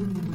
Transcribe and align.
Mm-hmm. 0.00 0.29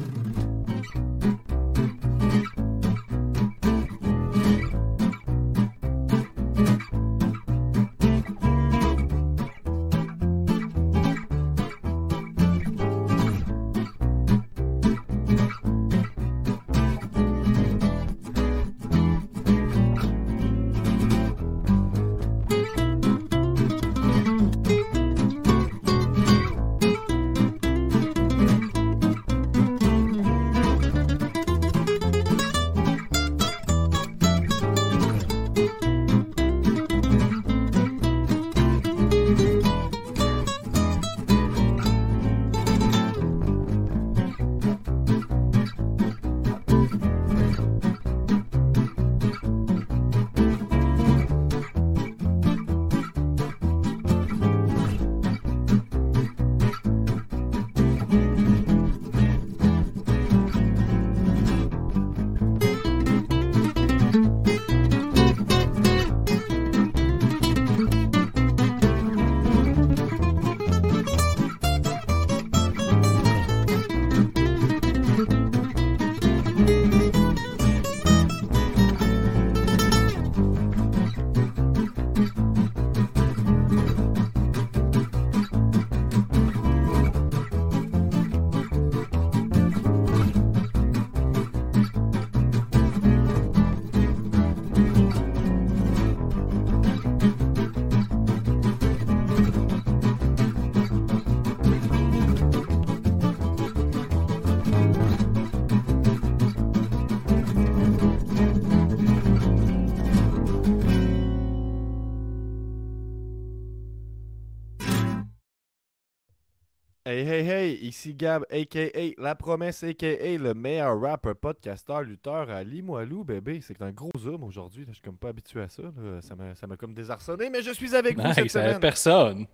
Hey, 117.08 117.20
hey, 117.24 117.44
hey, 117.48 117.74
ici 117.86 118.14
Gab, 118.14 118.44
a.k.a. 118.50 119.12
La 119.22 119.36
Promesse, 119.36 119.84
a.k.a. 119.84 120.38
le 120.38 120.54
meilleur 120.54 121.00
rapper, 121.00 121.34
podcasteur, 121.40 122.02
lutteur 122.02 122.50
à 122.50 122.64
Limoilou, 122.64 123.22
bébé. 123.22 123.60
C'est 123.62 123.80
un 123.80 123.92
gros 123.92 124.10
zoom 124.18 124.42
aujourd'hui. 124.42 124.84
Je 124.88 124.94
suis 124.94 125.02
comme 125.02 125.16
pas 125.16 125.28
habitué 125.28 125.60
à 125.62 125.68
ça. 125.68 125.82
là. 125.82 126.20
Ça 126.20 126.34
m'a 126.34 126.56
ça 126.56 126.66
m'a 126.66 126.76
comme 126.76 126.94
désarçonné, 126.94 127.48
mais 127.48 127.62
je 127.62 127.70
suis 127.70 127.94
avec 127.94 128.16
vous 128.18 128.32
cette 128.32 128.46
Nice, 128.46 128.54
il 128.54 128.58
n'y 128.58 128.62
avait 128.64 128.68
semaine. 128.70 128.80
personne. 128.80 129.46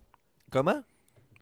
Comment? 0.51 0.83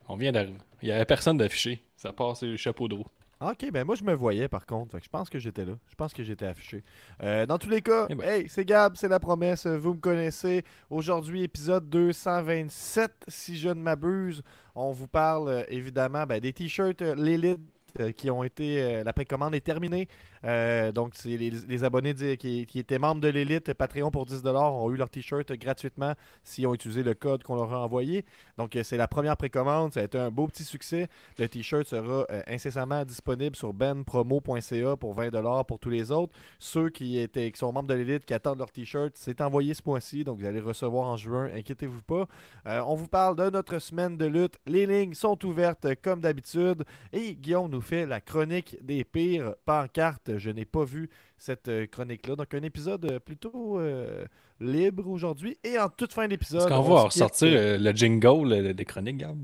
On 0.08 0.16
vient 0.16 0.32
d'arriver. 0.32 0.58
Il 0.82 0.86
n'y 0.86 0.92
avait 0.92 1.04
personne 1.04 1.36
d'affiché. 1.36 1.80
Ça 1.96 2.12
passe 2.12 2.42
le 2.42 2.56
chapeau 2.56 2.88
de 2.88 2.94
roue. 2.96 3.06
Ok, 3.40 3.70
ben 3.72 3.84
moi 3.84 3.94
je 3.94 4.04
me 4.04 4.12
voyais 4.12 4.48
par 4.48 4.66
contre. 4.66 4.98
Je 5.02 5.08
pense 5.08 5.30
que 5.30 5.38
j'étais 5.38 5.64
là. 5.64 5.72
Je 5.88 5.94
pense 5.94 6.12
que 6.12 6.22
j'étais 6.22 6.44
affiché. 6.44 6.84
Euh, 7.22 7.46
dans 7.46 7.56
tous 7.56 7.70
les 7.70 7.80
cas, 7.80 8.06
Eh 8.10 8.14
ben. 8.14 8.28
hey, 8.28 8.48
c'est 8.50 8.66
Gab, 8.66 8.96
c'est 8.96 9.08
la 9.08 9.18
promesse. 9.18 9.66
Vous 9.66 9.94
me 9.94 9.98
connaissez. 10.00 10.62
Aujourd'hui, 10.90 11.42
épisode 11.44 11.88
227, 11.88 13.24
si 13.28 13.56
je 13.58 13.70
ne 13.70 13.80
m'abuse. 13.80 14.42
On 14.74 14.92
vous 14.92 15.08
parle 15.08 15.48
euh, 15.48 15.62
évidemment 15.68 16.26
ben, 16.26 16.38
des 16.38 16.52
t-shirts 16.52 17.00
euh, 17.00 17.14
Lilith 17.14 17.58
euh, 17.98 18.12
qui 18.12 18.30
ont 18.30 18.44
été. 18.44 19.02
la 19.02 19.12
précommande 19.14 19.54
est 19.54 19.60
terminée. 19.62 20.06
Euh, 20.44 20.90
donc, 20.92 21.12
les, 21.24 21.84
abonnés 21.84 22.14
qui, 22.36 22.66
étaient 22.74 22.98
membres 22.98 23.20
de 23.20 23.28
l'élite 23.28 23.72
Patreon 23.74 24.10
pour 24.10 24.26
10$ 24.26 24.46
ont 24.56 24.90
eu 24.90 24.96
leur 24.96 25.10
t-shirt 25.10 25.52
gratuitement 25.52 26.14
s'ils 26.44 26.66
ont 26.66 26.74
utilisé 26.74 27.02
le 27.02 27.14
code 27.14 27.42
qu'on 27.42 27.56
leur 27.56 27.72
a 27.72 27.84
envoyé. 27.84 28.24
Donc, 28.56 28.76
euh, 28.76 28.82
c'est 28.82 28.96
la 28.96 29.08
première 29.08 29.36
précommande. 29.36 29.92
Ça 29.92 30.00
a 30.00 30.04
été 30.04 30.18
un 30.18 30.30
beau 30.30 30.46
petit 30.46 30.64
succès. 30.64 31.08
Le 31.38 31.48
t-shirt 31.48 31.86
sera 31.86 32.24
euh, 32.30 32.42
incessamment 32.46 33.04
disponible 33.04 33.56
sur 33.56 33.72
benpromo.ca 33.72 34.96
pour 34.96 35.14
20$ 35.14 35.66
pour 35.66 35.78
tous 35.78 35.90
les 35.90 36.10
autres. 36.10 36.32
Ceux 36.58 36.88
qui, 36.88 37.18
étaient, 37.18 37.50
qui 37.50 37.58
sont 37.58 37.72
membres 37.72 37.88
de 37.88 37.94
l'élite, 37.94 38.24
qui 38.24 38.34
attendent 38.34 38.58
leur 38.58 38.72
t-shirt, 38.72 39.12
c'est 39.14 39.40
envoyé 39.40 39.74
ce 39.74 39.82
mois-ci. 39.84 40.24
Donc, 40.24 40.38
vous 40.38 40.46
allez 40.46 40.60
recevoir 40.60 41.08
en 41.08 41.16
juin. 41.16 41.50
Inquiétez-vous 41.54 42.02
pas. 42.02 42.26
On 42.64 42.94
vous 42.94 43.08
parle 43.08 43.36
de 43.36 43.50
notre 43.50 43.78
semaine 43.78 44.16
de 44.16 44.26
lutte. 44.26 44.58
Les 44.66 44.86
lignes 44.86 45.14
sont 45.14 45.44
ouvertes 45.44 45.86
comme 46.02 46.20
d'habitude. 46.20 46.84
Et 47.12 47.34
Guillaume 47.34 47.70
nous 47.70 47.80
fait 47.80 48.06
la 48.06 48.20
chronique 48.20 48.76
des 48.82 49.04
pires 49.04 49.54
pancartes. 49.64 50.29
Je 50.38 50.50
n'ai 50.50 50.64
pas 50.64 50.84
vu 50.84 51.10
cette 51.38 51.68
euh, 51.68 51.86
chronique-là. 51.86 52.36
Donc, 52.36 52.52
un 52.54 52.62
épisode 52.62 53.04
euh, 53.04 53.18
plutôt 53.18 53.78
euh, 53.78 54.24
libre 54.60 55.08
aujourd'hui. 55.08 55.58
Et 55.64 55.78
en 55.78 55.88
toute 55.88 56.12
fin 56.12 56.28
d'épisode. 56.28 56.62
Est-ce 56.62 56.68
qu'on 56.68 56.76
on 56.76 56.94
va 56.94 57.02
ressortir 57.02 57.48
euh, 57.50 57.78
le 57.78 57.92
jingle 57.92 58.52
euh, 58.52 58.72
des 58.72 58.84
chroniques, 58.84 59.18
Gab? 59.18 59.38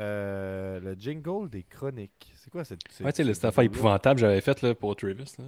euh, 0.00 0.78
le 0.80 0.94
jingle 0.94 1.48
des 1.50 1.64
chroniques. 1.64 2.32
C'est 2.36 2.50
quoi 2.50 2.64
cette. 2.64 2.80
Ouais, 3.00 3.12
tu 3.12 3.16
sais, 3.16 3.24
le 3.24 3.34
cette 3.34 3.46
affaire 3.46 3.64
épouvantable 3.64 4.20
que 4.20 4.26
j'avais 4.26 4.40
faite 4.40 4.74
pour 4.74 4.94
Travis. 4.94 5.34
Là. 5.38 5.44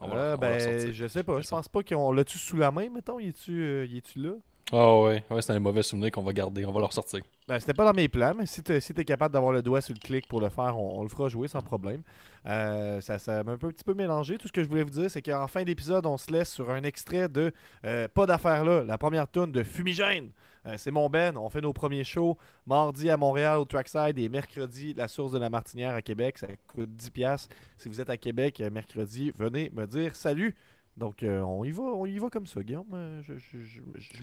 On 0.00 0.08
va, 0.08 0.36
ben, 0.36 0.92
je 0.92 1.06
sais 1.06 1.22
pas. 1.22 1.40
Je 1.40 1.48
pense 1.48 1.68
pas 1.68 1.82
qu'on 1.84 2.10
l'a-tu 2.10 2.36
sous 2.38 2.56
la 2.56 2.72
main, 2.72 2.88
mettons? 2.90 3.20
Il 3.20 3.28
est-tu 3.28 3.62
euh, 3.62 3.86
il 3.88 3.98
est-tu 3.98 4.18
là? 4.18 4.32
Ah 4.70 5.00
ouais, 5.00 5.24
ouais 5.30 5.42
c'est 5.42 5.52
un 5.52 5.58
mauvais 5.58 5.82
souvenir 5.82 6.10
qu'on 6.10 6.22
va 6.22 6.32
garder. 6.32 6.64
On 6.64 6.72
va 6.72 6.80
le 6.80 6.86
ressortir. 6.86 7.20
Ben, 7.48 7.58
c'était 7.58 7.74
pas 7.74 7.84
dans 7.84 7.92
mes 7.92 8.08
plans, 8.08 8.34
mais 8.34 8.46
si 8.46 8.62
tu 8.62 8.72
es 8.72 9.04
capable 9.04 9.34
d'avoir 9.34 9.52
le 9.52 9.60
doigt 9.62 9.80
sur 9.80 9.94
le 9.94 9.98
clic 9.98 10.26
pour 10.28 10.40
le 10.40 10.48
faire, 10.48 10.78
on, 10.78 11.02
le 11.02 11.08
fera 11.08 11.28
jouer 11.28 11.48
sans 11.48 11.60
problème. 11.60 12.02
Euh, 12.46 13.00
ça 13.00 13.18
ça 13.18 13.42
m'a 13.42 13.52
un, 13.52 13.58
peu- 13.58 13.72
petit 13.72 13.84
peu 13.84 13.94
mélangé. 13.94 14.38
Tout 14.38 14.48
ce 14.48 14.52
que 14.52 14.62
je 14.62 14.68
voulais 14.68 14.84
vous 14.84 14.90
dire, 14.90 15.10
c'est 15.10 15.20
qu'en 15.22 15.46
fin 15.48 15.64
d'épisode, 15.64 16.06
on 16.06 16.16
se 16.16 16.30
laisse 16.30 16.50
sur 16.50 16.70
un 16.70 16.84
extrait 16.84 17.28
de 17.28 17.52
euh, 17.84 18.08
Pas 18.08 18.26
d'affaires 18.26 18.64
là, 18.64 18.84
la 18.84 18.96
première 18.96 19.30
tune 19.30 19.52
de 19.52 19.62
Fumigène. 19.62 20.30
Euh, 20.66 20.74
c'est 20.78 20.92
mon 20.92 21.10
Ben. 21.10 21.36
On 21.36 21.50
fait 21.50 21.60
nos 21.60 21.72
premiers 21.72 22.04
shows 22.04 22.38
mardi 22.66 23.10
à 23.10 23.16
Montréal 23.16 23.58
au 23.58 23.64
Trackside 23.64 24.16
et 24.18 24.28
mercredi 24.28 24.94
la 24.94 25.08
source 25.08 25.32
de 25.32 25.38
la 25.38 25.50
Martinière 25.50 25.94
à 25.94 26.02
Québec. 26.02 26.38
Ça 26.38 26.46
coûte 26.68 26.90
10$. 26.90 27.48
Si 27.76 27.88
vous 27.88 28.00
êtes 28.00 28.10
à 28.10 28.16
Québec 28.16 28.62
mercredi, 28.72 29.32
venez 29.36 29.70
me 29.74 29.86
dire 29.86 30.14
salut. 30.14 30.54
Donc, 30.96 31.22
euh, 31.22 31.40
on 31.40 31.64
y 31.64 31.70
va, 31.70 31.82
on 31.82 32.04
y 32.06 32.18
va 32.18 32.28
comme 32.28 32.46
ça, 32.46 32.62
Guillaume. 32.62 32.84
Euh, 32.92 33.20
je- 33.26 33.34
je- 33.38 33.80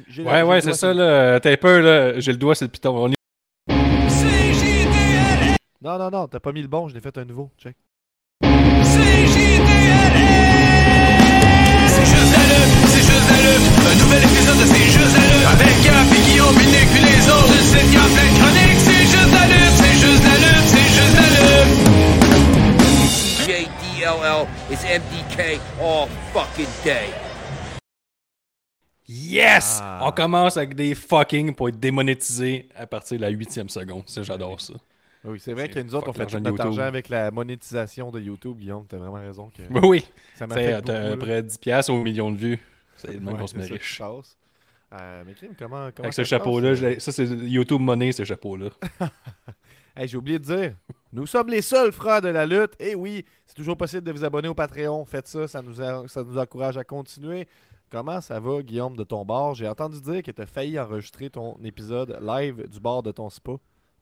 je- 0.08 0.22
Ouais, 0.22 0.44
ouais, 0.44 0.62
c'est 0.62 0.74
ça, 0.74 0.94
là. 0.94 1.40
T'as 1.40 1.58
peur, 1.58 1.82
là. 1.82 2.20
J'ai 2.20 2.32
le 2.32 2.38
doigt 2.38 2.54
sur 2.56 2.66
le 2.66 2.72
piton. 2.72 2.96
On 2.96 3.10
y- 3.10 3.16
Non, 5.82 5.98
non, 5.98 6.10
non, 6.12 6.28
t'as 6.28 6.40
pas 6.40 6.52
mis 6.52 6.62
le 6.62 6.68
bon, 6.68 6.88
je 6.88 6.94
l'ai 6.94 7.00
fait 7.02 7.18
un 7.18 7.26
nouveau. 7.26 7.50
Check. 7.58 7.76
C'est 11.88 12.06
juste 12.06 12.36
lutte, 12.38 12.74
c'est 12.88 13.06
juste 13.10 13.30
lutte. 13.44 13.66
Un 13.90 13.96
nouvel 14.04 14.24
épisode 14.24 14.60
de 14.60 14.66
C'est 14.66 14.86
juste 14.92 15.18
lutte. 15.18 15.48
Avec 15.48 15.76
Gap 15.84 16.08
et 16.14 16.22
Guillaume, 16.30 16.56
puis 16.56 16.68
les 17.04 17.30
autres. 17.30 17.54
Une 17.56 17.66
sitcom 17.66 18.10
JDLL 24.10 24.48
is 24.72 24.84
MDK 24.84 25.60
all 25.80 26.08
fucking 26.34 26.68
day. 26.84 27.10
Yes! 29.06 29.80
Ah. 29.82 30.00
On 30.04 30.12
commence 30.12 30.58
avec 30.58 30.76
des 30.76 30.96
fucking 30.96 31.54
pour 31.54 31.70
être 31.70 31.80
démonétisé 31.80 32.70
à 32.76 32.88
partir 32.88 33.18
de 33.18 33.22
la 33.22 33.30
huitième 33.30 33.70
seconde. 33.70 34.04
Ça, 34.08 34.24
j'adore 34.24 34.62
ça. 34.62 34.74
Oui, 35.26 35.40
c'est 35.40 35.54
vrai 35.54 35.68
que 35.70 35.80
nous 35.80 35.94
autres, 35.96 36.10
on 36.10 36.14
fait 36.14 36.26
tout 36.26 36.36
de 36.36 36.40
notre 36.40 36.52
YouTube. 36.58 36.68
argent 36.68 36.88
avec 36.88 37.10
la 37.10 37.30
monétisation 37.30 38.10
de 38.10 38.20
YouTube, 38.20 38.58
Guillaume. 38.58 38.86
T'as 38.88 38.98
vraiment 38.98 39.20
raison. 39.20 39.52
Que 39.56 39.62
Oui, 39.74 39.80
oui. 39.84 40.06
ça 40.36 40.48
t'as 40.48 40.78
à 40.78 40.82
beaucoup. 40.82 41.20
près 41.26 41.42
10$ 41.42 41.60
piastres 41.60 41.92
au 41.92 42.02
million 42.02 42.32
de 42.32 42.38
vues. 42.38 42.60
C'est 42.98 43.14
le 43.14 43.20
même 43.20 43.38
qu'on 43.38 43.48
se 43.48 43.58
met 43.58 43.66
riche. 43.66 44.02
Euh, 44.92 45.24
mais 45.26 45.34
comment, 45.58 45.90
comment 45.96 46.06
Avec 46.06 46.14
ce 46.14 46.24
chapeau-là, 46.24 46.70
euh? 46.70 46.96
ça 46.98 47.12
c'est 47.12 47.26
YouTube 47.26 47.82
Money, 47.82 48.12
ce 48.12 48.24
chapeau-là. 48.24 48.70
J'ai 50.08 50.18
oublié 50.18 50.40
de 50.40 50.46
dire, 50.46 50.76
nous 51.12 51.26
sommes 51.26 51.50
les 51.50 51.62
seuls 51.62 51.92
frères 51.92 52.22
de 52.22 52.30
la 52.30 52.46
lutte. 52.46 52.74
Et 52.80 52.96
oui, 52.96 53.26
c'est 53.46 53.56
toujours 53.56 53.78
possible 53.78 54.04
de 54.04 54.12
vous 54.12 54.24
abonner 54.24 54.48
au 54.48 54.54
Patreon. 54.54 55.06
Faites 55.06 55.28
ça, 55.28 55.48
ça 55.48 55.62
nous, 55.62 55.82
encourage 56.38 56.78
à 56.78 56.84
continuer. 56.84 57.48
Comment 57.90 58.22
ça 58.22 58.40
va, 58.40 58.62
Guillaume, 58.62 58.96
de 58.96 59.04
ton 59.04 59.26
bar? 59.26 59.56
J'ai 59.56 59.68
entendu 59.68 60.00
dire 60.02 60.22
que 60.22 60.32
tu 60.32 60.42
as 60.42 60.46
failli 60.46 60.80
enregistrer 60.80 61.30
ton 61.30 61.58
épisode 61.64 62.20
live 62.22 62.68
du 62.68 62.80
bar 62.80 63.02
de 63.02 63.12
ton 63.12 63.30
spa. 63.30 63.54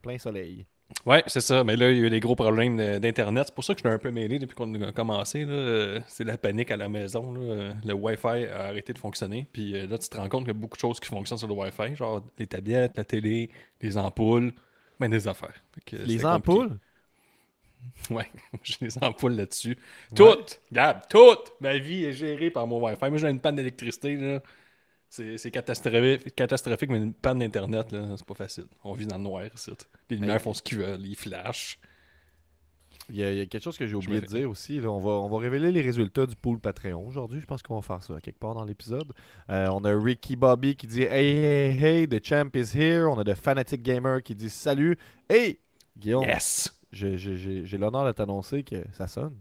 Plein 0.02 0.18
soleil. 0.18 0.66
Ouais, 1.06 1.24
c'est 1.28 1.42
ça. 1.42 1.64
Mais 1.64 1.76
là, 1.76 1.92
il 1.92 1.98
y 1.98 2.02
a 2.02 2.08
eu 2.08 2.10
des 2.10 2.20
gros 2.20 2.36
problèmes 2.36 2.78
d'Internet. 3.00 3.46
C'est 3.48 3.56
pour 3.56 3.64
ça 3.64 3.74
que 3.74 3.80
je 3.80 3.88
suis 3.88 3.94
un 3.94 4.00
peu 4.00 4.12
mêlé 4.12 4.40
depuis 4.40 4.56
qu'on 4.56 4.74
a 4.82 4.92
commencé. 4.92 5.46
C'est 6.08 6.24
la 6.24 6.38
panique 6.38 6.72
à 6.72 6.78
la 6.78 6.90
maison. 6.90 7.34
Le 7.34 7.94
Wi-Fi 7.94 8.46
a 8.46 8.66
arrêté 8.66 8.94
de 8.94 9.00
fonctionner. 9.00 9.48
Puis 9.52 9.76
euh, 9.76 9.88
là, 9.88 9.98
tu 9.98 10.10
te 10.10 10.18
rends 10.18 10.30
compte 10.30 10.42
qu'il 10.42 10.54
y 10.54 10.58
a 10.58 10.60
beaucoup 10.60 10.76
de 10.76 10.82
choses 10.82 11.00
qui 11.00 11.08
fonctionnent 11.08 11.40
sur 11.40 11.48
le 11.48 11.54
Wi-Fi, 11.54 11.96
genre 11.96 12.24
les 12.38 12.48
tablettes, 12.48 12.98
la 12.98 13.04
télé, 13.04 13.50
les 13.82 13.98
ampoules, 13.98 14.54
ben 15.00 15.10
des 15.10 15.28
affaires. 15.28 15.64
Que 15.86 15.96
Les 15.98 16.26
ampoules? 16.26 16.78
Ouais, 18.10 18.30
j'ai 18.64 18.78
des 18.82 18.98
ampoules 19.02 19.34
là-dessus. 19.34 19.78
Toutes! 20.16 20.60
Gab, 20.72 21.08
toutes! 21.08 21.54
Ma 21.62 21.78
vie 21.78 22.06
est 22.06 22.14
gérée 22.14 22.50
par 22.50 22.68
mon 22.68 22.84
Wi-Fi. 22.84 23.10
Moi, 23.10 23.18
j'ai 23.18 23.30
une 23.30 23.40
panne 23.40 23.56
d'électricité. 23.56 24.40
C'est 25.10 25.38
c'est 25.38 25.52
catastrophique, 25.52 26.36
catastrophique, 26.36 26.90
mais 26.90 26.98
une 26.98 27.14
panne 27.14 27.40
d'Internet, 27.40 27.92
là, 27.92 28.16
c'est 28.18 28.26
pas 28.26 28.34
facile. 28.34 28.66
On 28.84 28.94
vit 28.94 29.06
dans 29.06 29.18
le 29.18 29.24
noir 29.24 29.46
ici. 29.54 29.72
Les 30.10 30.18
lumières 30.18 30.42
font 30.42 30.54
ce 30.54 30.62
qu'ils 30.62 30.80
veulent, 30.80 31.06
ils 31.06 31.16
flashent. 31.16 31.80
Il 33.10 33.16
y, 33.16 33.24
a, 33.24 33.32
il 33.32 33.38
y 33.38 33.42
a 33.42 33.46
quelque 33.46 33.64
chose 33.64 33.78
que 33.78 33.88
j'ai 33.88 33.96
oublié 33.96 34.20
de 34.20 34.26
dire 34.26 34.50
aussi. 34.50 34.82
là. 34.82 34.90
On, 34.90 35.00
va, 35.00 35.12
on 35.12 35.30
va 35.30 35.38
révéler 35.40 35.72
les 35.72 35.82
résultats 35.82 36.26
du 36.26 36.36
pool 36.36 36.60
Patreon 36.60 37.08
aujourd'hui. 37.08 37.40
Je 37.40 37.46
pense 37.46 37.62
qu'on 37.64 37.76
va 37.76 37.82
faire 37.82 38.04
ça 38.04 38.20
quelque 38.22 38.38
part 38.40 38.54
dans 38.54 38.66
l'épisode. 38.66 39.14
Euh, 39.50 39.68
on 39.72 39.84
a 39.86 39.98
Ricky 39.98 40.36
Bobby 40.36 40.76
qui 40.76 40.88
dit 40.88 41.04
Hey, 41.04 41.38
hey, 41.38 41.78
hey, 42.02 42.08
the 42.08 42.22
champ 42.22 42.50
is 42.56 42.78
here. 42.78 43.08
On 43.10 43.18
a 43.18 43.24
The 43.24 43.36
Fanatic 43.36 43.82
Gamer 43.82 44.22
qui 44.22 44.36
dit 44.36 44.50
Salut. 44.50 44.98
Hey, 45.30 45.60
Guillaume, 45.98 46.26
Yes! 46.26 46.70
j'ai- 46.92 47.18
j'ai 47.18 47.38
j'ai- 47.38 47.66
j'ai 47.66 47.78
l'honneur 47.78 48.06
de 48.06 48.12
t'annoncer 48.12 48.64
que 48.64 48.84
ça 48.94 49.08
sonne. 49.08 49.38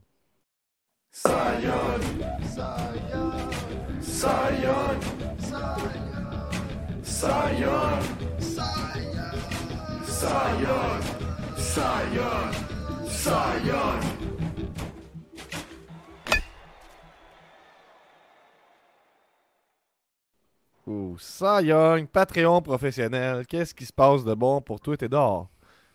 Ouh, 20.87 21.17
Cy 21.19 21.65
Young, 21.67 22.07
Patreon 22.07 22.63
professionnel. 22.63 23.45
Qu'est-ce 23.47 23.75
qui 23.75 23.85
se 23.85 23.93
passe 23.93 24.25
de 24.25 24.35
bon 24.35 24.61
pour 24.61 24.81
toi? 24.81 24.97
T'es 24.97 25.09
dehors? 25.09 25.49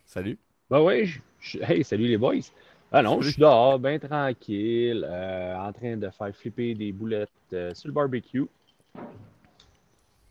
Salut. 0.05 0.37
Ben 0.69 0.81
ouais, 0.81 1.05
je- 1.05 1.19
je- 1.39 1.59
hey, 1.59 1.83
salut 1.83 2.07
les 2.07 2.17
boys. 2.17 2.41
Ah 2.91 3.01
non, 3.01 3.21
je 3.21 3.29
suis 3.29 3.39
dehors, 3.39 3.79
bien 3.79 3.97
tranquille, 3.99 5.07
euh, 5.09 5.55
en 5.55 5.71
train 5.71 5.95
de 5.95 6.09
faire 6.09 6.35
flipper 6.35 6.73
des 6.75 6.91
boulettes 6.91 7.29
euh, 7.53 7.73
sur 7.73 7.87
le 7.87 7.93
barbecue. 7.93 8.45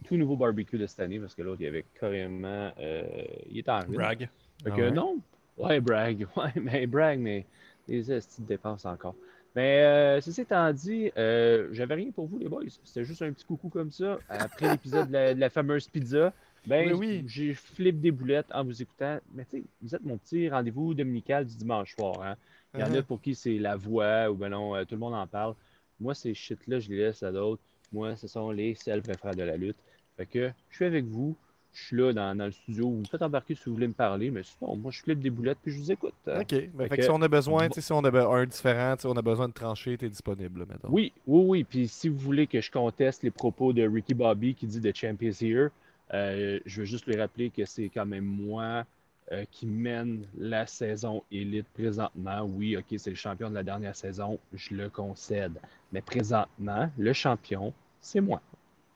Tout 0.07 0.17
nouveau 0.17 0.37
barbecue 0.37 0.77
de 0.77 0.87
cette 0.87 1.01
année 1.01 1.19
parce 1.19 1.35
que 1.35 1.41
l'autre, 1.43 1.61
il 1.63 1.65
y 1.65 1.69
avait 1.69 1.87
carrément. 1.99 2.71
euh, 2.79 3.03
il 3.49 3.59
était 3.59 3.71
en 3.71 3.81
ruine. 3.81 3.95
Brag. 3.95 4.29
Fait 4.63 4.71
Ah 4.71 4.77
que 4.77 4.83
ouais? 4.83 4.91
non. 4.91 5.19
Ouais, 5.61 5.81
brag. 5.81 6.27
Ouais, 6.37 6.53
mais 6.61 6.87
brag, 6.87 7.19
mais 7.19 7.45
les 7.89 8.03
petites 8.03 8.47
dépenses 8.47 8.85
encore. 8.85 9.15
Mais 9.57 9.83
euh, 9.83 10.21
ceci 10.21 10.43
étant 10.43 10.73
dit, 10.73 11.11
euh, 11.19 11.69
j'avais 11.73 11.95
rien 11.95 12.11
pour 12.13 12.27
vous, 12.27 12.39
les 12.39 12.49
boys. 12.49 12.63
C'était 12.85 13.05
juste 13.05 13.23
un 13.23 13.33
petit 13.33 13.45
coucou 13.45 13.69
comme 13.69 13.91
ça. 13.91 14.19
Après 14.29 14.71
l'épisode 14.73 15.09
de, 15.09 15.13
la, 15.13 15.35
de 15.35 15.41
la 15.41 15.51
fameuse 15.51 15.89
pizza, 15.89 16.33
ben, 16.67 16.93
Oui, 16.93 16.93
oui. 16.93 17.25
j'ai 17.27 17.55
flippé 17.55 17.99
des 17.99 18.11
boulettes 18.13 18.47
en 18.53 18.65
vous 18.65 18.81
écoutant. 18.81 19.19
Mais 19.35 19.45
tu 19.45 19.59
sais, 19.59 19.63
vous 19.83 19.95
êtes 19.95 20.05
mon 20.05 20.19
petit 20.19 20.49
rendez-vous 20.49 20.95
dominical 20.95 21.47
du 21.47 21.57
dimanche 21.57 21.95
soir. 21.97 22.23
Hein? 22.23 22.37
Il 22.75 22.81
y 22.81 22.85
en 22.85 22.95
a 22.95 23.01
Uh-huh. 23.01 23.03
pour 23.03 23.21
qui 23.21 23.35
c'est 23.35 23.59
la 23.59 23.75
voix 23.77 24.31
ou 24.31 24.37
ben 24.37 24.51
non, 24.51 24.77
euh, 24.77 24.85
tout 24.85 24.95
le 24.95 25.01
monde 25.01 25.15
en 25.15 25.27
parle. 25.27 25.55
Moi, 25.99 26.15
ces 26.15 26.33
shit-là, 26.33 26.79
je 26.79 26.89
les 26.91 26.99
laisse 26.99 27.23
à 27.25 27.33
d'autres. 27.33 27.63
Moi, 27.93 28.15
ce 28.15 28.29
sont 28.29 28.53
les 28.53 28.77
seuls 28.77 29.03
préférés 29.03 29.35
de 29.35 29.43
la 29.43 29.57
lutte. 29.57 29.77
Fait 30.17 30.27
que 30.27 30.51
je 30.71 30.77
suis 30.77 30.85
avec 30.85 31.05
vous. 31.07 31.37
Je 31.73 31.85
suis 31.85 31.97
là 31.97 32.13
dans, 32.13 32.35
dans 32.37 32.47
le 32.47 32.51
studio. 32.53 32.91
Vous 32.91 32.97
me 32.99 33.05
faites 33.05 33.23
embarquer 33.23 33.55
si 33.55 33.65
vous 33.67 33.75
voulez 33.75 33.87
me 33.89 33.93
parler, 33.93 34.31
mais 34.31 34.43
sinon, 34.43 34.77
moi, 34.77 34.91
je 34.91 35.01
flippe 35.03 35.21
des 35.21 35.31
boulettes 35.31 35.59
puis 35.63 35.73
je 35.73 35.79
vous 35.79 35.93
écoute. 35.93 36.15
hein. 36.27 36.41
Ok. 36.41 36.49
Fait 36.49 36.71
fait 36.77 36.89
que 36.89 36.97
que- 36.97 37.03
si 37.03 37.11
on 37.11 37.23
a 37.23 37.29
besoin, 37.29 37.69
tu 37.69 37.81
si 37.81 37.93
on 37.93 38.05
a 38.05 38.27
un 38.37 38.45
différent, 38.47 38.97
tu 38.97 39.07
on 39.07 39.17
a 39.17 39.23
besoin 39.23 39.47
de 39.49 39.53
trancher, 39.53 39.97
t'es 39.97 40.09
disponible, 40.09 40.67
mettons. 40.69 40.89
Oui, 40.91 41.13
oui, 41.27 41.45
oui. 41.47 41.65
Puis 41.65 41.87
si 41.89 42.09
vous 42.09 42.19
voulez 42.19 42.47
que 42.49 42.61
je 42.61 42.71
conteste 42.71 43.23
les 43.23 43.31
propos 43.31 43.73
de 43.73 43.87
Ricky 43.87 44.15
Bobby 44.15 44.55
qui 44.55 44.67
dit 44.67 44.81
The 44.81 44.95
Champ 44.97 45.17
is 45.21 45.37
here, 45.41 45.69
euh, 46.13 46.59
je 46.67 46.81
veux 46.81 46.87
juste 46.87 47.07
lui 47.07 47.17
rappeler 47.17 47.51
que 47.51 47.65
c'est 47.65 47.89
quand 47.89 48.07
même 48.07 48.25
moi 48.25 48.85
euh, 49.31 49.45
qui 49.53 49.67
mène 49.69 50.25
la 50.37 50.67
saison 50.67 51.23
élite 51.31 51.69
présentement. 51.73 52.43
Oui, 52.43 52.77
OK, 52.77 52.87
c'est 52.99 53.11
le 53.11 53.17
champion 53.17 53.49
de 53.49 53.55
la 53.55 53.63
dernière 53.63 53.95
saison, 53.95 54.41
je 54.55 54.75
le 54.75 54.89
concède. 54.89 55.53
Mais 55.93 56.01
présentement, 56.01 56.91
le 56.99 57.13
champion, 57.13 57.73
c'est 58.01 58.21
moi. 58.21 58.41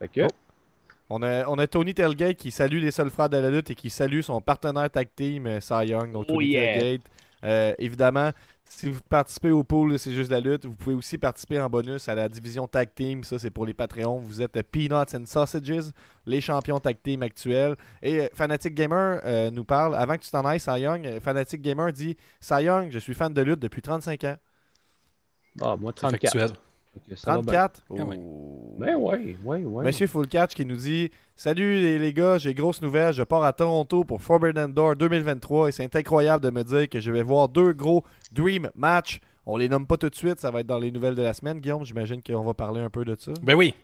Fait 0.01 0.09
que, 0.09 0.23
Oh. 0.23 0.29
On 1.11 1.23
a, 1.23 1.47
on 1.47 1.59
a 1.59 1.67
Tony 1.67 1.95
Telgate 1.95 2.37
qui 2.37 2.51
salue 2.51 2.81
les 2.81 2.91
seuls 2.91 3.11
frères 3.11 3.29
de 3.29 3.37
la 3.37 3.51
lutte 3.51 3.71
et 3.71 3.75
qui 3.75 3.91
salue 3.91 4.21
son 4.21 4.41
partenaire 4.41 4.91
tag 4.91 5.09
team, 5.15 5.47
euh, 5.47 5.61
Cy 5.61 5.89
Young. 5.89 6.13
Donc, 6.13 6.25
Oh 6.29 6.35
Tony 6.35 6.47
yeah. 6.47 6.79
Tailgate. 6.79 7.03
Euh, 7.45 7.75
évidemment, 7.79 8.31
si 8.67 8.91
vous 8.91 9.01
participez 9.09 9.51
au 9.51 9.63
pool, 9.63 9.99
c'est 9.99 10.13
juste 10.13 10.31
la 10.31 10.41
lutte. 10.41 10.65
Vous 10.65 10.75
pouvez 10.75 10.97
aussi 10.97 11.19
participer 11.19 11.61
en 11.61 11.69
bonus 11.69 12.09
à 12.09 12.15
la 12.15 12.29
division 12.29 12.67
tag 12.67 12.89
team. 12.95 13.23
Ça, 13.23 13.39
c'est 13.39 13.51
pour 13.51 13.67
les 13.67 13.75
Patreons. 13.75 14.19
Vous 14.19 14.41
êtes 14.41 14.61
Peanuts 14.63 15.15
and 15.15 15.27
Sausages, 15.27 15.91
les 16.25 16.41
champions 16.41 16.81
tag 16.81 16.97
team 17.03 17.23
actuels. 17.23 17.77
Et 18.03 18.21
euh, 18.21 18.29
Fanatic 18.33 18.75
Gamer 18.75 19.21
euh, 19.25 19.51
nous 19.51 19.65
parle, 19.65 19.95
avant 19.95 20.17
que 20.17 20.23
tu 20.25 20.31
t'en 20.31 20.45
ailles, 20.47 20.59
Cy 20.61 20.81
Young, 20.81 21.21
Fanatic 21.21 21.61
Gamer 21.61 21.93
dit 21.93 22.17
Cy 22.41 22.63
Young, 22.65 22.89
je 22.91 22.99
suis 22.99 23.15
fan 23.15 23.33
de 23.33 23.43
lutte 23.43 23.61
depuis 23.61 23.83
35 23.83 24.25
ans. 24.25 24.37
ah, 25.61 25.77
moi, 25.79 25.93
C'est 25.95 26.07
34. 26.07 26.55
Factuel. 26.95 27.03
Fait 27.09 27.15
que 27.15 27.21
ça 27.21 27.31
va 27.37 27.43
bien. 27.43 27.53
34 27.53 27.83
Quand 27.89 28.07
même. 28.07 28.21
Oh. 28.25 28.75
Ben 28.79 28.97
ouais, 28.97 29.37
ouais, 29.45 29.65
ouais. 29.65 29.85
Monsieur 29.85 30.07
Full 30.07 30.27
Catch 30.27 30.55
qui 30.55 30.65
nous 30.65 30.77
dit 30.77 31.11
Salut 31.37 31.81
les, 31.81 31.99
les 31.99 32.13
gars, 32.13 32.39
j'ai 32.39 32.55
grosse 32.55 32.81
nouvelle. 32.81 33.13
Je 33.13 33.23
pars 33.23 33.43
à 33.43 33.53
Toronto 33.53 34.05
pour 34.05 34.23
Forbidden 34.23 34.73
Door 34.73 34.97
2023 34.97 35.69
et 35.69 35.73
c'est 35.73 35.97
incroyable 35.97 36.45
de 36.45 36.51
me 36.51 36.63
dire 36.63 36.89
que 36.89 37.01
je 37.01 37.11
vais 37.11 37.23
voir 37.23 37.49
deux 37.49 37.73
gros 37.73 38.05
Dream 38.33 38.71
Match. 38.75 39.21
On 39.47 39.57
les 39.57 39.69
nomme 39.69 39.87
pas 39.87 39.97
tout 39.97 40.09
de 40.09 40.15
suite, 40.15 40.41
ça 40.41 40.51
va 40.51 40.61
être 40.61 40.67
dans 40.67 40.79
les 40.79 40.91
nouvelles 40.91 41.17
de 41.17 41.23
la 41.23 41.35
semaine. 41.35 41.59
Guillaume, 41.59 41.85
j'imagine 41.85 42.23
qu'on 42.23 42.43
va 42.43 42.55
parler 42.55 42.81
un 42.81 42.89
peu 42.91 43.05
de 43.05 43.15
ça. 43.19 43.33
Ben 43.43 43.55
oui. 43.55 43.75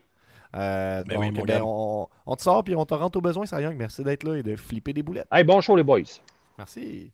Euh, 0.56 1.04
Ben 1.06 1.18
oui, 1.18 1.30
mon 1.30 1.44
ben, 1.44 1.62
on, 1.64 2.08
on 2.26 2.36
te 2.36 2.42
sort 2.42 2.64
puis 2.64 2.74
on 2.74 2.84
te 2.84 2.94
rentre 2.94 3.18
au 3.18 3.20
besoin, 3.20 3.44
Young. 3.60 3.76
Merci 3.76 4.02
d'être 4.02 4.24
là 4.24 4.36
et 4.36 4.42
de 4.42 4.56
flipper 4.56 4.92
des 4.92 5.02
boulettes. 5.02 5.28
Hey, 5.30 5.44
bon 5.44 5.60
show, 5.60 5.76
les 5.76 5.84
boys. 5.84 6.00
Merci. 6.58 7.12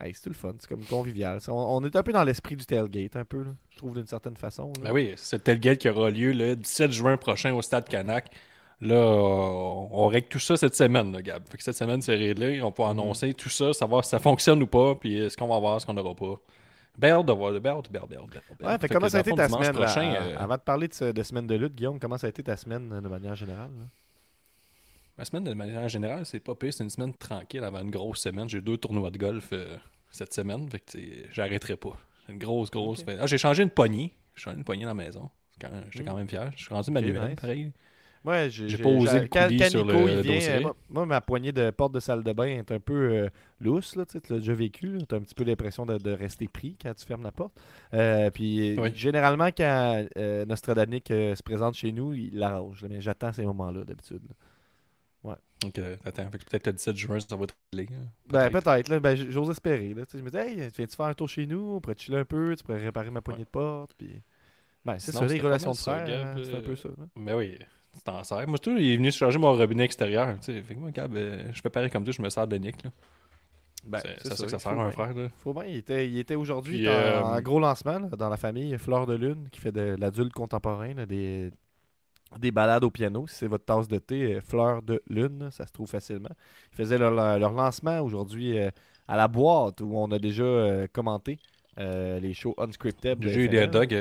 Hey, 0.00 0.12
c'est 0.14 0.22
tout 0.22 0.28
le 0.30 0.34
fun, 0.34 0.52
c'est 0.58 0.68
comme 0.68 0.84
convivial. 0.84 1.38
On, 1.48 1.52
on 1.52 1.84
est 1.84 1.94
un 1.96 2.02
peu 2.02 2.12
dans 2.12 2.24
l'esprit 2.24 2.56
du 2.56 2.66
tailgate, 2.66 3.16
un 3.16 3.24
peu, 3.24 3.44
là, 3.44 3.50
je 3.70 3.76
trouve, 3.78 3.94
d'une 3.94 4.06
certaine 4.06 4.36
façon. 4.36 4.72
là. 4.82 4.90
Ben 4.90 4.92
oui, 4.92 5.12
c'est 5.16 5.42
tel 5.44 5.60
gate 5.60 5.78
qui 5.78 5.88
aura 5.88 6.10
lieu 6.10 6.32
le 6.32 6.56
17 6.56 6.90
juin 6.92 7.16
prochain 7.16 7.54
au 7.54 7.62
Stade 7.62 7.88
Canac. 7.88 8.28
Là, 8.80 8.96
on, 8.96 9.88
on 9.92 10.06
règle 10.08 10.26
tout 10.28 10.40
ça 10.40 10.56
cette 10.56 10.74
semaine, 10.74 11.12
là, 11.12 11.22
Gab. 11.22 11.42
Fait 11.48 11.56
que 11.56 11.62
cette 11.62 11.76
semaine, 11.76 12.02
c'est 12.02 12.16
réglé. 12.16 12.60
On 12.60 12.72
peut 12.72 12.82
annoncer 12.82 13.32
tout 13.32 13.48
ça, 13.48 13.72
savoir 13.72 14.04
si 14.04 14.10
ça 14.10 14.18
fonctionne 14.18 14.60
ou 14.62 14.66
pas, 14.66 14.96
puis 14.96 15.20
euh, 15.20 15.28
ce 15.30 15.36
qu'on 15.36 15.46
va 15.46 15.58
voir, 15.60 15.80
ce 15.80 15.86
qu'on 15.86 15.94
n'aura 15.94 16.14
pas. 16.14 16.34
Belle 16.98 17.24
de 17.24 17.32
voir, 17.32 17.52
belle, 17.52 17.60
belle. 17.90 18.02
belle. 18.08 18.20
Ouais, 18.68 18.78
fait 18.78 18.88
comment 18.88 19.08
ça 19.08 19.18
a 19.18 19.20
été 19.20 19.30
le 19.30 19.36
ta 19.36 19.48
semaine? 19.48 19.72
prochain, 19.72 20.14
euh, 20.20 20.36
Avant 20.38 20.56
de 20.56 20.60
parler 20.60 20.88
de, 20.88 20.94
ce- 20.94 21.12
de 21.12 21.22
semaine 21.22 21.46
de 21.46 21.54
lutte, 21.54 21.74
Guillaume, 21.74 21.98
comment 22.00 22.18
ça 22.18 22.26
a 22.26 22.30
été 22.30 22.42
ta 22.42 22.56
semaine 22.56 22.92
euh, 22.92 23.00
de 23.00 23.08
manière 23.08 23.34
générale? 23.36 23.70
là? 23.78 23.84
Ma 25.18 25.24
semaine, 25.24 25.44
de 25.44 25.54
manière 25.54 25.88
générale, 25.88 26.26
c'est 26.26 26.40
pas 26.40 26.54
pire. 26.54 26.72
C'est 26.72 26.82
une 26.84 26.90
semaine 26.90 27.14
tranquille 27.14 27.62
avant 27.62 27.80
une 27.80 27.90
grosse 27.90 28.20
semaine. 28.20 28.48
J'ai 28.48 28.58
eu 28.58 28.62
deux 28.62 28.76
tournois 28.78 29.10
de 29.10 29.18
golf 29.18 29.48
euh, 29.52 29.76
cette 30.10 30.32
semaine. 30.34 30.68
Fait 30.68 30.80
que 30.80 30.98
j'arrêterai 31.32 31.76
pas. 31.76 31.96
C'est 32.26 32.32
une 32.32 32.38
grosse, 32.38 32.70
grosse. 32.70 33.04
Ah, 33.06 33.26
j'ai 33.26 33.38
changé 33.38 33.62
une 33.62 33.70
poignée. 33.70 34.12
J'ai 34.34 34.42
changé 34.42 34.56
une 34.56 34.64
poignée 34.64 34.82
dans 34.84 34.88
la 34.90 34.94
maison. 35.04 35.30
J'étais 35.90 36.04
quand 36.04 36.16
même 36.16 36.28
fier. 36.28 36.50
Je 36.56 36.64
suis 36.64 36.74
rendu 36.74 36.90
manuel, 36.90 37.28
nice. 37.28 37.36
pareil. 37.40 37.72
Ouais, 38.24 38.48
j'ai 38.50 38.78
pas 38.78 38.88
osé 38.88 39.20
le 39.20 39.28
quand, 39.28 39.44
coulis 39.44 39.58
quand 39.58 39.68
sur 39.68 39.84
Nico, 39.84 39.98
le 39.98 40.12
il 40.12 40.20
vient, 40.22 40.34
dossier. 40.36 40.60
moi, 40.60 40.74
moi, 40.88 41.04
ma 41.06 41.20
poignée 41.20 41.52
de 41.52 41.70
porte 41.70 41.92
de 41.92 42.00
salle 42.00 42.24
de 42.24 42.32
bain 42.32 42.46
est 42.46 42.72
un 42.72 42.80
peu 42.80 42.94
euh, 43.12 43.28
lousse, 43.60 43.96
là, 43.96 44.06
tu 44.06 44.18
l'as 44.30 44.38
déjà 44.38 44.54
vécu. 44.54 44.96
Tu 45.06 45.14
as 45.14 45.18
un 45.18 45.20
petit 45.20 45.34
peu 45.34 45.44
l'impression 45.44 45.84
de, 45.84 45.98
de 45.98 46.10
rester 46.10 46.48
pris 46.48 46.74
quand 46.82 46.94
tu 46.94 47.04
fermes 47.04 47.22
la 47.22 47.32
porte. 47.32 47.52
Euh, 47.92 48.30
puis 48.30 48.78
Oui. 48.80 48.90
généralement, 48.94 49.48
quand 49.48 50.06
euh, 50.16 50.46
Nostradanic 50.46 51.10
euh, 51.10 51.34
se 51.34 51.42
présente 51.42 51.74
chez 51.74 51.92
nous, 51.92 52.14
il 52.14 52.38
l'arrange. 52.38 52.82
Mais 52.88 53.02
j'attends 53.02 53.30
ces 53.32 53.44
moments-là 53.44 53.84
d'habitude. 53.84 54.22
Donc, 55.64 55.78
euh, 55.78 55.96
attends, 56.04 56.28
peut-être 56.30 56.66
le 56.66 56.72
17 56.74 56.96
juin, 56.96 57.18
ça 57.20 57.36
va 57.36 57.44
être 57.44 57.54
réglé. 57.72 57.94
hein. 57.96 58.06
Ben, 58.28 58.50
peut-être. 58.50 58.88
là, 58.88 59.00
ben, 59.00 59.16
J'ose 59.16 59.50
espérer. 59.50 59.94
Là, 59.94 60.04
je 60.12 60.18
me 60.18 60.30
dis, 60.30 60.36
hey, 60.36 60.56
viens-tu 60.76 60.96
faire 60.96 61.06
un 61.06 61.14
tour 61.14 61.28
chez 61.28 61.46
nous? 61.46 61.74
On 61.76 61.80
pourrait 61.80 61.96
chiller 61.98 62.18
un 62.18 62.24
peu? 62.24 62.54
Tu 62.56 62.62
pourrais 62.64 62.82
réparer 62.82 63.10
ma 63.10 63.20
poignée 63.20 63.44
de 63.44 63.48
porte? 63.50 63.92
Puis... 63.96 64.22
Ben, 64.84 64.98
c'est 64.98 65.12
ça, 65.12 65.24
les 65.26 65.40
relations 65.40 65.72
de 65.72 65.76
ça, 65.76 65.98
frères. 66.04 66.26
Hein, 66.26 66.34
C'est 66.44 66.52
un 66.54 66.58
euh, 66.58 66.60
peu 66.62 66.76
ça. 66.76 66.88
là. 66.90 67.06
Ben 67.16 67.34
oui, 67.36 67.56
tu 67.94 68.00
t'en 68.04 68.22
sers. 68.22 68.46
Moi, 68.46 68.58
tout, 68.58 68.76
il 68.76 68.92
est 68.92 68.96
venu 68.96 69.10
changer 69.10 69.38
mon 69.38 69.52
robinet 69.56 69.84
extérieur. 69.84 70.38
tu 70.40 70.52
sais. 70.52 70.62
Fait 70.62 70.74
que 70.74 70.80
moi, 70.80 70.90
Gab, 70.90 71.14
euh, 71.16 71.50
je 71.52 71.60
fais 71.62 71.70
pareil 71.70 71.88
comme 71.90 72.04
toi, 72.04 72.12
je 72.14 72.20
me 72.20 72.28
sers 72.28 72.46
de 72.46 72.56
Nick. 72.56 72.82
là. 72.84 72.90
Ben, 73.86 74.00
c'est 74.02 74.28
c'est 74.28 74.36
ça 74.36 74.44
que 74.44 74.50
ça 74.50 74.58
sert 74.58 74.72
un 74.72 74.76
bien. 74.76 74.90
frère. 74.92 75.14
Là. 75.14 75.28
Faut 75.42 75.52
bien, 75.54 75.64
il 75.64 75.76
était, 75.76 76.08
il 76.08 76.18
était 76.18 76.34
aujourd'hui 76.36 76.88
en, 76.88 76.92
euh, 76.92 77.40
gros 77.40 77.60
lancement 77.60 77.98
là, 77.98 78.08
dans 78.16 78.28
la 78.30 78.36
famille 78.38 78.76
Fleur 78.78 79.06
de 79.06 79.14
Lune 79.14 79.48
qui 79.50 79.60
fait 79.60 79.72
de 79.72 79.96
l'adulte 79.98 80.32
contemporain, 80.32 80.94
là, 80.94 81.04
des, 81.06 81.50
des 82.38 82.50
balades 82.50 82.84
au 82.84 82.90
piano. 82.90 83.26
Si 83.26 83.36
c'est 83.36 83.46
votre 83.46 83.64
tasse 83.64 83.88
de 83.88 83.98
thé, 83.98 84.34
euh, 84.34 84.40
Fleur 84.40 84.82
de 84.82 85.02
Lune, 85.08 85.48
ça 85.50 85.66
se 85.66 85.72
trouve 85.72 85.88
facilement. 85.88 86.30
Ils 86.72 86.76
faisaient 86.76 86.98
leur, 86.98 87.10
leur 87.12 87.52
lancement 87.52 88.00
aujourd'hui 88.00 88.58
euh, 88.58 88.70
à 89.08 89.16
la 89.16 89.28
boîte 89.28 89.80
où 89.80 89.92
on 89.96 90.10
a 90.12 90.18
déjà 90.18 90.42
euh, 90.44 90.86
commenté 90.92 91.38
les 91.76 92.34
shows 92.34 92.54
unscripted. 92.58 93.18
J'ai 93.20 93.44
eu 93.44 93.48
des 93.48 93.66
dogs 93.66 93.96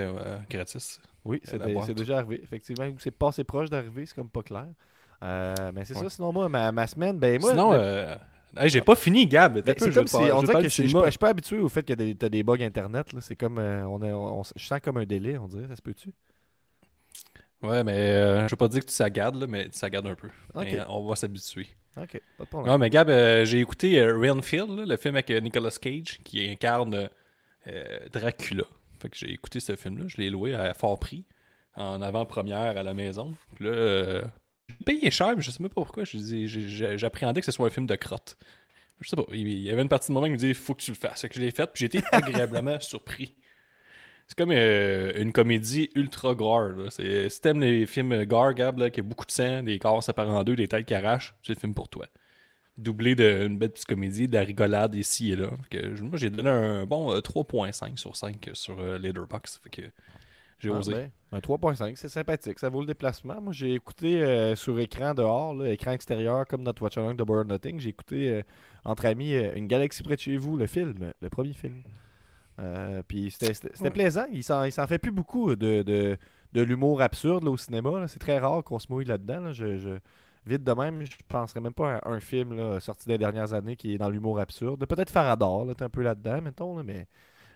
gratis. 0.50 1.00
Oui, 1.26 1.42
c'est 1.44 1.94
déjà 1.96 2.18
arrivé. 2.20 2.40
Effectivement, 2.44 2.86
c'est 3.00 3.12
passé 3.12 3.44
proche 3.44 3.70
d'arriver, 3.70 4.06
c'est 4.06 4.16
comme 4.16 4.30
pas 4.30 4.44
clair. 4.44 4.68
Mais 5.22 5.86
c'est 5.86 5.96
Ouais. 5.96 6.04
ça, 6.04 6.10
sinon 6.10 6.32
moi, 6.34 6.50
ma, 6.50 6.72
ma 6.72 6.86
semaine, 6.86 7.18
ben 7.18 7.40
moi, 7.42 7.52
Sinon, 7.52 7.74
euh, 7.74 8.16
Hey, 8.56 8.70
j'ai 8.70 8.82
pas 8.82 8.94
fini, 8.96 9.26
Gab. 9.26 9.54
Ben, 9.56 9.64
T'as 9.64 9.74
c'est 9.80 9.92
comme 9.92 10.06
si 10.06 10.16
on 10.16 10.44
dirait 10.44 10.62
que 10.62 10.70
je 10.70 10.84
suis 10.84 11.18
pas 11.18 11.30
habitué 11.30 11.58
au 11.58 11.70
fait 11.70 11.82
que 11.82 11.94
tu 11.94 12.24
as 12.26 12.30
des 12.30 12.44
bugs 12.44 12.62
internet. 12.62 13.08
C'est 13.22 13.36
comme 13.36 13.58
on, 13.58 14.04
est- 14.04 14.12
on- 14.12 14.42
on- 14.42 14.44
je 14.56 14.64
sens 14.64 14.80
comme 14.80 14.98
un 14.98 15.06
délai, 15.06 15.40
on 15.40 15.48
dirait. 15.48 15.68
Ça 15.68 15.76
se 15.76 15.82
peut-tu? 15.82 16.12
Ouais, 17.64 17.84
mais 17.84 17.94
euh, 17.94 18.48
je 18.48 18.52
veux 18.52 18.58
pas 18.58 18.68
dire 18.68 18.82
que 18.82 18.90
tu 18.90 18.94
sagardes, 18.94 19.36
là, 19.36 19.48
mais 19.48 19.66
tu 19.70 19.78
sagardes 19.78 20.08
un 20.08 20.16
peu. 20.16 20.30
On 20.90 21.08
va 21.08 21.16
s'habituer. 21.16 21.68
Ok, 21.96 22.20
pas 22.38 22.44
de 22.44 22.50
problème. 22.50 22.72
Non, 22.72 22.78
mais 22.78 22.90
Gab, 22.90 23.10
euh, 23.10 23.46
j'ai 23.46 23.60
écouté 23.60 24.00
euh, 24.00 24.18
Renfield, 24.18 24.70
là, 24.72 24.86
le 24.86 24.98
film 24.98 25.16
avec 25.16 25.30
euh, 25.30 25.40
Nicolas 25.40 25.76
Cage, 25.80 26.20
qui 26.24 26.48
incarne 26.50 27.10
euh, 27.68 28.00
Dracula. 28.12 28.64
Fait 29.00 29.10
que 29.10 29.18
j'ai 29.18 29.32
écouté 29.32 29.60
ce 29.60 29.76
film-là, 29.76 30.06
je 30.08 30.18
l'ai 30.18 30.30
loué 30.30 30.56
à 30.56 30.74
fort 30.74 31.00
prix, 31.00 31.26
en 31.76 32.02
avant-première 32.02 32.78
à 32.78 32.84
la 32.84 32.94
maison. 32.94 33.36
Puis 33.56 33.66
là, 33.66 34.22
j'ai 34.70 34.76
payé 34.86 35.12
cher, 35.12 35.36
mais 35.36 35.42
je 35.42 35.52
sais 35.52 35.62
même 35.62 35.70
pas 35.70 35.82
pourquoi. 35.84 36.04
J'appréhendais 36.06 37.42
que 37.42 37.46
ce 37.46 37.52
soit 37.52 37.68
un 37.68 37.70
film 37.72 37.86
de 37.86 37.96
crotte. 37.96 38.38
Je 39.02 39.10
sais 39.10 39.16
pas, 39.16 39.26
il 39.34 39.60
y 39.60 39.70
avait 39.70 39.82
une 39.82 39.90
partie 39.90 40.08
de 40.08 40.14
moi 40.14 40.24
qui 40.26 40.32
me 40.32 40.38
disait 40.38 40.50
il 40.50 40.56
faut 40.56 40.74
que 40.74 40.82
tu 40.82 40.92
le 40.92 40.98
fasses. 40.98 41.22
Fait 41.22 41.30
que 41.30 41.36
je 41.36 41.42
l'ai 41.42 41.52
fait, 41.52 41.68
puis 41.68 41.82
j'ai 41.82 41.98
été 41.98 42.02
agréablement 42.12 42.80
surpris. 42.80 43.36
C'est 44.28 44.38
comme 44.38 44.52
euh, 44.52 45.12
une 45.22 45.32
comédie 45.32 45.90
ultra 45.96 46.34
gore. 46.34 46.70
là. 46.70 46.90
C'est- 46.90 47.30
Si 47.30 47.42
t'aimes 47.42 47.60
les 47.62 47.86
films 47.86 48.26
gore, 48.26 48.54
Gab, 48.54 48.78
là, 48.80 48.90
qui 48.90 49.02
a 49.02 49.04
beaucoup 49.04 49.26
de 49.26 49.32
sang, 49.32 49.62
des 49.64 49.78
corps 49.80 50.02
séparés 50.04 50.30
en 50.32 50.44
deux, 50.44 50.56
des 50.56 50.68
têtes 50.68 50.86
qui 50.86 50.94
arrachent, 50.96 51.36
c'est 51.44 51.54
le 51.54 51.60
film 51.60 51.74
pour 51.74 51.90
toi. 51.90 52.06
Doublé 52.78 53.14
d'une 53.16 53.58
belle 53.60 53.70
petite 53.72 53.86
comédie, 53.86 54.28
de 54.28 54.34
la 54.34 54.44
rigolade 54.44 54.96
ici 54.96 55.32
et 55.32 55.36
là. 55.36 55.50
Fait 55.70 55.78
que, 55.80 56.02
moi, 56.02 56.18
j'ai 56.18 56.32
donné 56.32 56.50
un 56.50 56.86
bon 56.88 57.12
euh, 57.14 57.20
3.5 57.22 57.98
sur 57.98 58.16
5 58.16 58.50
sur 58.54 58.80
euh. 58.80 58.98
Fait 59.00 59.70
que 59.70 59.82
j'ai 60.60 60.70
Ah, 60.70 60.78
osé. 60.80 60.92
ben, 60.94 61.12
un 61.34 61.40
3.5, 61.40 61.96
c'est 61.98 62.10
sympathique. 62.10 62.58
Ça 62.58 62.70
vaut 62.70 62.80
le 62.82 62.88
déplacement. 62.88 63.40
Moi, 63.42 63.54
j'ai 63.54 63.74
écouté 63.76 64.24
euh, 64.24 64.56
sur 64.56 64.80
écran 64.80 65.14
dehors, 65.14 65.54
là, 65.54 65.70
écran 65.72 65.92
extérieur, 65.92 66.48
comme 66.48 66.64
notre 66.64 66.82
Watch 66.82 66.98
Along 66.98 67.14
de 67.16 67.24
Born 67.24 67.48
Nothing. 67.48 67.80
J'ai 67.80 67.90
écouté 67.90 68.30
euh, 68.32 68.42
entre 68.86 69.06
amis 69.06 69.36
euh, 69.36 69.54
Une 69.56 69.68
galaxie 69.68 70.02
près 70.02 70.16
de 70.16 70.22
chez 70.22 70.38
vous, 70.38 70.58
le 70.58 70.66
film, 70.66 71.12
le 71.22 71.30
premier 71.30 71.54
film. 71.54 71.84
Euh, 72.60 73.02
puis 73.08 73.32
c'était 73.32 73.90
plaisant. 73.92 74.26
Il 74.32 74.44
s'en 74.44 74.88
fait 74.88 75.00
plus 75.00 75.12
beaucoup 75.12 75.56
de, 75.56 75.82
de, 75.82 76.18
de 76.54 76.62
l'humour 76.62 77.02
absurde 77.02 77.44
là, 77.44 77.52
au 77.52 77.58
cinéma. 77.58 78.08
C'est 78.08 78.20
très 78.20 78.40
rare 78.40 78.64
qu'on 78.64 78.80
se 78.80 78.88
mouille 78.92 79.06
là-dedans. 79.06 79.40
là. 79.42 79.54
Je, 79.54 79.78
je- 79.78 79.98
Vite 80.46 80.66
de 80.66 80.74
même, 80.74 81.06
je 81.06 81.12
penserais 81.30 81.62
même 81.62 81.74
pas 81.74 82.00
à 82.00 82.10
un 82.10 82.20
film 82.20 82.54
là, 82.58 82.78
sorti 82.82 83.08
des 83.08 83.18
dernières 83.18 83.54
années 83.54 83.78
qui 83.78 83.94
est 83.94 83.98
dans 83.98 84.10
l'humour 84.10 84.42
absurde. 84.42 84.86
Peut-être 84.86 85.10
Farador, 85.10 85.74
t'es 85.74 85.84
un 85.84 85.90
peu 85.90 86.02
là-dedans, 86.02 86.42
mettons, 86.42 86.76
là, 86.76 86.84
mais 86.84 87.08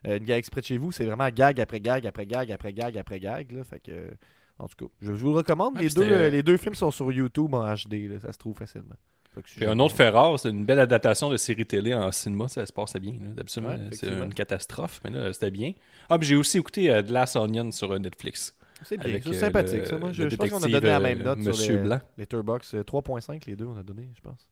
euh, 0.07 0.17
une 0.17 0.23
galaxie 0.23 0.49
près 0.49 0.61
de 0.61 0.67
chez 0.67 0.77
vous, 0.77 0.93
c'est 0.93 1.03
vraiment 1.05 1.27
gag 1.29 1.59
après 1.59 1.81
gag 1.81 2.07
après 2.07 2.25
gag 2.25 2.49
après 2.49 2.71
gag 2.71 2.97
après 2.97 3.19
gag. 3.19 3.51
Là, 3.51 3.65
fait 3.65 3.81
que, 3.81 4.09
en 4.57 4.69
tout 4.69 4.85
cas, 4.87 4.91
je, 5.01 5.07
je 5.13 5.19
vous 5.19 5.31
le 5.31 5.35
recommande. 5.35 5.77
Les, 5.77 5.89
deux, 5.89 6.03
euh, 6.13 6.29
les 6.29 6.43
deux 6.43 6.55
films 6.55 6.75
sont 6.75 6.89
sur 6.91 7.11
YouTube 7.11 7.53
en 7.55 7.65
HD. 7.75 8.17
ça 8.21 8.31
se 8.31 8.37
trouve 8.37 8.55
facilement. 8.55 8.95
Puis 9.43 9.65
un 9.65 9.79
autre 9.79 9.95
fait 9.95 10.09
rare, 10.09 10.39
c'est 10.39 10.49
une 10.49 10.65
belle 10.65 10.79
adaptation 10.79 11.29
de 11.29 11.37
série 11.37 11.65
télé 11.65 11.93
en 11.93 12.11
cinéma, 12.11 12.47
ça 12.47 12.65
se 12.65 12.73
passait 12.73 12.99
bien. 12.99 13.13
Ouais, 13.13 13.39
euh, 13.57 13.89
c'est 13.91 14.07
une 14.09 14.33
catastrophe, 14.33 14.99
mais 15.03 15.11
là, 15.11 15.33
c'était 15.33 15.51
bien. 15.51 15.73
Ah, 16.09 16.17
puis 16.17 16.27
j'ai 16.27 16.35
aussi 16.35 16.57
écouté 16.57 16.91
euh, 16.91 17.01
Glass 17.01 17.35
Onion 17.35 17.71
sur 17.71 17.91
euh, 17.91 17.99
Netflix. 17.99 18.55
C'est 18.83 18.97
bien, 18.97 19.19
c'est 19.23 19.29
euh, 19.29 19.33
sympathique. 19.33 19.79
le- 19.79 19.85
ça. 19.85 19.97
Moi, 19.97 20.11
je, 20.11 20.23
pense 20.35 20.49
qu'on 20.49 20.57
a 20.63 20.67
donné 20.67 20.87
la 20.87 20.99
même 20.99 21.23
note 21.23 21.39
Monsieur 21.39 21.53
sur 21.53 21.73
les, 21.75 21.81
Blanc. 21.81 21.99
Letterboxd. 22.17 22.75
Euh, 22.75 22.83
3.5, 22.83 23.41
les 23.47 23.55
deux, 23.55 23.65
on 23.65 23.77
a 23.77 23.83
donné, 23.83 24.09
je 24.15 24.21
pense. 24.21 24.47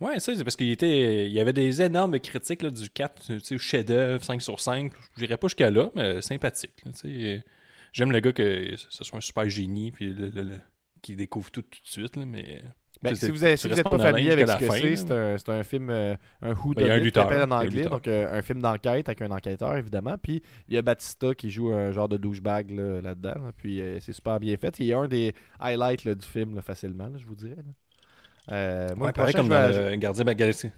Ouais, 0.00 0.18
ça, 0.20 0.34
c'est 0.34 0.44
parce 0.44 0.56
qu'il 0.56 0.70
était, 0.70 1.26
il 1.26 1.32
y 1.32 1.40
avait 1.40 1.52
des 1.52 1.82
énormes 1.82 2.18
critiques 2.20 2.62
là, 2.62 2.70
du 2.70 2.88
4, 2.88 3.22
tu 3.26 3.40
sais, 3.40 3.58
chef-d'œuvre, 3.58 4.22
5 4.24 4.40
sur 4.42 4.58
5. 4.60 4.92
Je 5.16 5.24
dirais 5.24 5.36
pas 5.36 5.48
jusqu'à 5.48 5.70
là, 5.70 5.90
mais 5.94 6.22
sympathique. 6.22 6.72
là, 6.84 6.92
tu 6.92 6.98
sais. 7.10 7.44
J'aime 7.92 8.12
le 8.12 8.20
gars 8.20 8.32
que 8.32 8.74
ce 8.76 9.04
soit 9.04 9.18
un 9.18 9.20
super 9.20 9.48
génie, 9.48 9.90
puis 9.92 10.12
le- 10.12 10.28
le- 10.28 10.42
le- 10.42 10.60
qui 11.02 11.16
découvre 11.16 11.50
tout 11.50 11.62
tout 11.62 11.68
de 11.82 11.88
suite, 11.88 12.16
là, 12.16 12.24
mais. 12.26 12.62
Ben, 13.02 13.14
si 13.14 13.30
vous 13.30 13.38
n'êtes 13.38 13.52
tu 13.52 13.62
si 13.62 13.68
vous 13.68 13.74
restes 13.74 13.86
êtes 13.86 13.90
pas 13.90 13.98
familier 13.98 14.32
avec 14.32 14.46
ce 14.46 14.56
que 14.56 14.64
la 14.64 15.38
c'est, 15.38 15.48
un, 15.48 15.62
film, 15.64 15.88
euh, 15.90 16.16
un 16.42 16.52
who 16.52 16.74
Ben, 16.74 17.10
done 17.10 17.50
en 17.52 17.56
anglais, 17.56 17.84
donc 17.86 18.06
euh, 18.06 18.38
un 18.38 18.42
film 18.42 18.60
d'enquête 18.60 19.08
avec 19.08 19.22
un 19.22 19.30
enquêteur, 19.30 19.74
évidemment. 19.76 20.16
Puis 20.22 20.42
il 20.68 20.74
y 20.74 20.78
a 20.78 20.82
Batista 20.82 21.34
qui 21.34 21.50
joue 21.50 21.72
un 21.72 21.92
genre 21.92 22.08
de 22.10 22.18
douchebag 22.18 22.70
là, 22.70 23.00
là-dedans. 23.00 23.34
là. 23.36 23.52
Puis 23.56 23.80
euh, 23.80 23.98
c'est 24.00 24.12
super 24.12 24.38
bien 24.38 24.54
fait. 24.58 24.78
Il 24.80 24.86
y 24.86 24.92
a 24.92 24.98
un 24.98 25.08
des 25.08 25.34
highlights 25.58 26.04
là, 26.04 26.14
du 26.14 26.26
film, 26.26 26.54
là, 26.56 26.60
facilement, 26.62 27.06
là, 27.06 27.16
je 27.16 27.24
vous 27.24 27.34
dirais. 27.34 27.56
là. 27.56 28.54
Euh, 28.54 28.94
moi, 28.96 29.06
Ouais, 29.06 29.12
pareil 29.12 29.34
comme 29.34 29.46
je 29.46 29.50
dans 29.92 29.98
Gardien 29.98 30.24
de 30.24 30.28
la 30.30 30.34
Galaxie. 30.34 30.70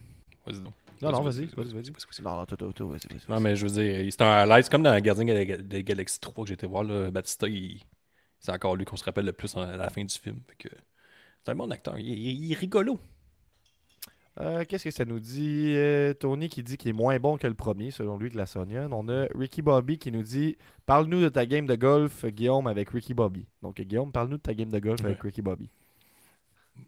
Vas-y 0.47 0.61
donc. 0.61 0.75
Non, 1.01 1.11
non, 1.11 1.23
vas-y, 1.23 1.47
vas-y, 1.47 1.73
vas-y. 1.75 2.23
Non, 2.23 2.37
non, 2.37 2.47
toi, 2.47 2.57
toi, 2.57 2.87
vas-y, 2.87 3.09
vas-y, 3.13 3.21
Non, 3.29 3.41
mais 3.41 3.57
je 3.57 3.67
veux 3.67 3.73
dire, 3.73 4.13
c'est 4.13 4.23
un 4.23 4.31
highlight. 4.43 4.65
C'est 4.67 4.71
comme 4.71 4.85
dans 4.85 4.97
Gardien 5.01 5.25
de 5.25 5.33
la 5.33 5.45
Ga- 5.45 5.57
de 5.57 5.77
la 5.77 5.83
Galaxie 5.83 6.21
3 6.21 6.45
que 6.45 6.49
j'étais 6.51 6.69
voir. 6.69 6.85
Là, 6.85 7.11
Batista, 7.11 7.49
il- 7.49 7.81
c'est 8.39 8.53
encore 8.53 8.77
lui 8.77 8.85
qu'on 8.85 8.95
se 8.97 9.03
rappelle 9.05 9.25
le 9.25 9.33
plus 9.33 9.57
à 9.57 9.77
la 9.77 9.91
fin 9.91 10.05
du 10.05 10.15
film. 10.15 10.37
Fait 10.47 10.69
que 10.69 10.75
c'est 11.45 11.51
un 11.53 11.55
bon 11.55 11.71
acteur. 11.71 11.99
Il, 11.99 12.07
il- 12.09 12.45
il 12.45 12.53
est 12.53 12.57
rigolo. 12.59 12.99
Euh, 14.41 14.65
Qu'est-ce 14.67 14.85
que 14.85 14.91
ça 14.91 15.05
nous 15.05 15.21
dit? 15.21 15.75
Euh, 15.77 16.15
Tony 16.15 16.49
qui 16.49 16.63
dit 16.63 16.79
qu'il 16.79 16.89
est 16.89 16.95
moins 16.95 17.19
bon 17.19 17.37
que 17.37 17.47
le 17.47 17.53
premier, 17.55 17.91
selon 17.91 18.17
lui, 18.17 18.31
de 18.31 18.37
la 18.39 18.47
Sonian. 18.47 18.89
On 18.93 19.07
a 19.09 19.27
Ricky 19.35 19.61
Bobby 19.61 19.99
qui 19.99 20.11
nous 20.11 20.23
dit 20.23 20.57
Parle-nous 20.87 21.21
de 21.21 21.29
ta 21.29 21.45
game 21.45 21.67
de 21.67 21.75
golf, 21.75 22.25
Guillaume, 22.25 22.67
avec 22.67 22.89
Ricky 22.91 23.13
Bobby. 23.13 23.45
Donc, 23.63 23.79
Guillaume, 23.81 24.11
parle-nous 24.11 24.39
de 24.39 24.43
ta 24.43 24.55
game 24.55 24.71
de 24.71 24.79
golf 24.79 25.05
avec 25.05 25.21
Ricky 25.23 25.43
Bobby. 25.43 25.69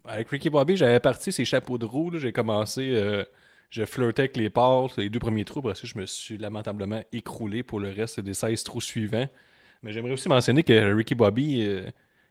Avec 0.05 0.29
Ricky 0.29 0.49
Bobby, 0.49 0.75
j'avais 0.75 0.99
parti 0.99 1.31
ses 1.31 1.45
chapeaux 1.45 1.77
de 1.77 1.85
roue. 1.85 2.17
J'ai 2.17 2.31
commencé, 2.33 2.89
euh, 2.95 3.23
je 3.69 3.85
flirtais 3.85 4.23
avec 4.23 4.37
les 4.37 4.49
parts, 4.49 4.89
les 4.97 5.09
deux 5.11 5.19
premiers 5.19 5.45
trous. 5.45 5.59
Après 5.59 5.75
ça, 5.75 5.81
je 5.85 5.97
me 5.99 6.07
suis 6.07 6.39
lamentablement 6.39 7.01
écroulé 7.11 7.61
pour 7.61 7.79
le 7.79 7.89
reste 7.91 8.19
des 8.19 8.33
16 8.33 8.63
trous 8.63 8.81
suivants. 8.81 9.27
Mais 9.83 9.91
j'aimerais 9.91 10.13
aussi 10.13 10.27
mentionner 10.29 10.63
que 10.63 10.93
Ricky 10.95 11.13
Bobby 11.13 11.63
euh, 11.67 11.85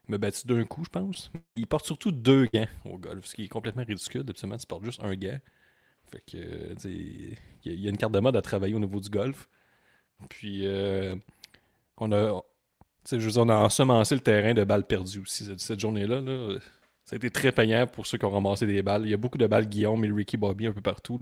m'a 0.08 0.18
battu 0.18 0.46
d'un 0.46 0.64
coup, 0.64 0.84
je 0.84 0.90
pense. 0.90 1.30
Il 1.56 1.66
porte 1.66 1.86
surtout 1.86 2.12
deux 2.12 2.46
gants 2.52 2.66
au 2.84 2.98
golf, 2.98 3.26
ce 3.26 3.34
qui 3.34 3.44
est 3.44 3.48
complètement 3.48 3.84
ridicule. 3.84 4.24
Absolument, 4.28 4.58
tu 4.58 4.66
portes 4.66 4.84
juste 4.84 5.02
un 5.02 5.14
gant. 5.14 5.38
Fait 6.12 6.22
que, 6.30 6.36
euh, 6.36 6.74
il 6.84 7.36
y, 7.64 7.86
a- 7.86 7.90
une 7.90 7.96
carte 7.96 8.12
de 8.12 8.20
mode 8.20 8.36
à 8.36 8.42
travailler 8.42 8.74
au 8.74 8.78
niveau 8.78 9.00
du 9.00 9.08
golf. 9.10 9.48
Puis, 10.28 10.66
euh, 10.66 11.16
on 11.98 12.12
a, 12.12 12.42
je 13.10 13.16
veux 13.16 13.38
on 13.38 13.48
a 13.48 13.56
ensemencé 13.56 14.14
le 14.14 14.20
terrain 14.20 14.54
de 14.54 14.64
balles 14.64 14.86
perdues 14.86 15.20
aussi 15.20 15.46
cette, 15.58 15.80
journée-là. 15.80 16.20
là. 16.20 16.58
Ça 17.04 17.14
a 17.14 17.18
été 17.18 17.30
très 17.30 17.52
payant 17.52 17.86
pour 17.86 18.06
ceux 18.06 18.18
qui 18.18 18.24
ont 18.24 18.30
ramassé 18.30 18.66
des 18.66 18.82
balles. 18.82 19.02
Il 19.06 19.10
y 19.10 19.14
a 19.14 19.18
beaucoup 19.18 19.38
de 19.38 19.46
balles 19.46 19.66
Guillaume 19.68 20.04
et 20.04 20.10
Ricky 20.12 20.36
Bobby 20.38 20.66
un 20.66 20.72
peu 20.72 20.80
partout. 20.80 21.20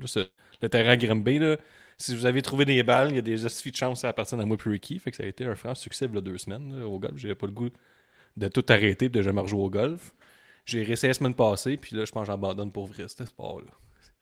le 0.62 0.68
terrain 0.68 0.96
Grimby, 0.96 1.38
là, 1.40 1.56
si 1.98 2.14
vous 2.16 2.26
avez 2.26 2.42
trouvé 2.42 2.64
des 2.64 2.82
balles, 2.82 3.10
il 3.10 3.16
y 3.16 3.18
a 3.18 3.22
des 3.22 3.46
astuces 3.46 3.72
de 3.72 3.76
chance 3.76 4.04
à 4.04 4.12
partir 4.12 4.38
de 4.38 4.44
moi 4.44 4.56
et 4.64 4.68
Ricky. 4.68 4.98
Fait 4.98 5.10
que 5.10 5.16
ça 5.16 5.24
a 5.24 5.26
été 5.26 5.44
un 5.44 5.54
franc 5.56 5.74
succès 5.74 6.06
il 6.12 6.16
y 6.18 6.22
deux 6.22 6.38
semaines 6.38 6.82
au 6.82 6.98
golf. 6.98 7.16
J'avais 7.16 7.34
pas 7.34 7.46
le 7.46 7.52
goût 7.52 7.70
de 8.36 8.48
tout 8.48 8.64
arrêter 8.68 9.06
et 9.06 9.08
de 9.08 9.22
jamais 9.22 9.40
rejouer 9.40 9.60
au 9.62 9.70
golf. 9.70 10.12
J'ai 10.64 10.82
réessayé 10.82 11.08
la 11.10 11.14
semaine 11.14 11.34
passée, 11.34 11.76
puis 11.76 11.96
là, 11.96 12.04
je 12.04 12.12
pense 12.12 12.22
que 12.22 12.26
j'abandonne 12.32 12.70
pour 12.70 12.86
vrai 12.86 13.08
ce 13.08 13.24
sport-là. 13.24 13.70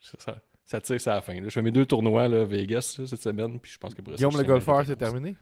Ça, 0.00 0.12
ça, 0.18 0.36
ça 0.64 0.80
tire, 0.80 1.00
c'est 1.00 1.10
à 1.10 1.14
la 1.16 1.20
fin. 1.20 1.34
là. 1.34 1.42
Je 1.44 1.50
fais 1.50 1.62
mes 1.62 1.70
deux 1.70 1.84
tournois 1.86 2.28
là, 2.28 2.42
à 2.42 2.44
Vegas 2.44 2.96
là, 2.98 3.06
cette 3.06 3.22
semaine, 3.22 3.60
puis 3.60 3.72
je 3.72 3.78
pense 3.78 3.94
que 3.94 4.00
pour 4.02 4.14
Guillaume 4.14 4.36
le 4.36 4.44
golfeur, 4.44 4.84
c'est 4.86 4.96
terminé? 4.96 5.36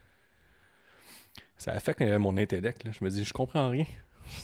Ça 1.57 1.73
affecte 1.73 2.01
euh, 2.03 2.19
mon 2.19 2.37
intellect. 2.37 2.85
là. 2.85 2.91
Je 2.99 3.05
me 3.05 3.11
dis, 3.11 3.25
je 3.25 3.33
comprends 3.33 3.71
rien. 3.71 3.87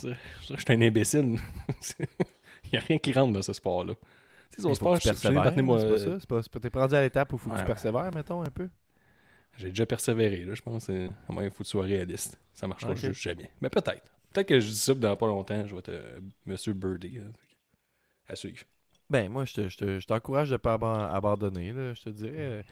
Je 0.02 0.08
suis 0.42 0.56
un 0.68 0.80
imbécile. 0.80 1.38
Il 1.98 2.70
n'y 2.72 2.78
a 2.78 2.80
rien 2.80 2.98
qui 2.98 3.12
rentre 3.12 3.32
dans 3.32 3.42
ce 3.42 3.52
sport-là. 3.52 3.94
Sais, 4.50 4.62
son 4.62 4.74
sport, 4.74 4.96
je- 4.96 5.08
moi, 5.62 5.80
C'est 5.80 5.88
pas 5.88 5.98
ça 5.98 6.20
C'est 6.20 6.26
pas- 6.28 6.42
c'est 6.42 6.50
pas- 6.52 6.60
T'es 6.60 6.78
rendu 6.78 6.94
à 6.94 7.02
l'étape 7.02 7.32
où 7.32 7.36
il 7.36 7.38
faut 7.40 7.50
que 7.50 7.58
tu 7.58 7.64
persévères, 7.64 8.10
mettons, 8.14 8.42
un 8.42 8.50
peu? 8.50 8.68
J'ai 9.56 9.68
déjà 9.68 9.86
persévéré, 9.86 10.44
là, 10.44 10.54
je 10.54 10.62
pense. 10.62 10.88
euh, 10.90 11.08
À 11.28 11.32
moins, 11.32 11.44
il 11.44 11.50
faut 11.50 11.58
que 11.58 11.64
tu 11.64 11.70
sois 11.70 11.84
réaliste. 11.84 12.38
Ça 12.54 12.66
marchera 12.66 12.92
Ok. 12.92 12.96
juste 12.98 13.20
jamais. 13.20 13.50
Mais 13.60 13.68
peut-être. 13.68 14.02
Peut-être 14.34 14.48
que 14.48 14.60
je 14.60 14.66
dis 14.68 14.76
ça, 14.76 14.92
dans 14.94 15.16
pas 15.16 15.28
longtemps, 15.28 15.66
je 15.66 15.74
vais 15.74 15.82
euh, 15.88 16.20
Monsieur 16.44 16.74
Birdie. 16.74 17.18
là. 17.18 17.24
À 18.28 18.36
suivre. 18.36 18.64
Ben, 19.08 19.30
moi, 19.30 19.44
je 19.46 19.54
te- 19.54 19.68
je 19.68 19.76
te- 19.78 20.00
je 20.00 20.06
t'encourage 20.06 20.48
de 20.48 20.54
ne 20.54 20.58
pas 20.58 20.74
aban- 20.76 21.08
abandonner, 21.10 21.72
là, 21.72 21.94
je 21.94 22.02
te 22.02 22.10
dirais. 22.10 22.64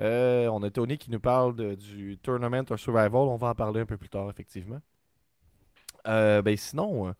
Euh, 0.00 0.48
on 0.48 0.62
a 0.62 0.70
Tony 0.70 0.98
qui 0.98 1.10
nous 1.10 1.20
parle 1.20 1.76
du 1.76 2.18
Tournament 2.22 2.64
of 2.70 2.80
Survival. 2.80 3.14
On 3.14 3.36
va 3.36 3.48
en 3.48 3.54
parler 3.54 3.80
un 3.80 3.86
peu 3.86 3.96
plus 3.98 4.08
tard, 4.08 4.30
effectivement. 4.30 4.80
Euh, 6.06 6.42
ben, 6.42 6.56
sinon, 6.56 7.08
euh, 7.08 7.12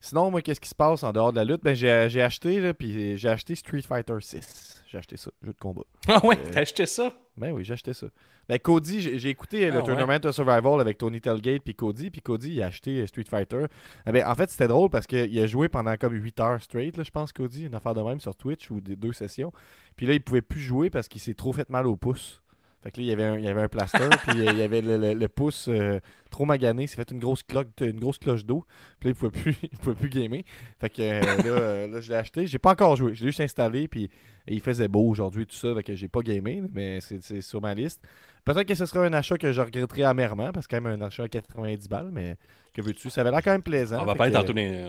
sinon, 0.00 0.30
moi, 0.30 0.42
qu'est-ce 0.42 0.60
qui 0.60 0.68
se 0.68 0.74
passe 0.74 1.02
en 1.02 1.12
dehors 1.12 1.32
de 1.32 1.36
la 1.38 1.44
lutte? 1.44 1.62
Ben, 1.62 1.74
j'ai 1.74 2.06
j'ai 2.08 2.22
acheté, 2.22 2.60
là, 2.60 2.74
puis 2.74 3.16
j'ai 3.18 3.28
acheté 3.28 3.54
Street 3.54 3.82
Fighter 3.82 4.16
6. 4.20 4.84
J'ai 4.90 4.98
acheté 4.98 5.16
ça, 5.16 5.30
jeu 5.42 5.52
de 5.52 5.58
combat. 5.58 5.82
Ah 6.08 6.24
ouais, 6.26 6.38
Euh, 6.38 6.50
t'as 6.52 6.60
acheté 6.60 6.86
ça? 6.86 7.12
Ben 7.36 7.52
oui, 7.52 7.62
j'ai 7.64 7.74
acheté 7.74 7.92
ça. 7.92 8.06
Ben 8.48 8.58
Cody, 8.58 9.18
j'ai 9.18 9.28
écouté 9.28 9.66
Ah 9.66 9.70
le 9.70 9.76
ouais. 9.80 9.84
Tournament 9.84 10.18
of 10.24 10.34
Survival 10.34 10.80
avec 10.80 10.96
Tony 10.96 11.20
Telgate 11.20 11.62
puis 11.62 11.74
Cody, 11.74 12.10
puis 12.10 12.22
Cody 12.22 12.54
il 12.54 12.62
a 12.62 12.66
acheté 12.66 13.00
euh, 13.02 13.06
Street 13.06 13.26
Fighter. 13.28 13.66
Eh 14.06 14.12
ben, 14.12 14.26
en 14.26 14.34
fait, 14.34 14.48
c'était 14.50 14.68
drôle 14.68 14.88
parce 14.88 15.06
qu'il 15.06 15.38
a 15.38 15.46
joué 15.46 15.68
pendant 15.68 15.94
comme 15.96 16.14
8 16.14 16.40
heures 16.40 16.62
straight, 16.62 16.96
là, 16.96 17.02
je 17.04 17.10
pense, 17.10 17.32
Cody, 17.32 17.66
une 17.66 17.74
affaire 17.74 17.92
de 17.94 18.00
même 18.00 18.20
sur 18.20 18.34
Twitch 18.34 18.70
ou 18.70 18.80
des 18.80 18.96
deux 18.96 19.12
sessions. 19.12 19.52
Puis 19.96 20.06
là, 20.06 20.14
il 20.14 20.22
pouvait 20.22 20.40
plus 20.40 20.60
jouer 20.60 20.88
parce 20.88 21.08
qu'il 21.08 21.20
s'est 21.20 21.34
trop 21.34 21.52
fait 21.52 21.68
mal 21.68 21.86
au 21.86 21.96
pouce. 21.96 22.40
Fait 22.82 22.92
que 22.92 22.98
là, 23.00 23.02
il 23.02 23.08
y 23.08 23.12
avait 23.12 23.24
un, 23.24 23.38
il 23.38 23.44
y 23.44 23.48
avait 23.48 23.62
un 23.62 23.68
plaster, 23.68 24.08
puis 24.28 24.40
euh, 24.46 24.52
il 24.52 24.58
y 24.58 24.62
avait 24.62 24.80
le, 24.80 24.96
le- 24.96 25.14
le 25.14 25.28
pouce 25.28 25.66
euh, 25.68 25.98
trop 26.30 26.44
magané, 26.44 26.84
il 26.84 26.88
s'est 26.88 26.94
fait 26.96 27.10
une 27.10 27.18
grosse 27.18 27.42
cloche, 27.42 27.66
une 27.80 27.98
grosse 27.98 28.18
cloche 28.18 28.44
d'eau. 28.44 28.64
Puis 29.00 29.08
là, 29.08 29.10
il 29.10 29.14
pouvait 29.16 29.40
plus, 29.42 29.56
il 29.72 29.78
pouvait 29.78 29.96
plus 29.96 30.08
gamer. 30.08 30.42
Fait 30.80 30.88
que 30.90 31.02
euh, 31.02 31.20
là, 31.20 31.86
là, 31.88 32.00
je 32.00 32.08
l'ai 32.08 32.16
acheté. 32.16 32.46
J'ai 32.46 32.58
pas 32.60 32.70
encore 32.72 32.94
joué. 32.96 33.14
Je 33.14 33.20
l'ai 33.24 33.28
juste 33.30 33.40
installé, 33.40 33.88
puis 33.88 34.08
il 34.46 34.60
faisait 34.60 34.86
beau 34.88 35.08
aujourd'hui, 35.08 35.44
tout 35.46 35.56
ça. 35.56 35.74
Fait 35.74 35.82
que 35.82 35.94
j'ai 35.96 36.08
pas 36.08 36.20
gamé, 36.20 36.62
mais 36.72 37.00
c'est 37.00 37.40
sur 37.40 37.60
ma 37.60 37.74
liste. 37.74 38.00
Peut-être 38.44 38.66
que 38.68 38.74
ce 38.76 38.86
sera 38.86 39.04
un 39.04 39.12
achat 39.12 39.36
que 39.36 39.52
je 39.52 39.60
regretterai 39.60 40.04
amèrement, 40.04 40.52
parce 40.52 40.66
que 40.66 40.76
c'est 40.76 40.80
quand 40.80 40.88
même 40.88 41.02
un 41.02 41.04
achat 41.06 41.24
à 41.24 41.28
90 41.28 41.88
balles, 41.88 42.10
mais 42.12 42.36
que 42.72 42.80
veux-tu? 42.80 43.10
Ça 43.10 43.22
avait 43.22 43.30
l'air 43.32 43.42
quand 43.42 43.50
même 43.50 43.62
plaisant. 43.62 44.02
On 44.02 44.04
va 44.06 44.14
pas 44.14 44.28
être 44.28 44.34
que- 44.34 44.38
en 44.38 44.44
tous 44.44 44.52
les. 44.54 44.86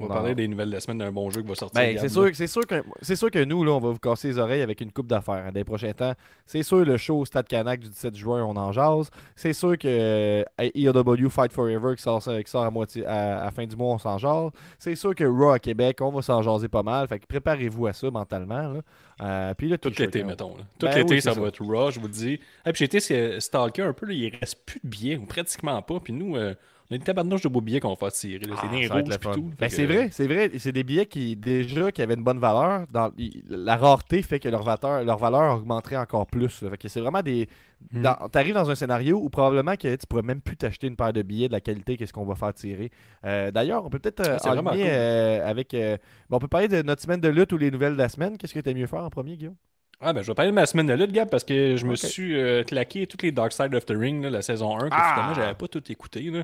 On 0.00 0.06
va 0.06 0.08
Non. 0.08 0.14
parler 0.16 0.34
des 0.34 0.48
nouvelles 0.48 0.70
de 0.70 0.74
la 0.74 0.80
semaine 0.80 0.98
d'un 0.98 1.12
bon 1.12 1.30
jeu 1.30 1.40
qui 1.42 1.46
va 1.48 1.54
sortir. 1.54 1.80
Ben, 1.80 1.96
c'est 2.00 2.08
sûr, 2.08 2.28
c'est 2.34 2.48
sûr 2.48 2.66
que 2.66 2.82
c'est 3.00 3.14
sûr 3.14 3.30
que 3.30 3.44
nous 3.44 3.62
là, 3.62 3.70
on 3.72 3.78
va 3.78 3.90
vous 3.90 3.98
casser 4.00 4.26
les 4.26 4.38
oreilles 4.38 4.62
avec 4.62 4.80
une 4.80 4.90
coupe 4.90 5.06
d'affaires 5.06 5.34
hein, 5.46 5.52
dans 5.52 5.58
les 5.60 5.62
prochains 5.64 5.92
temps. 5.92 6.14
C'est 6.46 6.64
sûr 6.64 6.84
le 6.84 6.96
show 6.96 7.20
au 7.20 7.24
Stade 7.24 7.46
Canac 7.46 7.78
du 7.78 7.88
17 7.88 8.16
juin, 8.16 8.42
on 8.44 8.56
en 8.56 8.72
jase. 8.72 9.08
C'est 9.36 9.52
sûr 9.52 9.78
que 9.78 9.86
euh, 9.86 10.42
EOW 10.74 11.28
Fight 11.30 11.52
Forever 11.52 11.94
qui 11.94 12.02
sort, 12.02 12.20
qui 12.24 12.50
sort 12.50 12.64
à 12.64 12.70
moitié 12.72 13.06
à, 13.06 13.48
fin 13.54 13.64
du 13.66 13.76
mois, 13.76 13.94
on 13.94 13.98
s'en 13.98 14.18
jase. 14.18 14.50
C'est 14.80 14.96
sûr 14.96 15.14
que 15.14 15.22
Raw 15.22 15.50
à 15.50 15.58
Québec, 15.60 15.98
on 16.00 16.10
va 16.10 16.22
s'en 16.22 16.42
jaser 16.42 16.66
pas 16.66 16.82
mal. 16.82 17.06
Fait 17.06 17.20
que 17.20 17.26
préparez-vous 17.26 17.86
à 17.86 17.92
ça 17.92 18.10
mentalement. 18.10 18.72
Là. 18.72 18.80
Euh, 19.22 19.54
puis 19.54 19.78
Tout 19.78 19.90
l'été, 19.96 20.22
hein. 20.22 20.26
mettons. 20.26 20.56
là. 20.56 20.64
Tout 20.76 20.86
Ben 20.86 20.96
l'été, 20.96 21.14
oui, 21.14 21.22
ça 21.22 21.32
va 21.34 21.46
être 21.46 21.62
raw, 21.64 21.92
je 21.92 22.00
vous 22.00 22.06
le 22.08 22.12
dis. 22.12 22.32
Et 22.34 22.40
puis 22.72 22.78
j'ai 22.78 22.84
été 22.86 22.98
c'est- 22.98 23.38
stalker 23.38 23.82
un 23.82 23.92
peu, 23.92 24.06
là, 24.06 24.12
il 24.12 24.36
reste 24.40 24.58
plus 24.66 24.80
de 24.82 24.88
billets, 24.88 25.16
ou 25.18 25.24
pratiquement 25.24 25.80
pas. 25.82 26.00
Puis 26.00 26.12
nous, 26.12 26.34
euh, 26.36 26.52
on 26.90 26.94
a 26.94 26.96
une 26.96 27.02
tabarnouche 27.02 27.42
de 27.42 27.48
beaux 27.48 27.60
billets 27.62 27.80
qu'on 27.80 27.90
va 27.90 27.96
faire 27.96 28.12
tirer. 28.12 28.44
là. 28.44 28.56
C'est 28.60 28.66
Ah, 28.70 28.74
des 28.76 28.86
va 28.86 28.94
rouges 28.96 29.18
tout. 29.34 29.50
Ben, 29.58 29.68
que, 29.68 29.72
c'est 29.74 29.86
vrai, 29.86 30.08
c'est 30.12 30.26
vrai. 30.26 30.50
C'est 30.58 30.72
des 30.72 30.84
billets 30.84 31.06
qui, 31.06 31.34
déjà, 31.34 31.90
qui 31.90 32.02
avaient 32.02 32.14
une 32.14 32.22
bonne 32.24 32.38
valeur. 32.38 32.86
Dans, 32.90 33.10
la 33.48 33.76
rareté 33.76 34.20
fait 34.22 34.38
que 34.38 34.48
leur 34.50 34.62
valeur, 34.62 35.02
leur 35.02 35.18
valeur 35.18 35.56
augmenterait 35.56 35.96
encore 35.96 36.26
plus. 36.26 36.60
là. 36.62 36.70
Fait 36.70 36.76
que 36.78 36.88
c'est 36.88 37.00
vraiment 37.00 37.22
des. 37.22 37.48
Dans- 37.92 38.28
T'arrives 38.30 38.54
dans 38.54 38.70
un 38.70 38.74
scénario 38.74 39.18
où 39.18 39.28
probablement 39.30 39.76
que 39.76 39.94
tu 39.96 40.06
pourrais 40.06 40.22
même 40.22 40.40
plus 40.40 40.56
t'acheter 40.56 40.86
une 40.86 40.96
paire 40.96 41.12
de 41.12 41.22
billets 41.22 41.48
de 41.48 41.52
la 41.52 41.60
qualité 41.60 41.96
qu'est-ce 41.96 42.12
qu'on 42.12 42.24
va 42.24 42.34
faire 42.34 42.52
tirer. 42.54 42.90
Euh, 43.24 43.50
D'ailleurs, 43.50 43.84
on 43.84 43.88
peut 43.90 43.98
peut-être 43.98 44.20
euh, 44.20 44.36
aligner, 44.50 44.70
cool. 44.84 44.90
euh, 44.90 45.46
avec. 45.48 45.74
euh, 45.74 45.96
bon, 46.30 46.36
on 46.36 46.40
peut 46.40 46.48
parler 46.48 46.68
de 46.68 46.82
notre 46.82 47.02
semaine 47.02 47.20
de 47.20 47.28
lutte 47.28 47.52
ou 47.52 47.58
les 47.58 47.70
nouvelles 47.70 47.92
de 47.94 47.98
la 47.98 48.08
semaine. 48.08 48.36
Qu'est-ce 48.38 48.54
que 48.54 48.60
tu 48.60 48.74
mieux 48.74 48.86
faire 48.86 49.04
en 49.04 49.10
premier, 49.10 49.36
Guillaume? 49.36 49.56
Ah, 50.00 50.12
ben, 50.12 50.22
je 50.22 50.26
vais 50.26 50.34
parler 50.34 50.50
de 50.50 50.54
ma 50.54 50.66
semaine 50.66 50.86
de 50.86 50.92
lutte, 50.92 51.12
Gab, 51.12 51.30
parce 51.30 51.44
que 51.44 51.76
je 51.76 51.86
me 51.86 51.94
suis 51.94 52.38
euh, 52.38 52.62
claqué 52.64 53.06
toutes 53.06 53.22
les 53.22 53.32
Dark 53.32 53.52
Side 53.52 53.74
of 53.74 53.86
the 53.86 53.92
Ring, 53.96 54.22
là, 54.22 54.28
la 54.30 54.42
saison 54.42 54.76
1, 54.76 54.88
que 54.88 54.94
Ah! 54.94 55.12
finalement, 55.14 55.34
j'avais 55.34 55.54
pas 55.54 55.68
tout 55.68 55.82
écouté. 55.90 56.20
Là. 56.30 56.42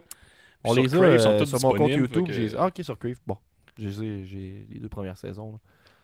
On 0.65 0.75
les 0.75 0.95
a 0.95 0.99
Crave, 0.99 1.15
ils 1.15 1.21
sont 1.21 1.29
euh, 1.31 1.45
sur 1.47 1.61
mon 1.63 1.75
compte 1.75 1.91
YouTube. 1.91 2.27
que- 2.27 2.57
Ah, 2.57 2.67
ok, 2.67 2.81
sur 2.85 2.99
Crave. 2.99 3.17
Bon, 3.27 3.37
j'ai 3.79 4.67
les 4.69 4.79
deux 4.81 4.89
premières 4.89 5.17
saisons. 5.17 5.53
là. 5.53 5.59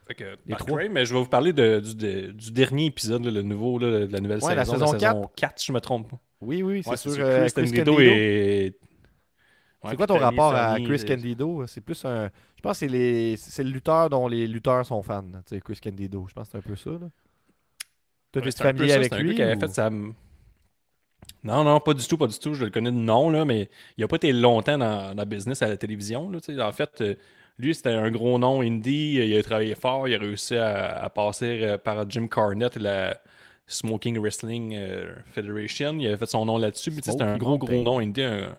Fait 0.09 0.15
que, 0.15 0.25
Les 0.47 0.51
par 0.55 0.59
trois. 0.61 0.79
Crave, 0.79 0.91
mais 0.93 1.05
je 1.05 1.13
vais 1.15 1.21
vous 1.21 1.27
parler 1.29 1.53
de- 1.53 1.81
du, 1.81 1.95
de- 1.97 2.31
du 2.31 2.53
dernier 2.53 2.87
épisode, 2.87 3.25
là, 3.25 3.31
le 3.31 3.43
nouveau, 3.43 3.79
là, 3.79 4.07
de 4.07 4.13
la 4.13 4.21
nouvelle 4.21 4.43
Ouais, 4.43 4.55
la 4.55 4.65
saison, 4.65 4.87
saison 4.93 5.29
4, 5.37 5.59
si 5.59 5.67
je 5.67 5.73
me 5.73 5.81
trompe 5.81 6.11
pas. 6.11 6.19
Oui, 6.41 6.63
oui, 6.63 6.83
c'est 6.85 6.91
Ouais, 6.91 6.97
sur 6.97 7.13
euh, 7.19 7.41
Chris 7.49 7.53
Chris 7.53 7.73
Candido 7.73 7.99
et... 8.01 8.77
C'est 9.89 9.97
quoi 9.97 10.07
ton 10.07 10.19
rapport 10.19 10.55
à 10.55 10.79
Chris 10.81 10.99
c'est- 11.01 11.07
Candido? 11.07 11.65
C'est 11.67 11.81
plus 11.81 12.05
un. 12.05 12.29
Je 12.57 12.61
pense 12.63 12.73
que 12.73 12.79
c'est 12.79 12.89
les... 12.89 13.37
c'est 13.37 13.63
le 13.63 13.71
lutteur 13.71 14.11
dont 14.11 14.27
les 14.27 14.47
lutteurs 14.49 14.85
sont 14.85 15.01
fans. 15.03 15.23
Tu 15.23 15.55
sais, 15.57 15.61
Chris 15.61 15.79
Candido. 15.83 16.27
Je 16.29 16.35
pense 16.35 16.49
que 16.49 16.53
c'est 16.53 16.59
un 16.59 16.61
peu 16.63 16.75
ça. 16.77 16.91
Là. 16.91 16.99
Toi, 18.33 18.43
Ouais, 18.43 18.49
es 18.49 18.51
c'est 18.51 18.63
familier 18.65 18.93
avec 18.93 19.13
c'est 19.13 19.15
un 19.15 19.23
lui? 19.23 19.29
gars 19.31 19.35
qui 19.35 19.43
avait 19.43 19.61
fait 19.61 19.69
sa... 19.69 19.91
Non, 21.45 21.63
non, 21.65 21.79
pas 21.81 21.95
du 21.95 22.07
tout, 22.07 22.17
pas 22.19 22.27
du 22.27 22.39
tout. 22.39 22.55
Je 22.55 22.65
le 22.65 22.71
connais 22.71 22.91
de 22.91 22.97
nom, 22.97 23.31
là, 23.31 23.45
mais 23.45 23.69
il 23.97 24.01
n'a 24.01 24.09
pas 24.09 24.17
été 24.17 24.33
longtemps 24.33 24.79
dans, 24.79 25.15
dans 25.15 25.23
le 25.23 25.29
business 25.29 25.63
à 25.63 25.69
la 25.69 25.77
télévision. 25.77 26.29
Là, 26.31 26.39
en 26.69 26.73
fait, 26.73 27.01
euh, 27.01 27.15
lui, 27.59 27.75
c'était 27.75 27.91
un 27.91 28.11
gros 28.11 28.39
nom 28.39 28.61
indie. 28.63 29.15
Il 29.15 29.37
a 29.37 29.43
travaillé 29.43 29.75
fort. 29.75 30.09
Il 30.09 30.15
a 30.15 30.19
réussi 30.19 30.57
à, 30.57 31.03
à 31.05 31.09
passer 31.11 31.61
euh, 31.63 31.79
par 31.79 32.09
Jim 32.11 32.27
Carnett 32.27 32.77
et 32.77 32.81
la 32.81 33.21
Smoking 33.69 34.19
Wrestling 34.19 34.75
euh, 34.77 35.15
Federation. 35.33 35.97
Il 35.99 36.07
avait 36.09 36.17
fait 36.17 36.27
son 36.27 36.45
nom 36.45 36.59
là-dessus. 36.59 36.91
C'était 37.13 37.23
un 37.23 37.39
gros, 37.39 37.59
gros 37.59 37.83
nom 37.83 37.99
indie. 38.01 38.23
un- 38.23 38.57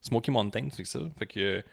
Smoky 0.00 0.30
Mountain, 0.30 0.68
c'est 0.72 0.86
ça. 0.86 1.00
Fait 1.18 1.26
que, 1.26 1.64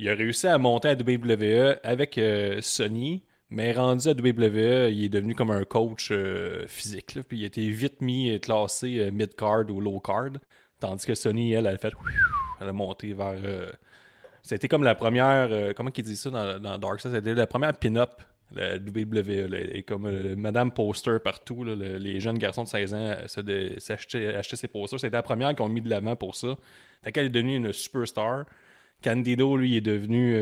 il 0.00 0.08
a 0.08 0.14
réussi 0.14 0.48
à 0.48 0.58
monter 0.58 0.88
à 0.88 0.94
WWE 0.94 1.78
avec 1.84 2.18
euh, 2.18 2.60
Sony. 2.60 3.22
Mais 3.50 3.72
rendu 3.72 4.08
à 4.08 4.12
WWE, 4.12 4.90
il 4.92 5.04
est 5.04 5.08
devenu 5.08 5.34
comme 5.34 5.50
un 5.50 5.64
coach 5.64 6.08
euh, 6.10 6.66
physique. 6.68 7.14
là. 7.14 7.22
Puis 7.26 7.38
il 7.38 7.44
a 7.44 7.46
été 7.46 7.68
vite 7.70 8.00
mis 8.02 8.30
et 8.30 8.40
classé 8.40 8.98
euh, 9.00 9.10
mid-card 9.10 9.70
ou 9.70 9.80
low-card. 9.80 10.32
Tandis 10.80 11.06
que 11.06 11.14
Sony, 11.14 11.52
elle, 11.52 11.66
elle 11.66 11.74
a 11.74 11.78
fait. 11.78 11.92
Elle 12.60 12.68
a 12.68 12.72
monté 12.72 13.14
vers. 13.14 13.34
euh, 13.42 13.70
C'était 14.42 14.68
comme 14.68 14.84
la 14.84 14.94
première. 14.94 15.48
euh, 15.50 15.72
comment 15.74 15.90
qu'il 15.90 16.04
dit 16.04 16.16
ça 16.16 16.30
dans, 16.58 16.78
Dark 16.78 17.00
Side 17.00 17.12
C'était 17.12 17.34
la 17.34 17.46
première 17.46 17.72
pin-up. 17.74 18.10
La 18.52 18.76
WWE. 18.76 19.46
là, 19.50 19.58
et 19.60 19.82
comme 19.82 20.06
euh, 20.06 20.34
Madame 20.36 20.70
Poster 20.72 21.16
partout. 21.22 21.64
là, 21.64 21.74
le- 21.74 21.96
les 21.98 22.18
jeunes 22.20 22.38
garçons 22.38 22.64
de 22.64 22.68
16 22.68 22.94
ans 22.94 22.96
euh, 22.98 23.74
s'achetaient 23.78 24.34
achetaient 24.34 24.56
ses 24.56 24.68
posters. 24.68 25.00
C'était 25.00 25.16
la 25.16 25.22
première 25.22 25.54
qu'on 25.54 25.68
mis 25.68 25.80
de 25.82 25.88
l'avant 25.90 26.16
pour 26.16 26.34
ça. 26.34 26.56
Fait 27.02 27.12
qu'elle 27.12 27.26
est 27.26 27.30
devenue 27.30 27.56
une 27.56 27.72
superstar. 27.72 28.44
Candido, 29.02 29.56
lui, 29.56 29.76
est 29.76 29.80
devenu. 29.82 30.34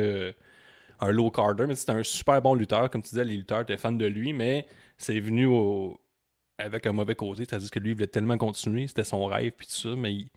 Un 1.00 1.11
low 1.12 1.30
carder, 1.30 1.66
mais 1.66 1.74
c'était 1.74 1.92
un 1.92 2.02
super 2.04 2.40
bon 2.42 2.54
lutteur. 2.54 2.90
Comme 2.90 3.02
tu 3.02 3.11
disais, 3.11 3.24
les 3.24 3.37
lutteurs 3.37 3.61
étaient 3.62 3.76
fans 3.76 3.92
de 3.92 4.06
lui, 4.06 4.32
mais 4.32 4.66
c'est 4.98 5.20
venu 5.20 5.46
au- 5.46 6.00
avec 6.59 6.87
un 6.87 6.92
mauvais 6.92 7.14
côté. 7.14 7.44
C'est-à-dire 7.44 7.70
que 7.70 7.78
lui, 7.78 7.90
il 7.90 7.94
voulait 7.94 8.06
tellement 8.06 8.38
continuer, 8.38 8.87
c'était 8.88 9.04
son 9.04 9.26
rêve, 9.26 9.52
puis 9.56 9.66
tout 9.66 9.74
ça, 9.74 9.96
mais 9.96 10.14
il, 10.14 10.28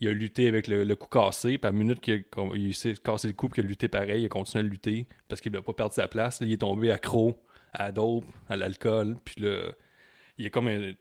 il 0.00 0.08
a 0.08 0.12
lutté 0.12 0.48
avec 0.48 0.66
le, 0.68 0.94
coup 0.96 1.08
cassé. 1.08 1.58
Puis 1.58 1.68
à 1.68 1.72
la 1.72 1.78
minute 1.78 2.00
qu'il 2.00 2.24
il 2.54 2.74
s'est 2.74 2.94
cassé 3.02 3.28
le 3.28 3.34
coup, 3.34 3.48
puis 3.48 3.56
qu'il 3.62 3.66
a 3.66 3.68
lutté 3.68 3.88
pareil, 3.88 4.22
il 4.22 4.26
a 4.26 4.28
continué 4.28 4.64
à 4.64 4.68
lutter 4.68 5.06
parce 5.28 5.40
qu'il 5.40 5.52
n'a 5.52 5.62
pas 5.62 5.72
perdu 5.72 5.94
sa 5.94 6.08
place. 6.08 6.40
Là, 6.40 6.46
il 6.46 6.52
est 6.52 6.58
tombé 6.58 6.90
accro 6.90 7.38
à 7.72 7.84
la 7.86 7.92
dope, 7.92 8.24
à 8.48 8.56
l'alcool, 8.56 9.16
puis 9.24 9.42
là, 9.42 9.72
il 10.38 10.46
est 10.46 10.50
comme 10.50 10.68
un- 10.68 10.92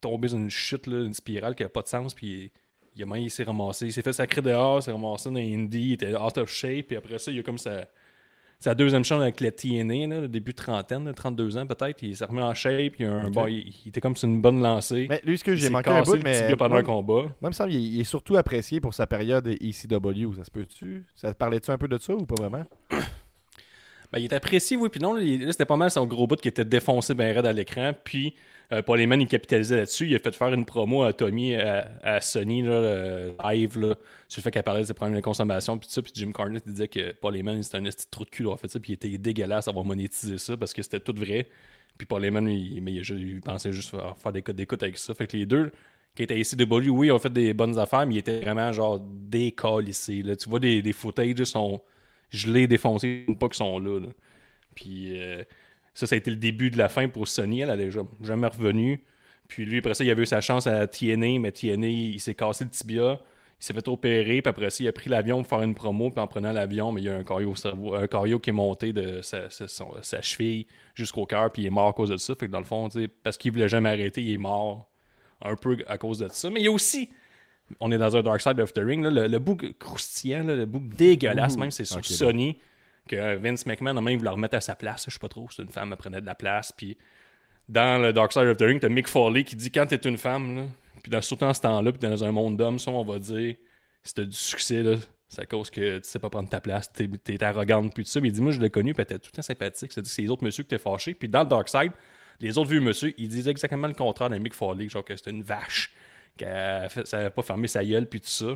tombé 0.00 0.28
dans 0.28 0.36
une 0.38 0.50
chute, 0.50 0.86
là, 0.86 1.04
une 1.04 1.14
spirale 1.14 1.54
qui 1.54 1.62
n'a 1.62 1.68
pas 1.68 1.82
de 1.82 1.88
sens, 1.88 2.14
puis 2.14 2.52
il, 2.96 3.04
il 3.04 3.16
il 3.22 3.30
s'est 3.30 3.44
ramassé, 3.44 3.86
il 3.86 3.92
s'est 3.92 4.02
fait 4.02 4.12
sacrer 4.12 4.42
dehors, 4.42 4.78
il 4.78 4.82
s'est 4.82 4.92
ramassé 4.92 5.30
dans 5.30 5.36
Indie, 5.36 5.80
il 5.90 5.92
était 5.94 6.14
out 6.16 6.38
of 6.38 6.50
shape, 6.50 6.88
puis 6.88 6.96
après 6.96 7.18
ça, 7.18 7.30
il 7.30 7.38
a 7.40 7.42
comme 7.42 7.58
sa, 7.58 7.86
sa 8.58 8.74
deuxième 8.74 9.04
chance 9.04 9.20
avec 9.20 9.40
la 9.40 9.50
TNA, 9.50 10.06
là, 10.06 10.20
le 10.22 10.28
début 10.28 10.52
de 10.52 10.56
trentaine, 10.56 11.04
là, 11.04 11.12
32 11.12 11.58
ans 11.58 11.66
peut-être, 11.66 12.02
il 12.02 12.16
s'est 12.16 12.24
remis 12.24 12.40
en 12.42 12.54
shape, 12.54 12.94
il, 12.98 13.04
a 13.06 13.12
un, 13.12 13.30
bon, 13.30 13.46
il, 13.46 13.68
il 13.84 13.88
était 13.88 14.00
comme 14.00 14.16
sur 14.16 14.28
une 14.28 14.40
bonne 14.40 14.62
lancée. 14.62 15.06
Mais 15.10 15.20
lui, 15.24 15.36
ce 15.38 15.44
que 15.44 15.54
j'ai 15.54 15.68
manqué 15.70 15.90
un 15.90 16.02
bout, 16.02 16.18
mais. 16.22 16.54
pendant 16.56 16.70
moi, 16.70 16.78
un 16.80 16.82
combat. 16.82 17.12
moi, 17.22 17.30
il 17.42 17.46
me 17.48 17.52
semble 17.52 17.70
qu'il 17.70 17.80
est- 17.80 17.88
il 17.88 18.00
est 18.00 18.04
surtout 18.04 18.36
apprécié 18.36 18.80
pour 18.80 18.94
sa 18.94 19.06
période 19.06 19.46
ECW. 19.46 20.34
Ça 20.36 20.44
se 20.44 20.50
peut-tu? 20.50 21.04
Ça 21.14 21.32
te 21.32 21.38
parlait-tu 21.38 21.70
un 21.70 21.78
peu 21.78 21.88
de 21.88 21.98
ça 21.98 22.14
ou 22.14 22.24
pas 22.24 22.34
vraiment? 22.36 22.64
Ben, 24.16 24.22
il 24.22 24.24
est 24.24 24.34
apprécié, 24.34 24.78
oui, 24.78 24.88
puis 24.88 24.98
non, 24.98 25.12
là, 25.12 25.52
c'était 25.52 25.66
pas 25.66 25.76
mal 25.76 25.90
son 25.90 26.06
gros 26.06 26.26
bout 26.26 26.40
qui 26.40 26.48
était 26.48 26.64
défoncé 26.64 27.12
bien 27.12 27.34
raide 27.34 27.44
à 27.44 27.52
l'écran, 27.52 27.92
puis 28.02 28.34
euh, 28.72 28.80
Paul 28.80 28.98
Heyman, 28.98 29.20
il 29.20 29.28
capitalisait 29.28 29.76
là-dessus, 29.76 30.06
il 30.06 30.16
a 30.16 30.18
fait 30.18 30.34
faire 30.34 30.54
une 30.54 30.64
promo 30.64 31.02
à 31.02 31.12
Tommy, 31.12 31.54
à, 31.54 32.20
Sony, 32.22 32.62
là, 32.62 32.70
euh, 32.72 33.32
live, 33.44 33.78
là, 33.78 33.94
sur 34.26 34.40
le 34.40 34.42
fait 34.42 34.50
qu'elle 34.50 34.62
parlait 34.62 34.80
de 34.80 34.86
ses 34.86 34.94
problèmes 34.94 35.18
de 35.18 35.20
consommation, 35.20 35.76
puis 35.76 35.90
ça, 35.90 36.00
puis 36.00 36.12
Jim 36.14 36.32
Carnett 36.32 36.62
il 36.64 36.72
disait 36.72 36.88
que 36.88 37.12
Paul 37.12 37.36
Heyman, 37.36 37.62
c'était 37.62 37.76
un 37.76 37.82
petit 37.82 38.06
trou 38.10 38.24
de 38.24 38.30
cul 38.30 38.46
fait 38.58 38.68
ça, 38.68 38.80
puis 38.80 38.92
il 38.92 38.94
était 38.94 39.18
dégueulasse 39.18 39.66
d'avoir 39.66 39.84
monétisé 39.84 40.38
ça, 40.38 40.56
parce 40.56 40.72
que 40.72 40.80
c'était 40.80 41.00
tout 41.00 41.14
vrai, 41.14 41.46
puis 41.98 42.06
Paul 42.06 42.24
Heyman, 42.24 42.48
il, 42.48 42.80
mais 42.80 42.94
il, 42.94 43.40
pensait 43.42 43.72
juste 43.72 43.90
faire, 43.90 44.16
faire 44.16 44.32
des 44.32 44.40
codes 44.40 44.56
d'écoute 44.56 44.82
avec 44.82 44.96
ça, 44.96 45.12
fait 45.12 45.26
que 45.26 45.36
les 45.36 45.44
deux, 45.44 45.70
qui 46.14 46.22
étaient 46.22 46.40
ici 46.40 46.56
de 46.56 46.64
oui, 46.64 47.10
ont 47.10 47.18
fait 47.18 47.30
des 47.30 47.52
bonnes 47.52 47.78
affaires, 47.78 48.06
mais 48.06 48.14
ils 48.14 48.18
étaient 48.20 48.40
vraiment, 48.40 48.72
genre, 48.72 48.98
décalissés, 48.98 50.22
là, 50.22 50.36
tu 50.36 50.48
vois, 50.48 50.58
des, 50.58 50.80
des 50.80 50.94
footages, 50.94 51.36
là, 51.36 51.44
gelés, 52.36 52.66
défoncés, 52.66 53.24
une 53.28 53.38
pas 53.38 53.48
qu'ils 53.48 53.56
sont 53.56 53.78
là. 53.78 54.00
Puis 54.74 55.20
euh, 55.20 55.42
ça, 55.94 56.06
ça 56.06 56.14
a 56.14 56.18
été 56.18 56.30
le 56.30 56.36
début 56.36 56.70
de 56.70 56.78
la 56.78 56.88
fin 56.88 57.08
pour 57.08 57.26
Sony. 57.28 57.60
Elle 57.60 57.68
n'a 57.68 58.02
jamais 58.22 58.46
revenu. 58.46 59.02
Puis 59.48 59.64
lui, 59.64 59.78
après 59.78 59.94
ça, 59.94 60.04
il 60.04 60.10
avait 60.10 60.22
eu 60.22 60.26
sa 60.26 60.40
chance 60.40 60.66
à 60.66 60.86
TNA, 60.86 61.38
mais 61.40 61.52
TNA, 61.52 61.88
il 61.88 62.20
s'est 62.20 62.34
cassé 62.34 62.64
le 62.64 62.70
tibia. 62.70 63.20
Il 63.58 63.64
s'est 63.64 63.72
fait 63.72 63.88
opérer, 63.88 64.42
puis 64.42 64.50
après 64.50 64.68
ça, 64.68 64.84
il 64.84 64.88
a 64.88 64.92
pris 64.92 65.08
l'avion 65.08 65.42
pour 65.42 65.48
faire 65.48 65.62
une 65.62 65.74
promo, 65.74 66.10
puis 66.10 66.20
en 66.20 66.26
prenant 66.26 66.52
l'avion, 66.52 66.92
mais 66.92 67.00
il 67.00 67.04
y 67.04 67.08
a 67.08 67.16
un 67.16 67.24
caillot 67.24 67.54
un 67.94 68.38
qui 68.38 68.50
est 68.50 68.52
monté 68.52 68.92
de 68.92 69.22
sa, 69.22 69.48
cheville 70.20 70.66
jusqu'au 70.94 71.24
cœur, 71.24 71.50
puis 71.50 71.62
il 71.62 71.66
est 71.66 71.70
mort 71.70 71.88
à 71.88 71.92
cause 71.94 72.10
de 72.10 72.18
ça. 72.18 72.34
Fait 72.34 72.48
que 72.48 72.52
dans 72.52 72.58
le 72.58 72.66
fond, 72.66 72.90
parce 73.22 73.38
qu'il 73.38 73.52
voulait 73.52 73.68
jamais 73.68 73.88
arrêter, 73.88 74.22
il 74.22 74.34
est 74.34 74.38
mort 74.38 74.90
un 75.40 75.56
peu 75.56 75.78
à 75.86 75.96
cause 75.96 76.18
de 76.18 76.28
ça. 76.28 76.50
Mais 76.50 76.60
il 76.60 76.64
y 76.64 76.68
a 76.68 76.72
aussi, 76.72 77.08
on 77.80 77.90
est 77.92 77.98
dans 77.98 78.16
un 78.16 78.22
Dark 78.22 78.40
Side 78.40 78.60
of 78.60 78.72
the 78.72 78.80
Ring, 78.80 79.02
là, 79.02 79.10
le, 79.10 79.26
le 79.26 79.38
bout 79.38 79.56
croustillant, 79.78 80.44
là, 80.44 80.56
le 80.56 80.66
bout 80.66 80.80
dégueulasse, 80.80 81.54
Ouh, 81.54 81.58
même 81.60 81.70
c'est 81.70 81.84
sur 81.84 81.96
bon. 81.96 82.02
Sony, 82.02 82.58
que 83.08 83.36
Vince 83.36 83.66
McMahon 83.66 83.96
a 83.96 84.00
même 84.00 84.18
voulu 84.18 84.30
remettre 84.30 84.56
à 84.56 84.60
sa 84.60 84.74
place. 84.74 85.04
Je 85.06 85.12
sais 85.12 85.18
pas 85.18 85.28
trop, 85.28 85.48
c'est 85.50 85.62
une 85.62 85.68
femme, 85.68 85.90
elle 85.92 85.96
prenait 85.96 86.20
de 86.20 86.26
la 86.26 86.34
place, 86.34 86.72
puis 86.72 86.96
dans 87.68 88.00
le 88.00 88.12
Dark 88.12 88.32
Side 88.32 88.44
of 88.44 88.56
the 88.56 88.62
Ring, 88.62 88.80
t'as 88.80 88.88
Mick 88.88 89.08
Foley 89.08 89.44
qui 89.44 89.56
dit 89.56 89.70
quand 89.70 89.86
t'es 89.86 89.96
une 89.96 90.18
femme, 90.18 90.56
là, 90.56 90.62
puis 91.02 91.10
dans, 91.10 91.20
surtout 91.20 91.44
dans 91.44 91.54
ce 91.54 91.60
temps-là, 91.60 91.92
puis 91.92 92.08
dans 92.08 92.24
un 92.24 92.32
monde 92.32 92.56
d'hommes, 92.56 92.78
ça, 92.78 92.90
on 92.90 93.04
va 93.04 93.18
dire, 93.18 93.56
si 94.02 94.14
t'as 94.14 94.24
du 94.24 94.36
succès, 94.36 94.82
là, 94.82 94.96
c'est 95.28 95.42
à 95.42 95.46
cause 95.46 95.70
que 95.70 95.98
tu 95.98 96.08
sais 96.08 96.18
pas 96.18 96.30
prendre 96.30 96.48
ta 96.48 96.60
place, 96.60 96.92
t'es, 96.92 97.08
t'es 97.08 97.42
arrogante, 97.42 97.92
puis 97.92 98.04
tout 98.04 98.10
ça. 98.10 98.20
Mais 98.20 98.28
il 98.28 98.32
dit, 98.32 98.40
moi, 98.40 98.52
je 98.52 98.60
l'ai 98.60 98.70
connu, 98.70 98.94
puis 98.94 99.02
était 99.02 99.18
tout 99.18 99.30
le 99.32 99.36
temps 99.36 99.42
sympathique. 99.42 99.90
C'est-à-dire 99.92 100.08
que 100.08 100.14
c'est 100.14 100.22
les 100.22 100.30
autres 100.30 100.44
messieurs 100.44 100.62
qui 100.62 100.68
t'es 100.68 100.78
fâché. 100.78 101.14
Puis 101.14 101.28
dans 101.28 101.40
le 101.40 101.48
Dark 101.48 101.68
Side, 101.68 101.90
les 102.40 102.56
autres 102.58 102.70
vieux 102.70 102.80
monsieur, 102.80 103.12
ils 103.18 103.28
disaient 103.28 103.50
exactement 103.50 103.88
le 103.88 103.94
contraire 103.94 104.30
d'un 104.30 104.38
Mick 104.38 104.54
Foley, 104.54 104.88
genre 104.88 105.04
que 105.04 105.16
c'était 105.16 105.32
une 105.32 105.42
vache, 105.42 105.92
qu'elle 106.36 106.88
fait- 106.90 107.06
ça 107.06 107.18
avait 107.18 107.30
pas 107.30 107.42
fermé 107.42 107.68
sa 107.68 107.84
gueule, 107.84 108.06
puis 108.08 108.20
tout 108.20 108.28
ça. 108.28 108.46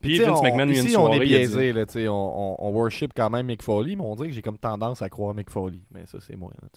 Puis 0.00 0.18
Vince 0.18 0.38
on- 0.38 0.42
McMahon, 0.42 0.68
il 0.68 0.74
y 0.74 0.78
a 0.78 0.80
une 0.82 0.86
ici, 0.88 0.96
on 0.96 1.08
est 1.08 1.12
soirée, 1.14 1.24
biaisé. 1.24 1.72
Là, 1.72 1.84
on, 2.10 2.10
on, 2.10 2.56
on 2.58 2.70
worship 2.72 3.12
quand 3.16 3.30
même 3.30 3.46
Mick 3.46 3.62
Foley, 3.62 3.96
mais 3.96 4.02
on 4.04 4.14
dirait 4.16 4.28
que 4.28 4.34
j'ai 4.34 4.42
comme 4.42 4.58
tendance 4.58 5.00
à 5.02 5.08
croire 5.08 5.34
Mick 5.34 5.50
Foley. 5.50 5.78
Mais 5.92 6.04
ça, 6.06 6.18
c'est 6.20 6.36
moi. 6.36 6.50
là, 6.60 6.68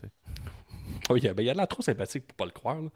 a, 1.10 1.34
ben, 1.34 1.44
il 1.44 1.50
a 1.50 1.54
l'air 1.54 1.68
trop 1.68 1.82
sympathique 1.82 2.26
pour 2.28 2.36
pas 2.38 2.46
le 2.46 2.52
croire. 2.52 2.82
là. 2.82 2.90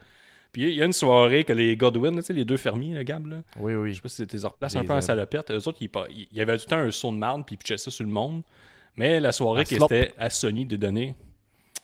Puis 0.54 0.64
il 0.64 0.76
y 0.76 0.82
a 0.82 0.86
une 0.86 0.94
soirée 0.94 1.44
que 1.46 1.54
les 1.54 1.76
Godwin, 1.78 2.16
là, 2.16 2.22
les 2.30 2.46
deux 2.46 2.58
fermiers, 2.58 2.94
le 2.94 3.04
Gab, 3.04 3.26
là, 3.26 3.38
Oui, 3.60 3.74
oui. 3.74 3.92
je 3.92 3.96
sais 3.96 4.02
pas 4.02 4.10
si 4.10 4.16
c'était 4.18 4.38
leur 4.38 4.54
place 4.56 4.74
Les 4.74 4.80
un 4.82 4.84
peu 4.84 4.92
en 4.94 4.96
aime. 4.98 5.02
salopette. 5.02 5.50
Eux 5.52 5.68
autres, 5.68 5.78
ils, 5.82 5.90
ils- 6.10 6.28
il 6.32 6.38
y 6.38 6.42
avait 6.42 6.58
tout 6.58 6.66
le 6.68 6.70
temps 6.70 6.78
un 6.78 6.92
saut 6.92 7.12
de 7.12 7.18
marde, 7.18 7.46
puis 7.46 7.56
ils 7.56 7.58
pitchaient 7.58 7.78
ça 7.78 7.90
sur 7.92 8.06
le 8.06 8.12
monde. 8.12 8.44
Mais 8.98 9.20
la 9.22 9.32
soirée 9.32 9.64
qui 9.64 9.76
était 9.76 10.14
à 10.18 10.30
Sony 10.30 10.66
de 10.66 10.76
donner. 10.76 11.16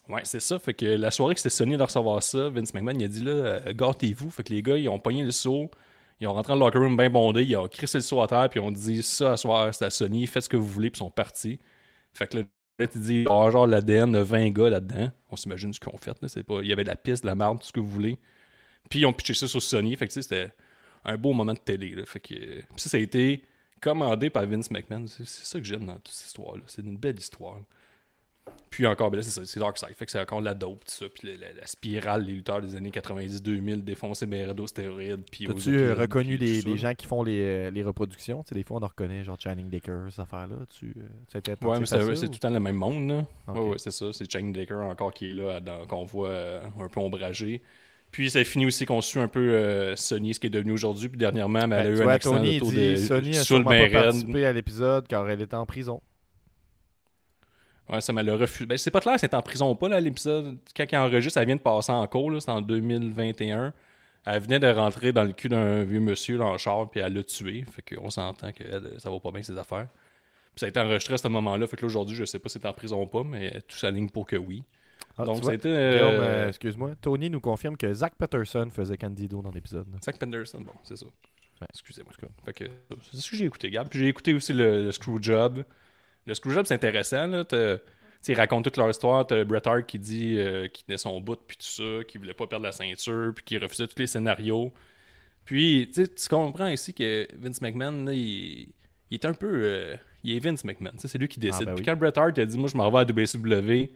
Ouais, 0.10 0.22
c'est 0.24 0.40
ça. 0.40 0.58
Fait 0.60 0.74
que 0.74 0.86
la 0.86 1.12
soirée 1.12 1.34
que 1.34 1.40
c'était 1.42 1.56
Sony 1.56 1.76
de 1.78 1.84
recevoir 1.84 2.24
ça, 2.24 2.50
Vince 2.50 2.74
McMahon, 2.74 2.98
il 2.98 3.04
a 3.06 3.08
dit 3.08 3.24
là, 3.24 3.32
euh, 3.32 3.74
gâtez-vous. 3.74 4.32
Fait 4.32 4.44
que 4.44 4.54
les 4.54 4.62
gars, 4.62 4.78
ils 4.78 4.88
ont 4.88 5.00
pogné 5.00 5.24
le 5.24 5.32
saut. 5.32 5.70
Ils 6.20 6.28
ont 6.28 6.34
rentré 6.34 6.52
dans 6.54 6.60
le 6.60 6.66
locker 6.66 6.80
room 6.80 6.98
bien 6.98 7.10
bondé. 7.10 7.44
Ils 7.44 7.58
ont 7.58 7.68
crissé 7.68 7.98
le 7.98 8.04
saut 8.04 8.22
à 8.22 8.28
terre, 8.28 8.50
puis 8.50 8.60
ils 8.60 8.64
ont 8.64 8.72
dit 8.72 9.04
ça 9.04 9.34
à 9.34 9.38
soir, 9.38 9.74
c'est 9.74 9.86
à 9.86 9.90
Sony, 9.90 10.26
faites 10.28 10.44
ce 10.44 10.50
que 10.50 10.58
vous 10.58 10.68
voulez, 10.68 10.90
puis 10.90 10.98
ils 10.98 11.06
sont 11.06 11.12
partis. 11.12 11.60
Fait 12.14 12.28
que 12.28 12.38
là, 12.38 12.88
tu 12.88 13.00
dis, 13.00 13.26
oh, 13.30 13.50
genre 13.52 13.68
l'ADN 13.68 14.12
de 14.12 14.20
20 14.20 14.50
gars 14.52 14.70
là-dedans. 14.70 15.12
On 15.30 15.36
s'imagine 15.36 15.74
ce 15.74 15.80
qu'ils 15.80 15.94
ont 15.94 15.98
fait. 15.98 16.20
Là. 16.22 16.28
C'est 16.28 16.44
pas... 16.44 16.62
Il 16.62 16.68
y 16.68 16.74
avait 16.74 16.84
de 16.84 16.90
la 16.90 16.96
piste, 16.96 17.24
de 17.24 17.28
la 17.28 17.36
marde, 17.36 17.60
tout 17.60 17.68
ce 17.68 17.74
que 17.74 17.80
vous 17.80 17.90
voulez. 17.90 18.18
Puis 18.90 19.00
ils 19.00 19.06
ont 19.06 19.14
pitché 19.14 19.34
ça 19.34 19.48
sur 19.48 19.62
Sony. 19.62 19.96
Fait 19.96 20.08
que 20.08 20.14
c'était 20.14 20.52
un 21.04 21.18
beau 21.18 21.34
moment 21.34 21.54
de 21.54 21.60
télé. 21.60 21.90
Là. 21.90 22.06
Fait 22.06 22.20
que... 22.20 22.36
Puis 22.36 22.66
ça, 22.78 22.90
ça 22.90 22.98
a 22.98 23.00
été 23.00 23.44
commandé 23.82 24.30
par 24.30 24.46
Vince 24.46 24.72
McMahon. 24.72 25.08
C'est 25.08 25.28
c'est 25.28 25.46
ça 25.46 25.60
que 25.60 25.66
j'aime 25.66 25.86
dans 25.86 25.96
toute 25.96 26.10
cette 26.10 26.28
histoire-là. 26.28 26.64
C'est 26.68 26.84
une 26.84 26.98
belle 26.98 27.18
histoire. 27.18 27.60
Puis 28.70 28.86
encore, 28.86 29.10
ben 29.10 29.18
là, 29.18 29.24
c'est 29.24 29.32
ça, 29.32 29.42
c'est 29.46 29.60
Darkseid. 29.60 29.90
Fait 29.96 30.06
que 30.06 30.12
c'est 30.12 30.20
encore 30.20 30.40
de 30.42 30.46
la 30.46 30.54
dope, 30.54 30.84
tout 30.86 30.92
ça. 30.92 31.06
Puis 31.14 31.28
la, 31.28 31.48
la- 31.48 31.54
la 31.62 31.66
spirale 31.66 32.26
des 32.26 32.34
lutteurs 32.34 32.62
des 32.62 32.76
années 32.76 32.92
90-2000, 32.92 33.84
défoncés 33.84 34.26
Beredo 34.26 34.68
stéroïdes. 34.68 35.24
Puis 35.32 35.48
As-tu 35.50 35.78
euh, 35.80 35.96
reconnu 35.96 36.38
puis 36.38 36.62
les, 36.62 36.78
gens 36.78 36.94
qui 36.94 37.08
font 37.08 37.24
les, 37.24 37.40
euh, 37.42 37.72
les 37.72 37.84
reproductions? 37.84 38.44
Tu 38.44 38.50
sais, 38.50 38.56
des 38.56 38.64
fois, 38.64 38.78
on 38.78 38.84
en 38.84 38.88
reconnaît, 38.88 39.24
genre 39.24 39.38
Channing 39.40 39.70
Decker, 39.70 40.08
cette 40.12 40.20
affaire-là. 40.20 40.58
Tu, 40.70 40.94
euh, 40.98 41.02
tu 41.32 41.38
été 41.38 41.52
Ouais, 41.66 41.80
mais 41.80 41.86
c'est 41.86 42.04
ou- 42.04 42.14
tout 42.28 42.32
le 42.34 42.38
temps 42.38 42.50
le 42.50 42.60
même 42.60 42.76
monde, 42.76 43.10
là. 43.10 43.26
Ouais, 43.54 43.70
ouais, 43.70 43.78
c'est 43.80 43.92
ça. 43.92 44.14
C'est 44.14 44.32
Channing 44.32 44.54
Decker 44.54 44.76
encore 44.76 45.14
qui 45.14 45.32
est 45.32 45.34
là, 45.34 45.60
dans- 45.60 45.86
qu'on 45.88 46.04
voit 46.04 46.30
euh, 46.30 46.62
un 46.80 46.88
peu 46.88 47.00
ombragé. 47.00 47.62
Puis 48.12 48.30
ça 48.30 48.44
finit 48.46 48.66
aussi 48.66 48.86
qu'on 48.86 49.02
suit 49.02 49.20
un 49.20 49.28
peu 49.28 49.40
euh, 49.54 49.96
Sony, 49.98 50.34
ce 50.34 50.40
qui 50.40 50.48
est 50.48 50.52
devenu 50.52 50.72
aujourd'hui. 50.72 51.10
Puis 51.10 51.18
dernièrement, 51.18 51.68
ben, 51.68 51.80
elle 51.80 51.88
a 51.88 51.90
eu 51.90 52.02
un 52.04 52.08
accident 52.08 52.36
Tony 52.38 52.60
d'auto 52.60 52.72
dit 52.72 52.78
de 52.92 52.96
Sony 52.96 53.38
a 53.38 53.44
sûrement 53.44 53.70
pas 53.72 53.90
participé 53.90 54.46
à 54.46 54.54
l'épisode 54.54 55.08
car 55.08 55.30
elle 55.30 55.42
était 55.42 55.56
en 55.56 55.66
prison. 55.66 56.02
Ouais, 57.90 58.02
ça 58.02 58.12
m'a 58.12 58.24
le 58.24 58.34
refusé. 58.34 58.66
Ben, 58.66 58.78
c'est 58.78 58.92
pas 58.92 59.00
clair 59.00 59.18
si 59.18 59.26
elle 59.26 59.32
est 59.32 59.36
en 59.36 59.42
prison 59.42 59.72
ou 59.72 59.76
pas, 59.76 59.88
là, 59.88 60.00
l'épisode. 60.00 60.58
Quand 60.76 60.86
elle 60.92 61.00
enregistre, 61.00 61.40
elle 61.40 61.48
vient 61.48 61.56
de 61.56 61.62
passer 61.62 61.92
en 61.92 62.06
cours, 62.08 62.42
c'est 62.42 62.52
en 62.52 62.62
2021. 62.62 63.74
Elle 64.26 64.42
venait 64.42 64.60
de 64.60 64.68
rentrer 64.68 65.14
dans 65.14 65.24
le 65.24 65.32
cul 65.32 65.48
d'un 65.48 65.84
vieux 65.84 66.02
monsieur 66.02 66.38
dans 66.38 66.52
le 66.52 66.58
char, 66.58 66.90
puis 66.90 67.00
elle 67.00 67.14
l'a 67.14 67.24
tué. 67.24 67.64
Fait 67.72 67.96
qu'on 67.96 68.10
s'entend 68.10 68.52
que 68.52 68.64
elle, 68.64 69.00
ça 69.00 69.10
va 69.10 69.20
pas 69.20 69.32
bien 69.32 69.42
ses 69.42 69.58
affaires. 69.58 69.88
Puis 70.54 70.62
ça 70.62 70.66
a 70.66 70.70
été 70.70 70.80
enregistré 70.80 71.14
à 71.14 71.18
ce 71.18 71.28
moment-là. 71.30 71.66
Fait 71.66 71.78
que 71.78 71.84
là, 71.84 71.86
aujourd'hui, 71.86 72.16
je 72.16 72.26
sais 72.26 72.40
pas 72.40 72.50
si 72.50 72.60
c'est 72.60 72.68
en 72.68 72.74
prison 72.74 73.02
ou 73.02 73.08
pas, 73.08 73.24
mais 73.24 73.62
tout 73.68 73.78
s'aligne 73.78 74.10
pour 74.10 74.26
que 74.26 74.36
oui. 74.36 74.64
Ah, 75.18 75.24
Donc. 75.24 75.40
Guillaume, 75.42 75.60
euh, 75.66 76.46
euh, 76.46 76.48
excuse-moi. 76.50 76.92
Tony 77.02 77.30
nous 77.30 77.40
confirme 77.40 77.78
que 77.78 77.94
Zach 77.94 78.14
Peterson 78.18 78.70
faisait 78.70 78.98
Candido 78.98 79.42
dans 79.42 79.52
l'épisode. 79.52 79.88
Zach 80.04 80.18
Penderson, 80.20 80.60
bon, 80.60 80.74
c'est 80.84 80.98
ça. 80.98 81.06
Ouais. 81.06 81.68
Excusez-moi. 81.70 82.12
Fait 82.46 82.54
que, 82.54 82.66
c'est 83.12 83.18
ce 83.18 83.32
que 83.32 83.38
j'ai 83.38 83.46
écouté, 83.46 83.70
Gab. 83.72 83.88
Puis 83.88 84.00
j'ai 84.00 84.08
écouté 84.08 84.34
aussi 84.34 84.54
le, 84.54 84.84
le 84.84 84.92
Screwjob. 84.92 85.64
Le 86.28 86.34
Screwjob, 86.36 86.66
c'est 86.68 86.76
intéressant. 86.76 87.26
Là. 87.28 87.44
T'as- 87.46 87.78
Ils 88.28 88.36
racontent 88.36 88.64
toute 88.64 88.78
leur 88.78 88.90
histoire. 88.90 89.26
T'as 89.26 89.44
Bret 89.46 89.66
Hart 89.66 89.86
qui 89.86 89.98
dit 90.00 90.38
euh, 90.38 90.68
qu'il 90.68 90.86
tenait 90.86 90.98
son 90.98 91.20
bout, 91.22 91.38
puis 91.48 91.56
tout 91.58 91.66
ça, 91.66 92.04
qu'il 92.06 92.20
voulait 92.20 92.34
pas 92.34 92.46
perdre 92.48 92.66
la 92.66 92.72
ceinture, 92.74 93.32
puis 93.34 93.44
qu'il 93.46 93.58
refusait 93.64 93.88
tous 93.88 93.98
les 94.00 94.08
scénarios. 94.08 94.74
Puis, 95.46 95.90
tu 95.94 96.06
comprends 96.30 96.68
ici 96.68 96.94
que 96.94 97.26
Vince 97.38 97.62
McMahon, 97.62 98.04
là, 98.06 98.12
il, 98.14 98.68
il 99.10 99.14
est 99.14 99.24
un 99.26 99.34
peu. 99.34 99.48
euh, 99.64 99.96
il 100.24 100.36
est 100.36 100.40
Vince 100.40 100.66
McMahon. 100.66 100.92
C'est 100.98 101.18
lui 101.18 101.30
qui 101.30 101.40
décide. 101.40 101.62
ben 101.68 101.76
Puis 101.76 101.86
quand 101.86 101.96
Bret 101.96 102.18
Hart 102.18 102.38
a 102.38 102.46
dit 102.46 102.58
Moi, 102.58 102.68
je 102.70 102.76
m'en 102.76 102.92
vais 102.92 102.98
à 103.00 103.04
WCW, 103.06 103.92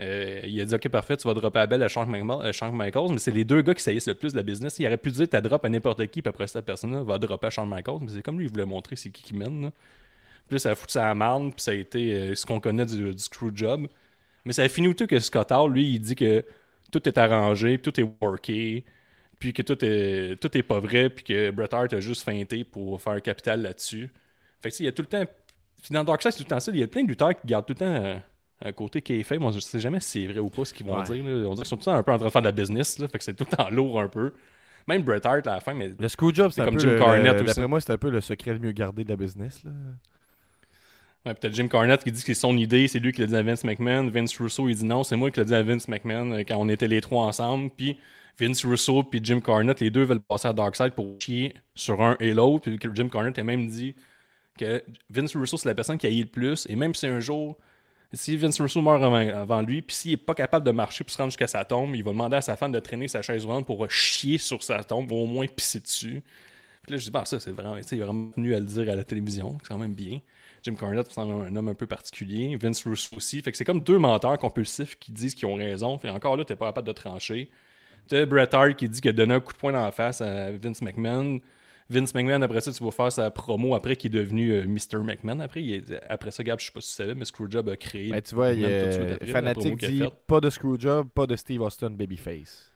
euh, 0.00 0.40
il 0.44 0.60
a 0.60 0.64
dit 0.66 0.74
Ok, 0.74 0.88
parfait, 0.90 1.16
tu 1.16 1.26
vas 1.26 1.32
dropper 1.32 1.60
à 1.60 1.66
Belle 1.66 1.82
à 1.82 1.88
Shawn 1.88 2.10
Michaels, 2.10 3.08
mais 3.12 3.18
c'est 3.18 3.30
les 3.30 3.44
deux 3.44 3.62
gars 3.62 3.74
qui 3.74 3.82
saillissent 3.82 4.08
le 4.08 4.14
plus 4.14 4.32
de 4.32 4.36
la 4.36 4.42
business. 4.42 4.78
Il 4.78 4.86
aurait 4.86 4.98
pu 4.98 5.10
dire 5.10 5.26
Ta 5.28 5.40
drop 5.40 5.64
à 5.64 5.68
n'importe 5.70 6.06
qui, 6.08 6.20
puis 6.20 6.28
après 6.28 6.46
cette 6.46 6.66
personne-là 6.66 7.02
va 7.02 7.16
dropper 7.18 7.46
à 7.46 7.50
Shawn 7.50 7.68
Michaels, 7.70 8.00
mais 8.02 8.08
c'est 8.10 8.22
comme 8.22 8.38
lui, 8.38 8.44
il 8.46 8.50
voulait 8.50 8.66
montrer 8.66 8.96
c'est 8.96 9.08
qui 9.10 9.22
qui 9.22 9.34
mène. 9.34 9.62
là. 9.62 9.70
Puis 10.46 10.54
là, 10.54 10.58
ça 10.58 10.70
a 10.70 10.74
foutu 10.74 10.98
la 10.98 11.14
marne, 11.14 11.52
puis 11.52 11.60
ça 11.62 11.72
a 11.72 11.74
été 11.74 12.14
euh, 12.14 12.34
ce 12.34 12.46
qu'on 12.46 12.60
connaît 12.60 12.86
du, 12.86 13.12
du 13.14 13.18
Screwjob. 13.22 13.88
Mais 14.44 14.52
ça 14.52 14.62
a 14.62 14.68
fini 14.68 14.94
tout 14.94 15.06
que 15.06 15.18
Scott 15.18 15.50
Hall, 15.50 15.72
lui, 15.72 15.94
il 15.94 15.98
dit 16.00 16.14
que 16.14 16.44
tout 16.92 17.08
est 17.08 17.18
arrangé, 17.18 17.78
puis 17.78 17.90
tout 17.92 18.00
est 18.00 18.08
worké, 18.22 18.84
puis 19.40 19.52
que 19.52 19.62
tout 19.62 19.84
est, 19.84 20.40
tout 20.40 20.56
est 20.56 20.62
pas 20.62 20.78
vrai, 20.80 21.10
puis 21.10 21.24
que 21.24 21.50
Bret 21.50 21.74
Hart 21.74 21.92
a 21.92 22.00
juste 22.00 22.22
feinté 22.22 22.62
pour 22.64 23.00
faire 23.02 23.20
capital 23.20 23.60
là-dessus. 23.62 24.08
Fait 24.62 24.70
que 24.70 24.76
il 24.78 24.84
y 24.86 24.88
a 24.88 24.92
tout 24.92 25.02
le 25.02 25.08
temps. 25.08 25.24
Puis 25.82 25.92
dans 25.92 26.04
Dark 26.04 26.22
Side, 26.22 26.30
c'est 26.32 26.38
tout 26.38 26.44
le 26.44 26.48
temps 26.50 26.60
ça. 26.60 26.70
Il 26.72 26.78
y 26.78 26.82
a 26.82 26.86
plein 26.86 27.02
de 27.02 27.08
lutteurs 27.08 27.34
qui 27.38 27.46
gardent 27.46 27.66
tout 27.66 27.72
le 27.74 27.78
temps 27.78 27.86
euh, 28.04 28.16
un 28.64 28.72
côté 28.72 29.02
kayfabe. 29.02 29.40
Moi, 29.40 29.50
je 29.52 29.58
sais 29.60 29.78
jamais 29.80 30.00
si 30.00 30.22
c'est 30.26 30.32
vrai 30.32 30.38
ou 30.40 30.48
pas 30.48 30.64
ce 30.64 30.72
qu'ils 30.72 30.86
vont 30.86 30.96
Ouais. 30.98 31.04
dire. 31.04 31.24
là. 31.24 31.48
On 31.48 31.54
dirait 31.54 31.56
qu'ils 31.56 31.66
sont 31.66 31.76
tout 31.76 31.80
le 31.80 31.84
temps 31.84 31.94
un 31.94 32.02
peu 32.02 32.12
en 32.12 32.16
train 32.18 32.26
de 32.26 32.30
faire 32.32 32.42
de 32.42 32.46
la 32.46 32.52
business. 32.52 32.98
Là, 32.98 33.08
fait 33.08 33.18
que 33.18 33.24
c'est 33.24 33.34
tout 33.34 33.44
le 33.50 33.56
temps 33.56 33.68
lourd 33.70 34.00
un 34.00 34.08
peu. 34.08 34.32
Même 34.88 35.02
Bret 35.02 35.20
Hart 35.26 35.46
à 35.48 35.54
la 35.54 35.60
fin, 35.60 35.74
mais 35.74 35.92
Le 35.98 36.08
Screwjob, 36.08 36.50
c'est 36.50 36.54
C'est 36.56 36.60
un 36.62 36.64
comme 36.66 36.76
peu. 36.76 36.80
Jim 36.80 37.34
aussi. 37.34 37.44
D'après 37.44 37.66
moi, 37.68 37.80
c'est 37.80 37.92
un 37.92 37.98
peu 37.98 38.08
le 38.10 38.20
secret 38.20 38.52
le 38.52 38.60
mieux 38.60 38.72
gardé 38.72 39.02
de 39.04 39.08
la 39.10 39.16
business. 39.16 39.62
Là. 39.64 39.72
T'as 41.34 41.50
Jim 41.50 41.66
Cornette 41.66 42.04
qui 42.04 42.12
dit 42.12 42.20
que 42.20 42.26
c'est 42.26 42.34
son 42.34 42.56
idée, 42.56 42.86
c'est 42.86 43.00
lui 43.00 43.12
qui 43.12 43.20
l'a 43.20 43.26
dit 43.26 43.34
à 43.34 43.42
Vince 43.42 43.64
McMahon. 43.64 44.08
Vince 44.10 44.36
Russo, 44.38 44.68
il 44.68 44.76
dit 44.76 44.84
non, 44.84 45.02
c'est 45.02 45.16
moi 45.16 45.30
qui 45.32 45.40
l'ai 45.40 45.46
dit 45.46 45.54
à 45.54 45.62
Vince 45.62 45.88
McMahon 45.88 46.30
euh, 46.32 46.44
quand 46.46 46.56
on 46.56 46.68
était 46.68 46.86
les 46.86 47.00
trois 47.00 47.24
ensemble. 47.26 47.70
Puis 47.76 47.98
Vince 48.38 48.64
Russo 48.64 49.02
puis 49.02 49.20
Jim 49.22 49.40
Cornette, 49.40 49.80
les 49.80 49.90
deux 49.90 50.04
veulent 50.04 50.20
passer 50.20 50.46
à 50.46 50.52
Darkseid 50.52 50.92
pour 50.92 51.20
chier 51.20 51.54
sur 51.74 52.00
un 52.00 52.16
et 52.20 52.32
l'autre. 52.32 52.70
Puis 52.70 52.78
Jim 52.94 53.08
Cornette 53.08 53.38
a 53.40 53.42
même 53.44 53.66
dit 53.66 53.96
que 54.56 54.84
Vince 55.10 55.34
Russo, 55.34 55.56
c'est 55.56 55.68
la 55.68 55.74
personne 55.74 55.98
qui 55.98 56.06
a 56.06 56.10
eu 56.10 56.20
le 56.20 56.26
plus. 56.26 56.64
Et 56.70 56.76
même 56.76 56.94
si 56.94 57.08
un 57.08 57.18
jour, 57.18 57.56
si 58.12 58.36
Vince 58.36 58.60
Russo 58.60 58.80
meurt 58.80 59.02
avant, 59.02 59.62
lui, 59.62 59.82
puis 59.82 59.96
s'il 59.96 60.12
est 60.12 60.16
pas 60.16 60.34
capable 60.34 60.64
de 60.64 60.70
marcher 60.70 61.02
pour 61.02 61.12
se 61.12 61.18
rendre 61.18 61.30
jusqu'à 61.30 61.48
sa 61.48 61.64
tombe, 61.64 61.96
il 61.96 62.04
va 62.04 62.12
demander 62.12 62.36
à 62.36 62.40
sa 62.42 62.56
femme 62.56 62.70
de 62.70 62.78
traîner 62.78 63.08
sa 63.08 63.22
chaise 63.22 63.44
roulante 63.44 63.66
pour 63.66 63.90
chier 63.90 64.38
sur 64.38 64.62
sa 64.62 64.84
tombe, 64.84 65.10
ou 65.10 65.16
au 65.16 65.26
moins 65.26 65.46
pisser 65.48 65.80
dessus. 65.80 66.22
Puis 66.82 66.92
là, 66.92 66.98
je 66.98 67.04
dis, 67.04 67.10
bah, 67.10 67.24
ça, 67.24 67.40
c'est 67.40 67.50
vraiment, 67.50 67.76
il 67.76 67.80
est 67.80 67.96
vraiment 68.00 68.30
venu 68.36 68.54
à 68.54 68.60
le 68.60 68.66
dire 68.66 68.88
à 68.90 68.94
la 68.94 69.02
télévision, 69.04 69.58
c'est 69.60 69.68
quand 69.68 69.78
même 69.78 69.94
bien. 69.94 70.20
Jim 70.66 70.74
Cornette 70.74 71.10
semble 71.12 71.46
un 71.46 71.54
homme 71.56 71.68
un 71.68 71.74
peu 71.74 71.86
particulier. 71.86 72.56
Vince 72.56 72.84
Russo 72.86 73.16
aussi. 73.16 73.40
Fait 73.40 73.52
que 73.52 73.56
c'est 73.56 73.64
comme 73.64 73.80
deux 73.80 73.98
menteurs 73.98 74.36
compulsifs 74.38 74.96
qui 74.98 75.12
disent 75.12 75.34
qu'ils 75.34 75.46
ont 75.46 75.54
raison. 75.54 75.96
Fait 75.98 76.10
encore 76.10 76.36
là, 76.36 76.44
t'es 76.44 76.56
pas 76.56 76.66
capable 76.66 76.88
de 76.88 76.92
trancher. 76.92 77.48
T'as 78.08 78.26
Bret 78.26 78.54
Hart 78.54 78.74
qui 78.76 78.88
dit 78.88 79.00
qu'il 79.00 79.10
a 79.10 79.12
donné 79.12 79.34
un 79.34 79.40
coup 79.40 79.52
de 79.52 79.58
poing 79.58 79.72
dans 79.72 79.82
la 79.84 79.92
face 79.92 80.20
à 80.20 80.50
Vince 80.52 80.82
McMahon. 80.82 81.40
Vince 81.88 82.14
McMahon, 82.14 82.42
après 82.42 82.60
ça, 82.60 82.72
tu 82.72 82.82
vas 82.82 82.90
faire 82.90 83.12
sa 83.12 83.30
promo 83.30 83.74
après 83.76 83.94
qui 83.94 84.08
est 84.08 84.10
devenu 84.10 84.50
euh, 84.50 84.64
Mr. 84.66 84.98
McMahon. 85.04 85.38
Après, 85.40 85.62
est- 85.64 86.00
après 86.08 86.32
ça, 86.32 86.42
Gab, 86.42 86.58
je 86.58 86.66
sais 86.66 86.72
pas 86.72 86.80
si 86.80 86.88
tu 86.90 86.94
savais, 86.96 87.14
mais 87.14 87.24
Screwjob 87.24 87.68
a 87.68 87.76
créé. 87.76 88.10
Ben, 88.10 88.20
tu 88.20 88.34
vois, 88.34 88.52
il 88.52 88.64
a 88.64 89.54
dit 89.88 89.98
pas 90.26 90.40
de 90.40 90.50
Screwjob, 90.50 91.08
pas 91.14 91.26
de 91.28 91.36
Steve 91.36 91.60
Austin 91.62 91.90
Babyface. 91.90 92.72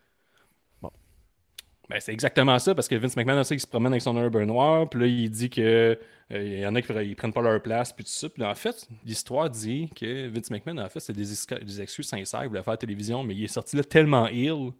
Ben, 1.91 1.99
c'est 1.99 2.13
exactement 2.13 2.57
ça, 2.61 2.73
parce 2.73 2.87
que 2.87 2.95
Vince 2.95 3.17
McMahon, 3.17 3.41
on 3.41 3.43
sait 3.43 3.57
qu'il 3.57 3.63
se 3.63 3.67
promène 3.67 3.93
avec 3.93 4.03
son 4.03 4.17
urban 4.17 4.47
noir, 4.47 4.89
puis 4.89 5.01
là, 5.01 5.07
il 5.09 5.29
dit 5.29 5.51
que 5.51 5.99
euh, 6.33 6.43
il 6.43 6.61
y 6.61 6.67
en 6.67 6.77
a 6.77 6.83
qui 6.83 6.93
ne 6.93 7.15
prennent 7.15 7.33
pas 7.33 7.43
leur 7.43 7.61
place, 7.61 7.93
puis 7.93 8.05
tout 8.05 8.13
ça. 8.13 8.29
Puis 8.29 8.45
en 8.45 8.55
fait, 8.55 8.87
l'histoire 9.05 9.51
dit 9.51 9.91
que 9.97 10.29
Vince 10.29 10.53
McMahon, 10.53 10.79
en 10.79 10.89
fait, 10.89 11.01
c'est 11.01 11.13
des, 11.13 11.81
excuses 11.83 12.07
sincères, 12.07 12.45
il 12.45 12.49
voulait 12.49 12.63
faire 12.63 12.75
la 12.75 12.77
télévision, 12.77 13.25
mais 13.25 13.35
il 13.35 13.43
est 13.43 13.49
sorti 13.49 13.75
là 13.75 13.83
tellement 13.83 14.29
ill, 14.29 14.71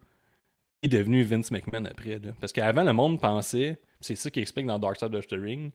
il 0.81 0.85
est 0.85 0.97
devenu 0.97 1.23
Vince 1.23 1.51
McMahon 1.51 1.83
après. 1.83 2.17
là. 2.17 2.31
Parce 2.39 2.53
qu'avant, 2.53 2.83
le 2.83 2.93
monde 2.93 3.19
pensait, 3.19 3.77
c'est 3.99 4.15
ça 4.15 4.29
qu'il 4.31 4.41
explique 4.41 4.65
dans 4.65 4.79
Dark 4.79 4.97
Side 4.97 5.13
of 5.13 5.27
the 5.27 5.33
Ring, 5.33 5.73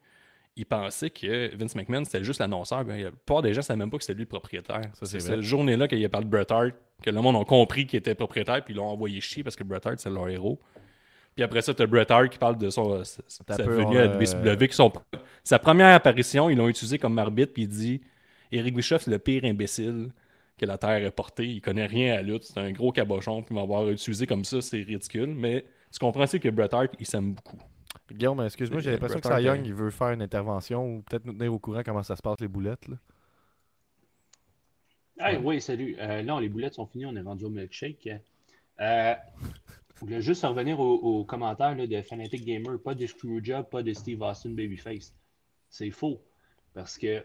il 0.56 0.64
pensait 0.64 1.10
que 1.10 1.54
Vince 1.54 1.74
McMahon, 1.74 2.06
c'était 2.06 2.24
juste 2.24 2.40
l'annonceur. 2.40 2.82
Ben, 2.86 3.02
la 3.02 3.10
plupart 3.10 3.42
des 3.42 3.52
gens 3.52 3.58
ne 3.58 3.64
savaient 3.64 3.78
même 3.78 3.90
pas 3.90 3.98
que 3.98 4.04
c'était 4.04 4.14
lui 4.14 4.22
le 4.22 4.28
propriétaire. 4.28 4.80
C'est 5.02 5.20
cette 5.20 5.42
journée-là 5.42 5.86
qu'il 5.86 6.02
a 6.02 6.08
parlé 6.08 6.24
de 6.24 6.30
Bret 6.30 6.50
Hart, 6.50 6.72
que 7.02 7.10
le 7.10 7.20
monde 7.20 7.36
a 7.36 7.44
compris 7.44 7.86
qu'il 7.86 7.98
était 7.98 8.14
propriétaire, 8.14 8.64
puis 8.64 8.72
ils 8.72 8.78
l'ont 8.78 8.88
envoyé 8.88 9.20
chier 9.20 9.44
parce 9.44 9.54
que 9.54 9.64
Bret 9.64 9.86
Hart, 9.86 9.98
c'est 9.98 10.08
leur 10.08 10.30
héros. 10.30 10.58
Puis 11.36 11.42
après 11.44 11.60
ça, 11.60 11.74
tu 11.74 11.82
as 11.82 11.86
Bret 11.86 12.10
Hart 12.10 12.30
qui 12.30 12.38
parle 12.38 12.56
de 12.56 12.70
son, 12.70 13.04
sa, 13.04 13.22
T'as 13.44 13.56
sa 13.56 13.64
peu, 13.64 13.74
venue 13.74 13.98
on 13.98 14.00
à 14.00 14.02
a- 14.04 14.16
WCW. 14.18 14.68
qui 14.68 14.74
sont- 14.74 14.90
sa 15.44 15.58
première 15.58 15.94
apparition, 15.94 16.48
ils 16.48 16.56
l'ont 16.56 16.68
utilisé 16.68 16.98
comme 16.98 17.18
arbitre, 17.18 17.52
puis 17.52 17.64
il 17.64 17.68
dit 17.68 18.00
Eric 18.50 18.74
Bischoff, 18.74 19.02
c'est 19.02 19.10
le 19.10 19.18
pire 19.18 19.44
imbécile 19.44 20.10
que 20.56 20.64
la 20.64 20.78
Terre 20.78 21.04
ait 21.04 21.10
porté. 21.10 21.46
Il 21.46 21.60
connaît 21.60 21.84
rien 21.84 22.14
à 22.14 22.16
la 22.16 22.22
lutte. 22.22 22.44
C'est 22.44 22.58
un 22.58 22.72
gros 22.72 22.90
cabochon, 22.90 23.42
puis 23.42 23.54
m'avoir 23.54 23.86
utilisé 23.90 24.26
comme 24.26 24.44
ça, 24.46 24.62
c'est 24.62 24.78
ridicule. 24.80 25.34
Mais 25.34 25.66
tu 25.92 25.98
comprends 25.98 26.22
aussi 26.22 26.40
que 26.40 26.48
Bret 26.48 26.72
Hart, 26.74 26.92
il 26.98 27.04
s'aime 27.06 27.34
beaucoup. 27.34 27.58
Guillaume, 28.10 28.40
excuse-moi, 28.42 28.80
j'ai 28.80 28.92
l'impression 28.92 29.20
que 29.20 29.28
Young, 29.42 29.60
euh, 29.60 29.62
il 29.66 29.74
veut 29.74 29.90
faire 29.90 30.10
une 30.12 30.22
intervention 30.22 30.86
ou 30.96 31.02
peut-être 31.02 31.24
nous 31.26 31.32
tenir 31.34 31.52
au 31.52 31.58
courant 31.58 31.82
comment 31.84 32.02
ça 32.02 32.16
se 32.16 32.22
passe 32.22 32.40
les 32.40 32.48
boulettes. 32.48 32.88
Là. 32.88 32.96
Hey, 35.18 35.38
oui, 35.42 35.60
salut. 35.60 35.96
Euh, 35.98 36.22
non, 36.22 36.38
les 36.38 36.48
boulettes 36.48 36.74
sont 36.74 36.86
finies, 36.86 37.04
on 37.06 37.16
est 37.16 37.20
rendu 37.20 37.44
au 37.44 37.50
milkshake. 37.50 38.08
Euh, 38.80 39.14
je 39.96 40.00
voulais 40.00 40.20
juste 40.20 40.44
revenir 40.44 40.78
aux, 40.78 41.24
commentaires 41.24 41.74
là, 41.74 41.86
de 41.86 42.02
Fanatic 42.02 42.44
Gamer. 42.44 42.78
Pas 42.78 42.94
de 42.94 43.06
Screwjob, 43.06 43.68
pas 43.70 43.82
de 43.82 43.94
Steve 43.94 44.20
Austin 44.20 44.50
Babyface. 44.50 45.14
C'est 45.70 45.90
faux. 45.90 46.20
Parce 46.74 46.98
que 46.98 47.24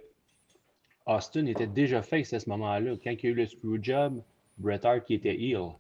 Austin 1.06 1.48
était 1.48 1.68
déjà 1.68 2.02
face 2.02 2.32
à 2.32 2.40
ce 2.40 2.50
moment-là. 2.50 2.96
Quand 3.04 3.12
il 3.12 3.24
y 3.24 3.28
a 3.28 3.30
eu 3.30 3.34
le 3.34 3.46
Screwjob, 3.46 4.24
Bret 4.58 4.86
Hart 4.86 5.06
qui 5.06 5.16
était 5.16 5.36
heel. 5.36 5.72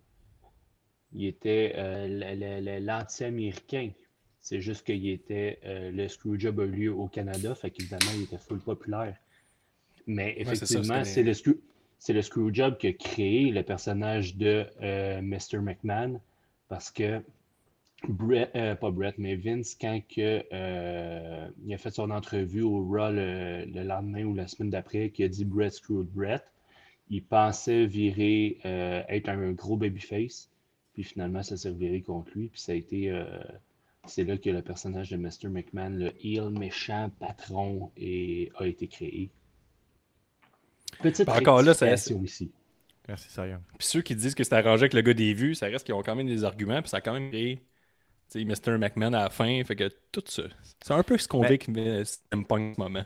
Il 1.13 1.25
était 1.25 1.73
euh, 1.75 2.79
l'anti-américain. 2.81 3.91
C'est 4.41 4.59
juste 4.59 4.85
qu'il 4.85 5.07
était 5.07 5.59
euh, 5.63 5.91
le 5.91 6.09
Screwjob 6.09 6.59
a 6.59 6.63
eu 6.65 6.71
lieu 6.71 6.93
au 6.93 7.07
Canada, 7.07 7.55
fait 7.55 7.69
qu'évidemment, 7.69 8.11
il 8.15 8.23
était 8.23 8.37
full 8.37 8.59
populaire. 8.59 9.15
Mais 10.07 10.33
effectivement, 10.37 11.05
c'est 11.05 11.23
le, 11.23 11.31
screw- 11.31 11.59
le 12.09 12.21
Screwjob 12.21 12.77
qui 12.77 12.87
a 12.87 12.93
créé 12.93 13.51
le 13.51 13.63
personnage 13.63 14.35
de 14.35 14.65
euh, 14.81 15.21
Mr. 15.21 15.59
McMahon 15.59 16.19
parce 16.71 16.89
que 16.89 17.21
Brett, 18.07 18.49
euh, 18.55 18.75
pas 18.75 18.91
Brett, 18.91 19.15
mais 19.17 19.35
Vince, 19.35 19.75
quand 19.79 19.99
que, 20.07 20.41
euh, 20.53 21.47
il 21.65 21.73
a 21.73 21.77
fait 21.77 21.91
son 21.91 22.09
entrevue 22.09 22.61
au 22.61 22.77
Raw 22.85 23.11
le, 23.11 23.65
le 23.65 23.83
lendemain 23.83 24.23
ou 24.23 24.33
la 24.33 24.47
semaine 24.47 24.69
d'après, 24.69 25.09
qui 25.09 25.25
a 25.25 25.27
dit 25.27 25.43
Brett 25.43 25.73
screwed 25.73 26.07
Brett, 26.07 26.43
il 27.09 27.23
pensait 27.23 27.85
virer 27.85 28.57
euh, 28.63 29.03
être 29.09 29.27
un 29.27 29.51
gros 29.51 29.75
babyface, 29.75 30.49
puis 30.93 31.03
finalement 31.03 31.43
ça 31.43 31.57
s'est 31.57 31.67
reviré 31.67 32.01
contre 32.01 32.31
lui, 32.35 32.47
puis 32.47 32.61
ça 32.61 32.71
a 32.71 32.75
été, 32.75 33.13
c'est 34.07 34.23
là 34.23 34.37
que 34.37 34.49
le 34.49 34.61
personnage 34.61 35.09
de 35.09 35.17
Mr. 35.17 35.49
McMahon, 35.49 35.89
le 35.89 36.13
heel 36.25 36.51
méchant 36.51 37.11
patron, 37.19 37.91
a 37.97 38.65
été 38.65 38.87
créé. 38.87 39.29
Petite 41.03 41.27
Encore 41.27 41.63
là, 41.63 41.73
ça- 41.73 41.93
ici. 41.93 42.49
Merci, 43.07 43.29
Sayang. 43.29 43.61
Puis 43.77 43.87
ceux 43.87 44.01
qui 44.01 44.15
disent 44.15 44.35
que 44.35 44.43
c'est 44.43 44.53
arrangé 44.55 44.83
avec 44.83 44.93
le 44.93 45.01
gars 45.01 45.13
des 45.13 45.33
vues, 45.33 45.55
ça 45.55 45.65
reste 45.67 45.85
qu'ils 45.85 45.95
ont 45.95 46.03
quand 46.03 46.15
même 46.15 46.27
des 46.27 46.43
arguments, 46.43 46.81
puis 46.81 46.89
ça 46.89 46.97
a 46.97 47.01
quand 47.01 47.13
même 47.13 47.29
créé 47.29 47.63
tu 48.31 48.39
sais, 48.39 48.45
Mr. 48.45 48.77
McMahon 48.77 49.13
à 49.13 49.23
la 49.23 49.29
fin. 49.29 49.61
Fait 49.65 49.75
que 49.75 49.89
tout 50.11 50.23
ça. 50.25 50.43
C'est 50.81 50.93
un 50.93 51.03
peu 51.03 51.17
ce 51.17 51.27
qu'on 51.27 51.41
vit 51.41 51.47
avec 51.47 51.65
CM 51.65 52.45
Punk 52.45 52.71
en 52.71 52.73
ce 52.75 52.79
moment. 52.79 53.03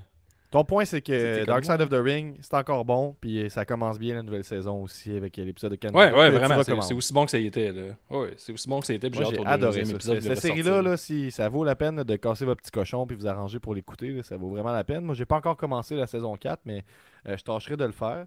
Ton 0.52 0.64
point, 0.64 0.86
c'est 0.86 1.02
que 1.02 1.44
Dark 1.44 1.66
moi. 1.66 1.76
Side 1.76 1.82
of 1.82 1.90
the 1.90 2.02
Ring, 2.02 2.38
c'est 2.42 2.54
encore 2.54 2.86
bon, 2.86 3.16
puis 3.20 3.50
ça 3.50 3.66
commence 3.66 4.00
bien 4.00 4.16
la 4.16 4.24
nouvelle 4.24 4.44
saison 4.44 4.84
aussi 4.84 5.12
avec 5.14 5.36
l'épisode 5.36 5.72
de 5.72 5.76
Canada. 5.76 5.98
Ouais, 6.00 6.18
ouais, 6.18 6.30
vraiment. 6.30 6.64
C'est 6.64 6.94
aussi 6.94 7.12
bon 7.12 7.26
que 7.26 7.32
ça 7.32 7.40
y 7.40 7.48
était. 7.48 7.74
Là. 7.74 7.96
Ouais, 8.10 8.36
c'est 8.38 8.54
aussi 8.54 8.70
bon 8.70 8.80
que 8.80 8.86
ça 8.86 8.94
y 8.94 8.96
était. 8.96 9.10
puis 9.10 9.20
Moi, 9.20 9.32
j'ai 9.34 9.46
adoré 9.46 9.84
ça. 9.84 9.92
épisode. 9.92 10.22
Cette, 10.22 10.30
de 10.30 10.36
cette 10.36 10.38
ressortir. 10.38 10.64
série-là, 10.64 10.82
là, 10.82 10.98
si 10.98 11.32
ça 11.32 11.50
vaut 11.50 11.66
la 11.66 11.76
peine 11.76 12.04
de 12.04 12.16
casser 12.16 12.46
votre 12.46 12.62
petit 12.62 12.72
cochon 12.72 13.06
puis 13.06 13.18
vous 13.18 13.28
arranger 13.28 13.60
pour 13.60 13.74
l'écouter, 13.76 14.22
ça 14.24 14.38
vaut 14.38 14.50
vraiment 14.50 14.72
la 14.72 14.84
peine. 14.86 15.04
Moi, 15.04 15.16
j'ai 15.16 15.26
pas 15.26 15.36
encore 15.38 15.58
commencé 15.58 15.96
la 15.96 16.08
saison 16.08 16.38
4, 16.38 16.62
mais 16.66 16.86
euh, 17.28 17.36
je 17.36 17.44
tâcherai 17.44 17.76
de 17.76 17.84
le 17.84 17.92
faire. 17.92 18.26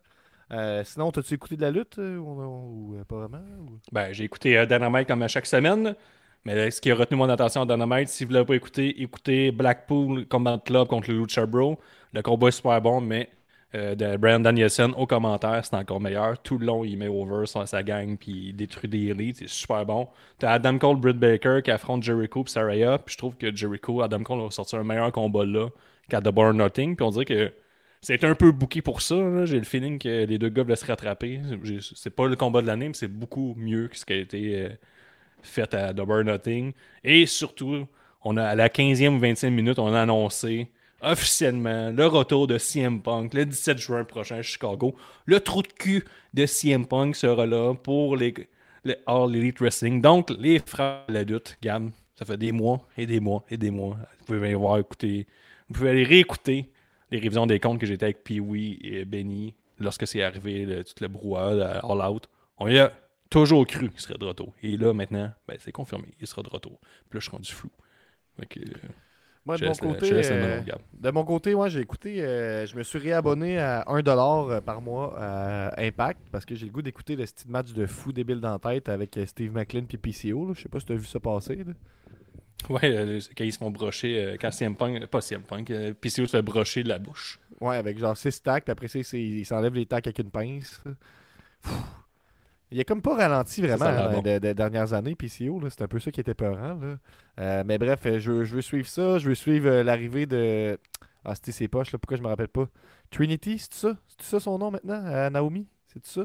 Euh, 0.51 0.83
sinon, 0.85 1.11
t'as-tu 1.11 1.35
écouté 1.35 1.57
de 1.57 1.63
la 1.63 1.71
lutte 1.71 1.99
euh, 1.99 2.17
ou, 2.17 2.97
euh, 2.97 3.05
pas 3.05 3.17
vraiment 3.17 3.45
Ben, 3.93 4.13
j'ai 4.13 4.25
écouté 4.25 4.65
Dynamite 4.67 5.07
comme 5.07 5.23
à 5.23 5.29
chaque 5.29 5.47
semaine. 5.47 5.95
Mais 6.45 6.71
ce 6.71 6.81
qui 6.81 6.91
a 6.91 6.95
retenu 6.95 7.19
mon 7.19 7.29
attention 7.29 7.63
à 7.63 7.67
Dynamite, 7.67 8.09
si 8.09 8.25
vous 8.25 8.31
ne 8.31 8.35
l'avez 8.35 8.47
pas 8.47 8.55
écouté, 8.55 9.03
écoutez 9.03 9.51
Blackpool 9.51 10.27
Combat 10.27 10.61
Club 10.65 10.89
contre 10.89 11.11
le 11.11 11.19
Lucha 11.19 11.45
Bro. 11.45 11.79
Le 12.15 12.23
combat 12.23 12.49
est 12.49 12.53
super 12.53 12.81
bon, 12.81 13.01
mais 13.01 13.29
de 13.75 14.17
Brian 14.17 14.41
Danielson 14.41 14.95
au 14.97 15.07
commentaire, 15.07 15.63
c'est 15.63 15.77
encore 15.77 16.01
meilleur. 16.01 16.41
Tout 16.41 16.57
le 16.57 16.65
long, 16.65 16.85
il 16.85 16.97
met 16.97 17.09
over 17.09 17.45
sa, 17.45 17.67
sa 17.67 17.83
gang 17.83 18.17
puis 18.17 18.49
il 18.49 18.57
détruit 18.57 18.89
des 18.89 19.09
élites. 19.09 19.39
C'est 19.39 19.49
super 19.49 19.85
bon. 19.85 20.09
T'as 20.39 20.53
Adam 20.53 20.79
Cole, 20.79 20.97
Britt 20.97 21.19
Baker 21.19 21.61
qui 21.63 21.71
affronte 21.71 22.03
Jericho 22.03 22.45
et 22.47 22.49
Saraya. 22.49 22.99
Puis 22.99 23.15
je 23.15 23.19
trouve 23.19 23.37
que 23.37 23.55
Jericho, 23.55 24.01
Adam 24.01 24.23
Cole 24.23 24.47
a 24.47 24.51
sorti 24.51 24.77
un 24.77 24.85
meilleur 24.85 25.13
combat 25.13 25.45
là 25.45 25.69
qu'à 26.09 26.23
The 26.23 26.35
Nothing. 26.35 26.97
Puis 26.97 27.05
on 27.05 27.11
dirait 27.11 27.27
que 27.27 27.53
c'est 28.01 28.25
un 28.25 28.35
peu 28.35 28.53
booké 28.53 28.83
pour 28.83 29.03
ça. 29.03 29.45
J'ai 29.45 29.59
le 29.59 29.65
feeling 29.65 29.99
que 29.99 30.25
les 30.25 30.39
deux 30.39 30.49
gars 30.49 30.63
veulent 30.63 30.77
se 30.77 30.87
rattraper. 30.87 31.41
C'est 31.95 32.15
pas 32.15 32.27
le 32.27 32.37
combat 32.37 32.63
de 32.63 32.67
l'année, 32.67 32.89
mais 32.89 32.95
c'est 32.95 33.09
beaucoup 33.09 33.55
mieux 33.57 33.89
que 33.89 33.97
ce 33.97 34.05
qui 34.05 34.13
a 34.13 34.17
été 34.17 34.63
euh, 34.63 34.69
fait 35.43 35.75
à 35.75 35.93
Double 35.93 36.23
Nothing. 36.23 36.73
Et 37.05 37.27
surtout, 37.27 37.87
on 38.25 38.37
a, 38.37 38.45
à 38.45 38.55
la 38.55 38.69
15e 38.69 39.17
ou 39.17 39.21
20e 39.21 39.51
minute, 39.51 39.79
on 39.79 39.93
a 39.93 40.03
annoncé 40.03 40.69
officiellement 41.01 41.91
le 41.91 42.07
retour 42.07 42.47
de 42.47 42.59
CM 42.59 43.01
Punk 43.03 43.35
le 43.35 43.47
17 43.47 43.79
juin 43.79 44.05
prochain 44.05 44.37
à 44.37 44.43
Chicago. 44.43 44.97
Le 45.27 45.41
trou 45.41 45.63
de 45.63 45.69
cul 45.69 46.05
de 46.35 46.47
CM 46.47 46.87
Punk 46.87 47.17
sera 47.17 47.47
là 47.47 47.75
pour 47.75 48.17
les, 48.17 48.35
All 49.07 49.35
Elite 49.35 49.61
Wrestling. 49.61 50.01
Donc, 50.01 50.31
les 50.39 50.61
frères 50.61 51.05
de 51.09 51.15
la 51.15 51.23
lutte, 51.25 51.59
Gam, 51.63 51.91
ça 52.17 52.25
fait 52.25 52.37
des 52.37 52.53
mois 52.53 52.81
et 52.97 53.07
des 53.07 53.21
mois 53.21 53.45
et 53.51 53.57
des 53.57 53.71
mois. 53.71 53.97
Vous 54.21 54.27
pouvez 54.27 54.47
aller 54.47 54.55
voir, 54.55 54.79
écouter. 54.79 55.27
Vous 55.69 55.75
pouvez 55.75 55.91
aller 55.91 56.05
réécouter 56.05 56.71
les 57.11 57.19
révisions 57.19 57.47
des 57.47 57.61
comptes 57.61 57.81
que 57.81 57.87
j'étais 57.87 58.05
avec 58.05 58.25
Pee-Wee 58.25 58.79
et 58.83 59.05
Benny 59.05 59.55
lorsque 59.79 60.07
c'est 60.07 60.23
arrivé, 60.23 60.65
le, 60.65 60.85
tout 60.85 60.95
le 61.01 61.09
brouhaha 61.09 61.55
de 61.55 61.61
All 61.63 62.11
Out. 62.11 62.29
On 62.59 62.69
y 62.69 62.79
a 62.79 62.93
toujours 63.31 63.67
cru 63.67 63.91
qu'il 63.91 64.01
serait 64.01 64.19
de 64.19 64.25
retour. 64.25 64.53
Et 64.63 64.77
là, 64.77 64.93
maintenant, 64.93 65.31
ben, 65.47 65.57
c'est 65.61 65.73
confirmé, 65.73 66.09
il 66.21 66.27
sera 66.27 66.43
de 66.43 66.49
retour. 66.49 66.79
Puis 67.09 67.19
là, 67.19 67.21
je 67.21 67.25
suis 67.25 67.31
rendu 67.31 67.53
flou. 67.53 67.71
Que, 68.49 68.61
euh, 68.61 68.65
Moi, 69.45 69.57
de 69.57 69.67
mon 69.67 69.73
côté, 69.73 70.11
euh, 70.13 70.61
de 70.93 71.11
mon 71.11 71.25
côté, 71.25 71.55
moi, 71.55 71.69
j'ai 71.69 71.81
écouté, 71.81 72.23
euh, 72.23 72.67
je 72.67 72.77
me 72.77 72.83
suis 72.85 72.99
réabonné 72.99 73.59
à 73.59 73.83
1$ 73.89 74.61
par 74.61 74.81
mois 74.81 75.15
à 75.19 75.81
Impact 75.81 76.21
parce 76.31 76.45
que 76.45 76.55
j'ai 76.55 76.67
le 76.67 76.73
goût 76.73 76.83
d'écouter 76.83 77.17
le 77.17 77.27
style 77.27 77.51
match 77.51 77.73
de 77.73 77.87
fou 77.87 78.13
débile 78.13 78.41
dans 78.41 78.53
la 78.53 78.59
tête 78.59 78.89
avec 78.89 79.17
euh, 79.17 79.27
Steve 79.27 79.53
McLean 79.53 79.87
puis 79.87 79.99
PCO. 79.99 80.47
là. 80.47 80.53
Je 80.55 80.63
sais 80.63 80.69
pas 80.69 80.79
si 80.79 80.87
tu 80.87 80.93
as 80.93 80.97
vu 80.97 81.07
ça 81.07 81.19
passer. 81.19 81.57
là. 81.57 81.73
Ouais, 82.69 82.81
euh, 82.85 83.21
quand 83.37 83.45
ils 83.45 83.53
se 83.53 83.59
font 83.59 83.71
brocher, 83.71 84.23
euh, 84.23 84.37
quand 84.41 84.51
CM 84.51 84.75
Punk, 84.77 85.07
pas 85.07 85.21
CM 85.21 85.43
Punk, 85.43 85.71
euh, 85.71 85.95
PCO 85.95 86.27
se 86.27 86.33
fait 86.37 86.43
brocher 86.43 86.83
de 86.83 86.89
la 86.89 86.99
bouche. 86.99 87.39
Ouais, 87.61 87.77
avec 87.77 87.99
genre 87.99 88.17
6 88.17 88.43
tacks, 88.43 88.65
puis 88.65 88.73
après 88.73 88.89
ça, 88.89 88.99
il 89.17 89.47
s'enlève 89.47 89.75
les 89.75 89.87
tacks 89.87 90.07
avec 90.07 90.19
une 90.19 90.31
pince. 90.31 90.81
Pfff. 91.63 91.75
Il 92.71 92.79
a 92.81 92.85
comme 92.85 93.01
pas 93.01 93.17
ralenti 93.17 93.63
vraiment 93.63 93.87
hein, 93.87 94.11
bon. 94.13 94.21
des 94.23 94.41
des 94.41 94.53
dernières 94.55 94.93
années, 94.93 95.15
PCO. 95.15 95.61
C'est 95.71 95.83
un 95.83 95.89
peu 95.89 95.99
ça 96.01 96.11
qui 96.11 96.21
était 96.21 96.35
peurant. 96.35 96.75
Là. 96.75 96.99
Euh, 97.41 97.63
mais 97.67 97.79
bref, 97.79 98.01
euh, 98.07 98.19
je, 98.19 98.31
veux- 98.33 98.45
je 98.45 98.57
veux 98.57 98.63
suivre 98.63 98.87
ça. 98.89 99.19
Je 99.19 99.29
veux 99.29 99.35
suivre 99.35 99.69
euh, 99.71 99.83
l'arrivée 99.83 100.27
de. 100.27 100.79
Ah, 101.25 101.35
c'était 101.35 101.53
ses 101.53 101.69
poches, 101.69 101.93
là? 101.93 101.99
Pourquoi 101.99 102.19
je 102.19 102.23
me 102.23 102.29
rappelle 102.29 102.49
pas? 102.49 102.69
Trinity, 103.11 103.59
c'est 103.59 103.73
ça? 103.75 103.97
C'est 104.19 104.27
ça 104.27 104.41
son 104.41 104.59
nom 104.59 104.71
maintenant 104.71 105.03
euh, 105.07 105.31
Naomi? 105.31 105.67
C'est 105.87 106.05
ça? 106.05 106.25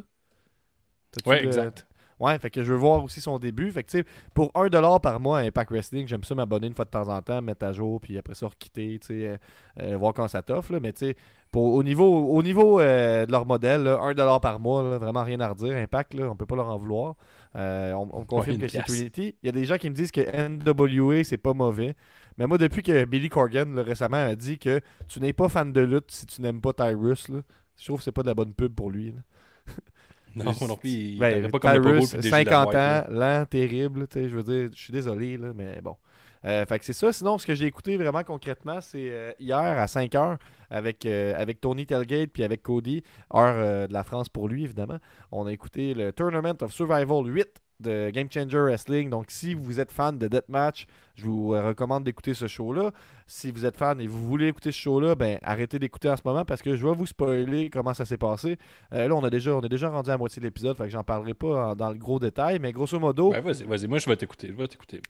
Ouais, 1.25 1.41
le- 1.41 1.47
exact. 1.47 1.87
Ouais, 2.23 2.39
fait 2.39 2.49
que 2.49 2.63
je 2.63 2.71
veux 2.71 2.77
voir 2.79 3.03
aussi 3.03 3.19
son 3.19 3.37
début. 3.37 3.69
Fait 3.71 3.83
que 3.83 4.03
pour 4.33 4.51
1$ 4.53 5.01
par 5.01 5.19
mois 5.19 5.39
à 5.39 5.41
Impact 5.41 5.71
Wrestling, 5.71 6.07
j'aime 6.07 6.23
ça 6.23 6.35
m'abonner 6.35 6.67
une 6.67 6.73
fois 6.73 6.85
de 6.85 6.89
temps 6.89 7.09
en 7.09 7.21
temps, 7.21 7.41
mettre 7.41 7.65
à 7.65 7.73
jour, 7.73 7.99
puis 7.99 8.17
après 8.17 8.33
ça 8.33 8.47
requitter, 8.47 8.99
euh, 9.11 9.37
euh, 9.81 9.97
voir 9.97 10.13
quand 10.13 10.27
ça 10.29 10.41
t'offre. 10.41 10.79
Mais 10.79 10.93
pour- 11.51 11.73
au 11.73 11.83
niveau, 11.83 12.27
au 12.29 12.41
niveau 12.41 12.79
euh, 12.79 13.25
de 13.25 13.31
leur 13.31 13.45
modèle, 13.45 13.83
là, 13.83 13.97
1$ 14.01 14.39
par 14.39 14.59
mois, 14.59 14.83
là, 14.83 14.97
vraiment 14.97 15.23
rien 15.23 15.39
à 15.41 15.49
redire. 15.49 15.75
Impact, 15.75 16.13
là, 16.13 16.29
on 16.31 16.35
peut 16.35 16.45
pas 16.45 16.55
leur 16.55 16.69
en 16.69 16.77
vouloir. 16.77 17.15
On, 17.55 18.07
on 18.11 18.19
me 18.21 18.25
confirme 18.25 18.57
que 18.57 18.67
c'est. 18.67 18.81
Trinity. 18.83 19.35
Il 19.43 19.45
y 19.47 19.49
a 19.49 19.51
des 19.51 19.65
gens 19.65 19.77
qui 19.77 19.89
me 19.89 19.95
disent 19.95 20.11
que 20.11 20.21
NWA, 20.21 21.23
c'est 21.23 21.37
pas 21.37 21.53
mauvais. 21.53 21.95
Mais 22.37 22.47
moi, 22.47 22.57
depuis 22.57 22.81
que 22.81 23.05
Billy 23.05 23.29
Corgan 23.29 23.75
là, 23.75 23.83
récemment 23.83 24.17
a 24.17 24.35
dit 24.35 24.57
que 24.57 24.79
tu 25.07 25.19
n'es 25.19 25.33
pas 25.33 25.49
fan 25.49 25.71
de 25.71 25.81
lutte 25.81 26.09
si 26.09 26.25
tu 26.25 26.41
n'aimes 26.41 26.61
pas 26.61 26.73
Tyrus, 26.73 27.27
je 27.29 27.85
trouve 27.85 27.97
que 27.97 28.03
c'est 28.03 28.11
pas 28.11 28.23
de 28.23 28.27
la 28.27 28.33
bonne 28.33 28.53
pub 28.53 28.73
pour 28.73 28.89
lui. 28.89 29.13
Non, 30.35 30.53
non 30.67 30.75
plus, 30.77 30.89
il 30.89 31.19
Ben, 31.19 31.49
pas 31.49 31.59
comme 31.59 31.73
le 31.73 31.81
Tyrus, 31.81 32.15
DJ 32.15 32.29
50 32.29 32.65
White, 32.65 32.73
là. 32.73 33.05
ans, 33.07 33.13
lent, 33.13 33.45
terrible. 33.45 34.07
Je 34.13 34.19
veux 34.21 34.43
dire, 34.43 34.69
je 34.73 34.81
suis 34.81 34.93
désolé, 34.93 35.37
là, 35.37 35.51
mais 35.55 35.79
bon. 35.81 35.95
Euh, 36.45 36.65
fait 36.65 36.79
que 36.79 36.85
c'est 36.85 36.93
ça. 36.93 37.13
Sinon, 37.13 37.37
ce 37.37 37.45
que 37.47 37.55
j'ai 37.55 37.65
écouté 37.65 37.95
vraiment 37.97 38.23
concrètement, 38.23 38.81
c'est 38.81 39.09
euh, 39.11 39.31
hier 39.39 39.57
à 39.57 39.87
5 39.87 40.11
h 40.11 40.37
avec, 40.69 41.05
euh, 41.05 41.33
avec 41.37 41.61
Tony 41.61 41.85
Telgate 41.85 42.31
puis 42.31 42.43
avec 42.43 42.63
Cody, 42.63 43.03
heure 43.33 43.87
de 43.87 43.93
la 43.93 44.03
France 44.03 44.27
pour 44.29 44.49
lui, 44.49 44.63
évidemment. 44.63 44.97
On 45.31 45.45
a 45.45 45.51
écouté 45.53 45.93
le 45.93 46.11
Tournament 46.11 46.55
of 46.61 46.73
Survival 46.73 47.25
8 47.25 47.47
de 47.83 48.09
Game 48.09 48.27
Changer 48.31 48.59
Wrestling. 48.59 49.09
Donc, 49.09 49.25
si 49.29 49.53
vous 49.53 49.79
êtes 49.79 49.91
fan 49.91 50.17
de 50.17 50.27
Deathmatch, 50.27 50.87
je 51.15 51.25
vous 51.25 51.53
euh, 51.53 51.67
recommande 51.67 52.03
d'écouter 52.03 52.33
ce 52.33 52.47
show-là. 52.47 52.91
Si 53.27 53.51
vous 53.51 53.65
êtes 53.65 53.77
fan 53.77 54.01
et 54.01 54.07
vous 54.07 54.27
voulez 54.27 54.47
écouter 54.47 54.71
ce 54.71 54.77
show-là, 54.79 55.15
ben 55.15 55.37
arrêtez 55.43 55.79
d'écouter 55.79 56.09
en 56.09 56.17
ce 56.17 56.21
moment 56.25 56.43
parce 56.43 56.61
que 56.61 56.75
je 56.75 56.85
vais 56.85 56.93
vous 56.93 57.05
spoiler 57.05 57.69
comment 57.69 57.93
ça 57.93 58.03
s'est 58.03 58.17
passé. 58.17 58.57
Euh, 58.93 59.07
là, 59.07 59.15
on, 59.15 59.23
a 59.23 59.29
déjà, 59.29 59.55
on 59.55 59.61
est 59.61 59.69
déjà 59.69 59.89
rendu 59.89 60.09
à 60.09 60.13
la 60.13 60.17
moitié 60.17 60.39
de 60.41 60.45
l'épisode, 60.45 60.75
fait 60.75 60.83
que 60.85 60.89
j'en 60.89 61.03
parlerai 61.03 61.33
pas 61.33 61.69
en- 61.71 61.75
dans 61.75 61.89
le 61.89 61.95
gros 61.97 62.19
détail, 62.19 62.59
mais 62.59 62.73
grosso 62.73 62.99
modo, 62.99 63.31
Ben, 63.31 63.41
vas-y, 63.41 63.63
vas-y, 63.63 63.87
moi 63.87 63.99
je 63.99 64.09
vais 64.09 64.17
t'écouter, 64.17 64.47
je 64.49 64.53
vais 64.53 64.67
t'écouter. 64.67 65.01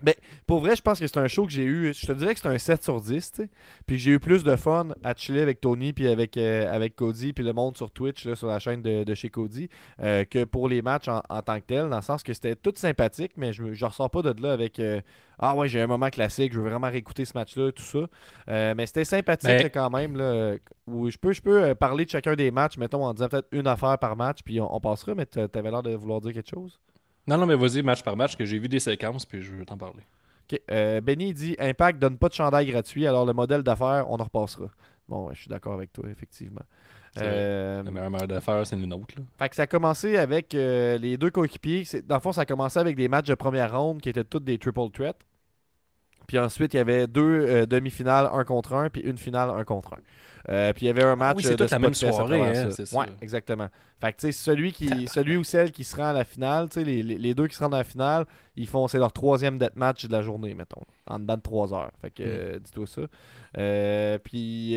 pour 0.45 0.59
vrai, 0.59 0.75
je 0.75 0.81
pense 0.81 0.99
que 0.99 1.07
c'est 1.07 1.17
un 1.17 1.27
show 1.27 1.45
que 1.45 1.51
j'ai 1.51 1.63
eu. 1.65 1.91
Je 1.93 2.05
te 2.05 2.12
dirais 2.12 2.33
que 2.36 2.39
c'est 2.41 2.47
un 2.49 2.57
7 2.57 2.83
sur 2.83 3.01
10, 3.01 3.31
tu 3.31 3.43
sais. 3.43 3.49
Puis 3.88 3.97
j'ai 3.97 4.12
eu 4.12 4.19
plus 4.19 4.43
de 4.43 4.55
fun 4.57 4.89
à 5.03 5.15
chiller 5.15 5.41
avec 5.41 5.59
Tony, 5.59 5.91
puis 5.93 6.07
avec, 6.07 6.38
euh, 6.38 6.71
avec 6.71 6.95
Cody, 6.95 7.33
puis 7.33 7.43
le 7.43 7.53
monde 7.53 7.75
sur 7.77 7.89
Twitch, 7.91 8.25
là, 8.25 8.36
sur 8.36 8.47
la 8.47 8.59
chaîne 8.59 8.81
de, 8.83 9.03
de 9.03 9.13
chez 9.15 9.29
Cody, 9.29 9.69
euh, 10.01 10.23
que 10.25 10.43
pour 10.43 10.67
les 10.69 10.81
matchs 10.83 11.07
en, 11.07 11.21
en 11.29 11.41
tant 11.41 11.59
que 11.59 11.65
tel, 11.65 11.89
dans 11.89 11.95
le 11.95 12.01
sens 12.03 12.21
que 12.21 12.33
c'était 12.33 12.55
tout 12.63 12.73
sympathique, 12.76 13.34
mais 13.38 13.54
je, 13.54 13.73
je 13.73 13.86
ressors 13.86 14.10
pas 14.10 14.21
de 14.23 14.41
là 14.41 14.54
avec 14.54 14.80
euh, 14.80 15.02
Ah 15.39 15.56
ouais, 15.56 15.67
j'ai 15.67 15.82
un 15.82 15.88
moment 15.88 16.10
classique, 16.10 16.54
je 16.54 16.60
veux 16.60 16.69
vraiment 16.69 16.89
réécouter 16.89 17.26
ce 17.26 17.34
match-là, 17.36 17.71
tout 17.71 17.84
ça. 17.84 17.99
Euh, 18.49 18.73
mais 18.76 18.86
c'était 18.88 19.06
sympathique 19.06 19.47
Ben- 19.49 19.63
là, 19.63 19.69
quand 19.69 19.89
même. 19.91 20.17
Là, 20.17 20.56
où 20.88 21.10
je 21.10 21.17
peux, 21.17 21.34
je 21.34 21.41
peux 21.41 21.63
euh, 21.63 21.76
parler 21.76 22.06
de 22.06 22.10
chacun 22.10 22.36
des 22.36 22.52
matchs, 22.52 22.78
mettons, 22.78 23.06
en 23.06 23.13
disant 23.13 23.30
peut-être 23.30 23.47
une 23.52 23.67
affaire 23.67 23.97
par 23.99 24.15
match, 24.15 24.39
puis 24.43 24.60
on, 24.62 24.73
on 24.76 24.80
passera, 24.80 25.15
mais 25.15 25.26
t'a- 25.26 25.47
t'avais 25.47 25.71
l'air 25.71 25.84
de 25.84 25.95
vouloir 25.95 26.21
dire 26.21 26.34
quelque 26.34 26.49
chose. 26.49 26.80
Non, 27.28 27.38
non, 27.38 27.45
mais 27.45 27.56
vas-y, 27.56 27.82
match 27.84 28.04
par 28.04 28.15
match, 28.17 28.36
que 28.36 28.45
j'ai 28.45 28.60
vu 28.60 28.67
des 28.69 28.80
séquences, 28.80 29.26
puis 29.26 29.41
je 29.41 29.52
veux 29.54 29.65
t'en 29.65 29.78
parler. 29.78 30.04
Ok, 30.52 30.60
euh, 30.71 31.02
Benny 31.02 31.34
dit 31.34 31.56
Impact 31.60 31.99
donne 31.99 32.17
pas 32.17 32.28
de 32.30 32.34
chandail 32.34 32.65
gratuit, 32.67 33.08
alors 33.08 33.26
le 33.26 33.34
modèle 33.34 33.63
d'affaires, 33.63 34.10
on 34.10 34.15
en 34.19 34.23
repassera. 34.23 34.67
Bon, 35.08 35.28
ouais, 35.28 35.36
je 35.36 35.41
suis 35.41 35.49
d'accord 35.49 35.73
avec 35.73 35.91
toi, 35.93 36.06
effectivement. 36.10 36.62
Euh, 37.21 37.84
La 37.84 37.91
meilleure 37.91 38.10
manière 38.10 38.28
d'affaires, 38.28 38.65
c'est 38.65 38.76
une 38.76 38.91
autre. 38.93 39.13
Là. 39.17 39.23
fait 39.38 39.49
que 39.49 39.56
ça 39.56 39.63
a 39.63 39.67
commencé 39.67 40.17
avec 40.17 40.56
euh, 40.56 40.97
les 40.97 41.15
deux 41.17 41.30
coéquipiers. 41.30 41.84
Dans 42.08 42.15
le 42.15 42.21
fond, 42.21 42.32
ça 42.32 42.41
a 42.41 42.45
commencé 42.45 42.80
avec 42.80 42.95
des 42.95 43.08
matchs 43.08 43.28
de 43.28 43.36
première 43.36 43.80
ronde 43.80 44.02
qui 44.02 44.10
étaient 44.10 44.23
tous 44.23 44.39
des 44.39 44.58
triple 44.58 44.89
threat. 44.91 45.15
Puis 46.28 46.39
ensuite, 46.39 46.73
il 46.73 46.78
y 46.78 46.80
avait 46.80 47.06
deux 47.06 47.21
euh, 47.47 47.65
demi-finales, 47.65 48.30
un 48.34 48.43
contre 48.45 48.73
un, 48.73 48.89
puis 48.89 49.02
une 49.02 49.17
finale, 49.17 49.49
un 49.52 49.63
contre 49.63 49.93
un. 49.95 49.99
Euh, 50.52 50.73
puis 50.73 50.86
il 50.86 50.88
y 50.88 50.89
avait 50.89 51.04
un 51.04 51.15
match 51.15 51.32
Ah 51.36 51.38
oui, 51.38 51.43
c'est 51.43 51.52
de 51.52 51.56
toute 51.58 51.71
la 51.71 51.80
même 51.80 51.93
soirée, 51.93 52.41
hein. 52.41 52.69
Ouais, 52.93 53.06
exactement. 53.21 53.67
Fait 54.02 54.12
que 54.12 54.32
celui, 54.32 54.73
qui, 54.73 55.08
celui 55.08 55.38
ou 55.38 55.43
celle 55.45 55.71
qui 55.71 55.84
se 55.86 55.95
rend 55.95 56.08
à 56.08 56.13
la 56.13 56.26
finale, 56.26 56.67
les, 56.76 57.02
les- 57.04 57.17
les 57.17 57.34
deux 57.34 57.47
qui 57.47 57.56
se 57.56 57.63
rendent 57.63 57.76
à 57.76 57.78
la 57.78 57.84
finale, 57.86 58.26
ils 58.58 58.67
font, 58.67 58.88
c'est 58.89 58.97
leur 58.97 59.13
troisième 59.13 59.58
deathmatch 59.58 60.06
de 60.06 60.12
la 60.12 60.21
journée, 60.21 60.54
mettons, 60.54 60.82
en 61.08 61.19
dedans 61.19 61.38
de 61.38 61.41
trois 61.41 61.73
heures. 61.73 61.91
Fait 62.02 62.10
que, 62.12 62.23
Mm. 62.23 62.26
euh, 62.28 62.60
dis-toi 62.60 62.88
ça. 62.88 64.17
Puis, 64.23 64.76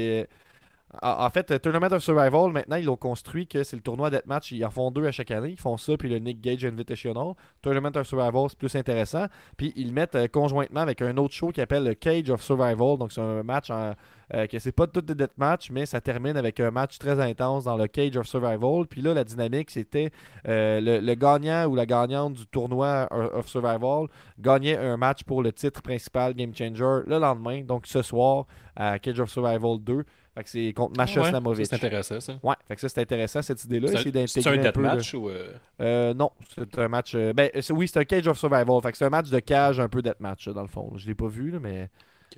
en 1.02 1.28
fait, 1.30 1.50
euh, 1.50 1.58
Tournament 1.58 1.92
of 1.92 2.02
Survival, 2.02 2.52
maintenant, 2.52 2.76
ils 2.76 2.84
l'ont 2.84 2.96
construit 2.96 3.46
que 3.46 3.64
c'est 3.64 3.76
le 3.76 3.82
tournoi 3.82 4.08
Deathmatch. 4.08 4.52
Ils 4.52 4.64
en 4.64 4.70
font 4.70 4.90
deux 4.90 5.06
à 5.06 5.10
chaque 5.10 5.32
année. 5.32 5.50
Ils 5.50 5.60
font 5.60 5.76
ça, 5.76 5.96
puis 5.96 6.08
le 6.08 6.18
Nick 6.18 6.40
Gage 6.40 6.64
Invitational. 6.64 7.34
Tournament 7.60 7.90
of 7.96 8.06
Survival, 8.06 8.46
c'est 8.48 8.58
plus 8.58 8.74
intéressant. 8.76 9.26
Puis 9.56 9.72
ils 9.76 9.88
le 9.88 9.92
mettent 9.92 10.14
euh, 10.14 10.28
conjointement 10.28 10.80
avec 10.80 11.02
un 11.02 11.16
autre 11.16 11.34
show 11.34 11.48
qui 11.48 11.60
s'appelle 11.60 11.84
le 11.84 11.94
Cage 11.94 12.30
of 12.30 12.40
Survival. 12.40 12.98
Donc 12.98 13.12
c'est 13.12 13.20
un 13.20 13.42
match 13.42 13.68
en, 13.68 13.94
euh, 14.34 14.46
que 14.46 14.58
c'est 14.60 14.72
pas 14.72 14.86
tout 14.86 15.00
des 15.00 15.16
deathmatch, 15.16 15.70
mais 15.70 15.86
ça 15.86 16.00
termine 16.00 16.36
avec 16.36 16.60
un 16.60 16.70
match 16.70 16.98
très 16.98 17.20
intense 17.20 17.64
dans 17.64 17.76
le 17.76 17.88
Cage 17.88 18.16
of 18.16 18.26
Survival. 18.26 18.86
Puis 18.88 19.02
là, 19.02 19.12
la 19.12 19.24
dynamique, 19.24 19.72
c'était 19.72 20.12
euh, 20.46 20.80
le, 20.80 21.00
le 21.00 21.14
gagnant 21.14 21.66
ou 21.66 21.74
la 21.74 21.86
gagnante 21.86 22.34
du 22.34 22.46
tournoi 22.46 23.08
of 23.10 23.48
Survival 23.48 24.06
gagnait 24.38 24.76
un 24.76 24.96
match 24.96 25.24
pour 25.24 25.42
le 25.42 25.52
titre 25.52 25.82
principal 25.82 26.32
Game 26.34 26.54
Changer 26.54 27.02
le 27.06 27.18
lendemain, 27.18 27.62
donc 27.62 27.86
ce 27.86 28.02
soir 28.02 28.46
à 28.76 28.98
Cage 29.00 29.18
of 29.18 29.30
Survival 29.30 29.78
2. 29.80 30.04
Fait 30.36 30.44
que 30.44 30.50
c'est 30.50 30.72
contre 30.74 30.96
Masha 30.98 31.22
Ouais, 31.22 31.30
Slamovic. 31.30 31.66
C'est 31.66 31.76
intéressant, 31.76 32.20
ça. 32.20 32.38
Ouais, 32.42 32.54
fait 32.68 32.74
que 32.74 32.80
ça 32.82 32.88
c'est 32.90 33.00
intéressant 33.00 33.40
cette 33.40 33.64
idée-là. 33.64 33.88
C'est 34.42 34.46
un- 34.50 34.62
deathmatch 34.62 35.14
ou. 35.14 35.30
euh, 35.30 35.52
Euh, 35.80 36.12
non, 36.14 36.30
c'est 36.54 36.78
un 36.78 36.88
match. 36.88 37.14
euh, 37.14 37.32
ben, 37.32 37.50
oui, 37.70 37.88
c'est 37.88 37.98
un 38.00 38.04
Cage 38.04 38.28
of 38.28 38.38
Survival. 38.38 38.80
Fait 38.82 38.92
que 38.92 38.98
c'est 38.98 39.06
un 39.06 39.10
match 39.10 39.30
de 39.30 39.38
cage, 39.40 39.80
un 39.80 39.88
peu 39.88 40.02
deathmatch, 40.02 40.48
dans 40.50 40.60
le 40.62 40.68
fond. 40.68 40.92
Je 40.96 41.06
l'ai 41.06 41.14
pas 41.14 41.26
vu, 41.28 41.50
là, 41.50 41.58
mais. 41.60 41.88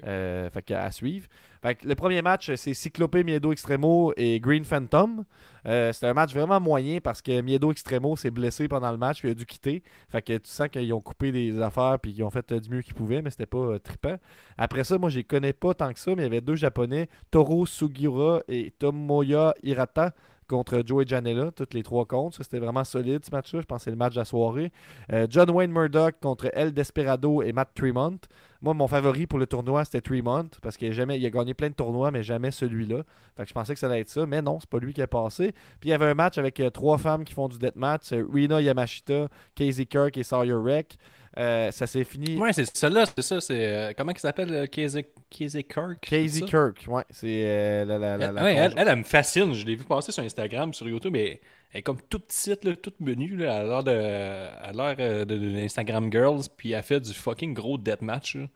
euh, 0.07 0.49
fait 0.51 0.63
que 0.63 0.75
à 0.75 0.91
suivre. 0.93 1.27
Le 1.65 1.95
premier 1.95 2.23
match, 2.23 2.55
c'est 2.55 2.75
Cyclopé, 2.75 3.25
Miedo 3.25 3.53
Extremo 3.53 4.13
et 4.17 4.39
Green 4.39 4.65
Phantom. 4.65 5.25
Euh, 5.67 5.93
c'est 5.93 6.07
un 6.07 6.15
match 6.15 6.33
vraiment 6.33 6.61
moyen 6.61 7.01
parce 7.01 7.21
que 7.21 7.41
Miedo 7.41 7.73
Extremo 7.73 8.17
s'est 8.17 8.31
blessé 8.31 8.69
pendant 8.69 8.93
le 8.93 8.97
match 8.97 9.21
puis 9.21 9.29
il 9.29 9.33
a 9.33 9.35
dû 9.35 9.45
quitter. 9.45 9.83
Fait 10.09 10.23
que 10.23 10.39
tu 10.39 10.49
sens 10.49 10.69
qu'ils 10.69 10.93
ont 10.93 11.01
coupé 11.01 11.33
des 11.33 11.61
affaires 11.61 11.99
puis 12.01 12.15
qu'ils 12.15 12.23
ont 12.23 12.31
fait 12.31 12.51
euh, 12.53 12.61
du 12.61 12.71
mieux 12.71 12.83
qu'ils 12.83 12.95
pouvaient, 12.95 13.23
mais 13.23 13.31
c'était 13.31 13.47
pas 13.47 13.59
euh, 13.59 13.79
trippant. 13.79 14.17
Après 14.57 14.85
ça, 14.85 14.99
moi, 14.99 15.11
je 15.11 15.17
les 15.17 15.25
connais 15.25 15.53
pas 15.53 15.75
tant 15.75 15.93
que 15.93 15.99
ça, 15.99 16.13
mais 16.15 16.23
il 16.23 16.27
y 16.27 16.27
avait 16.27 16.41
deux 16.41 16.55
Japonais, 16.55 17.09
Toro 17.31 17.67
Sugiura 17.67 18.41
et 18.49 18.73
Tomoya 18.79 19.55
Hirata 19.63 20.15
contre 20.49 20.83
Joey 20.85 21.07
Janela, 21.07 21.51
toutes 21.53 21.75
les 21.75 21.83
trois 21.83 22.07
contre. 22.07 22.43
C'était 22.43 22.59
vraiment 22.59 22.85
solide 22.85 23.25
ce 23.25 23.31
match-là. 23.31 23.61
Je 23.61 23.67
pense 23.67 23.83
c'est 23.83 23.91
le 23.91 23.97
match 23.97 24.15
de 24.15 24.21
la 24.21 24.25
soirée. 24.25 24.73
Euh, 25.13 25.27
John 25.29 25.51
Wayne 25.51 25.71
Murdoch 25.71 26.17
contre 26.21 26.51
El 26.55 26.73
Desperado 26.73 27.43
et 27.43 27.53
Matt 27.53 27.71
Tremont. 27.75 28.19
Moi, 28.61 28.75
mon 28.75 28.89
favori 28.89 29.29
pour 29.29 29.39
le 29.39 29.47
tournoi, 29.47 29.85
c'était 29.85 30.01
Tremont 30.01 30.49
parce 30.63 30.77
qu'il 30.77 30.89
a, 30.89 30.93
jamais, 30.93 31.25
a 31.25 31.31
gagné 31.31 31.55
plein 31.55 31.69
de 31.69 31.75
tournois, 31.75 32.11
mais 32.11 32.25
jamais 32.25 32.51
celui-là. 32.51 33.05
Fait 33.37 33.47
je 33.47 33.55
pensais 33.55 33.73
que 33.73 33.79
ça 33.79 33.87
allait 33.87 34.01
être 34.01 34.09
ça, 34.09 34.27
mais 34.27 34.43
non, 34.43 34.59
c'est 34.59 34.69
pas 34.69 34.81
lui 34.81 34.93
qui 34.93 35.01
a 35.01 35.07
passé. 35.07 35.53
Puis 35.79 35.89
il 35.89 35.91
y 35.91 35.93
avait 35.93 36.07
un 36.07 36.15
match 36.15 36.39
avec 36.39 36.59
euh, 36.59 36.69
trois 36.71 36.99
femmes 36.99 37.25
qui 37.25 37.35
font 37.35 37.47
du 37.47 37.57
deathmatch 37.57 38.01
c'est 38.03 38.21
Rina 38.21 38.61
Yamashita, 38.61 39.29
Casey 39.55 39.87
Kirk 39.87 40.17
et 40.17 40.25
Sawyer 40.25 40.55
Wreck. 40.55 40.99
Euh, 41.39 41.71
ça 41.71 41.87
s'est 41.87 42.05
fini. 42.05 42.37
Ouais, 42.37 42.53
c'est 42.53 42.77
celle-là, 42.77 43.05
c'est 43.07 43.23
ça. 43.23 43.41
C'est, 43.41 43.65
euh, 43.67 43.93
comment 43.97 44.11
il 44.13 44.19
s'appelle 44.19 44.53
euh, 44.53 44.67
Casey, 44.67 45.09
Casey 45.31 45.63
Kirk 45.63 46.01
Casey? 46.01 46.43
Kirk, 46.45 46.85
ouais, 46.89 47.05
c'est 47.11 47.43
euh, 47.45 47.85
la, 47.85 47.99
la, 47.99 48.17
la, 48.17 48.27
Elle, 48.27 48.35
ouais, 48.45 48.55
elle, 48.57 48.75
elle, 48.77 48.89
elle 48.89 48.97
me 48.99 49.05
fascine. 49.05 49.55
Je 49.55 49.65
l'ai 49.65 49.77
vu 49.77 49.85
passer 49.85 50.11
sur 50.11 50.23
Instagram, 50.25 50.75
sur 50.75 50.89
YouTube, 50.89 51.13
mais 51.13 51.41
elle 51.73 51.79
est 51.81 51.83
comme 51.83 52.01
toute 52.09 52.27
petite, 52.27 52.65
là, 52.65 52.75
toute 52.77 52.99
menue, 53.01 53.37
là, 53.37 53.59
à 53.59 53.63
l'heure 53.63 53.85
de, 53.85 53.93
à 53.93 54.73
l'heure 54.73 54.97
de, 54.97 55.25
de 55.25 55.35
l'Instagram 55.37 56.11
Girls, 56.11 56.43
puis 56.57 56.73
elle 56.73 56.83
fait 56.83 57.01
du 57.01 57.13
fucking 57.15 57.55
gros 57.55 57.79
deathmatch. 57.79 58.35
là. 58.37 58.47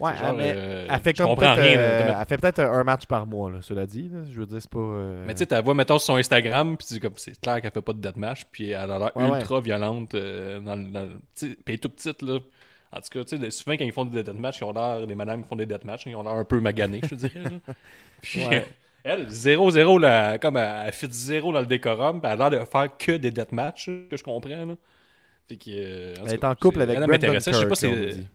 Ouais, 0.00 0.10
C'est 0.18 0.24
genre, 0.24 0.34
mais 0.36 0.52
euh, 0.56 0.86
elle 0.90 1.00
fait 1.00 1.12
comme 1.14 1.36
peut-être, 1.36 1.54
rien. 1.60 1.76
là, 1.76 1.80
euh, 1.82 2.06
comment- 2.06 2.20
elle 2.20 2.26
fait 2.26 2.38
peut-être 2.38 2.60
un 2.60 2.84
match 2.84 3.06
par 3.06 3.26
mois, 3.26 3.50
là, 3.50 3.58
cela 3.62 3.86
dit. 3.86 4.08
là. 4.12 4.20
Je 4.30 4.40
veux 4.40 4.46
dire, 4.46 4.58
c'est 4.60 4.68
pas. 4.70 4.78
euh, 4.78 5.24
Mais 5.26 5.34
tu 5.34 5.38
sais, 5.44 5.46
la 5.50 5.60
vois, 5.60 5.74
mettons, 5.74 5.98
sur 5.98 6.06
son 6.06 6.16
Instagram, 6.16 6.76
puis 6.76 6.86
c'est 6.90 7.00
comme, 7.00 7.12
c'est 7.16 7.40
clair 7.40 7.60
qu'elle 7.62 7.70
fait 7.70 7.80
pas 7.80 7.92
de 7.92 8.00
deathmatch, 8.00 8.44
puis 8.50 8.70
elle 8.70 8.90
a 8.90 8.98
l'air 8.98 9.16
Ouais, 9.16 9.30
ouais. 9.30 9.38
ultra 9.38 9.60
violente. 9.60 10.14
euh, 10.14 10.58
dans, 10.60 10.76
dans 10.76 11.08
puis 11.36 11.56
elle 11.66 11.74
est 11.74 11.78
toute 11.78 11.94
petite, 11.94 12.22
là. 12.22 12.38
En 12.92 12.96
tout 13.00 13.08
cas, 13.10 13.24
tu 13.24 13.38
sais, 13.38 13.50
souvent, 13.50 13.76
quand 13.76 13.84
ils 13.84 13.92
font 13.92 14.04
des 14.04 14.22
deathmatch, 14.22 14.60
ils 14.60 14.64
ont 14.64 14.72
l'air, 14.72 15.06
les 15.06 15.14
madames 15.14 15.42
qui 15.42 15.48
font 15.48 15.56
des 15.56 15.66
deathmatch, 15.66 16.06
ils 16.06 16.14
ont 16.16 16.22
l'air 16.22 16.32
un 16.32 16.44
peu 16.44 16.60
maganés, 16.60 17.00
je. 17.08 17.14
Puis, 18.22 18.44
Ouais. 18.46 18.66
elle, 19.04 19.26
0-0, 19.28 19.98
là, 20.00 20.38
comme 20.38 20.56
elle, 20.56 20.86
elle 20.86 20.92
fit 20.92 21.08
0 21.10 21.52
dans 21.52 21.60
le 21.60 21.66
décorum, 21.66 22.20
puis 22.20 22.30
elle 22.32 22.40
a 22.42 22.48
l'air 22.50 22.60
de 22.60 22.64
faire 22.66 22.88
que 22.96 23.12
des 23.12 23.30
deathmatch, 23.30 23.86
que 24.10 24.16
je 24.16 24.22
comprends, 24.24 24.48
là. 24.64 24.74
Fait 25.48 25.56
que, 25.56 25.64
euh, 25.68 26.14
Elle 26.24 26.34
est 26.34 26.38
tout 26.38 26.46
en 26.46 26.54
couple 26.54 26.80
avec 26.82 26.96
Brandon 26.96 27.12
m'intéressait, 27.12 27.52
je 27.52 27.58
sais 27.58 27.68
pas 27.68 27.74
Kirk, 27.76 28.12
si. 28.12 28.26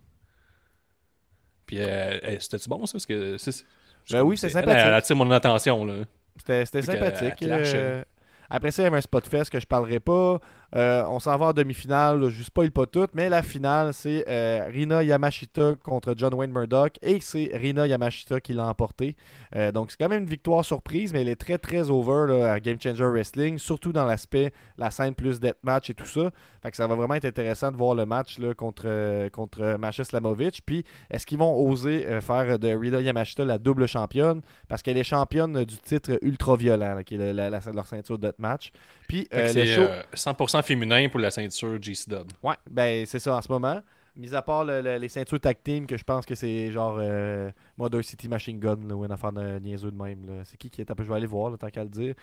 Puis, 1.70 1.78
euh, 1.82 2.18
euh, 2.24 2.36
c'était-tu 2.40 2.68
bon, 2.68 2.84
ça? 2.88 2.94
Parce 2.94 3.06
que 3.06 3.38
c'est. 3.38 3.64
Ben 4.10 4.24
oui, 4.24 4.40
c'est 4.40 4.50
sympathique. 4.50 4.82
Elle, 4.88 4.94
attire 4.96 5.16
mon 5.16 5.30
attention, 5.30 5.86
là. 5.86 5.94
C'était 6.38 6.66
c'était 6.66 6.80
que, 6.80 6.86
sympathique. 6.88 7.44
euh, 7.44 8.04
Après 8.50 8.72
ça, 8.72 8.82
il 8.82 8.86
y 8.86 8.88
avait 8.88 8.98
un 8.98 9.02
spot 9.02 9.28
fest 9.28 9.52
que 9.52 9.60
je 9.60 9.68
parlerai 9.68 10.00
pas. 10.00 10.40
Euh, 10.76 11.04
on 11.08 11.20
s'en 11.20 11.36
va 11.38 11.48
en 11.48 11.54
demi-finale, 11.54 12.30
je 12.30 12.40
ne 12.40 12.44
spoil 12.44 12.72
pas 12.72 12.86
tout, 12.86 13.08
mais 13.14 13.28
la 13.30 13.42
finale, 13.42 13.94
c'est 13.94 14.24
euh, 14.28 14.66
Rina 14.70 15.04
Yamashita 15.04 15.76
contre 15.84 16.14
John 16.16 16.34
Wayne 16.36 16.52
Murdoch 16.52 16.94
et 17.02 17.20
c'est 17.22 17.50
Rina 17.54 17.88
Yamashita 17.88 18.40
qui 18.40 18.54
l'a 18.54 18.68
emporté. 18.68 19.16
Euh, 19.56 19.72
donc, 19.72 19.90
c'est 19.90 19.98
quand 19.98 20.10
même 20.10 20.24
une 20.24 20.30
victoire 20.30 20.64
surprise, 20.64 21.12
mais 21.12 21.22
elle 21.22 21.30
est 21.30 21.36
très, 21.36 21.58
très 21.58 21.90
over 21.90 22.46
à 22.46 22.60
Game 22.60 22.78
Changer 22.80 23.06
Wrestling, 23.06 23.58
surtout 23.58 23.92
dans 23.92 24.06
l'aspect, 24.06 24.54
la 24.78 24.92
scène 24.92 25.16
plus 25.16 25.40
match 25.64 25.90
et 25.90 25.96
tout 25.96 26.06
ça. 26.06 26.30
Fait 26.62 26.70
que 26.70 26.78
ça 26.78 26.86
va 26.86 26.96
vraiment 26.96 27.16
être 27.16 27.26
intéressant 27.26 27.72
de 27.72 27.78
voir 27.78 27.96
le 27.96 28.06
match 28.06 28.38
contre, 28.58 29.30
contre 29.30 29.78
Masha 29.80 30.04
Slamovic. 30.04 30.62
Puis, 30.66 30.84
est-ce 31.10 31.26
qu'ils 31.26 31.40
vont 31.40 31.58
oser 31.68 32.06
faire 32.22 32.60
de 32.60 32.68
Rina 32.76 33.02
Yamashita 33.02 33.44
la 33.46 33.58
double 33.58 33.88
championne? 33.88 34.42
Parce 34.68 34.84
qu'elle 34.84 34.98
est 34.98 35.04
championne 35.04 35.64
du 35.64 35.78
titre 35.78 36.20
ultra 36.22 36.56
violent, 36.58 37.02
qui 37.04 37.16
est 37.16 37.34
la, 37.34 37.50
leur 37.50 37.88
ceinture 37.88 38.20
de 38.20 38.34
match. 38.38 38.72
Puis, 39.08 39.28
c'est 39.32 39.78
100% 40.14 40.59
100% 40.62 40.64
féminin 40.66 41.10
pour 41.10 41.20
la 41.20 41.32
ceinture 41.32 41.82
G-Dub. 41.82 42.32
Ouais, 42.44 42.56
ben 42.70 43.06
c'est 43.06 43.20
ça 43.20 43.36
en 43.36 43.42
ce 43.42 43.52
moment. 43.52 43.80
Mis 44.16 44.36
à 44.36 44.42
part 44.42 44.66
le- 44.66 44.82
le- 44.82 44.98
les 44.98 45.08
ceintures 45.08 45.40
tag 45.40 45.56
team, 45.64 45.86
que 45.88 45.96
je 45.96 46.04
pense 46.04 46.26
que 46.26 46.36
c'est 46.36 46.72
genre 46.72 46.98
euh, 47.00 47.52
Mother 47.78 48.04
City 48.04 48.28
Machine 48.28 48.60
Gun 48.60 48.80
là, 48.86 48.96
ou 48.96 49.06
une 49.06 49.12
affaire 49.14 49.32
de 49.32 49.60
niaiseux 49.60 49.92
de 49.92 49.96
même. 50.04 50.42
C'est 50.44 50.58
qui 50.58 50.70
qui 50.70 50.82
est 50.82 50.92
un 50.92 50.96
peu, 50.96 51.04
je 51.04 51.10
vais 51.10 51.16
aller 51.16 51.28
voir, 51.28 51.58
tant 51.58 51.70
qu'à 51.70 51.84
le 51.84 51.90
dire. 51.90 52.16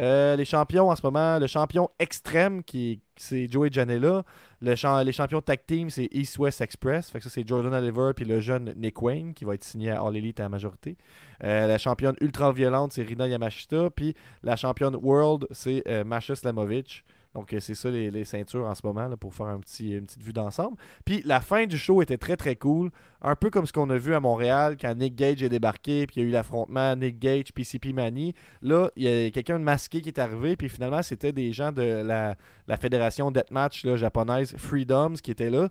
Euh, 0.00 0.34
les 0.36 0.46
champions 0.46 0.88
en 0.88 0.96
ce 0.96 1.02
moment, 1.04 1.38
le 1.38 1.46
champion 1.48 1.90
extrême, 1.98 2.62
qui 2.62 3.00
c'est 3.16 3.50
Joey 3.52 3.68
Janela. 3.70 4.22
Les 4.62 4.76
champions 5.12 5.42
tag 5.42 5.60
team, 5.66 5.90
c'est 5.90 6.08
East 6.12 6.38
West 6.38 6.62
Express. 6.62 7.10
Fait 7.10 7.18
que 7.18 7.24
ça, 7.24 7.28
c'est 7.30 7.46
Jordan 7.46 7.74
Oliver 7.74 8.12
puis 8.16 8.24
le 8.24 8.40
jeune 8.40 8.72
Nick 8.76 9.02
Wayne, 9.02 9.34
qui 9.34 9.44
va 9.44 9.54
être 9.54 9.64
signé 9.64 9.90
à 9.90 10.00
All 10.00 10.16
Elite 10.16 10.40
à 10.40 10.44
la 10.44 10.48
majorité. 10.48 10.96
Euh, 11.44 11.66
la 11.66 11.76
championne 11.76 12.14
ultra 12.22 12.52
violente, 12.52 12.92
c'est 12.94 13.02
Rina 13.02 13.26
Yamashita. 13.28 13.90
Puis 13.90 14.14
la 14.42 14.56
championne 14.56 14.94
World, 14.96 15.48
c'est 15.50 15.82
euh, 15.86 16.02
Masha 16.04 16.34
Slamovic. 16.34 17.04
Donc, 17.34 17.52
euh, 17.54 17.60
c'est 17.60 17.74
ça 17.74 17.90
les, 17.90 18.10
les 18.10 18.24
ceintures 18.24 18.66
en 18.66 18.74
ce 18.74 18.82
moment 18.84 19.08
là, 19.08 19.16
pour 19.16 19.34
faire 19.34 19.46
un 19.46 19.58
petit, 19.58 19.92
une 19.92 20.04
petite 20.04 20.22
vue 20.22 20.34
d'ensemble. 20.34 20.76
Puis 21.04 21.22
la 21.24 21.40
fin 21.40 21.64
du 21.66 21.78
show 21.78 22.02
était 22.02 22.18
très 22.18 22.36
très 22.36 22.56
cool. 22.56 22.90
Un 23.22 23.36
peu 23.36 23.48
comme 23.48 23.64
ce 23.66 23.72
qu'on 23.72 23.88
a 23.88 23.96
vu 23.96 24.14
à 24.14 24.20
Montréal 24.20 24.76
quand 24.78 24.94
Nick 24.94 25.14
Gage 25.14 25.42
est 25.42 25.48
débarqué, 25.48 26.06
puis 26.06 26.16
il 26.16 26.22
y 26.22 26.26
a 26.26 26.28
eu 26.28 26.32
l'affrontement 26.32 26.94
Nick 26.96 27.18
Gage, 27.18 27.52
PCP 27.54 27.92
Manny. 27.94 28.34
Là, 28.60 28.90
il 28.96 29.04
y 29.04 29.26
a 29.26 29.30
quelqu'un 29.30 29.58
de 29.58 29.64
masqué 29.64 30.02
qui 30.02 30.08
est 30.10 30.18
arrivé, 30.18 30.56
puis 30.56 30.68
finalement, 30.68 31.02
c'était 31.02 31.32
des 31.32 31.52
gens 31.52 31.72
de 31.72 31.82
la, 31.82 32.34
la 32.68 32.76
fédération 32.76 33.30
Deathmatch 33.30 33.84
là, 33.84 33.96
japonaise 33.96 34.54
Freedoms 34.58 35.14
qui 35.14 35.30
étaient 35.30 35.50
là. 35.50 35.68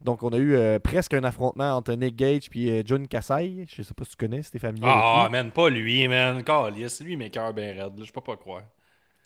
Donc, 0.00 0.22
on 0.22 0.30
a 0.32 0.36
eu 0.36 0.54
euh, 0.54 0.78
presque 0.78 1.14
un 1.14 1.24
affrontement 1.24 1.76
entre 1.76 1.92
Nick 1.94 2.14
Gage 2.16 2.48
et 2.54 2.82
Jun 2.86 3.06
Kasai. 3.06 3.64
Je 3.68 3.82
sais 3.82 3.94
pas 3.94 4.04
si 4.04 4.10
tu 4.10 4.16
connais, 4.16 4.42
c'était 4.42 4.58
familier. 4.58 4.86
avec 4.86 5.02
Ah, 5.02 5.24
lui. 5.26 5.32
man, 5.32 5.50
pas 5.50 5.68
lui, 5.70 6.06
man. 6.08 6.42
Calice, 6.44 7.00
lui, 7.02 7.16
mes 7.16 7.30
cœurs 7.30 7.54
bien 7.54 7.72
raides. 7.74 8.02
Je 8.04 8.12
peux 8.12 8.20
pas 8.20 8.36
croire. 8.36 8.62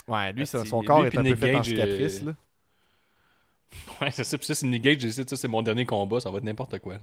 Ouais, 0.09 0.33
lui, 0.33 0.47
son, 0.47 0.59
Asti, 0.59 0.69
son 0.69 0.81
lui 0.81 0.87
corps 0.87 1.07
est 1.07 1.17
un 1.17 1.23
peu 1.23 1.23
Nick 1.23 1.37
fait 1.37 1.55
en 1.55 1.59
Gage, 1.59 1.67
cicatrice. 1.67 2.23
euh, 2.23 2.27
là. 2.27 2.33
Ouais, 4.01 4.11
c'est 4.11 4.25
ça. 4.25 4.39
Puis 4.39 4.47
ça, 4.47 4.55
c'est 4.55 4.67
Nick 4.67 4.83
Gage. 4.83 5.09
ça, 5.11 5.37
c'est 5.37 5.49
mon 5.49 5.63
dernier 5.63 5.85
combat. 5.87 6.21
Ça 6.21 6.31
va 6.31 6.39
être 6.39 6.45
n'importe 6.45 6.79
quoi. 6.79 6.95
là. 6.95 7.01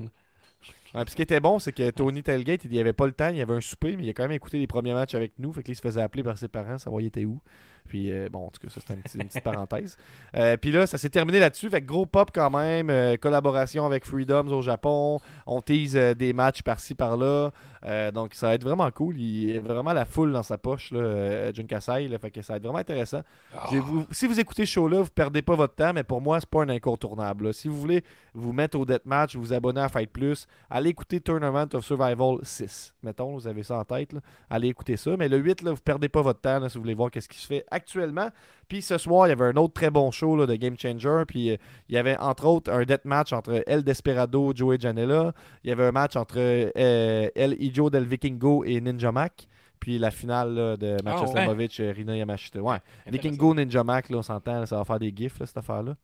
Ouais, 0.95 1.03
puis 1.03 1.11
ce 1.11 1.15
qui 1.17 1.21
était 1.21 1.41
bon, 1.41 1.59
c'est 1.59 1.73
que 1.73 1.91
Tony 1.91 2.23
Tailgate, 2.23 2.63
il 2.63 2.71
n'y 2.71 2.79
avait 2.79 2.93
pas 2.93 3.05
le 3.05 3.11
temps, 3.11 3.27
il 3.29 3.35
y 3.35 3.41
avait 3.41 3.53
un 3.53 3.61
souper, 3.61 3.97
mais 3.97 4.03
il 4.03 4.09
a 4.09 4.13
quand 4.13 4.23
même 4.23 4.31
écouté 4.31 4.57
les 4.59 4.65
premiers 4.67 4.93
matchs 4.93 5.13
avec 5.13 5.33
nous. 5.37 5.51
Fait 5.51 5.61
qu'il 5.61 5.75
se 5.75 5.81
faisait 5.81 6.01
appeler 6.01 6.23
par 6.23 6.37
ses 6.37 6.47
parents, 6.47 6.77
savoir 6.77 7.01
il 7.01 7.07
était 7.07 7.25
où. 7.25 7.41
Puis 7.87 8.11
euh, 8.11 8.29
bon, 8.31 8.47
en 8.47 8.49
tout 8.49 8.61
cas, 8.65 8.69
ça 8.73 8.79
c'était 8.81 8.95
une 9.21 9.27
petite 9.27 9.43
parenthèse. 9.43 9.97
Euh, 10.35 10.57
puis 10.57 10.71
là, 10.71 10.85
ça 10.85 10.97
s'est 10.97 11.09
terminé 11.09 11.39
là-dessus. 11.39 11.69
Fait 11.69 11.81
que 11.81 11.85
gros 11.85 12.05
pop 12.05 12.29
quand 12.33 12.49
même. 12.49 12.89
euh, 12.89 13.15
collaboration 13.15 13.85
avec 13.85 14.05
Freedoms 14.05 14.47
au 14.51 14.61
Japon. 14.61 15.19
On 15.45 15.61
tease 15.61 15.95
euh, 15.95 16.13
des 16.13 16.33
matchs 16.33 16.61
par-ci 16.61 16.93
par-là. 16.95 17.51
Euh, 17.85 18.11
donc 18.11 18.33
ça 18.33 18.47
va 18.47 18.53
être 18.55 18.63
vraiment 18.63 18.89
cool. 18.91 19.19
Il 19.19 19.57
a 19.57 19.61
vraiment 19.61 19.93
la 19.93 20.05
foule 20.05 20.31
dans 20.31 20.41
sa 20.43 20.57
poche, 20.57 20.91
là, 20.91 20.99
euh, 20.99 21.53
Jun 21.53 21.65
Kasai. 21.65 22.07
là. 22.07 22.17
fait 22.17 22.31
que 22.31 22.41
ça 22.41 22.53
va 22.53 22.57
être 22.57 22.63
vraiment 22.63 22.79
intéressant. 22.79 23.21
Ah. 23.55 23.67
Vous- 23.71 24.07
si 24.11 24.25
vous 24.27 24.39
écoutez 24.39 24.65
ce 24.65 24.71
show-là, 24.71 25.01
vous 25.01 25.09
perdez 25.13 25.41
pas 25.41 25.55
votre 25.55 25.75
temps, 25.75 25.93
mais 25.93 26.03
pour 26.03 26.19
moi, 26.21 26.39
c'est 26.39 26.49
pas 26.49 26.63
un 26.63 26.69
incontournable. 26.69 27.45
là. 27.45 27.53
Si 27.53 27.67
vous 27.67 27.79
voulez 27.79 28.03
vous 28.33 28.53
mettre 28.53 28.77
au 28.79 28.85
Deathmatch, 28.85 29.35
vous 29.35 29.53
abonner 29.53 29.81
à 29.81 29.89
Fight 29.89 30.09
Plus, 30.11 30.47
allez 30.69 30.89
écouter 30.89 31.21
Tournament 31.21 31.67
of 31.73 31.85
Survival 31.85 32.37
6. 32.43 32.93
Mettons, 33.03 33.33
vous 33.33 33.47
avez 33.47 33.63
ça 33.63 33.77
en 33.77 33.83
tête. 33.85 34.13
là. 34.13 34.19
Allez 34.49 34.67
écouter 34.69 34.97
ça. 34.97 35.15
Mais 35.17 35.29
le 35.29 35.37
8, 35.37 35.61
là, 35.61 35.71
vous 35.71 35.77
perdez 35.83 36.09
pas 36.09 36.21
votre 36.21 36.41
temps 36.41 36.67
si 36.67 36.77
vous 36.77 36.83
voulez 36.83 36.95
voir 36.95 37.11
qu'est-ce 37.11 37.29
qui 37.29 37.37
se 37.39 37.45
fait 37.47 37.65
actuellement. 37.71 38.29
Puis 38.67 38.81
ce 38.81 38.97
soir, 38.97 39.27
il 39.27 39.29
y 39.29 39.33
avait 39.33 39.45
un 39.45 39.55
autre 39.57 39.73
très 39.75 39.91
bon 39.91 40.09
show 40.09 40.35
là, 40.35 40.47
de 40.47 40.55
Game 40.55 40.75
Changer. 40.77 41.21
Puis 41.27 41.51
euh, 41.51 41.57
il 41.87 41.93
y 41.93 41.97
avait 41.99 42.17
entre 42.17 42.45
autres 42.47 42.71
un 42.71 42.83
deathmatch 42.83 43.31
entre 43.31 43.63
El 43.67 43.83
Desperado, 43.83 44.53
Joey 44.55 44.79
Janela. 44.79 45.33
Il 45.63 45.69
y 45.69 45.71
avait 45.71 45.85
un 45.85 45.91
match 45.91 46.15
entre 46.15 46.37
euh, 46.39 47.29
El 47.35 47.55
Ijo 47.75 47.89
del 47.89 48.05
Vikingo 48.05 48.63
et 48.63 48.79
Ninja 48.79 49.11
Mac. 49.11 49.47
Puis 49.79 49.99
la 49.99 50.09
finale 50.09 50.53
là, 50.55 50.77
de 50.77 50.97
Matcha 51.03 51.17
Ah 51.19 51.21
ouais. 51.21 51.27
Slamovic 51.27 51.79
et 51.79 51.91
Rina 51.91 52.15
Yamashita. 52.15 52.61
Ouais. 52.61 52.77
Vikingo, 53.05 53.53
Ninja 53.53 53.83
Mac, 53.83 54.09
là, 54.09 54.17
on 54.17 54.23
s'entend, 54.23 54.65
ça 54.65 54.77
va 54.77 54.85
faire 54.85 54.99
des 54.99 55.13
gifs, 55.15 55.37
là, 55.39 55.45
cette 55.45 55.57
affaire-là. 55.57 55.95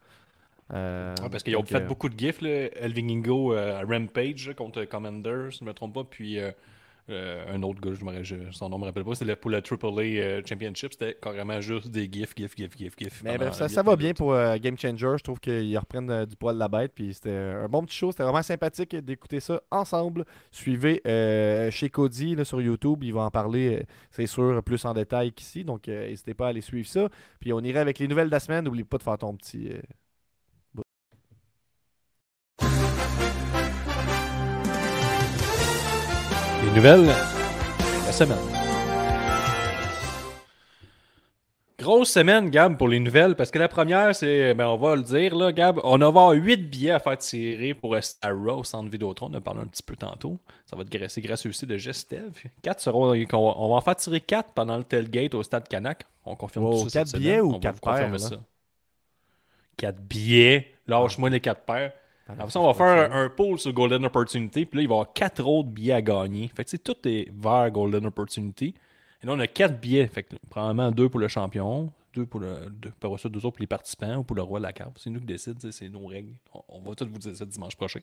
Euh, 0.74 1.16
Ouais, 1.22 1.30
parce 1.30 1.44
qu'ils 1.44 1.56
ont 1.56 1.64
fait 1.64 1.78
euh, 1.82 1.88
beaucoup 1.88 2.10
de 2.10 2.18
gifs, 2.18 2.42
là. 2.42 2.50
Elvingingo 2.50 3.54
euh, 3.54 3.82
à 3.82 3.86
Rampage 3.86 4.48
là, 4.50 4.54
contre 4.54 4.84
Commander, 4.86 5.48
si 5.52 5.60
je 5.60 5.64
ne 5.64 5.70
me 5.70 5.74
trompe 5.74 5.94
pas, 5.94 6.04
puis 6.04 6.38
euh, 7.12 7.54
un 7.54 7.62
autre 7.64 7.82
gars, 7.82 7.92
je 7.94 8.36
son 8.52 8.70
nom 8.70 8.78
ne 8.78 8.82
me 8.82 8.88
rappelle 8.88 9.04
pas, 9.04 9.16
c'était 9.16 9.36
pour 9.36 9.52
la 9.52 9.60
AAA 9.60 10.02
euh, 10.02 10.42
Championship, 10.46 10.94
c'était 10.94 11.18
carrément 11.22 11.60
juste 11.62 11.90
des 11.90 12.10
gifs, 12.12 12.34
gifs, 12.36 12.56
gifs, 12.56 12.78
gifs, 12.78 12.96
gifs. 12.98 13.22
Mais 13.24 13.38
bref, 13.38 13.54
ça, 13.54 13.68
ça 13.68 13.84
va 13.84 13.96
bien 13.96 14.14
pour 14.14 14.34
euh, 14.34 14.58
Game 14.58 14.78
Changer. 14.78 15.16
Je 15.18 15.24
trouve 15.24 15.40
qu'ils 15.40 15.78
reprennent 15.78 16.10
euh, 16.10 16.26
du 16.26 16.36
poil 16.36 16.56
de 16.56 16.60
la 16.60 16.68
bête. 16.68 16.92
Puis 16.96 17.14
c'était 17.14 17.32
un 17.32 17.68
bon 17.68 17.84
petit 17.84 17.98
show. 17.98 18.12
C'était 18.12 18.24
vraiment 18.24 18.42
sympathique 18.42 18.96
d'écouter 18.96 19.40
ça 19.40 19.62
ensemble. 19.72 20.26
Suivez 20.52 21.02
chez 21.72 21.90
Cody 21.90 22.36
là, 22.36 22.46
sur 22.46 22.62
YouTube. 22.62 23.04
Il 23.04 23.14
va 23.14 23.22
en 23.22 23.32
parler, 23.32 23.86
c'est 24.12 24.28
sûr, 24.28 24.62
plus 24.64 24.84
en 24.86 24.94
détail 24.94 25.32
qu'ici. 25.32 25.64
Donc, 25.64 25.88
n'hésitez 25.88 26.34
pas 26.34 26.48
à 26.48 26.50
aller 26.50 26.62
suivre 26.62 26.88
ça. 26.88 27.10
Puis 27.40 27.54
on 27.54 27.60
irait 27.62 27.80
avec 27.80 28.00
les 28.00 28.08
nouvelles 28.08 28.28
de 28.28 28.32
la 28.32 28.40
semaine. 28.40 28.66
N'oublie 28.66 28.84
pas 28.84 28.98
de 28.98 29.04
faire 29.04 29.18
ton 29.18 29.36
petit. 29.36 29.70
nouvelles 36.74 37.06
la 38.06 38.12
semaine. 38.12 38.38
Grosse 41.78 42.12
semaine, 42.12 42.52
Gab, 42.52 42.78
pour 42.78 42.88
les 42.88 43.00
nouvelles, 43.00 43.36
parce 43.36 43.50
que 43.50 43.58
la 43.58 43.68
première, 43.68 44.16
c'est, 44.16 44.54
ben, 44.54 44.68
on 44.68 44.78
va 44.78 44.96
le 44.96 45.02
dire, 45.02 45.36
là, 45.36 45.52
Gab, 45.52 45.80
on 45.84 45.98
va 45.98 46.08
avoir 46.08 46.32
8 46.32 46.58
billets 46.70 46.92
à 46.92 47.00
faire 47.00 47.18
tirer 47.18 47.74
pour 47.74 47.96
euh, 47.96 48.02
Star 48.02 48.38
Row, 48.38 48.64
Centre 48.64 48.90
Vidéotron, 48.90 49.32
on 49.32 49.38
en 49.38 49.42
parlé 49.42 49.62
un 49.62 49.66
petit 49.66 49.82
peu 49.82 49.96
tantôt. 49.96 50.38
Ça 50.66 50.76
va 50.76 50.84
être 50.84 51.08
c'est 51.10 51.22
grâce 51.22 51.46
aussi 51.48 51.66
de 51.66 51.78
Gestev. 51.78 52.44
4 52.62 52.80
seront, 52.80 53.16
euh, 53.16 53.26
on 53.34 53.70
va 53.70 53.76
en 53.76 53.82
faire 53.82 53.96
tirer 53.96 54.22
4 54.22 54.52
pendant 54.54 54.78
le 54.78 54.84
tailgate 54.84 55.34
au 55.34 55.42
Stade 55.42 55.68
Canac. 55.68 56.06
On 56.24 56.36
confirme 56.36 56.70
tout 56.70 56.90
ça 56.90 57.00
4 57.00 57.08
cette 57.08 57.20
billets 57.20 57.38
semaine. 57.40 57.52
ou 57.52 57.56
on 57.56 57.60
4 57.60 57.82
paires? 57.82 58.40
4 59.78 60.00
billets. 60.02 60.76
Lâche-moi 60.86 61.32
les 61.32 61.40
4 61.40 61.62
paires. 61.62 61.94
Après 62.40 62.50
ça, 62.50 62.60
on 62.60 62.68
va 62.68 62.74
faire 62.74 63.12
un, 63.12 63.26
un 63.26 63.30
poll 63.30 63.60
sur 63.60 63.74
Golden 63.74 64.06
Opportunity. 64.06 64.66
Puis 64.66 64.78
là, 64.78 64.84
il 64.84 64.88
va 64.88 64.94
y 64.94 64.98
avoir 64.98 65.14
4 65.14 65.46
autres 65.46 65.70
billets 65.70 65.94
à 65.94 66.02
gagner. 66.02 66.50
Fait 66.56 66.66
que 66.66 66.78
tout 66.78 66.96
est 67.06 67.30
vers 67.34 67.70
Golden 67.72 68.06
Opportunity. 68.06 68.74
Et 69.22 69.28
là, 69.28 69.34
on 69.34 69.40
a 69.40 69.48
4 69.48 69.80
billets. 69.80 70.08
Fait 70.08 70.24
que 70.24 70.36
probablement 70.50 70.92
2 70.92 71.10
pour 71.10 71.20
le 71.20 71.28
champion, 71.28 71.92
2 72.14 72.26
pour 72.26 72.40
le. 72.40 72.70
Deux, 72.70 72.90
après 73.02 73.18
ça, 73.18 73.30
2 73.30 73.38
autres 73.40 73.52
pour 73.52 73.62
les 73.62 73.68
participants 73.68 74.18
ou 74.18 74.24
pour 74.24 74.36
le 74.36 74.42
roi 74.42 74.60
de 74.60 74.64
la 74.64 74.74
carte. 74.74 74.98
C'est 75.00 75.10
nous 75.10 75.20
qui 75.20 75.38
sais, 75.38 75.54
c'est 75.72 75.90
nos 75.90 76.06
règles. 76.06 76.34
On, 76.54 76.62
on 76.70 76.82
va 76.82 76.96
tout 76.96 77.08
vous 77.10 77.20
dire 77.20 77.36
ça 77.36 77.46
dimanche 77.46 77.76
prochain. 77.76 78.02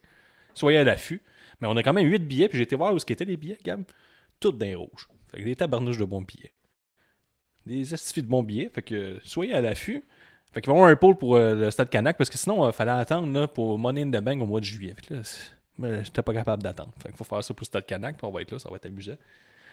Soyez 0.54 0.78
à 0.78 0.84
l'affût. 0.84 1.22
Mais 1.60 1.68
on 1.68 1.76
a 1.76 1.82
quand 1.82 1.92
même 1.92 2.06
8 2.06 2.20
billets. 2.20 2.48
Puis 2.48 2.58
j'ai 2.58 2.64
été 2.64 2.76
voir 2.76 2.94
où 2.94 2.96
étaient 2.96 3.24
les 3.24 3.36
billets, 3.36 3.58
Gab. 3.64 3.84
Toutes 4.40 4.58
d'un 4.58 4.76
rouge. 4.76 5.08
Fait 5.30 5.38
que 5.38 5.44
des 5.44 5.56
tabarnouches 5.56 5.98
de 5.98 6.04
bons 6.04 6.22
billets. 6.22 6.52
Des 7.66 7.92
estifs 7.92 8.22
de 8.22 8.28
bons 8.28 8.42
billets. 8.42 8.70
Fait 8.72 8.82
que 8.82 9.18
soyez 9.24 9.52
à 9.52 9.60
l'affût. 9.60 10.04
Fait 10.52 10.60
qu'il 10.60 10.70
va 10.70 10.74
y 10.74 10.76
avoir 10.78 10.90
un 10.90 10.96
pôle 10.96 11.16
pour 11.16 11.36
euh, 11.36 11.54
le 11.54 11.70
Stade 11.70 11.90
Canac 11.90 12.16
parce 12.16 12.30
que 12.30 12.38
sinon, 12.38 12.66
il 12.68 12.72
fallait 12.72 12.90
attendre 12.90 13.32
là, 13.32 13.46
pour 13.46 13.78
Money 13.78 14.02
in 14.02 14.10
the 14.10 14.22
Bank 14.22 14.40
au 14.42 14.46
mois 14.46 14.60
de 14.60 14.64
juillet. 14.64 14.94
Ben, 15.78 16.02
j'étais 16.02 16.22
pas 16.22 16.32
capable 16.32 16.62
d'attendre. 16.62 16.92
Fait 17.02 17.08
qu'il 17.08 17.16
faut 17.16 17.24
faire 17.24 17.44
ça 17.44 17.54
pour 17.54 17.60
le 17.62 17.66
Stade 17.66 17.86
Canac, 17.86 18.16
on 18.22 18.30
va 18.30 18.42
être 18.42 18.50
là, 18.52 18.58
ça 18.58 18.68
va 18.70 18.76
être 18.76 18.86
amusant. 18.86 19.16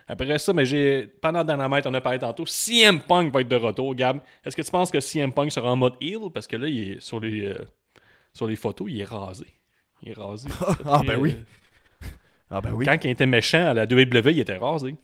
Après 0.08 0.38
ça, 0.38 0.54
mais 0.54 0.66
j'ai 0.66 1.08
pendant 1.08 1.44
Dynamite, 1.44 1.88
on 1.88 1.94
a 1.96 2.02
parlé 2.02 2.20
tantôt, 2.20 2.46
CM 2.46 3.00
Punk 3.02 3.34
va 3.34 3.42
être 3.42 3.48
de 3.48 3.56
retour, 3.56 3.96
Gab. 3.96 4.20
Est-ce 4.46 4.56
que 4.56 4.62
tu 4.62 4.70
penses 4.70 4.92
que 4.92 5.00
CM 5.00 5.34
Punk 5.34 5.52
sera 5.52 5.72
en 5.72 5.76
mode 5.76 5.96
heal? 6.00 6.30
Parce 6.32 6.46
que 6.46 6.58
là, 6.58 6.68
il 6.68 6.92
est 6.92 7.00
sur 7.00 7.20
les, 7.20 7.48
euh, 7.48 7.58
sur 8.32 8.46
les 8.46 8.56
photos, 8.56 8.88
il 8.92 9.02
est 9.02 9.06
rasé. 9.06 9.48
Il 10.04 10.10
est 10.10 10.14
rasé. 10.14 10.48
Ah, 10.86 11.02
ben 11.08 11.18
oui. 11.20 11.36
euh, 12.04 12.08
Ah 12.52 12.62
ben 12.62 12.74
oui. 12.74 12.86
Quand 12.86 12.98
il 13.04 13.10
était 13.10 13.26
méchant 13.26 13.66
à 13.66 13.74
la 13.74 13.86
WWE, 13.86 14.30
il 14.32 14.40
était 14.42 14.58
rasé. 14.58 14.96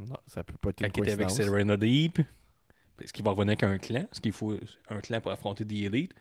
Non, 0.00 0.16
ça 0.26 0.42
peut 0.42 0.54
pas 0.60 0.70
être 0.70 0.80
Quand 0.80 0.96
il 0.96 1.02
était 1.04 1.12
avec. 1.12 1.30
Serena 1.30 1.76
Deep, 1.76 2.18
est-ce 3.02 3.12
qu'il 3.12 3.24
va 3.24 3.30
revenir 3.32 3.52
avec 3.52 3.62
un 3.64 3.78
clan? 3.78 4.00
Est-ce 4.00 4.20
qu'il 4.20 4.32
faut 4.32 4.54
un 4.90 5.00
clan 5.00 5.20
pour 5.20 5.30
affronter 5.32 5.64
The 5.64 5.72
Elite? 5.72 6.14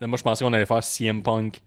Là, 0.00 0.06
moi, 0.06 0.16
je 0.18 0.22
pensais 0.22 0.44
qu'on 0.44 0.52
allait 0.52 0.66
faire 0.66 0.82
CM 0.82 1.22
Punk, 1.22 1.60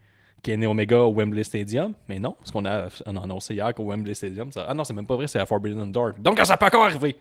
Kenny 0.43 0.66
Omega 0.66 0.99
au 1.01 1.14
Wembley 1.14 1.43
Stadium, 1.43 1.93
mais 2.10 2.20
non, 2.20 2.34
parce 2.34 2.51
qu'on 2.51 2.66
a, 2.66 2.88
on 3.06 3.16
a 3.16 3.24
annoncé 3.24 3.56
hier 3.56 3.74
qu'au 3.74 3.86
Wembley 3.86 4.14
Stadium, 4.14 4.51
ça- 4.51 4.66
ah 4.68 4.74
non, 4.74 4.84
c'est 4.84 4.93
même 4.93 5.08
pas 5.08 5.16
vrai, 5.16 5.28
c'est 5.28 5.39
à 5.39 5.45
Forbidden 5.45 5.91
Door. 5.91 6.14
Donc, 6.20 6.39
ça 6.43 6.58
peut 6.58 6.66
encore 6.66 6.84
arriver. 6.86 7.16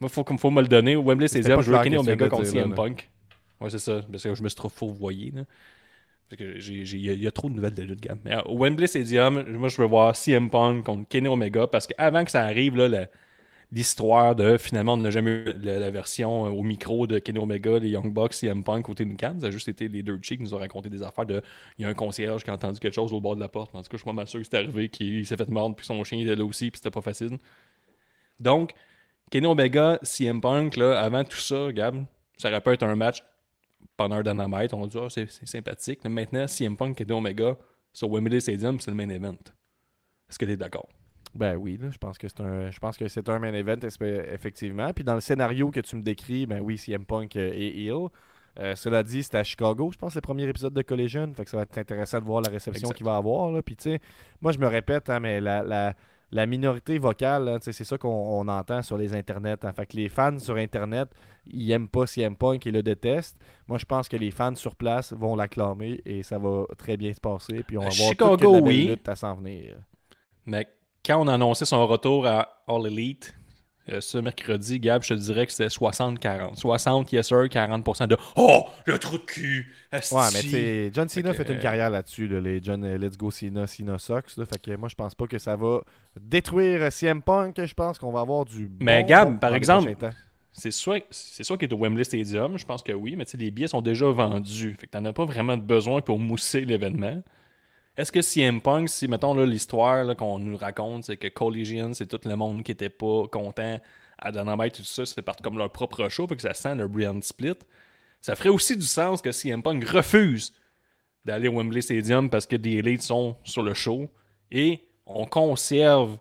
Moi, 0.00 0.08
il 0.08 0.14
faut, 0.14 0.24
faut 0.38 0.50
me 0.50 0.62
le 0.62 0.68
donner. 0.68 0.94
Au 0.96 1.02
Wembley 1.02 1.26
Stadium, 1.28 1.60
je 1.62 1.70
veux 1.70 1.76
Kenny 1.84 1.96
Omega 2.12 2.24
contre 2.30 2.44
CM 2.52 2.74
Punk. 2.76 3.10
Ouais, 3.60 3.70
c'est 3.70 3.78
ça, 3.80 4.00
parce 4.10 4.22
que 4.22 4.34
je 4.34 4.42
me 4.42 4.48
suis 4.48 4.56
trop 4.56 4.68
fourvoyé. 4.68 5.32
Là. 5.34 5.42
Parce 6.30 6.38
que 6.38 6.58
j'ai- 6.60 6.84
j'ai- 6.84 6.98
Il 6.98 7.12
y, 7.20 7.24
y 7.24 7.26
a 7.26 7.32
trop 7.32 7.48
de 7.50 7.54
nouvelles 7.54 7.74
de 7.74 7.82
lutte, 7.82 8.00
gamme. 8.00 8.20
Mais 8.24 8.34
euh, 8.36 8.42
au 8.42 8.56
Wembley 8.58 8.86
Stadium, 8.86 9.42
moi, 9.56 9.68
je 9.68 9.80
veux 9.82 9.88
voir 9.88 10.14
CM 10.14 10.48
Punk 10.50 10.84
contre 10.84 11.08
Kenny 11.08 11.26
Omega 11.26 11.66
parce 11.66 11.86
qu'avant 11.88 12.24
que 12.24 12.30
ça 12.30 12.42
arrive, 12.44 12.76
là, 12.76 12.86
la- 12.88 13.06
l'histoire 13.70 14.34
de 14.34 14.56
finalement, 14.56 14.94
on 14.94 14.98
n'a 14.98 15.10
jamais 15.10 15.30
eu 15.30 15.52
la, 15.62 15.90
version 15.90 16.46
euh, 16.46 16.50
au 16.50 16.62
micro 16.62 17.06
de 17.06 17.18
Kenny 17.18 17.38
Omega, 17.38 17.78
les 17.78 17.90
Young 17.90 18.12
Bucks, 18.12 18.34
CM 18.34 18.64
Punk 18.64 18.88
au 18.88 18.94
Tin 18.94 19.14
Ça 19.18 19.46
a 19.46 19.50
juste 19.50 19.68
été 19.68 19.88
les 19.88 20.02
deux 20.02 20.18
chicks 20.22 20.38
qui 20.38 20.44
nous 20.44 20.54
ont 20.54 20.58
raconté 20.58 20.88
des 20.88 21.02
affaires 21.02 21.26
de. 21.26 21.42
Il 21.78 21.82
y 21.82 21.84
a 21.84 21.88
un 21.88 21.94
concierge 21.94 22.44
qui 22.44 22.50
a 22.50 22.54
entendu 22.54 22.78
quelque 22.78 22.94
chose 22.94 23.12
au 23.12 23.20
bord 23.20 23.36
de 23.36 23.40
la 23.40 23.48
porte. 23.48 23.74
En 23.74 23.82
tout 23.82 23.88
cas, 23.88 23.92
je 23.92 23.98
suis 23.98 24.04
pas 24.04 24.12
mal 24.12 24.26
sûr 24.26 24.40
que 24.40 24.46
c'est 24.46 24.56
arrivé, 24.56 24.88
qu'il 24.88 25.26
s'est 25.26 25.36
fait 25.36 25.48
mordre, 25.48 25.76
puis 25.76 25.86
son 25.86 26.02
chien 26.04 26.20
était 26.20 26.36
là 26.36 26.44
aussi, 26.44 26.70
puis 26.70 26.78
c'était 26.78 26.90
pas 26.90 27.02
facile. 27.02 27.38
Donc, 28.40 28.72
Kenny 29.30 29.46
Omega, 29.46 29.98
CM 30.02 30.40
Punk, 30.40 30.76
là, 30.76 31.00
avant 31.00 31.24
tout 31.24 31.36
ça, 31.36 31.72
Gab, 31.72 32.04
ça 32.36 32.48
aurait 32.48 32.60
pu 32.60 32.70
être 32.70 32.84
un 32.84 32.96
match 32.96 33.22
pendant 33.96 34.16
un 34.16 34.22
dynamite. 34.22 34.72
On 34.72 34.86
dire, 34.86 35.04
Ah, 35.04 35.10
c'est 35.10 35.30
c'est 35.30 35.46
sympathique. 35.46 36.00
Mais 36.04 36.10
maintenant, 36.10 36.46
CM 36.46 36.76
Punk, 36.76 36.96
Kenny 36.96 37.12
Omega, 37.12 37.56
sur 37.92 38.10
Wembley 38.10 38.40
Stadium, 38.40 38.80
c'est 38.80 38.90
le 38.90 38.96
main 38.96 39.08
event. 39.08 39.36
Est-ce 40.28 40.38
que 40.38 40.44
tu 40.44 40.52
es 40.52 40.56
d'accord? 40.56 40.88
Ben 41.38 41.54
oui, 41.56 41.78
là, 41.80 41.88
je 41.90 41.98
pense 41.98 42.18
que 42.18 42.26
c'est 42.26 42.40
un, 42.40 42.68
je 42.70 42.78
pense 42.80 42.96
que 42.96 43.06
c'est 43.06 43.28
un 43.28 43.38
main 43.38 43.54
event 43.54 43.76
effectivement. 43.82 44.92
Puis 44.92 45.04
dans 45.04 45.14
le 45.14 45.20
scénario 45.20 45.70
que 45.70 45.78
tu 45.78 45.94
me 45.94 46.02
décris, 46.02 46.46
ben 46.46 46.60
oui, 46.60 46.76
CM 46.78 47.04
Punk 47.04 47.36
euh, 47.36 47.52
est 47.52 47.78
heel. 47.78 48.08
Euh, 48.58 48.74
cela 48.74 49.04
dit, 49.04 49.22
c'est 49.22 49.36
à 49.36 49.44
Chicago, 49.44 49.90
je 49.92 49.98
pense, 49.98 50.16
le 50.16 50.20
premier 50.20 50.48
épisode 50.48 50.74
de 50.74 50.82
Collision. 50.82 51.32
Fait 51.36 51.44
que 51.44 51.50
ça 51.50 51.56
va 51.58 51.62
être 51.62 51.78
intéressant 51.78 52.18
de 52.18 52.24
voir 52.24 52.40
la 52.42 52.50
réception 52.50 52.88
qu'il 52.88 53.06
va 53.06 53.14
avoir. 53.16 53.52
Là. 53.52 53.62
Puis 53.62 53.76
tu 53.76 53.84
sais, 53.84 54.00
moi 54.40 54.50
je 54.50 54.58
me 54.58 54.66
répète, 54.66 55.08
hein, 55.10 55.20
mais 55.20 55.40
la, 55.40 55.62
la, 55.62 55.94
la 56.32 56.46
minorité 56.46 56.98
vocale, 56.98 57.58
c'est 57.60 57.72
ça 57.84 57.96
qu'on 57.98 58.08
on 58.08 58.48
entend 58.48 58.82
sur 58.82 58.98
les 58.98 59.14
internets. 59.14 59.64
hein. 59.64 59.72
Fait 59.72 59.86
que 59.86 59.96
les 59.96 60.08
fans 60.08 60.40
sur 60.40 60.56
Internet, 60.56 61.08
ils 61.46 61.70
aiment 61.70 61.88
pas 61.88 62.08
CM 62.08 62.34
Punk, 62.34 62.66
ils 62.66 62.72
le 62.72 62.82
détestent. 62.82 63.38
Moi, 63.68 63.78
je 63.78 63.84
pense 63.84 64.08
que 64.08 64.16
les 64.16 64.32
fans 64.32 64.56
sur 64.56 64.74
place 64.74 65.12
vont 65.12 65.36
l'acclamer 65.36 66.00
et 66.04 66.24
ça 66.24 66.38
va 66.38 66.64
très 66.76 66.96
bien 66.96 67.14
se 67.14 67.20
passer. 67.20 67.62
Puis 67.62 67.78
on 67.78 67.82
va 67.82 67.90
voir 67.90 68.08
Chicago, 68.10 68.36
toute 68.36 68.52
la 68.54 68.60
belle 68.60 68.68
oui. 68.68 68.86
lutte 68.88 69.08
à 69.08 69.14
s'en 69.14 69.36
venir. 69.36 69.76
Mais 70.46 70.66
quand 71.08 71.20
on 71.22 71.26
a 71.26 71.34
annoncé 71.34 71.64
son 71.64 71.86
retour 71.86 72.26
à 72.26 72.62
All 72.68 72.86
Elite 72.86 73.34
euh, 73.90 74.02
ce 74.02 74.18
mercredi, 74.18 74.78
Gab, 74.78 75.02
je 75.02 75.14
te 75.14 75.18
dirais 75.18 75.46
que 75.46 75.52
c'était 75.52 75.68
60-40. 75.68 76.56
60, 76.56 77.10
yes 77.10 77.26
sir, 77.26 77.44
40% 77.44 78.06
de 78.06 78.18
Oh, 78.36 78.66
le 78.84 78.98
trou 78.98 79.16
de 79.16 79.22
cul! 79.22 79.74
asti. 79.90 80.14
Ouais, 80.14 80.20
mais 80.34 80.40
tu 80.42 80.50
sais, 80.50 80.90
John 80.92 81.08
Cena 81.08 81.32
Fait 81.32 81.46
que, 81.46 81.52
une 81.52 81.58
euh, 81.58 81.62
carrière 81.62 81.88
là-dessus, 81.88 82.28
là, 82.28 82.38
les 82.38 82.62
John 82.62 82.84
euh, 82.84 82.98
Let's 82.98 83.16
Go 83.16 83.30
Cena, 83.30 83.66
Cena 83.66 83.92
là. 83.92 84.44
fait 84.44 84.60
que 84.60 84.76
moi, 84.76 84.90
je 84.90 84.94
pense 84.94 85.14
pas 85.14 85.26
que 85.26 85.38
ça 85.38 85.56
va 85.56 85.80
détruire 86.20 86.92
CM 86.92 87.22
Punk. 87.22 87.64
Je 87.64 87.72
pense 87.72 87.98
qu'on 87.98 88.12
va 88.12 88.20
avoir 88.20 88.44
du. 88.44 88.70
Mais 88.80 89.00
bon 89.00 89.08
Gab, 89.08 89.40
par 89.40 89.54
exemple. 89.54 89.96
C'est 90.52 90.70
soit, 90.70 91.06
c'est 91.10 91.44
soit 91.44 91.56
qu'il 91.56 91.70
est 91.70 91.72
au 91.72 91.78
Wembley 91.78 92.04
Stadium, 92.04 92.58
je 92.58 92.66
pense 92.66 92.82
que 92.82 92.92
oui, 92.92 93.16
mais 93.16 93.24
les 93.38 93.50
billets 93.50 93.68
sont 93.68 93.80
déjà 93.80 94.10
vendus. 94.10 94.76
Fait 94.78 94.86
que 94.86 94.90
t'en 94.90 95.04
as 95.06 95.12
pas 95.14 95.24
vraiment 95.24 95.56
de 95.56 95.62
besoin 95.62 96.02
pour 96.02 96.18
mousser 96.18 96.66
l'événement. 96.66 97.22
Est-ce 97.98 98.12
que 98.12 98.22
CM 98.22 98.60
Punk, 98.60 98.88
si, 98.88 99.08
mettons, 99.08 99.34
l'histoire 99.44 100.14
qu'on 100.16 100.38
nous 100.38 100.56
raconte, 100.56 101.02
c'est 101.02 101.16
que 101.16 101.26
Collision, 101.26 101.92
c'est 101.94 102.06
tout 102.06 102.20
le 102.28 102.36
monde 102.36 102.62
qui 102.62 102.70
était 102.70 102.90
pas 102.90 103.26
content 103.26 103.80
à 104.18 104.30
Dynamite, 104.30 104.74
tout 104.74 104.84
ça, 104.84 105.04
c'est 105.04 105.20
parti 105.20 105.42
comme 105.42 105.58
leur 105.58 105.72
propre 105.72 106.08
show, 106.08 106.28
fait 106.28 106.36
que 106.36 106.42
ça 106.42 106.54
sent 106.54 106.76
le 106.76 106.86
Brian 106.86 107.20
Split. 107.20 107.56
Ça 108.20 108.36
ferait 108.36 108.50
aussi 108.50 108.76
du 108.76 108.86
sens 108.86 109.20
que 109.20 109.32
CM 109.32 109.64
Punk 109.64 109.84
refuse 109.84 110.52
d'aller 111.24 111.48
au 111.48 111.54
Wembley 111.54 111.80
Stadium 111.80 112.30
parce 112.30 112.46
que 112.46 112.54
des 112.54 112.74
élites 112.74 113.02
sont 113.02 113.36
sur 113.42 113.64
le 113.64 113.74
show 113.74 114.08
et 114.52 114.80
on 115.04 115.26
conserve 115.26 116.18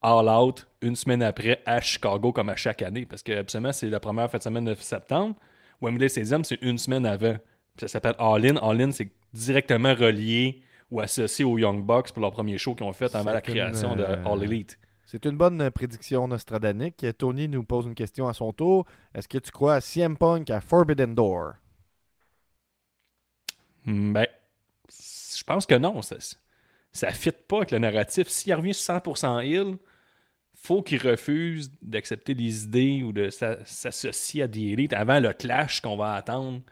All 0.00 0.28
Out 0.30 0.66
une 0.80 0.96
semaine 0.96 1.22
après 1.22 1.60
à 1.66 1.82
Chicago 1.82 2.32
comme 2.32 2.48
à 2.48 2.56
chaque 2.56 2.80
année 2.80 3.04
parce 3.04 3.22
que 3.22 3.32
absolument 3.32 3.72
c'est 3.72 3.90
la 3.90 4.00
première 4.00 4.30
fin 4.30 4.38
de 4.38 4.42
semaine 4.42 4.64
de 4.64 4.74
septembre. 4.74 5.36
Wembley 5.82 6.08
Stadium 6.08 6.42
c'est 6.42 6.60
une 6.62 6.78
semaine 6.78 7.04
avant. 7.04 7.36
Puis 7.76 7.80
ça 7.80 7.88
s'appelle 7.88 8.14
All 8.18 8.46
In. 8.46 8.56
All 8.56 8.80
In 8.80 8.92
c'est 8.92 9.10
directement 9.32 9.94
relié 9.94 10.62
ou 10.90 11.00
associé 11.00 11.44
aux 11.44 11.58
Young 11.58 11.84
Bucks 11.84 12.12
pour 12.12 12.22
leur 12.22 12.32
premier 12.32 12.58
show 12.58 12.74
qu'ils 12.74 12.86
ont 12.86 12.92
fait 12.92 13.14
avant 13.14 13.32
la 13.32 13.40
une, 13.46 13.54
création 13.54 13.96
de 13.96 14.02
euh, 14.02 14.24
All 14.24 14.42
Elite. 14.42 14.78
C'est 15.06 15.24
une 15.26 15.36
bonne 15.36 15.60
euh, 15.60 15.70
prédiction 15.70 16.28
nostradanique. 16.28 17.04
Tony 17.18 17.48
nous 17.48 17.64
pose 17.64 17.86
une 17.86 17.94
question 17.94 18.28
à 18.28 18.34
son 18.34 18.52
tour. 18.52 18.86
Est-ce 19.14 19.28
que 19.28 19.38
tu 19.38 19.50
crois 19.50 19.74
à 19.76 19.80
CM 19.80 20.16
Punk 20.16 20.50
à 20.50 20.60
Forbidden 20.60 21.14
Door? 21.14 21.54
Hmm, 23.84 24.12
Ben, 24.12 24.26
je 24.90 25.44
pense 25.44 25.66
que 25.66 25.74
non. 25.74 26.02
Ça 26.02 26.16
ça 26.92 27.12
fit 27.12 27.32
pas 27.32 27.58
avec 27.58 27.70
le 27.72 27.78
narratif. 27.78 28.28
S'il 28.28 28.54
revient 28.54 28.74
100% 28.74 29.40
heal, 29.40 29.76
faut 30.54 30.82
qu'il 30.82 31.00
refuse 31.06 31.72
d'accepter 31.82 32.34
des 32.34 32.64
idées 32.64 33.02
ou 33.04 33.12
de 33.12 33.30
s'a- 33.30 33.64
s'associer 33.66 34.44
à 34.44 34.48
des 34.48 34.62
élites 34.72 34.92
avant 34.94 35.20
le 35.20 35.32
clash 35.34 35.80
qu'on 35.82 35.96
va 35.96 36.14
attendre, 36.14 36.62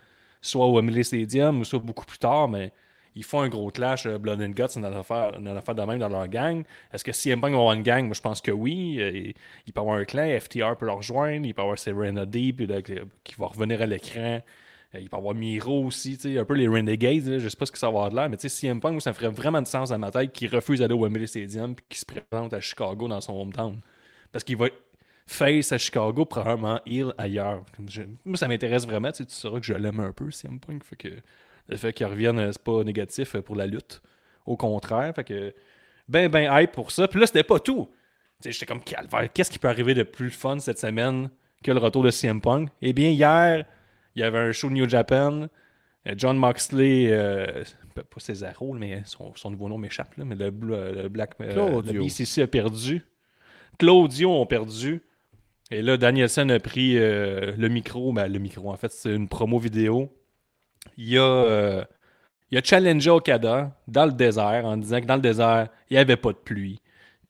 soit 0.43 0.67
au 0.67 0.75
Wembley 0.77 1.05
Stadium 1.05 1.61
ou 1.61 1.65
soit 1.65 1.81
beaucoup 1.81 2.07
plus 2.07 2.19
tard, 2.19 2.49
mais 2.49 2.73
ils 3.17 3.25
font 3.25 3.41
un 3.41 3.49
gros 3.49 3.71
clash, 3.71 4.07
euh, 4.07 4.19
Blood 4.19 4.41
and 4.43 4.51
Guts, 4.51 4.77
une 4.77 4.85
affaire, 4.85 5.39
une 5.39 5.49
affaire 5.49 5.75
de 5.75 5.83
même 5.83 5.99
dans 5.99 6.09
leur 6.09 6.29
gang. 6.29 6.63
Est-ce 6.93 7.03
que 7.03 7.13
CM 7.13 7.41
Punk 7.41 7.53
va 7.53 7.59
avoir 7.59 7.73
une 7.73 7.83
gang? 7.83 8.05
Moi, 8.05 8.15
je 8.15 8.21
pense 8.21 8.41
que 8.43 8.51
oui. 8.53 8.99
Euh, 9.01 9.11
Il, 9.11 9.35
il 9.67 9.73
peut 9.73 9.81
avoir 9.81 9.97
un 9.97 10.05
clan, 10.05 10.39
FTR 10.39 10.77
peut 10.77 10.87
leur 10.87 10.99
rejoindre, 10.99 11.47
il 11.47 11.55
peut 11.55 11.63
avoir 11.63 11.79
Serena 11.79 12.27
Deep 12.27 12.61
euh, 12.61 12.83
qui 13.25 13.35
va 13.39 13.47
revenir 13.47 13.81
à 13.83 13.87
l'écran. 13.87 14.43
Il 14.95 15.09
peut 15.11 15.17
avoir 15.17 15.35
Miro 15.35 15.85
aussi, 15.85 16.19
un 16.39 16.45
peu 16.45 16.55
les 16.55 16.69
Renegades, 16.69 17.27
là, 17.27 17.39
je 17.39 17.49
sais 17.49 17.57
pas 17.57 17.67
ce 17.67 17.73
que 17.73 17.79
ça 17.79 17.87
va 17.87 17.91
avoir 17.91 18.11
de 18.11 18.17
l'air, 18.17 18.31
mais 18.31 18.37
CM 18.39 18.81
Punk, 18.81 19.03
ça 19.03 19.11
me 19.11 19.15
ferait 19.15 19.29
vraiment 19.29 19.61
de 19.61 19.67
sens 19.67 19.91
dans 19.91 19.99
ma 19.99 20.11
tête 20.11 20.33
qu'il 20.33 20.55
refuse 20.55 20.79
d'aller 20.79 20.95
au 20.95 21.01
Wembley 21.01 21.27
Stadium 21.27 21.75
puis 21.75 21.85
qu'il 21.89 21.99
se 21.99 22.05
présente 22.05 22.55
à 22.55 22.61
Chicago 22.61 23.09
dans 23.09 23.21
son 23.21 23.35
hometown. 23.35 23.81
Parce 24.33 24.45
qu'il 24.45 24.57
va 24.57 24.69
face 25.27 25.73
à 25.73 25.79
Chicago, 25.79 26.25
probablement 26.25 26.81
heel 26.87 27.13
ailleurs. 27.19 27.65
Moi, 28.25 28.37
ça 28.37 28.49
m'intéresse 28.49 28.87
vraiment, 28.87 29.11
tu 29.13 29.25
sauras 29.29 29.61
que 29.61 29.67
je 29.67 29.75
l'aime 29.75 30.01
un 30.01 30.13
peu, 30.13 30.31
CM 30.31 30.61
Punk, 30.61 30.85
fait 30.85 30.97
que 30.97 31.09
le 31.69 31.77
fait 31.77 31.93
qu'il 31.93 32.07
revienne, 32.07 32.39
euh, 32.39 32.53
c'est 32.53 32.63
pas 32.63 32.83
négatif 32.85 33.35
euh, 33.35 33.43
pour 33.43 33.57
la 33.57 33.67
lutte. 33.67 34.03
Au 34.47 34.57
contraire, 34.57 35.15
fait 35.15 35.25
que 35.25 35.55
ben, 36.09 36.29
ben 36.29 36.49
hype 36.61 36.73
pour 36.73 36.91
ça. 36.93 37.09
Puis 37.09 37.19
là, 37.21 37.27
c'était 37.27 37.43
pas 37.43 37.59
tout. 37.59 37.89
Tu 38.41 38.45
sais, 38.45 38.53
J'étais 38.53 38.67
comme, 38.67 38.83
calvaire, 38.83 39.29
qu'est-ce 39.33 39.51
qui 39.51 39.59
peut 39.59 39.69
arriver 39.69 39.95
de 39.95 40.03
plus 40.05 40.31
fun 40.31 40.59
cette 40.59 40.79
semaine 40.79 41.31
que 41.65 41.73
le 41.73 41.79
retour 41.79 42.03
de 42.05 42.11
CM 42.11 42.41
Punk? 42.41 42.69
Eh 42.83 42.93
bien, 42.93 43.09
hier, 43.11 43.65
il 44.15 44.21
y 44.21 44.23
avait 44.23 44.39
un 44.39 44.53
show 44.53 44.71
New 44.71 44.89
Japan. 44.89 45.49
Euh, 46.07 46.15
John 46.17 46.37
Moxley, 46.39 47.09
euh, 47.11 47.65
pas 47.95 48.03
Cesaro, 48.19 48.73
mais 48.75 49.03
son, 49.07 49.35
son 49.35 49.51
nouveau 49.51 49.69
nom 49.69 49.79
m'échappe, 49.79 50.15
là, 50.17 50.25
mais 50.25 50.37
le, 50.37 50.51
bl- 50.53 51.03
le 51.03 51.09
Black 51.09 51.33
euh, 51.41 51.53
Claudio. 51.53 51.93
le 51.93 52.01
BCC 52.05 52.43
a 52.43 52.47
perdu. 52.47 53.03
Claudio 53.79 54.31
ont 54.33 54.47
perdu. 54.47 55.03
Et 55.73 55.83
là, 55.83 55.97
Danielson 55.97 56.49
a 56.51 56.61
pris 56.61 56.97
euh, 56.97 57.53
le 57.59 57.69
micro. 57.69 58.13
Ben, 58.13 58.29
le 58.33 58.39
micro, 58.39 58.71
en 58.71 58.77
fait, 58.77 58.93
c'est 58.93 59.13
une 59.15 59.29
promo 59.29 59.59
vidéo. 59.59 60.13
Il 60.97 61.19
a, 61.19 61.23
euh, 61.23 61.85
a 62.55 62.63
challengé 62.63 63.11
Okada 63.11 63.73
dans 63.89 64.07
le 64.07 64.13
désert 64.13 64.65
en 64.65 64.77
disant 64.77 65.01
que 65.01 65.07
dans 65.07 65.17
le 65.17 65.23
désert, 65.23 65.69
il 65.91 65.95
n'y 65.95 65.99
avait 65.99 66.17
pas 66.17 66.33
de 66.33 66.39
pluie. 66.39 66.81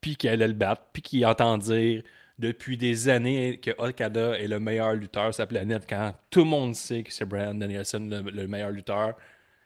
Puis 0.00 0.16
qu'il 0.16 0.30
allait 0.30 0.48
le 0.48 0.54
battre. 0.54 0.82
Puis 0.92 1.02
qu'il 1.02 1.26
entend 1.26 1.58
dire 1.58 2.02
depuis 2.38 2.76
des 2.76 3.08
années 3.08 3.58
que 3.58 3.70
Okada 3.78 4.38
est 4.38 4.48
le 4.48 4.60
meilleur 4.60 4.94
lutteur 4.94 5.32
sur 5.32 5.42
la 5.42 5.46
planète 5.46 5.86
quand 5.88 6.12
tout 6.30 6.40
le 6.40 6.46
monde 6.46 6.74
sait 6.74 7.02
que 7.02 7.12
c'est 7.12 7.24
Brian 7.24 7.54
Danielson 7.54 8.08
le, 8.10 8.30
le 8.30 8.46
meilleur 8.46 8.70
lutteur. 8.70 9.14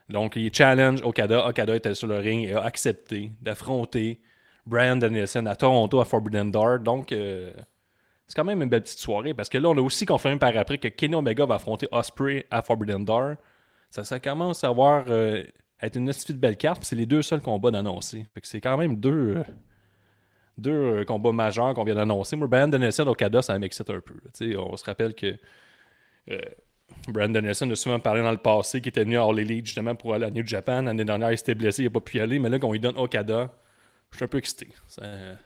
Donc, 0.08 0.36
il 0.36 0.52
challenge 0.52 1.02
Okada. 1.02 1.46
Okada 1.46 1.76
était 1.76 1.94
sur 1.94 2.08
le 2.08 2.18
ring 2.18 2.48
et 2.48 2.54
a 2.54 2.62
accepté 2.62 3.30
d'affronter 3.40 4.20
Brian 4.66 4.96
Danielson 4.96 5.46
à 5.46 5.56
Toronto 5.56 6.00
à 6.00 6.04
Forbidden 6.04 6.50
Door. 6.50 6.80
Donc, 6.80 7.12
euh, 7.12 7.52
c'est 8.26 8.34
quand 8.34 8.44
même 8.44 8.62
une 8.62 8.68
belle 8.68 8.82
petite 8.82 8.98
soirée 8.98 9.34
parce 9.34 9.48
que 9.48 9.58
là, 9.58 9.68
on 9.68 9.76
a 9.76 9.80
aussi 9.80 10.06
confirmé 10.06 10.38
par 10.38 10.56
après 10.56 10.78
que 10.78 10.88
Kenny 10.88 11.14
Omega 11.14 11.46
va 11.46 11.56
affronter 11.56 11.88
Osprey 11.90 12.46
à 12.50 12.62
Forbidden 12.62 13.04
Door. 13.04 13.34
Ça, 13.90 14.20
commence 14.20 14.62
à 14.64 14.68
avoir 14.68 15.04
euh, 15.08 15.42
être 15.82 15.96
une 15.96 16.06
petite 16.06 16.38
belle 16.38 16.56
carte. 16.56 16.84
C'est 16.84 16.96
les 16.96 17.06
deux 17.06 17.22
seuls 17.22 17.40
combats 17.40 17.70
d'annoncer. 17.70 18.26
C'est 18.42 18.60
quand 18.60 18.76
même 18.76 18.96
deux, 18.96 19.36
euh, 19.36 19.44
deux 20.58 20.70
euh, 20.70 21.04
combats 21.04 21.32
majeurs 21.32 21.74
qu'on 21.74 21.84
vient 21.84 21.94
d'annoncer. 21.94 22.36
Moi, 22.36 22.46
Brian 22.46 22.68
Danielson 22.68 23.06
Okada, 23.06 23.42
ça 23.42 23.58
m'excite 23.58 23.90
un 23.90 24.00
peu. 24.00 24.14
On 24.58 24.76
se 24.76 24.84
rappelle 24.84 25.14
que 25.14 25.36
euh, 26.30 26.40
Brian 27.08 27.30
Danielson 27.30 27.70
a 27.70 27.76
souvent 27.76 28.00
parlé 28.00 28.22
dans 28.22 28.30
le 28.30 28.38
passé 28.38 28.80
qu'il 28.80 28.90
était 28.90 29.04
venu 29.04 29.16
à 29.16 29.24
All 29.24 29.38
Elite 29.38 29.66
justement 29.66 29.94
pour 29.94 30.14
aller 30.14 30.26
à 30.26 30.30
New 30.30 30.46
Japan. 30.46 30.82
L'année 30.82 31.04
dernière, 31.04 31.32
il 31.32 31.38
s'était 31.38 31.54
blessé, 31.54 31.82
il 31.82 31.86
n'a 31.86 31.90
pas 31.90 32.00
pu 32.00 32.18
y 32.18 32.20
aller. 32.20 32.38
Mais 32.38 32.48
là, 32.48 32.58
quand 32.58 32.68
on 32.68 32.72
lui 32.72 32.80
donne 32.80 32.98
Okada, 32.98 33.50
je 34.10 34.16
suis 34.16 34.24
un 34.24 34.28
peu 34.28 34.38
excité. 34.38 34.68
Ça, 34.86 35.02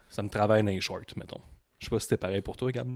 ça 0.08 0.22
me 0.22 0.28
travaille 0.28 0.62
dans 0.62 0.70
les 0.70 0.80
shorts, 0.80 1.16
mettons. 1.16 1.40
Je 1.78 1.86
sais 1.86 1.90
pas 1.90 1.98
si 1.98 2.04
c'était 2.04 2.16
pareil 2.16 2.40
pour 2.40 2.56
toi, 2.56 2.72
Gab. 2.72 2.88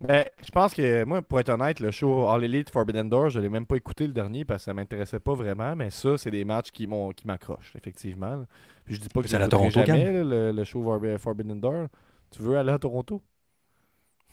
Mais 0.00 0.30
je 0.44 0.50
pense 0.50 0.74
que, 0.74 1.04
moi, 1.04 1.22
pour 1.22 1.40
être 1.40 1.48
honnête, 1.48 1.80
le 1.80 1.90
show 1.90 2.28
All 2.28 2.44
Elite 2.44 2.70
Forbidden 2.70 3.08
Door, 3.08 3.30
je 3.30 3.40
l'ai 3.40 3.48
même 3.48 3.64
pas 3.66 3.76
écouté 3.76 4.06
le 4.06 4.12
dernier 4.12 4.44
parce 4.44 4.62
que 4.62 4.64
ça 4.66 4.74
m'intéressait 4.74 5.20
pas 5.20 5.34
vraiment. 5.34 5.74
Mais 5.76 5.90
ça, 5.90 6.18
c'est 6.18 6.30
des 6.30 6.44
matchs 6.44 6.70
qui 6.70 6.86
m'ont 6.86 7.10
qui 7.12 7.26
m'accrochent, 7.26 7.74
effectivement. 7.76 8.44
Puis 8.84 8.96
je 8.96 9.00
dis 9.00 9.08
pas 9.08 9.22
que 9.22 9.28
C'est 9.28 9.36
à 9.36 9.48
Toronto, 9.48 9.70
jamais, 9.70 10.12
là, 10.12 10.24
le, 10.24 10.52
le 10.52 10.64
show 10.64 10.82
Forb- 10.82 11.18
Forbidden 11.18 11.60
Door. 11.60 11.86
Tu 12.30 12.42
veux 12.42 12.58
aller 12.58 12.72
à 12.72 12.78
Toronto? 12.78 13.22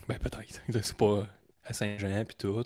Ben 0.07 0.17
peut-être. 0.17 0.61
C'est 0.83 0.97
pas 0.97 1.27
à 1.63 1.73
Saint-Jean 1.73 2.25
puis 2.25 2.35
tout. 2.35 2.63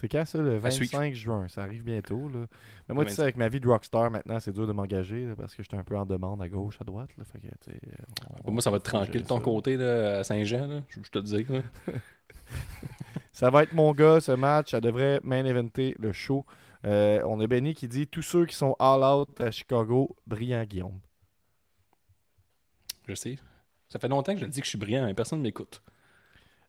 C'est 0.00 0.08
quand 0.08 0.24
ça, 0.24 0.38
le 0.38 0.60
À 0.64 0.70
suivre. 0.70 0.90
25 0.92 1.14
juin? 1.14 1.48
Ça 1.48 1.62
arrive 1.62 1.82
bientôt. 1.84 2.28
Là. 2.28 2.46
Mais 2.88 2.94
moi, 2.94 3.04
tu 3.04 3.12
sais, 3.12 3.22
avec 3.22 3.36
ma 3.36 3.48
vie 3.48 3.60
de 3.60 3.68
rockstar 3.68 4.10
maintenant, 4.10 4.40
c'est 4.40 4.52
dur 4.52 4.66
de 4.66 4.72
m'engager 4.72 5.32
parce 5.36 5.54
que 5.54 5.62
j'étais 5.62 5.76
un 5.76 5.84
peu 5.84 5.96
en 5.96 6.04
demande 6.04 6.42
à 6.42 6.48
gauche, 6.48 6.76
à 6.80 6.84
droite. 6.84 7.10
Là, 7.16 7.24
fait 7.24 7.38
que, 7.38 7.46
tu 7.46 7.70
sais, 7.72 7.80
on- 8.44 8.50
Moi, 8.50 8.60
ça 8.60 8.70
va 8.70 8.76
être 8.78 8.84
tranquille 8.84 9.22
de 9.22 9.26
ton 9.26 9.38
ça. 9.38 9.44
côté 9.44 9.76
là, 9.76 10.18
à 10.18 10.24
Saint-Jean, 10.24 10.82
je 10.88 11.00
je 11.02 11.10
te 11.10 11.18
le 11.18 11.24
dis. 11.24 11.46
Ça 13.32 13.50
va 13.50 13.64
être 13.64 13.72
mon 13.72 13.92
gars, 13.92 14.20
ce 14.20 14.30
match. 14.32 14.70
Ça 14.70 14.80
devrait 14.80 15.20
main 15.24 15.44
eventer 15.44 15.96
le 15.98 16.12
show. 16.12 16.44
Euh, 16.84 17.20
on 17.26 17.40
a 17.40 17.46
Benny 17.48 17.74
qui 17.74 17.88
dit 17.88 18.06
tous 18.06 18.22
ceux 18.22 18.46
qui 18.46 18.54
sont 18.54 18.76
all 18.78 19.02
out 19.02 19.40
à 19.40 19.50
Chicago, 19.50 20.14
brillant 20.26 20.62
Guillaume. 20.64 21.00
Je 23.08 23.14
sais. 23.14 23.38
Ça 23.88 23.98
fait 23.98 24.08
longtemps 24.08 24.34
que 24.34 24.40
je 24.40 24.46
dis 24.46 24.60
que 24.60 24.64
je 24.64 24.70
suis 24.70 24.78
brillant, 24.78 25.04
mais 25.04 25.14
personne 25.14 25.38
ne 25.40 25.44
m'écoute. 25.44 25.82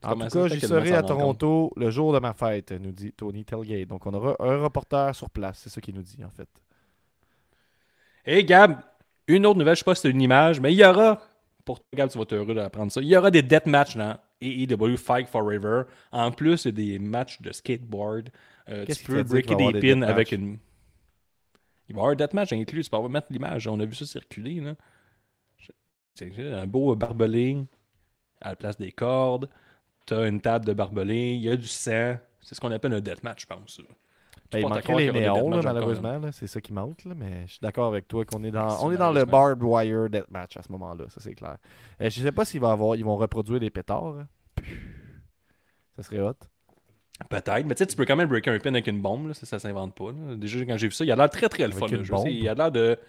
En 0.05 0.15
tout 0.15 0.27
cas, 0.27 0.47
j'y 0.47 0.59
serai 0.59 0.93
à. 0.93 1.03
Toronto 1.03 1.71
le 1.75 1.89
jour 1.89 2.13
de 2.13 2.19
ma 2.19 2.33
fête, 2.33 2.71
nous 2.71 2.91
dit 2.91 3.11
Tony 3.11 3.43
Telgate. 3.43 3.87
Donc, 3.87 4.05
on 4.05 4.13
aura 4.13 4.35
un 4.39 4.57
reporter 4.57 5.13
sur 5.15 5.29
place. 5.29 5.59
C'est 5.63 5.69
ça 5.69 5.81
qu'il 5.81 5.95
nous 5.95 6.03
dit, 6.03 6.23
en 6.23 6.29
fait. 6.29 6.47
Hey 8.25 8.43
Gab, 8.43 8.79
une 9.27 9.45
autre 9.45 9.59
nouvelle, 9.59 9.75
je 9.75 9.79
sais 9.79 9.85
pas 9.85 9.95
si 9.95 10.01
c'est 10.01 10.09
une 10.09 10.21
image, 10.21 10.59
mais 10.59 10.73
il 10.73 10.77
y 10.77 10.85
aura, 10.85 11.21
pour 11.63 11.79
toi 11.79 11.87
Gab, 11.93 12.09
tu 12.09 12.17
vas 12.17 12.23
être 12.23 12.33
heureux 12.33 12.55
d'apprendre 12.55 12.91
ça, 12.91 13.01
il 13.01 13.07
y 13.07 13.15
aura 13.15 13.29
des 13.29 13.43
deathmatchs 13.43 13.97
dans 13.97 14.17
AEW 14.41 14.97
Fight 14.97 15.27
Forever. 15.27 15.83
En 16.11 16.31
plus, 16.31 16.65
il 16.65 16.67
y 16.67 16.69
a 16.69 16.97
des 16.97 16.99
matchs 16.99 17.41
de 17.41 17.51
skateboard. 17.51 18.29
Euh, 18.69 18.85
tu 18.85 19.03
peux 19.03 19.23
breaker 19.23 19.55
des 19.55 19.73
des 19.73 19.93
pins 19.95 20.01
avec 20.01 20.31
une. 20.31 20.57
Il 21.87 21.93
va 21.93 21.99
y 21.99 22.01
avoir 22.01 22.11
un 22.13 22.15
deathmatch 22.15 22.51
inclus, 22.53 22.83
tu 22.83 22.89
peux 22.89 22.97
avoir 22.97 23.11
mettre 23.11 23.27
l'image. 23.29 23.67
On 23.67 23.79
a 23.79 23.85
vu 23.85 23.93
ça 23.93 24.05
circuler. 24.05 24.59
là. 24.59 24.75
C'est 26.15 26.31
un 26.39 26.65
beau 26.65 26.95
barbelé 26.95 27.57
à 28.41 28.49
la 28.49 28.55
place 28.55 28.77
des 28.77 28.91
cordes. 28.91 29.49
Tu 30.05 30.13
as 30.13 30.27
une 30.27 30.39
table 30.41 30.65
de 30.65 30.73
barbelé, 30.73 31.33
il 31.33 31.41
y 31.41 31.49
a 31.49 31.55
du 31.55 31.67
sang. 31.67 32.17
C'est 32.41 32.55
ce 32.55 32.61
qu'on 32.61 32.71
appelle 32.71 32.93
un 32.93 33.01
deathmatch, 33.01 33.41
je 33.41 33.45
pense. 33.47 33.81
Ben, 34.51 34.59
il 34.59 34.67
manquerait 34.67 34.95
les 34.97 35.05
y 35.07 35.11
néons, 35.11 35.49
là, 35.49 35.61
malheureusement. 35.63 36.19
là. 36.19 36.31
C'est 36.31 36.45
ça 36.47 36.61
qui 36.61 36.71
manque. 36.73 37.03
là, 37.05 37.13
Mais 37.15 37.43
je 37.47 37.53
suis 37.53 37.59
d'accord 37.61 37.87
avec 37.87 38.07
toi 38.07 38.23
qu'on 38.25 38.43
est 38.43 38.51
dans, 38.51 38.85
on 38.85 38.91
est 38.91 38.97
dans 38.97 39.11
le 39.11 39.25
barbed 39.25 39.63
wire 39.63 40.09
deathmatch 40.09 40.57
à 40.57 40.61
ce 40.61 40.71
moment-là. 40.71 41.05
Ça, 41.09 41.19
c'est 41.21 41.33
clair. 41.33 41.57
Euh, 42.01 42.09
je 42.09 42.21
sais 42.21 42.31
pas 42.31 42.45
s'ils 42.45 42.61
vont, 42.61 42.69
avoir, 42.69 42.95
ils 42.95 43.03
vont 43.03 43.17
reproduire 43.17 43.59
des 43.59 43.71
pétards. 43.71 44.15
hein. 44.19 44.27
Ça 45.97 46.03
serait 46.03 46.19
hot. 46.19 46.33
Peut-être, 47.29 47.65
mais 47.65 47.73
tu 47.75 47.79
sais, 47.79 47.87
tu 47.87 47.95
peux 47.95 48.05
quand 48.05 48.17
même 48.17 48.27
breaker 48.27 48.51
un 48.51 48.59
pin 48.59 48.69
avec 48.73 48.87
une 48.87 49.01
bombe, 49.01 49.29
là, 49.29 49.33
ça, 49.33 49.45
ça 49.45 49.57
s'invente 49.57 49.95
pas. 49.95 50.11
là. 50.11 50.35
Déjà, 50.35 50.59
quand 50.65 50.77
j'ai 50.77 50.87
vu 50.87 50.93
ça, 50.93 51.05
il 51.05 51.11
a 51.11 51.15
l'air 51.15 51.29
très 51.29 51.47
très 51.47 51.65
le 51.67 51.73
Avec 51.73 51.79
fun. 51.89 51.95
le 51.97 52.03
jeu. 52.03 52.13
Il 52.27 52.47
a 52.49 52.53
l'air 52.53 52.71
de. 52.71 52.99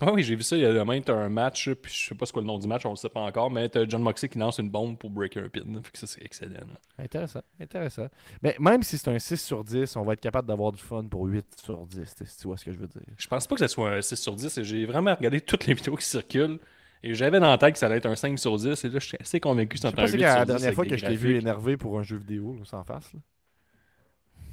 Ah 0.00 0.12
oui, 0.12 0.24
j'ai 0.24 0.34
vu 0.34 0.42
ça, 0.42 0.56
il 0.56 0.62
y 0.62 0.66
a 0.66 0.84
même 0.84 1.02
t'as 1.04 1.14
un 1.14 1.28
match, 1.28 1.70
puis 1.70 1.92
je 1.92 2.08
sais 2.08 2.14
pas 2.16 2.26
ce 2.26 2.32
qu'est 2.32 2.40
le 2.40 2.46
nom 2.46 2.58
du 2.58 2.66
match, 2.66 2.84
on 2.84 2.90
le 2.90 2.96
sait 2.96 3.08
pas 3.08 3.20
encore, 3.20 3.50
mais 3.50 3.68
t'as 3.68 3.86
John 3.88 4.02
Moxley 4.02 4.28
qui 4.28 4.38
lance 4.38 4.58
une 4.58 4.68
bombe 4.68 4.98
pour 4.98 5.08
breaker 5.08 5.40
un 5.44 5.48
pin. 5.48 5.60
Fait 5.84 5.92
que 5.92 5.98
ça, 5.98 6.06
c'est 6.08 6.24
excellent. 6.24 6.54
là. 6.54 7.04
Intéressant. 7.04 7.42
Intéressant. 7.60 8.08
Mais 8.42 8.56
même 8.58 8.82
si 8.82 8.98
c'est 8.98 9.08
un 9.08 9.18
6 9.18 9.36
sur 9.40 9.62
10, 9.62 9.94
on 9.96 10.02
va 10.02 10.14
être 10.14 10.20
capable 10.20 10.48
d'avoir 10.48 10.72
du 10.72 10.82
fun 10.82 11.04
pour 11.04 11.24
8 11.26 11.46
sur 11.64 11.86
10, 11.86 12.14
si 12.24 12.38
tu 12.38 12.48
vois 12.48 12.56
ce 12.56 12.64
que 12.64 12.72
je 12.72 12.78
veux 12.78 12.88
dire. 12.88 13.02
Je 13.16 13.26
pense 13.28 13.46
pas 13.46 13.54
que 13.54 13.60
ça 13.60 13.68
soit 13.68 13.90
un 13.90 14.02
6 14.02 14.16
sur 14.16 14.34
10, 14.34 14.58
et 14.58 14.64
j'ai 14.64 14.84
vraiment 14.84 15.14
regardé 15.14 15.40
toutes 15.40 15.66
les 15.66 15.74
vidéos 15.74 15.94
qui 15.96 16.06
circulent, 16.06 16.58
et 17.04 17.14
j'avais 17.14 17.38
dans 17.38 17.50
la 17.50 17.58
tête 17.58 17.74
que 17.74 17.78
ça 17.78 17.86
allait 17.86 17.98
être 17.98 18.06
un 18.06 18.16
5 18.16 18.36
sur 18.38 18.56
10, 18.56 18.84
et 18.84 18.88
là, 18.88 18.98
je 18.98 19.06
suis 19.06 19.16
assez 19.20 19.38
convaincu 19.38 19.76
que 19.76 19.78
sais 19.78 19.86
un 19.86 19.92
pas 19.92 20.08
8 20.08 20.08
si 20.08 20.18
sur 20.18 20.18
10. 20.18 20.24
c'est 20.32 20.38
la 20.38 20.44
dernière 20.44 20.74
fois 20.74 20.86
que 20.86 20.96
je 20.96 21.04
t'ai 21.06 21.16
vu 21.16 21.36
énervé 21.36 21.76
pour 21.76 21.98
un 21.98 22.02
jeu 22.02 22.16
vidéo, 22.16 22.56
là, 22.58 22.64
sans 22.64 22.82
face. 22.82 23.12
là. 23.14 23.20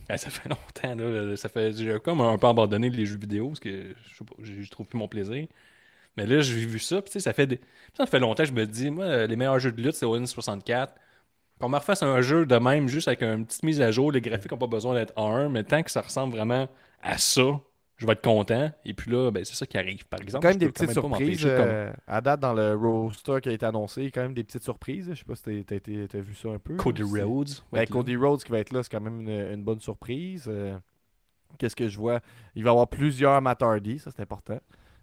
Ah, 0.10 0.18
ça 0.18 0.30
fait 0.30 0.50
longtemps, 0.86 0.96
là. 0.96 1.36
Ça 1.38 1.50
fait, 1.50 1.74
j'ai 1.74 2.00
comme 2.00 2.22
un 2.22 2.38
peu 2.38 2.48
abandonné 2.48 2.90
les 2.90 3.06
jeux 3.06 3.18
vidéo 3.18 3.50
parce 3.50 3.60
que 3.60 3.96
je, 4.06 4.16
sais 4.16 4.62
je, 4.62 4.70
trouve 4.70 4.88
plus 4.88 4.98
mon 4.98 5.08
plaisir. 5.08 5.48
Mais 6.18 6.26
là, 6.26 6.42
j'ai 6.42 6.66
vu 6.66 6.80
ça, 6.80 7.02
puis 7.02 7.22
ça 7.22 7.34
fait, 7.34 7.62
ça 7.96 8.06
fait 8.06 8.20
longtemps 8.20 8.44
que 8.44 8.50
je 8.50 8.54
me 8.54 8.66
dis, 8.66 8.92
moi, 8.92 9.28
les 9.28 9.36
meilleurs 9.36 9.60
jeux 9.60 9.72
de 9.72 9.82
lutte, 9.82 9.96
c'est 9.96 10.06
Win 10.06 10.28
64. 10.28 10.94
Qu'on 11.60 11.70
me 11.70 11.78
refasse 11.78 12.04
un 12.04 12.22
jeu 12.22 12.46
de 12.46 12.56
même, 12.58 12.88
juste 12.88 13.08
avec 13.08 13.24
une 13.24 13.46
petite 13.46 13.64
mise 13.64 13.82
à 13.82 13.92
jour, 13.92 14.12
les 14.12 14.22
graphiques 14.22 14.52
n'ont 14.52 14.58
pas 14.58 14.68
besoin 14.68 14.96
d'être 14.96 15.14
A1, 15.16 15.50
mais 15.50 15.64
tant 15.64 15.84
que 15.84 15.92
ça 15.92 16.02
ressemble 16.02 16.36
vraiment 16.36 16.68
à 17.02 17.18
ça, 17.18 17.62
je 18.02 18.06
vais 18.08 18.14
être 18.14 18.22
content. 18.22 18.72
Et 18.84 18.94
puis 18.94 19.12
là, 19.12 19.32
ben, 19.32 19.46
c'est 19.46 19.56
ça 19.56 19.66
qui 19.66 19.78
arrive. 19.78 20.06
Par 20.08 20.20
exemple, 20.22 20.42
quand 20.44 20.50
même 20.50 20.56
je 20.56 20.66
des 20.66 20.72
petites 20.72 20.92
surprises. 20.92 21.42
comme- 21.44 21.52
euh, 21.52 21.92
à 22.08 22.22
date, 22.22 22.40
dans 22.40 22.54
le 22.54 22.76
roster 22.76 23.38
qui 23.42 23.50
a 23.50 23.52
été 23.54 23.66
annoncé, 23.66 24.02
il 24.02 24.06
y 24.06 24.08
a 24.08 24.12
quand 24.12 24.22
même 24.24 24.34
des 24.34 24.44
petites 24.44 24.64
surprises. 24.64 25.10
Je 25.12 25.16
sais 25.20 25.24
pas 25.26 25.36
si 25.36 25.58
été- 25.60 26.08
t'as 26.08 26.20
vu 26.20 26.34
ça 26.36 26.50
un 26.50 26.60
peu. 26.60 26.76
Cody 26.76 27.04
Rhodes. 27.04 27.50
Ben. 27.72 27.86
Cody 27.88 28.16
Rhodes 28.16 28.44
qui 28.44 28.52
va 28.52 28.60
être 28.60 28.72
là, 28.74 28.84
c'est 28.84 28.90
quand 28.92 29.02
même 29.02 29.22
une, 29.22 29.30
une 29.54 29.64
bonne 29.64 29.80
surprise. 29.80 30.46
Euh, 30.48 30.78
Qu'est-ce 31.58 31.76
que 31.76 31.90
je 31.90 31.98
vois? 31.98 32.22
Il 32.56 32.64
va 32.64 32.70
y 32.70 32.72
avoir 32.72 32.88
plusieurs 32.88 33.42
Matt 33.42 33.62
Hardy, 33.62 34.00
ça 34.00 34.10
c'est 34.10 34.22
important. 34.22 34.58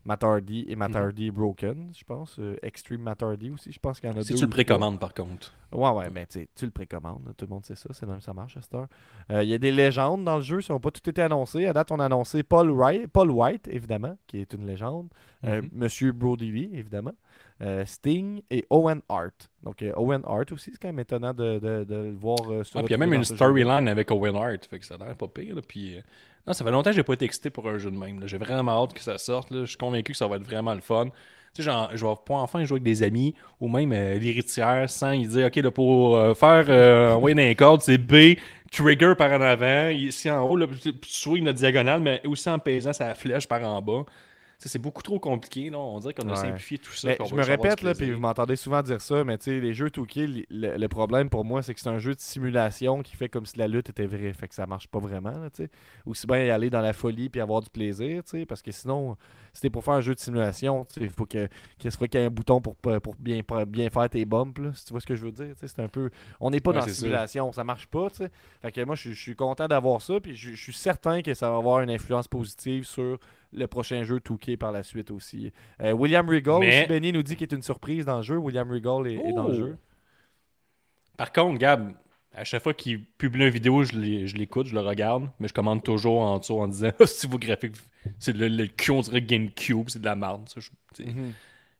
Matt 0.09 0.24
Hardy 0.24 0.64
et 0.68 0.74
Mhm. 0.74 0.96
Hardy 0.96 1.30
Broken, 1.30 1.90
je 1.94 2.02
pense. 2.02 2.36
Euh, 2.38 2.56
Extreme 2.62 3.02
Matt 3.02 3.22
Hardy 3.22 3.50
aussi, 3.50 3.70
je 3.70 3.78
pense 3.78 4.00
qu'il 4.00 4.09
y 4.09 4.12
en 4.12 4.16
a 4.16 4.22
Si 4.22 4.32
deux. 4.32 4.38
tu 4.38 4.44
le 4.44 4.50
précommandes, 4.50 4.98
par 4.98 5.12
contre. 5.12 5.52
Ouais, 5.70 5.90
ouais, 5.90 6.09
mais 6.11 6.24
tu 6.26 6.40
sais, 6.40 6.48
tu 6.56 6.64
le 6.64 6.70
précommandes, 6.70 7.34
tout 7.36 7.44
le 7.44 7.50
monde 7.50 7.64
sait 7.66 7.74
ça, 7.76 7.90
c'est 7.92 8.06
même 8.06 8.22
ça 8.22 8.32
marche 8.32 8.56
à 8.56 8.62
cette 8.62 8.74
heure. 8.74 8.86
Euh, 9.30 9.42
Il 9.44 9.50
y 9.50 9.54
a 9.54 9.59
des 9.59 9.70
légendes 9.70 10.24
dans 10.24 10.36
le 10.36 10.42
jeu, 10.42 10.62
ça 10.62 10.72
n'a 10.72 10.80
pas 10.80 10.90
tout 10.90 11.09
été 11.11 11.20
annoncé. 11.20 11.66
À 11.66 11.72
date, 11.74 11.92
on 11.92 12.00
a 12.00 12.06
annoncé 12.06 12.42
Paul, 12.42 12.70
Wright, 12.70 13.06
Paul 13.09 13.30
White, 13.30 13.68
évidemment, 13.70 14.16
qui 14.26 14.38
est 14.40 14.52
une 14.54 14.66
légende. 14.66 15.09
Euh, 15.44 15.61
Mhm. 15.61 15.68
Monsieur 15.74 16.12
Brody 16.12 16.50
Lee, 16.50 16.70
évidemment. 16.72 17.12
Euh, 17.61 17.84
Sting 17.84 18.40
et 18.50 18.64
Owen 18.70 19.02
Hart. 19.09 19.50
Donc, 19.64 19.82
euh, 19.82 19.92
Owen 19.96 20.22
Hart 20.24 20.52
aussi, 20.52 20.70
c'est 20.70 20.78
quand 20.80 20.88
même 20.88 21.00
étonnant 21.00 21.34
de, 21.34 21.59
de- 21.59 21.84
de 21.84 21.94
le 21.94 22.12
voir. 22.12 22.38
euh, 22.50 22.62
se 22.64 22.70
Ah, 22.78 22.82
puis 22.82 22.88
il 22.88 22.90
y 22.92 22.94
a 22.94 22.98
même 22.98 23.12
une 23.12 23.24
storyline 23.24 23.88
avec 23.88 24.11
Owen 24.12 24.36
Hart, 24.36 24.64
fait 24.66 24.78
que 24.78 24.86
ça 24.86 24.94
a 24.94 24.98
l'air 24.98 25.16
pas 25.16 25.26
pire. 25.26 25.56
là, 25.56 25.61
Puis, 25.66 25.96
euh, 25.98 26.00
non, 26.49 26.55
ça 26.55 26.64
fait 26.64 26.70
longtemps 26.70 26.88
que 26.90 26.96
j'ai 26.96 27.03
pas 27.03 27.12
été 27.12 27.26
excité 27.26 27.51
pour 27.51 27.68
un 27.68 27.76
jeu 27.76 27.90
de 27.90 27.96
même. 27.96 28.26
J'ai 28.26 28.38
vraiment 28.38 28.82
hâte 28.82 28.94
que 28.94 29.03
ça 29.03 29.18
sorte. 29.18 29.49
Je 29.53 29.66
suis 29.66 29.76
convaincu 29.76 30.12
que 30.12 30.18
ça 30.18 30.26
va 30.26 30.36
être 30.36 30.44
vraiment 30.44 30.72
le 30.72 30.80
fun. 30.80 31.09
Tu 31.55 31.62
sais, 31.62 31.70
je 31.92 32.07
vais 32.07 32.14
pouvoir 32.24 32.42
enfin 32.42 32.64
jouer 32.64 32.76
avec 32.76 32.84
des 32.84 33.03
amis 33.03 33.34
ou 33.61 33.68
même 33.68 33.92
euh, 33.92 34.18
l'héritière 34.18 34.88
sans 34.88 35.12
y 35.12 35.26
dire, 35.26 35.49
OK, 35.49 35.57
là, 35.57 35.70
pour 35.70 36.16
euh, 36.16 36.32
faire 36.34 36.64
euh, 36.70 37.12
envoyer 37.12 37.34
dans 37.34 37.42
les 37.42 37.55
cordes, 37.55 37.82
c'est 37.82 37.99
B, 37.99 38.38
trigger 38.72 39.12
par 39.16 39.30
en 39.32 39.42
avant, 39.42 39.88
ici 39.90 40.30
en 40.30 40.42
haut, 40.49 40.57
là, 40.57 40.66
tu 40.80 40.99
tu 40.99 41.11
swing 41.11 41.44
la 41.44 41.53
diagonale, 41.53 42.01
mais 42.01 42.22
aussi 42.26 42.49
en 42.49 42.59
pesant 42.59 42.94
sa 42.94 43.14
flèche 43.14 43.46
par 43.46 43.62
en 43.64 43.82
bas. 43.82 44.05
C'est 44.61 44.80
beaucoup 44.80 45.02
trop 45.02 45.20
compliqué. 45.20 45.70
là. 45.70 45.78
On 45.78 46.00
dirait 46.00 46.14
qu'on 46.14 46.28
a 46.28 46.32
Ouais. 46.32 46.36
simplifié 46.36 46.78
tout 46.78 46.92
ça. 46.92 47.11
Je 47.24 47.34
me 47.34 47.44
répète, 47.44 47.82
là, 47.82 47.94
puis 47.94 48.11
vous 48.11 48.18
m'entendez 48.18 48.56
souvent 48.56 48.82
dire 48.82 49.00
ça, 49.00 49.22
mais 49.22 49.38
les 49.46 49.72
jeux 49.72 49.88
2K, 49.88 50.26
li- 50.26 50.46
le, 50.50 50.76
le 50.76 50.88
problème 50.88 51.30
pour 51.30 51.44
moi, 51.44 51.62
c'est 51.62 51.74
que 51.74 51.80
c'est 51.80 51.88
un 51.88 51.98
jeu 52.00 52.14
de 52.16 52.20
simulation 52.20 53.02
qui 53.02 53.14
fait 53.14 53.28
comme 53.28 53.46
si 53.46 53.56
la 53.56 53.68
lutte 53.68 53.88
était 53.90 54.06
vraie. 54.06 54.32
Fait 54.32 54.48
que 54.48 54.54
ça 54.56 54.66
marche 54.66 54.88
pas 54.88 54.98
vraiment, 54.98 55.30
là. 55.30 55.48
Aussi 56.06 56.26
bien 56.26 56.42
y 56.44 56.50
aller 56.50 56.70
dans 56.70 56.80
la 56.80 56.92
folie 56.92 57.28
puis 57.28 57.40
avoir 57.40 57.61
du 57.61 57.70
plaisir, 57.70 58.22
parce 58.48 58.61
que 58.62 58.72
sinon, 58.72 59.16
si 59.52 59.62
t'es 59.62 59.70
pour 59.70 59.84
faire 59.84 59.94
un 59.94 60.00
jeu 60.00 60.14
de 60.16 60.20
simulation, 60.20 60.86
il 61.00 61.11
faut 61.11 61.24
que, 61.26 61.48
qu'il 61.78 61.92
soit 61.92 62.09
qu'il 62.09 62.18
y 62.20 62.22
ait 62.24 62.26
un 62.26 62.30
bouton 62.30 62.61
pour, 62.61 62.74
pour 62.76 63.14
bien, 63.16 63.42
pour 63.44 63.64
bien 63.64 63.90
faire 63.90 64.11
tes 64.11 64.24
bumps, 64.24 64.59
là, 64.59 64.72
si 64.74 64.86
tu 64.86 64.92
vois 64.92 65.00
ce 65.00 65.06
que 65.06 65.14
je 65.14 65.24
veux 65.24 65.32
dire, 65.32 65.54
c'est 65.61 65.78
un 65.78 65.88
peu... 65.88 66.11
On 66.40 66.50
n'est 66.50 66.59
pas 66.61 66.72
Ouais, 66.72 66.80
dans 66.80 66.86
la 66.86 66.92
simulation, 66.92 67.52
ça 67.52 67.62
marche 67.62 67.86
pas. 67.86 68.09
Fait 68.11 68.72
que 68.72 68.84
moi, 68.84 68.96
je, 68.96 69.12
suis- 69.12 69.36
content 69.36 69.68
d'avoir 69.68 70.02
ça, 70.02 70.18
puis 70.20 70.34
je 70.34 70.56
suis 70.56 70.72
certain 70.72 71.22
que 71.22 71.32
ça 71.32 71.48
va 71.48 71.59
avoir 71.59 71.80
une 71.80 71.90
influence 71.90 72.26
positive 72.26 72.84
sur 72.84 73.18
le 73.53 73.66
prochain 73.66 74.03
jeu 74.05 74.18
2K 74.18 74.57
par 74.57 74.72
la 74.72 74.82
suite 74.82 75.11
aussi. 75.11 75.53
Euh, 75.80 75.92
William 75.92 76.28
Regal, 76.28 76.61
Mais- 76.61 76.80
aussi, 76.80 76.88
Benny 76.88 77.12
nous 77.12 77.22
dit 77.22 77.34
qu'il 77.36 77.44
est 77.51 77.55
une 77.55 77.62
surprise 77.62 78.05
dans 78.05 78.18
le 78.18 78.22
jeu. 78.22 78.36
William 78.36 78.70
Regal 78.70 79.07
est, 79.07 79.14
est 79.28 79.32
dans 79.32 79.49
le 79.49 79.55
jeu. 79.55 79.76
Par 81.16 81.32
contre, 81.32 81.59
Gab, 81.59 81.92
à 82.34 82.44
chaque 82.44 82.62
fois 82.62 82.74
qu'il 82.74 83.05
publie 83.05 83.44
une 83.44 83.51
vidéo, 83.51 83.82
je 83.84 83.96
l'écoute, 84.36 84.66
je 84.66 84.74
le 84.74 84.80
regarde, 84.80 85.28
mais 85.40 85.49
je 85.49 85.55
commande 85.55 85.82
toujours 85.82 86.20
en 86.20 86.38
dessous 86.38 86.59
en 86.59 86.68
disant 86.68 86.90
c'est 87.07 87.28
vos 87.28 87.38
graphiques, 87.38 87.74
c'est 88.18 88.36
le, 88.36 88.49
le 88.49 88.66
cul, 88.66 88.92
on 88.92 89.01
dirait 89.01 89.22
GameCube, 89.22 89.88
c'est 89.88 89.99
de 90.01 90.05
la 90.05 90.14
merde. 90.14 90.49
Ça, 90.49 90.61
je, 90.61 90.70
Mhm. 91.03 91.32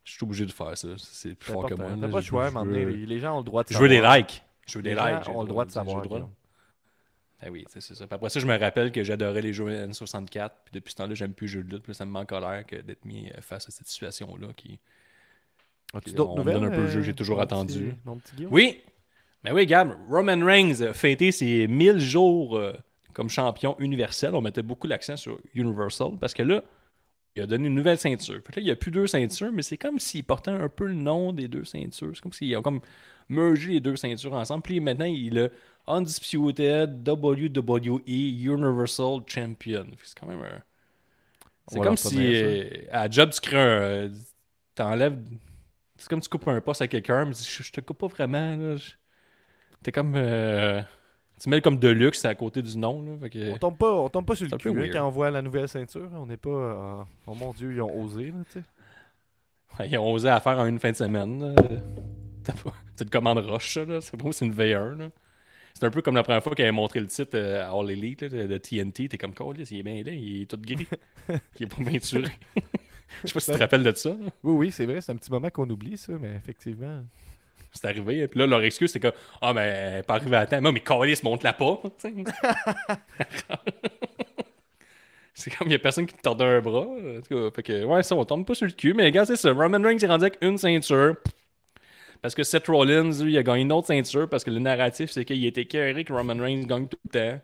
je 0.05 0.13
suis 0.13 0.25
obligé 0.25 0.47
de 0.47 0.53
faire 0.53 0.77
ça. 0.77 0.89
C'est 0.99 1.35
plus 1.35 1.53
fort 1.53 1.67
que 1.67 1.75
moi. 1.75 1.89
Là. 1.95 2.09
pas 2.09 2.17
le 2.17 2.23
choix, 2.23 2.51
veux-. 2.51 2.89
Les, 2.89 3.19
gens 3.21 3.35
ont 3.35 3.39
le 3.39 3.45
droit 3.45 3.63
de 3.63 3.69
Je 3.73 3.79
veux 3.79 3.89
des 3.89 3.97
savoir. 3.97 4.17
likes. 4.17 4.43
Je 4.67 4.79
veux 4.79 4.83
des 4.83 4.91
Les 4.91 4.97
gens 4.97 5.07
likes. 5.07 5.25
j'ai 5.25 5.31
ont 5.33 5.43
le 5.43 5.49
droit 5.49 5.65
de 5.65 5.71
savoir. 5.71 6.03
Ah 7.41 7.51
oui, 7.51 7.65
c'est 7.69 7.81
ça. 7.81 7.95
Puis 7.95 8.07
après 8.15 8.31
ça, 8.31 8.41
je 8.41 8.47
me 8.47 8.59
rappelle 8.59 8.91
que 8.91 9.05
j'adorais 9.05 9.43
les 9.43 9.53
jeux 9.53 9.69
N64. 9.69 10.51
Puis 10.65 10.73
depuis 10.73 10.91
ce 10.91 10.97
temps-là, 10.97 11.15
j'aime 11.15 11.33
plus 11.35 11.47
les 11.47 11.53
jeux 11.53 11.63
de 11.63 11.71
lutte. 11.71 11.83
Puis 11.85 11.91
là, 11.93 11.95
ça 11.95 12.05
me 12.05 12.11
met 12.13 12.19
en 12.19 12.27
colère 12.27 12.65
que 12.67 12.77
d'être 12.77 13.05
mis 13.05 13.29
euh, 13.31 13.41
face 13.41 13.69
à 13.69 13.71
cette 13.71 13.87
situation-là. 13.87 14.49
Qui... 14.57 14.79
On 15.95 15.99
d'autres 16.15 16.33
me 16.33 16.39
nouvelles? 16.39 16.55
donne 16.55 16.65
un 16.65 16.71
peu 16.71 16.83
le 16.83 16.89
jeu, 16.89 17.01
euh, 17.01 17.03
j'ai 17.03 17.15
toujours 17.15 17.37
mon 17.37 17.43
attendu. 17.43 17.95
petit-? 18.05 18.47
Oui! 18.47 18.83
Mais 19.45 19.53
oui, 19.53 19.67
Gab, 19.67 19.95
Roman 20.11 20.45
Reigns 20.45 20.81
a 20.83 20.93
fêté 20.93 21.31
ses 21.31 21.69
1000 21.69 21.99
jours 22.01 22.57
euh, 22.57 22.73
comme 23.13 23.29
champion 23.29 23.77
universel. 23.79 24.35
On 24.35 24.41
mettait 24.41 24.63
beaucoup 24.63 24.89
l'accent 24.89 25.17
sur 25.17 25.39
Universal 25.55 26.19
parce 26.21 26.35
que 26.35 26.43
là, 26.43 26.63
il 27.37 27.43
a 27.43 27.47
donné 27.47 27.69
une 27.69 27.75
nouvelle 27.75 27.99
ceinture. 27.99 28.35
Là, 28.35 28.41
il 28.57 28.65
n'y 28.65 28.71
a 28.73 28.77
plus 28.77 28.91
deux 28.91 29.07
ceintures, 29.07 29.53
mais 29.53 29.63
c'est 29.63 29.77
comme 29.79 30.01
s'il 30.01 30.25
portait 30.25 30.51
un 30.51 30.69
peu 30.69 30.87
le 30.89 30.95
nom 30.95 31.33
des 31.33 31.47
deux 31.47 31.65
ceintures. 31.65 32.11
C'est 32.15 32.21
comme 32.21 32.33
s'il 32.33 32.53
a 32.57 32.61
comme 32.63 32.81
mergé 33.29 33.75
les 33.75 33.81
deux 33.81 33.95
ceintures 33.95 34.33
ensemble. 34.33 34.63
Puis 34.65 34.81
maintenant, 34.81 35.05
il 35.05 35.39
est 35.39 35.53
Undisputed 35.89 37.07
WWE 37.09 38.01
Universal 38.07 39.21
Champion. 39.27 39.87
C'est 40.03 40.19
quand 40.19 40.27
même 40.27 40.41
un. 40.43 40.63
C'est 41.69 41.79
comme 41.85 41.97
si 42.11 42.17
euh, 42.45 42.69
à 42.93 43.11
job, 43.11 43.31
tu 43.31 43.41
crées 43.41 43.57
un. 43.59 43.67
euh, 43.81 44.09
T'enlèves. 44.75 45.19
C'est 45.97 46.09
comme 46.09 46.21
tu 46.21 46.29
coupes 46.29 46.47
un 46.49 46.61
poste 46.61 46.83
à 46.83 46.89
quelqu'un, 46.89 47.25
mais 47.25 47.33
je, 47.35 47.63
je 47.63 47.73
te 47.73 47.81
coupe 47.81 47.99
pas 47.99 48.07
vraiment. 48.07 48.57
là. 48.57 48.77
T'es 49.83 49.91
comme. 49.93 50.15
euh, 50.17 50.81
Tu 51.43 51.49
mets 51.49 51.61
comme 51.61 51.79
de 51.79 51.89
luxe 51.89 52.25
à 52.25 52.35
côté 52.35 52.63
du 52.63 52.77
nom. 52.79 53.03
Là, 53.03 53.13
fait 53.21 53.31
que- 53.31 53.53
On 53.53 53.59
tombe 53.59 53.77
pas, 53.77 53.93
on 53.93 54.09
tombe 54.09 54.25
pas 54.27 54.35
sur 54.37 54.45
le 54.47 54.51
cul 54.59 54.69
hein, 54.71 54.91
quand 54.93 55.07
on 55.07 55.11
voit 55.11 55.31
la 55.31 55.43
nouvelle 55.43 55.69
ceinture. 55.69 56.09
On 56.15 56.27
n'est 56.27 56.37
pas. 56.37 56.51
euh, 56.51 57.03
Oh 57.27 57.35
mon 57.35 57.53
dieu, 57.53 57.73
ils 57.73 57.81
ont 57.83 58.01
osé, 58.01 58.27
là, 58.27 58.39
tu 58.53 58.61
sais. 58.61 59.87
Ils 59.91 59.99
ont 59.99 60.13
osé 60.13 60.29
à 60.29 60.41
faire 60.41 60.59
en 60.59 60.67
une 60.67 60.79
fin 60.79 60.91
de 60.91 60.97
semaine. 60.97 61.55
C'est 62.97 63.05
une 63.05 63.11
commande 63.11 63.39
roche, 63.39 63.75
ça, 63.75 63.85
là. 63.85 64.01
C'est 64.01 64.17
pas 64.17 64.33
c'est 64.33 64.47
une 64.47 64.53
VR. 64.53 64.97
là. 64.97 65.09
C'est 65.79 65.87
un 65.87 65.91
peu 65.91 66.03
comme 66.03 66.17
la 66.17 66.25
première 66.25 66.43
fois 66.43 66.57
qu'ils 66.57 66.65
avaient 66.65 66.73
montré 66.73 66.99
le 66.99 67.07
titre 67.07 67.31
euh, 67.35 67.63
à 67.63 67.71
All 67.71 67.89
Elite 67.89 68.23
là, 68.23 68.49
de, 68.49 68.59
TNT. 68.59 69.09
T'es 69.09 69.17
comme, 69.17 69.33
Colis, 69.33 69.69
il 69.71 69.79
est 69.79 69.83
bien 69.85 70.03
là, 70.03 70.11
il 70.11 70.43
est 70.43 70.47
tout 70.47 70.59
gris. 70.61 70.89
il 71.29 71.63
est 71.63 71.67
pas 71.67 71.85
peinturé. 71.85 72.33
Je 73.23 73.29
sais 73.29 73.35
pas 73.35 73.39
si 73.39 73.53
tu 73.53 73.57
te 73.57 73.59
rappelles 73.63 73.85
de 73.85 73.95
ça. 73.95 74.11
Oui, 74.43 74.55
oui, 74.55 74.73
c'est 74.73 74.87
vrai, 74.87 75.01
c'est 75.01 75.13
un 75.13 75.17
petit 75.17 75.31
moment 75.31 75.51
qu'on 75.51 75.71
oublie, 75.71 75.97
ça, 75.97 76.15
mais 76.21 76.35
effectivement. 76.35 77.05
C'est 77.73 77.87
arrivé. 77.87 78.27
Puis 78.27 78.41
là, 78.41 78.49
leur 78.49 78.61
excuse, 78.65 78.91
c'est 78.91 78.99
que, 78.99 79.13
ah, 79.41 79.53
mais 79.53 79.61
elle 79.69 80.03
pas 80.03 80.15
arrivé 80.15 80.37
à 80.37 80.47
temps. 80.49 80.61
Non, 80.61 80.73
mais 80.73 80.81
Colis, 80.81 81.21
monte-la 81.23 81.53
pas. 81.53 81.81
c'est 85.33 85.51
comme, 85.57 85.69
il 85.69 85.73
y 85.73 85.77
a 85.77 85.79
personne 85.79 86.07
qui 86.07 86.15
te 86.17 86.23
tordait 86.23 86.45
un 86.45 86.61
bras. 86.61 86.89
En 86.89 87.21
tout 87.21 87.37
cas, 87.37 87.51
fait 87.55 87.63
que, 87.63 87.85
ouais, 87.85 88.03
ça, 88.03 88.17
on 88.17 88.25
tombe 88.25 88.45
pas 88.45 88.57
sur 88.57 88.67
le 88.67 88.73
cul. 88.73 88.95
Mais 88.95 89.05
regarde, 89.05 89.29
c'est 89.29 89.37
ça. 89.37 89.53
Roman 89.53 89.81
Reigns 89.81 89.99
est 89.99 90.09
rendu 90.09 90.25
avec 90.25 90.39
une 90.41 90.59
ceinture. 90.59 91.15
Parce 92.23 92.35
que 92.35 92.43
Seth 92.43 92.67
Rollins, 92.67 93.23
lui, 93.23 93.35
il 93.35 93.39
a 93.39 93.43
gagné 93.43 93.63
une 93.63 93.73
autre 93.73 93.87
ceinture 93.89 94.29
parce 94.29 94.45
que 94.45 94.51
le 94.51 94.59
narratif, 94.59 95.11
c'est 95.11 95.25
qu'il 95.25 95.45
était 95.47 95.67
carré 95.67 96.05
que 96.05 96.13
Roman 96.13 96.37
Reigns 96.37 96.67
gagne 96.67 96.89
tout 96.89 96.99
le 97.05 97.11
temps. 97.11 97.41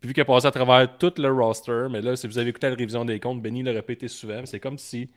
Puis 0.00 0.08
vu 0.08 0.14
qu'il 0.14 0.22
a 0.22 0.24
passé 0.24 0.46
à 0.46 0.50
travers 0.50 0.96
tout 0.98 1.12
le 1.18 1.30
roster, 1.32 1.86
mais 1.90 2.00
là, 2.02 2.16
si 2.16 2.26
vous 2.26 2.38
avez 2.38 2.50
écouté 2.50 2.68
la 2.68 2.76
révision 2.76 3.04
des 3.04 3.20
comptes, 3.20 3.42
Benny 3.42 3.62
l'a 3.62 3.72
répété 3.72 4.08
souvent, 4.08 4.44
c'est 4.44 4.60
comme 4.60 4.78
si 4.78 5.10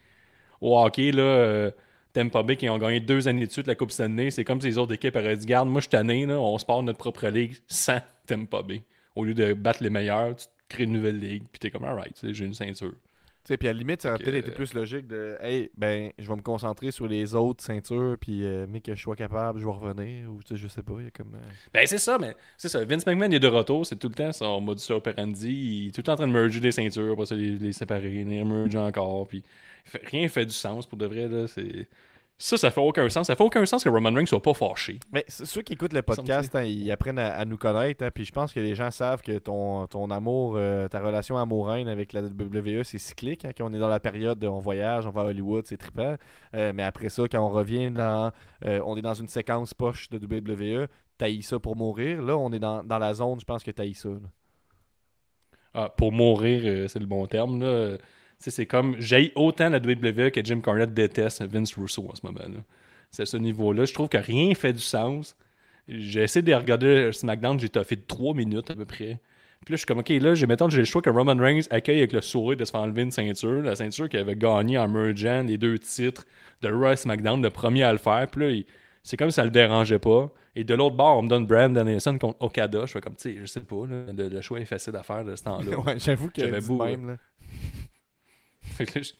au 0.62 0.78
hockey, 0.78 1.12
là, 1.12 1.24
euh, 1.24 1.72
Tampa 2.14 2.44
qui 2.56 2.70
ont 2.70 2.78
gagné 2.78 3.00
deux 3.00 3.28
années 3.28 3.46
de 3.46 3.52
suite 3.52 3.68
la 3.68 3.76
Coupe 3.76 3.92
Stanley, 3.92 4.32
c'est 4.32 4.44
comme 4.44 4.60
si 4.62 4.68
les 4.68 4.78
autres 4.78 4.94
équipes 4.94 5.16
auraient 5.16 5.38
dit 5.38 5.46
Garde, 5.46 5.70
moi, 5.70 5.82
je 5.82 5.88
suis 5.88 6.26
là, 6.26 6.40
on 6.40 6.58
se 6.58 6.66
part 6.66 6.84
notre 6.84 6.98
propre 6.98 7.28
ligue 7.28 7.58
sans 7.68 8.00
Tampa 8.28 8.62
Bay. 8.64 8.84
Au 9.16 9.24
lieu 9.24 9.34
de 9.34 9.54
battre 9.54 9.84
les 9.84 9.90
meilleurs, 9.90 10.36
tu 10.36 10.48
crées 10.70 10.84
une 10.84 10.94
nouvelle 10.94 11.20
ligue, 11.20 11.44
puis 11.52 11.60
t'es 11.60 11.72
comme, 11.72 11.86
alright, 11.86 12.16
j'ai 12.24 12.46
une 12.46 12.54
ceinture. 12.54 12.94
Puis 13.46 13.68
à 13.68 13.74
la 13.74 13.80
limite, 13.80 14.02
ça 14.04 14.10
aurait 14.10 14.20
peut-être 14.20 14.36
été 14.36 14.52
plus 14.52 14.74
logique 14.76 15.08
de 15.08 15.36
Hey, 15.42 15.72
ben, 15.76 16.12
je 16.20 16.28
vais 16.28 16.36
me 16.36 16.42
concentrer 16.42 16.92
sur 16.92 17.08
les 17.08 17.34
autres 17.34 17.64
ceintures, 17.64 18.16
puis 18.20 18.46
euh, 18.46 18.68
mais 18.70 18.80
que 18.80 18.94
je 18.94 19.02
sois 19.02 19.16
capable, 19.16 19.60
je 19.60 19.66
vais 19.66 19.72
revenir, 19.72 20.30
ou 20.32 20.40
je 20.54 20.68
sais 20.68 20.84
pas, 20.84 20.94
il 21.00 21.06
y 21.06 21.08
a 21.08 21.12
comme. 21.12 21.34
euh, 21.34 21.40
Ben, 21.74 21.88
c'est 21.88 21.98
ça, 21.98 22.18
mais 22.20 22.36
c'est 22.58 22.70
ça. 22.70 22.84
Vince 22.86 23.06
McMahon 23.08 23.32
est 23.32 23.40
de 23.40 23.48
retour, 23.48 23.86
c'est 23.86 23.96
tout 23.96 24.10
le 24.10 24.14
temps 24.14 24.32
son 24.32 24.62
modus 24.62 24.92
operandi. 24.92 25.50
Il 25.52 25.88
est 25.88 25.92
tout 25.92 26.02
le 26.02 26.04
temps 26.04 26.14
en 26.14 26.18
train 26.18 26.28
de 26.28 26.34
merger 26.34 26.60
les 26.60 26.72
ceintures, 26.72 27.14
après 27.14 27.26
ça, 27.26 27.36
les, 27.36 27.58
les 27.58 27.74
séparer, 27.74 28.24
les 28.24 28.44
merger 28.44 28.78
encore. 28.78 29.28
Puis 29.28 29.44
rien 30.04 30.28
fait 30.30 30.46
du 30.46 30.54
sens 30.54 30.86
pour 30.86 30.98
de 30.98 31.06
vrai. 31.08 31.28
Là, 31.28 31.48
c'est... 31.48 31.88
Ça, 32.42 32.56
ça 32.56 32.72
fait 32.72 32.80
aucun 32.80 33.10
sens. 33.10 33.28
Ça 33.28 33.36
fait 33.36 33.44
aucun 33.44 33.66
sens 33.66 33.84
que 33.84 33.90
Roman 33.90 34.14
Reigns 34.14 34.26
soit 34.26 34.42
pas 34.42 34.54
fâché. 34.54 34.98
Mais 35.12 35.26
ceux 35.28 35.62
qui 35.62 35.74
écoutent 35.74 35.92
le 35.92 36.02
podcast, 36.02 36.56
hein, 36.56 36.64
ils 36.64 36.90
apprennent 36.90 37.20
à, 37.20 37.34
à 37.36 37.44
nous 37.44 37.58
connaître. 37.58 38.02
hein, 38.06 38.12
puis 38.16 38.24
je 38.24 38.32
pense 38.32 38.54
que 38.54 38.62
les 38.62 38.76
gens 38.76 38.92
savent 38.92 39.22
que 39.22 39.40
ton, 39.40 39.88
ton 39.88 40.10
amour, 40.10 40.54
euh, 40.56 40.88
ta 40.88 41.02
relation 41.02 41.38
amoureuse 41.38 41.86
avec 41.90 42.14
la 42.14 42.22
WWE, 42.22 42.84
c'est 42.86 42.98
cyclique. 42.98 43.44
Hein, 43.44 43.52
quand 43.58 43.70
on 43.70 43.74
est 43.74 43.80
dans 43.80 43.90
la 43.90 44.00
période 44.00 44.40
de 44.40 44.48
on 44.48 44.60
voyage, 44.60 45.06
on 45.06 45.10
va 45.10 45.22
à 45.22 45.26
Hollywood, 45.26 45.66
c'est 45.68 45.76
trippant. 45.76 46.16
Euh, 46.56 46.72
mais 46.74 46.84
après 46.84 47.10
ça, 47.10 47.24
quand 47.30 47.46
on 47.46 47.50
revient 47.50 47.92
dans. 47.92 48.32
euh, 48.66 48.82
on 48.86 48.96
est 48.96 49.02
dans 49.02 49.14
une 49.16 49.28
séquence 49.28 49.74
poche 49.74 50.08
de 50.10 50.18
WWE, 50.18 50.88
t'haïs 51.18 51.44
ça 51.44 51.60
pour 51.60 51.76
mourir. 51.76 52.22
Là, 52.22 52.38
on 52.38 52.54
est 52.54 52.60
dans, 52.60 52.86
dans 52.86 53.00
la 53.00 53.14
zone, 53.14 53.42
je 53.42 53.46
pense 53.46 53.64
que 53.64 53.72
t'haïs 53.72 53.96
ça. 53.96 54.10
Ah, 55.74 55.90
pour 55.90 56.12
mourir, 56.14 56.62
euh, 56.66 56.88
c'est 56.88 57.00
le 57.00 57.06
bon 57.06 57.28
terme. 57.28 57.60
Là. 57.62 57.98
C'est 58.40 58.66
comme. 58.66 58.96
J'ai 59.00 59.32
autant 59.36 59.70
la 59.70 59.78
WWE 59.80 60.32
que 60.32 60.44
Jim 60.44 60.62
Cornette 60.62 60.94
déteste 60.94 61.44
Vince 61.44 61.74
Russo 61.76 62.08
en 62.10 62.16
ce 62.16 62.22
moment-là. 62.26 62.62
C'est 63.12 63.24
à 63.24 63.26
ce 63.26 63.38
niveau-là. 63.38 63.86
Je 63.86 63.94
trouve 63.94 64.08
que 64.08 64.18
rien 64.18 64.54
fait 64.56 64.72
du 64.74 64.80
sens. 64.82 65.36
J'ai 65.88 66.22
essayé 66.24 66.44
de 66.44 66.54
regarder 66.54 67.12
SmackDown, 67.12 67.60
j'ai 67.60 67.70
toffé 67.70 67.98
3 67.98 68.34
minutes 68.36 68.70
à 68.72 68.76
peu 68.76 68.86
près. 68.86 69.20
Puis 69.66 69.74
là, 69.74 69.76
je 69.76 69.78
suis 69.78 69.86
comme, 69.88 69.98
OK, 70.00 70.10
là, 70.10 70.36
j'ai 70.36 70.46
mettons, 70.46 70.70
j'ai 70.70 70.78
le 70.78 70.86
choix 70.86 71.02
que 71.02 71.10
Roman 71.10 71.36
Reigns 71.36 71.62
accueille 71.72 71.98
avec 71.98 72.14
le 72.14 72.22
sourire 72.22 72.56
de 72.58 72.64
se 72.64 72.72
faire 72.72 72.82
enlever 72.82 73.02
une 73.02 73.12
ceinture. 73.12 73.62
La 73.64 73.76
ceinture 73.76 74.08
qu'il 74.08 74.20
avait 74.20 74.36
gagnée 74.36 74.78
en 74.78 74.88
mergeant 74.88 75.44
les 75.44 75.58
deux 75.58 75.78
titres 75.80 76.26
de 76.62 76.70
Raw 76.72 76.92
et 76.92 76.96
SmackDown, 76.96 77.42
le 77.42 77.50
premier 77.50 77.84
à 77.84 77.92
le 77.92 77.98
faire. 77.98 78.26
Puis 78.32 78.42
là, 78.42 78.50
il- 78.52 78.66
c'est 79.04 79.18
comme 79.18 79.32
si 79.32 79.36
ça 79.36 79.44
le 79.44 79.50
dérangeait 79.52 80.00
pas. 80.00 80.32
Et 80.56 80.64
de 80.64 80.74
l'autre 80.76 80.96
bord, 80.96 81.18
on 81.18 81.24
me 81.24 81.30
donne 81.30 81.46
Brandon 81.46 81.74
Danielson 81.74 82.18
contre 82.20 82.38
Okada. 82.42 82.86
Je 82.86 82.92
fais 82.92 83.02
comme, 83.02 83.16
tu 83.16 83.34
sais, 83.34 83.38
je 83.42 83.46
sais 83.48 83.60
pas, 83.62 83.86
là, 83.90 84.06
le, 84.16 84.30
le 84.30 84.42
choix 84.42 84.60
est 84.62 84.66
facile 84.66 84.96
à 84.96 85.04
faire 85.04 85.26
de 85.26 85.36
ce 85.36 85.44
temps-là. 85.44 85.78
ouais, 85.86 86.00
j'avoue 86.00 86.30
que 86.30 86.42
même. 86.86 87.08
Là. 87.08 87.18
Je, 88.80 89.12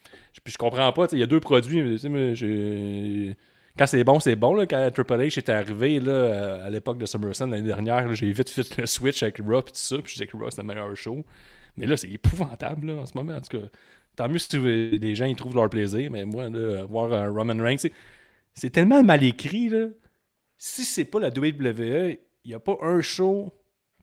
je- 0.52 0.56
comprends 0.58 0.92
pas. 0.92 1.06
Il 1.12 1.18
y 1.18 1.22
a 1.22 1.26
deux 1.26 1.40
produits. 1.40 1.82
mais, 2.08 3.34
Quand 3.78 3.86
c'est 3.86 4.04
bon, 4.04 4.20
c'est 4.20 4.36
bon. 4.36 4.54
Là, 4.54 4.66
quand 4.66 4.90
Triple 4.92 5.14
H 5.14 5.38
est 5.38 5.48
arrivé 5.48 6.00
là, 6.00 6.64
à- 6.64 6.70
l'époque 6.70 6.98
de 6.98 7.06
SummerSlam 7.06 7.50
l'année 7.50 7.66
dernière, 7.66 8.14
j'ai 8.14 8.30
vite 8.32 8.50
fait 8.50 8.76
le 8.76 8.86
switch 8.86 9.22
avec 9.22 9.38
Raw 9.38 9.60
et 9.60 9.62
tout 9.64 9.70
ça. 9.74 9.96
Puis 9.98 10.08
je 10.10 10.14
disais 10.14 10.26
que 10.26 10.36
Raw 10.36 10.50
c'était 10.50 10.62
le 10.62 10.68
meilleur 10.68 10.94
show. 10.96 11.24
Mais 11.76 11.86
là, 11.86 11.96
c'est 11.96 12.10
épouvantable 12.10 12.88
là, 12.88 12.94
en 13.02 13.06
ce 13.06 13.16
moment. 13.16 13.34
En 13.36 13.40
tout 13.40 13.58
cas, 13.58 13.66
tant 14.16 14.28
mieux 14.28 14.38
si 14.38 14.48
tu 14.48 14.60
les 14.98 15.14
gens 15.14 15.26
ils 15.26 15.36
trouvent 15.36 15.54
leur 15.54 15.70
plaisir. 15.70 16.10
Mais 16.10 16.24
moi, 16.24 16.48
voir 16.88 17.12
un 17.12 17.30
Roman 17.30 17.62
Reigns, 17.62 17.78
c'est- 17.78 17.92
c'est 18.54 18.70
tellement 18.70 19.02
mal 19.02 19.22
écrit. 19.24 19.68
Là. 19.68 19.86
Si 20.58 20.84
c'est 20.84 21.04
pas 21.04 21.20
la 21.20 21.30
WWE, 21.30 22.18
il 22.44 22.48
n'y 22.48 22.54
a 22.54 22.60
pas 22.60 22.76
un 22.82 23.00
show 23.00 23.52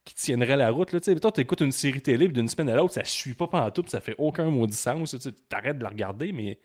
qui 0.08 0.16
tiendrait 0.16 0.56
la 0.58 0.72
route. 0.72 0.92
Là, 0.94 1.00
tu 1.00 1.14
sais, 1.14 1.20
toi, 1.20 1.32
tu 1.32 1.42
écoutes 1.42 1.62
une 1.62 1.72
série 1.72 2.02
télé, 2.02 2.26
puis 2.26 2.34
d'une 2.34 2.48
semaine 2.48 2.70
à 2.70 2.76
l'autre, 2.76 2.94
ça 2.94 3.04
suit 3.04 3.34
pas 3.34 3.48
pendant 3.48 3.70
tout, 3.72 3.82
puis 3.84 3.92
ça 3.92 4.00
fait 4.02 4.16
aucun 4.18 4.50
maudit 4.50 4.76
sens. 4.76 5.16
Tu 5.20 5.30
arrêtes 5.56 5.78
de 5.78 5.84
la 5.84 5.90
regarder, 5.90 6.32
mais 6.32 6.60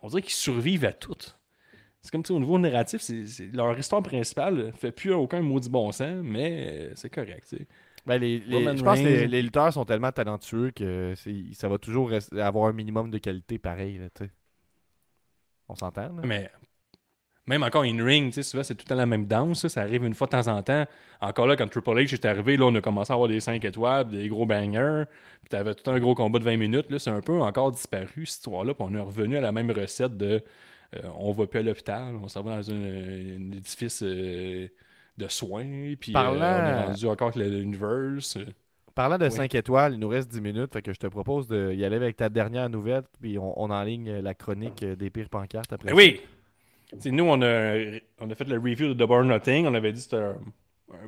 on 0.00 0.08
dirait 0.08 0.22
qu'ils 0.22 0.32
survivent 0.32 0.84
à 0.84 0.92
tout. 0.92 1.14
C'est 2.00 2.10
comme 2.12 2.22
tu 2.22 2.28
sais, 2.28 2.34
au 2.34 2.40
niveau 2.40 2.58
narratif, 2.58 3.02
leur 3.52 3.78
histoire 3.78 4.02
principale 4.02 4.72
fait 4.76 4.92
plus 4.92 5.12
aucun 5.12 5.40
maudit 5.42 5.68
bon 5.68 5.90
sens, 5.92 6.20
mais 6.22 6.66
euh, 6.70 6.92
c'est 6.94 7.10
correct. 7.10 7.46
tu 7.48 7.56
sais. 7.58 7.66
Ben, 8.06 8.16
les, 8.18 8.38
les- 8.38 8.56
Roman 8.56 8.76
je 8.76 8.82
pense 8.82 8.98
que 9.00 9.04
les, 9.04 9.26
les 9.26 9.42
lutteurs 9.42 9.72
sont 9.72 9.84
tellement 9.84 10.12
talentueux 10.12 10.70
que 10.70 11.14
ça 11.52 11.68
va 11.68 11.76
toujours 11.78 12.12
avoir 12.38 12.68
un 12.68 12.72
minimum 12.72 13.10
de 13.10 13.18
qualité 13.18 13.58
pareil. 13.58 13.98
là, 13.98 14.06
tu 14.14 14.24
sais. 14.24 14.30
On 15.68 15.74
s'entend? 15.74 16.02
là? 16.14 16.22
Mais 16.24 16.50
même 17.48 17.62
encore 17.62 17.84
in 17.84 18.04
ring, 18.04 18.32
tu 18.32 18.42
sais, 18.42 18.62
c'est 18.62 18.74
tout 18.74 18.84
temps 18.84 18.94
la 18.94 19.06
même 19.06 19.26
danse. 19.26 19.62
Ça, 19.62 19.68
ça 19.70 19.80
arrive 19.80 20.04
une 20.04 20.14
fois 20.14 20.26
de 20.26 20.32
temps 20.32 20.48
en 20.48 20.62
temps. 20.62 20.84
Encore 21.20 21.46
là, 21.46 21.56
quand 21.56 21.66
Triple 21.66 21.90
H 21.90 22.12
est 22.12 22.24
arrivé, 22.26 22.56
là, 22.58 22.66
on 22.66 22.74
a 22.74 22.80
commencé 22.82 23.10
à 23.10 23.14
avoir 23.14 23.28
des 23.28 23.40
5 23.40 23.64
étoiles, 23.64 24.08
des 24.08 24.28
gros 24.28 24.44
bangers. 24.44 25.04
Puis 25.40 25.48
t'avais 25.48 25.74
tout 25.74 25.90
un 25.90 25.98
gros 25.98 26.14
combat 26.14 26.38
de 26.38 26.44
20 26.44 26.58
minutes. 26.58 26.90
Là, 26.90 26.98
c'est 26.98 27.10
un 27.10 27.22
peu 27.22 27.40
encore 27.40 27.72
disparu, 27.72 28.26
cette 28.26 28.38
histoire-là. 28.40 28.74
Puis 28.74 28.84
on 28.88 28.94
est 28.94 29.00
revenu 29.00 29.38
à 29.38 29.40
la 29.40 29.50
même 29.50 29.70
recette 29.70 30.16
de 30.16 30.42
euh, 30.94 31.00
on 31.18 31.32
va 31.32 31.46
plus 31.46 31.60
à 31.60 31.62
l'hôpital, 31.62 32.14
on 32.22 32.28
s'en 32.28 32.42
va 32.42 32.56
dans 32.56 32.70
un 32.70 33.52
édifice 33.52 34.02
euh, 34.02 34.68
de 35.16 35.28
soins. 35.28 35.94
Puis 35.98 36.14
euh, 36.14 36.20
on 36.20 36.36
est 36.40 36.84
rendu 36.84 37.06
encore 37.06 37.28
avec 37.34 37.48
l'universe. 37.48 38.38
Parlant 38.94 39.16
de 39.16 39.24
Oui. 39.24 39.32
5 39.32 39.54
étoiles, 39.54 39.94
il 39.94 40.00
nous 40.00 40.08
reste 40.08 40.30
10 40.30 40.40
minutes. 40.40 40.72
Fait 40.72 40.82
que 40.82 40.92
je 40.92 40.98
te 40.98 41.06
propose 41.06 41.48
d'y 41.48 41.84
aller 41.84 41.96
avec 41.96 42.16
ta 42.16 42.28
dernière 42.28 42.68
nouvelle. 42.68 43.04
Puis 43.20 43.38
on, 43.38 43.58
on 43.58 43.70
enligne 43.70 44.20
la 44.20 44.34
chronique 44.34 44.84
des 44.84 45.08
pires 45.08 45.28
pancartes 45.28 45.72
après. 45.72 45.90
Ben 45.90 45.96
oui! 45.96 46.20
Nous, 47.04 47.24
on 47.24 47.42
a, 47.42 47.74
on 48.20 48.30
a 48.30 48.34
fait 48.34 48.48
le 48.48 48.56
review 48.58 48.88
de 48.88 48.94
Double 48.94 49.26
Nothing. 49.26 49.66
On 49.66 49.74
avait 49.74 49.92
dit 49.92 49.98
que 49.98 50.04
c'était 50.04 50.16
un, 50.16 50.36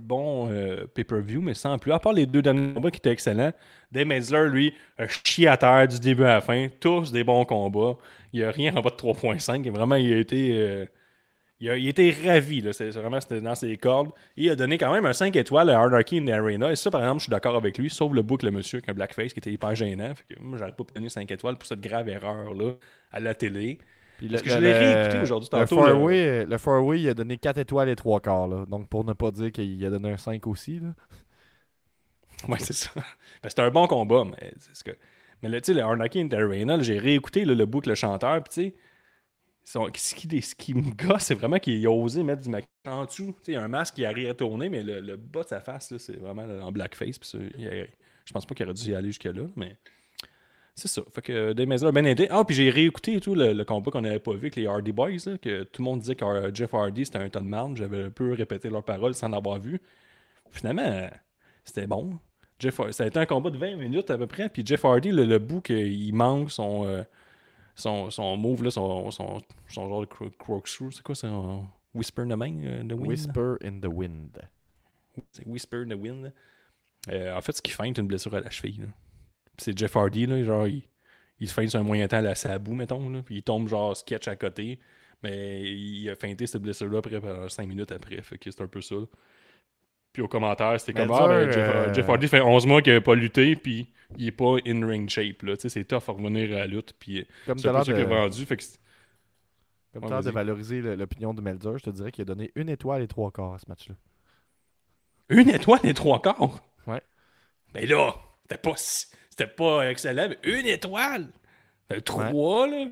bon 0.01 0.51
euh, 0.51 0.87
pay-per-view, 0.95 1.41
mais 1.41 1.55
sans 1.55 1.79
plus. 1.79 1.93
À 1.93 1.99
part 1.99 2.13
les 2.13 2.27
deux 2.27 2.43
derniers 2.43 2.75
combats 2.75 2.91
qui 2.91 2.99
étaient 2.99 3.11
excellents, 3.13 3.53
Dave 3.91 4.07
Metzler, 4.07 4.49
lui, 4.51 4.75
a 4.99 5.07
chié 5.09 5.49
à 5.49 5.57
terre 5.57 5.89
du 5.89 5.99
début 5.99 6.25
à 6.25 6.35
la 6.35 6.41
fin. 6.43 6.69
Tous 6.81 7.11
des 7.13 7.25
bons 7.25 7.45
combats. 7.45 7.97
Il 8.33 8.41
n'y 8.41 8.45
a 8.47 8.51
rien 8.51 8.77
en 8.77 8.83
bas 8.83 8.91
de 8.91 8.97
3.5. 8.97 9.67
Et 9.67 9.71
Vraiment, 9.71 9.97
il 9.97 10.13
a 10.13 10.19
été. 10.19 10.53
euh, 10.53 10.87
il, 11.61 11.69
a, 11.71 11.77
il 11.77 11.89
était 11.89 12.15
ravi. 12.25 12.61
Là. 12.63 12.73
C'est, 12.73 12.91
vraiment 12.91 13.21
c'était 13.21 13.41
dans 13.41 13.55
ses 13.55 13.77
cordes. 13.77 14.11
Il 14.37 14.51
a 14.51 14.57
donné 14.57 14.79
quand 14.79 14.93
même 14.93 15.07
un 15.07 15.13
5 15.13 15.35
étoiles 15.37 15.71
à 15.71 15.81
Anarchy 15.81 16.19
in 16.19 16.27
the 16.27 16.31
Arena. 16.31 16.73
Et 16.73 16.77
ça, 16.77 16.91
par 16.91 17.03
exemple, 17.03 17.19
je 17.21 17.25
suis 17.25 17.31
d'accord 17.31 17.57
avec 17.57 17.77
lui, 17.79 17.91
sauf 17.91 18.13
le 18.13 18.23
que 18.23 18.47
le 18.47 18.53
monsieur 18.53 18.79
avec 18.79 18.89
un 18.89 18.95
blackface 18.95 19.33
qui 19.33 19.41
était 19.41 19.53
hyper 19.53 19.75
gênant. 19.75 20.15
Fait 20.15 20.35
que 20.35 20.41
moi, 20.41 20.59
j'aurais 20.59 20.73
pas 20.73 20.85
donné 20.95 21.09
5 21.09 21.31
étoiles 21.31 21.57
pour 21.57 21.67
cette 21.67 21.81
grave 21.81 22.09
erreur-là 22.09 22.75
à 23.13 23.21
la 23.21 23.35
télé. 23.35 23.79
Parce 24.29 24.43
que 24.43 24.51
je 24.51 24.59
l'ai 24.59 24.73
réécouté 24.73 25.21
aujourd'hui, 25.23 25.49
Le 25.53 25.59
tantôt, 25.61 25.77
four-way, 25.85 26.45
le 26.47 26.59
four-way, 26.59 27.01
il 27.01 27.09
a 27.09 27.15
donné 27.15 27.39
4 27.39 27.59
étoiles 27.59 27.89
et 27.89 27.97
3 27.97 28.21
quarts. 28.21 28.49
Là. 28.49 28.67
Donc, 28.67 28.89
pour 28.89 29.05
ne 29.05 29.13
pas 29.13 29.31
dire 29.31 29.51
qu'il 29.53 29.85
a 29.87 29.91
donné 29.91 30.11
un 30.13 30.17
5 30.17 30.47
aussi. 30.47 30.81
Là. 30.81 30.95
Ouais, 32.49 32.59
c'est 32.59 32.73
ça. 32.73 32.91
Ben, 32.95 33.49
c'était 33.49 33.63
un 33.63 33.71
bon 33.71 33.87
combat, 33.87 34.25
mais 34.25 34.53
c'est 34.59 34.75
ce 34.77 34.85
que. 34.85 34.93
Mais 35.43 35.49
là, 35.49 35.61
tu 35.61 35.67
sais, 35.69 35.75
le 35.75 35.83
Arnaki 35.83 36.29
Arena, 36.35 36.81
j'ai 36.83 36.99
réécouté 36.99 37.45
là, 37.45 37.55
le 37.55 37.67
bout 37.67 37.81
que 37.81 37.89
le 37.89 37.95
chanteur, 37.95 38.43
puis 38.43 38.53
tu 38.53 38.63
sais, 38.71 38.75
son- 39.65 39.89
ce 39.95 40.15
qui, 40.15 40.43
ce 40.43 40.55
qui 40.55 40.75
me 40.75 40.91
gosse, 40.95 41.23
c'est 41.25 41.35
vraiment 41.35 41.59
qu'il 41.59 41.85
a 41.87 41.91
osé 41.91 42.23
mettre 42.23 42.43
du 42.43 42.49
maquillage 42.51 42.69
en 42.87 43.05
dessous. 43.05 43.27
Tu 43.39 43.45
sais, 43.45 43.53
il 43.53 43.55
y 43.55 43.57
a 43.57 43.63
un 43.63 43.69
masque 43.69 43.95
qui 43.95 44.05
arrive 44.05 44.29
à 44.31 44.35
tourner, 44.35 44.69
mais 44.69 44.83
le, 44.83 45.01
le 45.01 45.17
bas 45.17 45.43
de 45.43 45.49
sa 45.49 45.61
face, 45.61 45.97
c'est 45.99 46.17
vraiment 46.17 46.45
là, 46.47 46.65
en 46.65 46.73
blackface. 46.73 47.19
Puis 47.19 47.39
a- 47.67 47.87
je 48.25 48.33
pense 48.33 48.47
pas 48.47 48.55
qu'il 48.55 48.65
aurait 48.67 48.75
dû 48.75 48.91
y 48.91 48.95
aller 48.95 49.09
jusque-là, 49.09 49.43
mais 49.57 49.77
c'est 50.81 50.89
ça. 50.89 51.03
Fait 51.15 51.23
que 51.23 51.53
Dave 51.53 51.67
Mazur 51.69 51.89
a 51.89 51.93
bien 51.93 52.05
aidé. 52.05 52.27
Ah, 52.31 52.45
puis 52.45 52.55
j'ai 52.57 52.71
réécouté 52.71 53.15
et 53.15 53.21
tout 53.21 53.35
le, 53.35 53.53
le 53.53 53.65
combat 53.65 53.91
qu'on 53.91 54.01
n'avait 54.01 54.19
pas 54.19 54.33
vu 54.33 54.39
avec 54.39 54.57
les 54.57 54.67
Hardy 54.67 54.93
Boys, 54.93 55.11
là, 55.27 55.39
que 55.39 55.63
tout 55.65 55.83
le 55.83 55.85
monde 55.85 56.01
disait 56.01 56.15
que 56.15 56.25
euh, 56.25 56.51
Jeff 56.55 56.73
Hardy 56.75 57.05
c'était 57.05 57.19
un 57.19 57.29
ton 57.29 57.41
de 57.41 57.47
marde. 57.47 57.77
J'avais 57.77 58.05
un 58.05 58.11
peu 58.11 58.33
répété 58.33 58.69
leurs 58.71 58.83
paroles 58.85 59.15
sans 59.15 59.29
l'avoir 59.29 59.59
vu. 59.61 59.81
Finalement, 60.51 61.09
c'était 61.65 61.87
bon. 61.87 62.19
Jeff, 62.59 62.81
ça 62.91 63.05
a 63.05 63.07
été 63.07 63.19
un 63.19 63.27
combat 63.27 63.51
de 63.51 63.57
20 63.59 63.77
minutes 63.77 64.11
à 64.11 64.19
peu 64.19 64.27
près. 64.27 64.49
Puis 64.49 64.65
Jeff 64.67 64.85
Hardy, 64.85 65.11
le, 65.13 65.25
le 65.25 65.39
bout 65.39 65.61
qu'il 65.61 66.15
manque 66.15 66.51
son, 66.51 66.87
euh, 66.87 67.03
son, 67.75 68.11
son 68.11 68.37
move, 68.37 68.65
là, 68.65 68.71
son, 68.71 69.11
son, 69.11 69.41
son 69.69 69.89
genre 69.89 70.01
de 70.03 70.07
cro- 70.07 70.31
corkscrew, 70.39 70.91
c'est 70.91 71.03
quoi 71.03 71.15
ça? 71.15 71.29
Whisper 71.95 72.23
in 72.23 72.29
the, 72.29 72.37
main, 72.39 72.63
euh, 72.65 72.83
the 72.85 72.93
wind? 72.93 73.07
Whisper 73.09 73.55
in 73.65 73.81
the 73.81 73.87
wind. 73.87 74.39
C'est 75.33 75.47
Whisper 75.47 75.79
in 75.87 75.89
the 75.89 75.99
wind. 76.01 76.33
Euh, 77.11 77.37
en 77.37 77.41
fait, 77.41 77.53
ce 77.53 77.63
qui 77.63 77.71
feinte 77.73 77.97
une 77.99 78.07
blessure 78.07 78.35
à 78.35 78.41
la 78.41 78.51
cheville. 78.51 78.81
là. 78.81 78.87
C'est 79.61 79.77
Jeff 79.79 79.95
Hardy, 79.97 80.27
là, 80.27 80.43
genre, 80.45 80.67
il, 80.67 80.83
il 81.39 81.49
se 81.49 81.55
feinte 81.55 81.69
sur 81.69 81.79
un 81.81 81.85
moyen 81.85 82.09
temps 82.09 82.17
à 82.19 82.23
la 82.23 82.35
sabou, 82.35 82.75
mettons. 82.75 83.09
Là, 83.09 83.23
puis 83.25 83.37
il 83.37 83.43
tombe 83.43 83.69
genre 83.69 83.97
sketch 83.97 84.27
à 84.29 84.37
côté. 84.37 84.79
Mais 85.23 85.63
il 85.63 86.09
a 86.09 86.17
feinté 86.17 86.47
cette 86.47 86.63
blessure-là 86.63 86.99
après, 86.99 87.21
5 87.49 87.69
minutes 87.69 87.93
après. 87.93 88.21
Fait 88.23 88.39
que 88.39 88.51
c'est 88.51 88.63
un 88.63 88.67
peu 88.67 88.81
ça. 88.81 88.97
Puis 90.13 90.23
au 90.23 90.29
commentaire, 90.29 90.81
c'était 90.81 90.95
comme 90.95 91.13
Ah, 91.13 91.29
ben, 91.29 91.51
Jeff, 91.53 91.57
euh, 91.59 91.95
Jeff 91.95 92.09
Hardy 92.09 92.27
fait 92.27 92.41
11 92.41 92.67
mois 92.67 92.81
qu'il 92.83 92.93
n'avait 92.93 93.05
pas 93.05 93.15
lutté, 93.15 93.55
puis 93.55 93.87
il 94.17 94.27
est 94.29 94.33
pas 94.33 94.57
in 94.67 94.85
ring 94.87 95.09
shape. 95.09 95.43
Là. 95.43 95.57
Tu 95.57 95.63
sais, 95.63 95.69
C'est 95.69 95.85
tough 95.85 96.09
à 96.09 96.13
revenir 96.13 96.51
à 96.57 96.61
la 96.61 96.67
lutte. 96.67 96.95
Puis 96.99 97.25
Comme 97.47 97.59
c'est 97.59 97.63
tu 97.65 97.69
as 97.69 97.71
un 97.71 97.75
l'air 97.75 97.81
peu 97.85 97.87
ça 97.87 97.93
qu'il 97.93 98.01
a 98.03 98.05
de, 98.07 98.11
vendu. 98.23 98.47
Fait 98.47 98.57
que 98.57 98.63
c'est- 98.65 98.79
comme 99.93 100.05
Ouais, 100.05 100.23
de 100.23 100.31
valoriser 100.31 100.81
l'opinion 100.97 101.35
de 101.35 101.41
Melzer, 101.43 101.79
je 101.79 101.85
te 101.85 101.91
dirais 101.91 102.11
qu'il 102.13 102.23
a 102.23 102.25
donné 102.25 102.51
une 102.55 102.69
étoile 102.71 103.03
et 103.03 103.09
3 103.09 103.31
quarts 103.31 103.55
à 103.55 103.59
ce 103.59 103.67
match-là. 103.69 103.95
Une 105.29 105.49
étoile 105.49 105.81
et 105.85 105.95
trois 105.95 106.21
quarts? 106.21 106.61
Ouais. 106.87 107.01
Mais 107.75 107.87
là, 107.87 108.15
c'était 108.43 108.59
pas, 108.59 108.73
si- 108.77 109.07
c'était 109.41 109.51
pas 109.53 109.91
excellent, 109.91 110.29
mais 110.29 110.39
une 110.45 110.67
étoile. 110.67 111.29
Euh, 111.93 112.01
Trois, 112.01 112.67
là. 112.67 112.87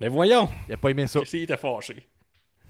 Mais 0.00 0.08
voyons, 0.08 0.48
Il 0.68 0.74
a 0.74 0.76
pas 0.76 0.90
aimé 0.90 1.06
ça. 1.06 1.20
il 1.32 1.42
était 1.42 1.56
fâché. 1.56 2.06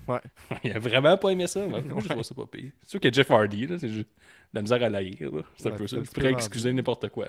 Ouais. 0.08 0.18
il 0.64 0.72
a 0.72 0.78
vraiment 0.78 1.16
pas 1.16 1.30
aimé 1.30 1.46
ça. 1.46 1.64
Moi, 1.66 1.80
je 2.02 2.08
trouve 2.08 2.22
ça 2.22 2.34
pas 2.34 2.46
pire. 2.46 2.72
C'est 2.82 2.90
sûr 2.90 3.00
que 3.00 3.12
Jeff 3.12 3.30
Hardy, 3.30 3.66
là, 3.66 3.78
c'est 3.78 3.88
juste 3.88 4.08
de 4.08 4.58
la 4.58 4.62
misère 4.62 4.82
à 4.82 4.88
l'haïr. 4.88 5.16
là. 5.32 5.42
C'est 5.56 5.68
un 5.68 5.76
peu 5.76 5.86
ça. 5.86 5.98
pourrais 6.14 6.32
excuser 6.32 6.72
n'importe 6.72 7.08
quoi. 7.10 7.28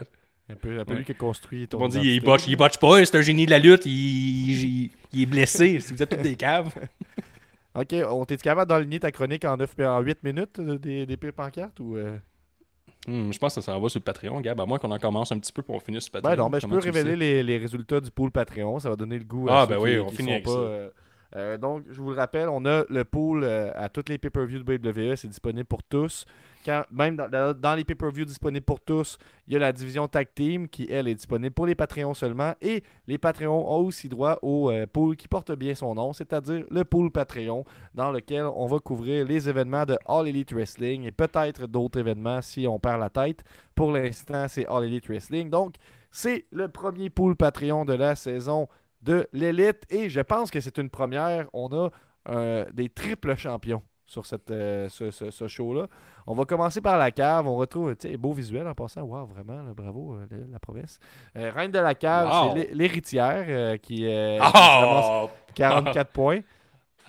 Un 0.50 0.56
peu, 0.56 0.80
un 0.80 0.86
peu 0.86 0.94
Ouais. 0.94 1.00
lui 1.00 1.06
qui 1.06 1.12
a 1.12 1.16
construit 1.16 1.68
ton 1.68 1.80
monde 1.80 1.92
dit, 1.92 2.00
il 2.16 2.22
botche, 2.22 2.48
il 2.48 2.56
botche 2.58 2.78
pas, 2.78 3.06
c'est 3.06 3.16
un 3.16 3.22
génie 3.22 3.46
de 3.46 3.52
la 3.52 3.60
lutte, 3.60 3.86
il, 3.86 3.92
il- 4.86 4.92
il 5.14 5.22
est 5.22 5.26
blessé. 5.26 5.80
Si 5.80 5.94
vous 5.94 6.02
êtes 6.04 6.10
tous 6.10 6.18
des 6.22 6.36
caves. 6.36 6.74
Ok, 7.74 7.96
on 8.10 8.26
t'es 8.26 8.36
capable 8.36 8.68
d'enligner 8.68 9.00
ta 9.00 9.14
chronique 9.14 9.46
en, 9.46 9.56
9, 9.56 9.76
en 9.80 10.02
8 10.02 10.24
minutes 10.24 10.60
euh, 10.60 10.78
des, 10.78 11.06
des 11.06 11.16
pires 11.16 11.32
pancartes 11.32 11.80
ou. 11.80 11.96
euh? 11.96 12.18
Hmm, 13.08 13.32
je 13.32 13.40
pense 13.40 13.56
que 13.56 13.62
ça 13.62 13.74
s'en 13.74 13.80
va 13.80 13.90
sur 13.90 14.00
le 14.00 14.04
Patreon, 14.04 14.42
Gab. 14.42 14.60
À 14.62 14.66
moins 14.66 14.78
qu'on 14.78 14.92
en 14.92 15.00
commence 15.00 15.32
un 15.32 15.40
petit 15.40 15.52
peu 15.52 15.62
pour 15.64 15.76
qu'on 15.76 15.82
finisse 15.82 16.04
sur 16.06 16.12
le 16.16 16.22
Ben 16.22 16.30
Patreon. 16.30 16.46
non, 16.46 16.50
ben 16.52 16.60
je 16.60 16.68
peux 16.68 16.78
révéler 16.78 17.16
les, 17.16 17.44
les 17.44 17.58
résultats 17.58 18.00
du 18.00 18.12
pool 18.12 18.30
Patreon. 18.32 18.80
Ça 18.80 18.90
va 18.90 18.96
donner 18.96 19.18
le 19.18 19.24
goût 19.26 19.48
Ah, 19.50 19.62
à 19.62 19.66
ben 19.66 19.76
ceux 19.76 19.82
oui, 19.82 19.94
qui, 19.94 20.00
on 20.00 20.06
qui 20.10 20.16
finit 20.18 20.28
sont 20.28 20.34
avec 20.34 20.46
pas. 20.46 20.52
ça. 20.52 20.58
euh, 20.58 20.90
euh, 21.38 21.58
donc, 21.58 21.84
je 21.90 22.00
vous 22.02 22.10
le 22.12 22.16
rappelle, 22.16 22.50
on 22.50 22.66
a 22.66 22.84
le 22.90 23.04
pool 23.06 23.44
euh, 23.44 23.72
à 23.76 23.90
toutes 23.90 24.10
les 24.10 24.18
pay-per-views 24.18 24.62
de 24.64 24.74
WWE. 25.12 25.16
C'est 25.16 25.28
disponible 25.30 25.66
pour 25.66 25.82
tous. 25.82 26.26
Même 26.92 27.16
dans 27.16 27.76
les 27.76 27.84
pay-per-views 27.84 28.26
disponibles 28.26 28.66
pour 28.66 28.80
tous, 28.80 29.18
il 29.48 29.54
y 29.54 29.56
a 29.56 29.60
la 29.60 29.72
division 29.72 30.08
Tag 30.08 30.28
Team 30.34 30.68
qui, 30.68 30.88
elle, 30.90 31.08
est 31.08 31.16
disponible 31.16 31.54
pour 31.54 31.66
les 31.66 31.76
Patreons 31.76 32.14
seulement. 32.14 32.54
Et 32.62 32.84
les 33.08 33.18
Patreons 33.18 33.70
ont 33.70 33.86
aussi 33.86 34.10
droit 34.10 34.40
au 34.42 34.72
euh, 34.72 34.86
pool 34.86 35.16
qui 35.16 35.28
porte 35.28 35.52
bien 35.54 35.76
son 35.76 35.96
nom, 35.96 36.14
c'est-à-dire 36.14 36.66
le 36.70 36.84
pool 36.84 37.12
Patreon, 37.12 37.66
dans 37.94 38.12
lequel 38.12 38.44
on 38.44 38.68
va 38.68 38.80
couvrir 38.80 39.26
les 39.26 39.50
événements 39.50 39.86
de 39.86 39.98
All 40.06 40.28
Elite 40.28 40.54
Wrestling 40.54 41.04
et 41.04 41.12
peut-être 41.12 41.68
d'autres 41.68 42.00
événements 42.00 42.42
si 42.42 42.68
on 42.68 42.80
perd 42.80 43.00
la 43.00 43.10
tête. 43.10 43.44
Pour 43.76 43.92
l'instant, 43.92 44.48
c'est 44.48 44.66
All 44.68 44.86
Elite 44.86 45.08
Wrestling. 45.08 45.50
Donc, 45.50 45.76
c'est 46.12 46.46
le 46.52 46.68
premier 46.68 47.10
pool 47.10 47.36
Patreon 47.36 47.86
de 47.86 47.94
la 47.94 48.16
saison 48.16 48.68
de 49.02 49.28
l'élite 49.34 49.84
et 49.90 50.10
je 50.10 50.22
pense 50.22 50.52
que 50.52 50.60
c'est 50.60 50.78
une 50.78 50.90
première. 50.90 51.48
On 51.54 51.70
a 51.74 51.90
euh, 52.30 52.66
des 52.72 52.90
triples 52.90 53.36
champions 53.36 53.82
sur 54.12 54.26
cette, 54.26 54.52
euh, 54.52 54.90
ce, 54.90 55.10
ce- 55.10 55.32
ce 55.32 55.48
show-là. 55.48 55.88
On 56.28 56.34
va 56.36 56.44
commencer 56.46 56.82
par 56.82 56.98
la 56.98 57.12
cave. 57.12 57.48
On 57.48 57.56
retrouve, 57.56 57.96
tu 57.96 58.10
sais, 58.10 58.18
beau 58.18 58.34
visuel 58.34 58.68
en 58.68 58.74
passant. 58.76 59.02
Wow, 59.02 59.26
vraiment, 59.26 59.64
là, 59.64 59.74
bravo, 59.74 60.16
euh, 60.16 60.26
la, 60.30 60.38
la 60.54 60.60
promesse. 60.60 61.00
Euh, 61.38 61.52
Reine 61.56 61.72
de 61.72 61.80
la 61.80 61.96
cave, 61.96 62.28
Wow. 62.30 62.52
c'est 62.54 62.60
l'hé- 62.60 62.70
l'héritière 62.74 63.80
qui, 63.82 64.06
Oh! 64.42 65.30
44 65.56 66.10
points. 66.14 66.42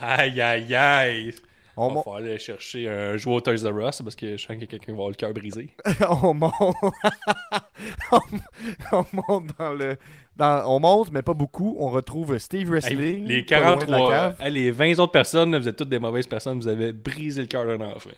Aïe, 0.01 0.41
aïe, 0.41 0.75
aïe! 0.75 1.35
On, 1.77 1.91
mon- 1.91 2.03
va 2.07 2.19
aller 2.19 2.39
chercher 2.39 2.89
un 2.89 3.17
joueur 3.17 3.37
au 3.37 3.41
Toys 3.41 3.57
R 3.69 3.89
Us 3.89 4.03
parce 4.03 4.15
que 4.15 4.37
je 4.37 4.47
sens 4.47 4.57
que 4.59 4.65
quelqu'un 4.67 4.93
va 4.93 4.97
avoir 4.99 5.09
le 5.09 5.15
cœur 5.15 5.33
brisé. 5.33 5.75
on 6.23 6.35
monte. 6.35 6.53
on, 8.13 8.21
on 8.93 9.05
monte 9.13 9.59
dans 9.59 9.73
le. 9.73 9.97
Dans- 10.37 10.65
on 10.67 10.81
monte, 10.81 11.11
mais 11.13 11.23
pas 11.23 11.35
beaucoup. 11.35 11.77
On 11.79 11.89
retrouve 11.91 12.39
Steve 12.39 12.69
Wrestling. 12.71 13.27
les 13.27 13.43
pas 13.43 13.61
loin 13.61 13.77
de 13.77 13.81
la 13.81 13.87
43, 13.99 14.11
cave. 14.11 14.37
hey, 14.41 14.53
les 14.53 14.71
20 14.71 14.99
autres 14.99 15.13
personnes, 15.13 15.57
vous 15.57 15.69
êtes 15.69 15.77
toutes 15.77 15.89
des 15.89 15.99
mauvaises 15.99 16.27
personnes, 16.27 16.59
vous 16.59 16.69
avez 16.69 16.93
brisé 16.93 17.41
le 17.43 17.47
cœur 17.47 17.67
d'un 17.67 17.81
enfant. 17.87 18.11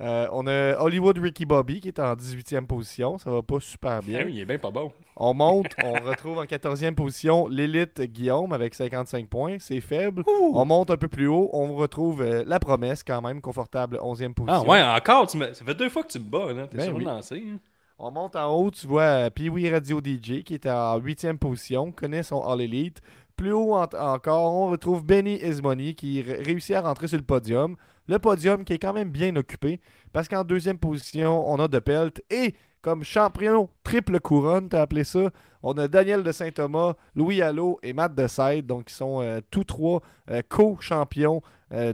Euh, 0.00 0.26
on 0.32 0.44
a 0.48 0.76
Hollywood 0.80 1.16
Ricky 1.18 1.46
Bobby 1.46 1.80
qui 1.80 1.86
est 1.86 2.00
en 2.00 2.16
18e 2.16 2.66
position. 2.66 3.16
Ça 3.18 3.30
va 3.30 3.42
pas 3.42 3.60
super 3.60 4.02
bien. 4.02 4.20
Ah 4.22 4.24
oui, 4.26 4.32
il 4.34 4.40
est 4.40 4.44
bien 4.44 4.58
pas 4.58 4.72
bon. 4.72 4.90
On 5.16 5.32
monte, 5.34 5.66
on 5.84 5.92
retrouve 5.92 6.38
en 6.38 6.46
14e 6.46 6.96
position 6.96 7.46
l'élite 7.46 8.00
Guillaume 8.02 8.52
avec 8.52 8.74
55 8.74 9.28
points. 9.28 9.58
C'est 9.60 9.80
faible. 9.80 10.24
On 10.52 10.64
monte 10.64 10.90
un 10.90 10.96
peu 10.96 11.06
plus 11.06 11.28
haut. 11.28 11.48
On 11.52 11.76
retrouve 11.76 12.22
euh, 12.22 12.42
la 12.44 12.58
promesse 12.58 13.04
quand 13.04 13.22
même, 13.22 13.40
confortable 13.40 14.00
11e 14.02 14.32
Ah 14.32 14.34
position. 14.34 14.68
ouais, 14.68 14.82
encore, 14.82 15.28
tu 15.28 15.36
me- 15.36 15.52
ça 15.52 15.64
fait 15.64 15.74
deux 15.76 15.88
fois 15.88 16.02
que 16.02 16.08
tu 16.10 16.18
me 16.18 16.24
bats, 16.24 16.52
là. 16.52 16.66
T'es 16.66 16.78
Ben 16.78 16.86
sur 16.86 16.94
oui. 16.96 17.04
le 17.04 17.10
lancer. 17.10 17.44
hein. 17.54 17.58
On 17.98 18.10
monte 18.10 18.34
en 18.36 18.52
haut, 18.54 18.70
tu 18.70 18.86
vois 18.86 19.02
euh, 19.26 19.30
Pee-Wee 19.30 19.70
Radio 19.70 20.00
DJ 20.00 20.42
qui 20.42 20.54
est 20.54 20.66
en 20.66 20.98
8e 20.98 21.38
position, 21.38 21.92
connaît 21.92 22.22
son 22.24 22.40
All 22.42 22.60
Elite. 22.60 23.00
Plus 23.36 23.52
haut 23.52 23.74
en- 23.74 23.82
encore, 23.94 24.52
on 24.54 24.70
retrouve 24.70 25.04
Benny 25.04 25.36
Ismoney 25.36 25.94
qui 25.94 26.20
ré- 26.22 26.42
réussit 26.42 26.74
à 26.74 26.80
rentrer 26.82 27.06
sur 27.08 27.18
le 27.18 27.24
podium. 27.24 27.76
Le 28.08 28.18
podium 28.18 28.64
qui 28.64 28.74
est 28.74 28.78
quand 28.78 28.92
même 28.92 29.10
bien 29.10 29.34
occupé 29.36 29.80
parce 30.12 30.28
qu'en 30.28 30.44
deuxième 30.44 30.78
position, 30.78 31.48
on 31.48 31.56
a 31.58 31.68
De 31.68 31.78
Pelt 31.78 32.20
et 32.30 32.54
comme 32.82 33.02
champion 33.04 33.70
triple 33.82 34.20
couronne, 34.20 34.68
t'as 34.68 34.82
appelé 34.82 35.04
ça, 35.04 35.30
on 35.62 35.72
a 35.78 35.88
Daniel 35.88 36.22
de 36.22 36.32
Saint-Thomas, 36.32 36.94
Louis 37.14 37.40
Allo 37.40 37.78
et 37.82 37.92
Matt 37.94 38.14
Deside, 38.14 38.66
donc 38.66 38.90
ils 38.90 38.94
sont 38.94 39.22
euh, 39.22 39.40
tous 39.50 39.64
trois 39.64 40.02
euh, 40.30 40.42
co-champions 40.48 41.40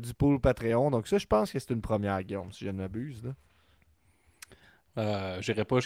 du 0.03 0.13
pool 0.13 0.41
Patreon. 0.41 0.91
Donc 0.91 1.07
ça, 1.07 1.17
je 1.17 1.27
pense 1.27 1.53
que 1.53 1.59
c'est 1.59 1.71
une 1.71 1.81
première, 1.81 2.23
Guillaume, 2.23 2.53
si 2.53 2.65
je 2.67 2.71
ne 2.71 2.77
m'abuse. 2.79 3.23
Euh, 4.99 5.41
J'irai 5.41 5.65
pas 5.65 5.79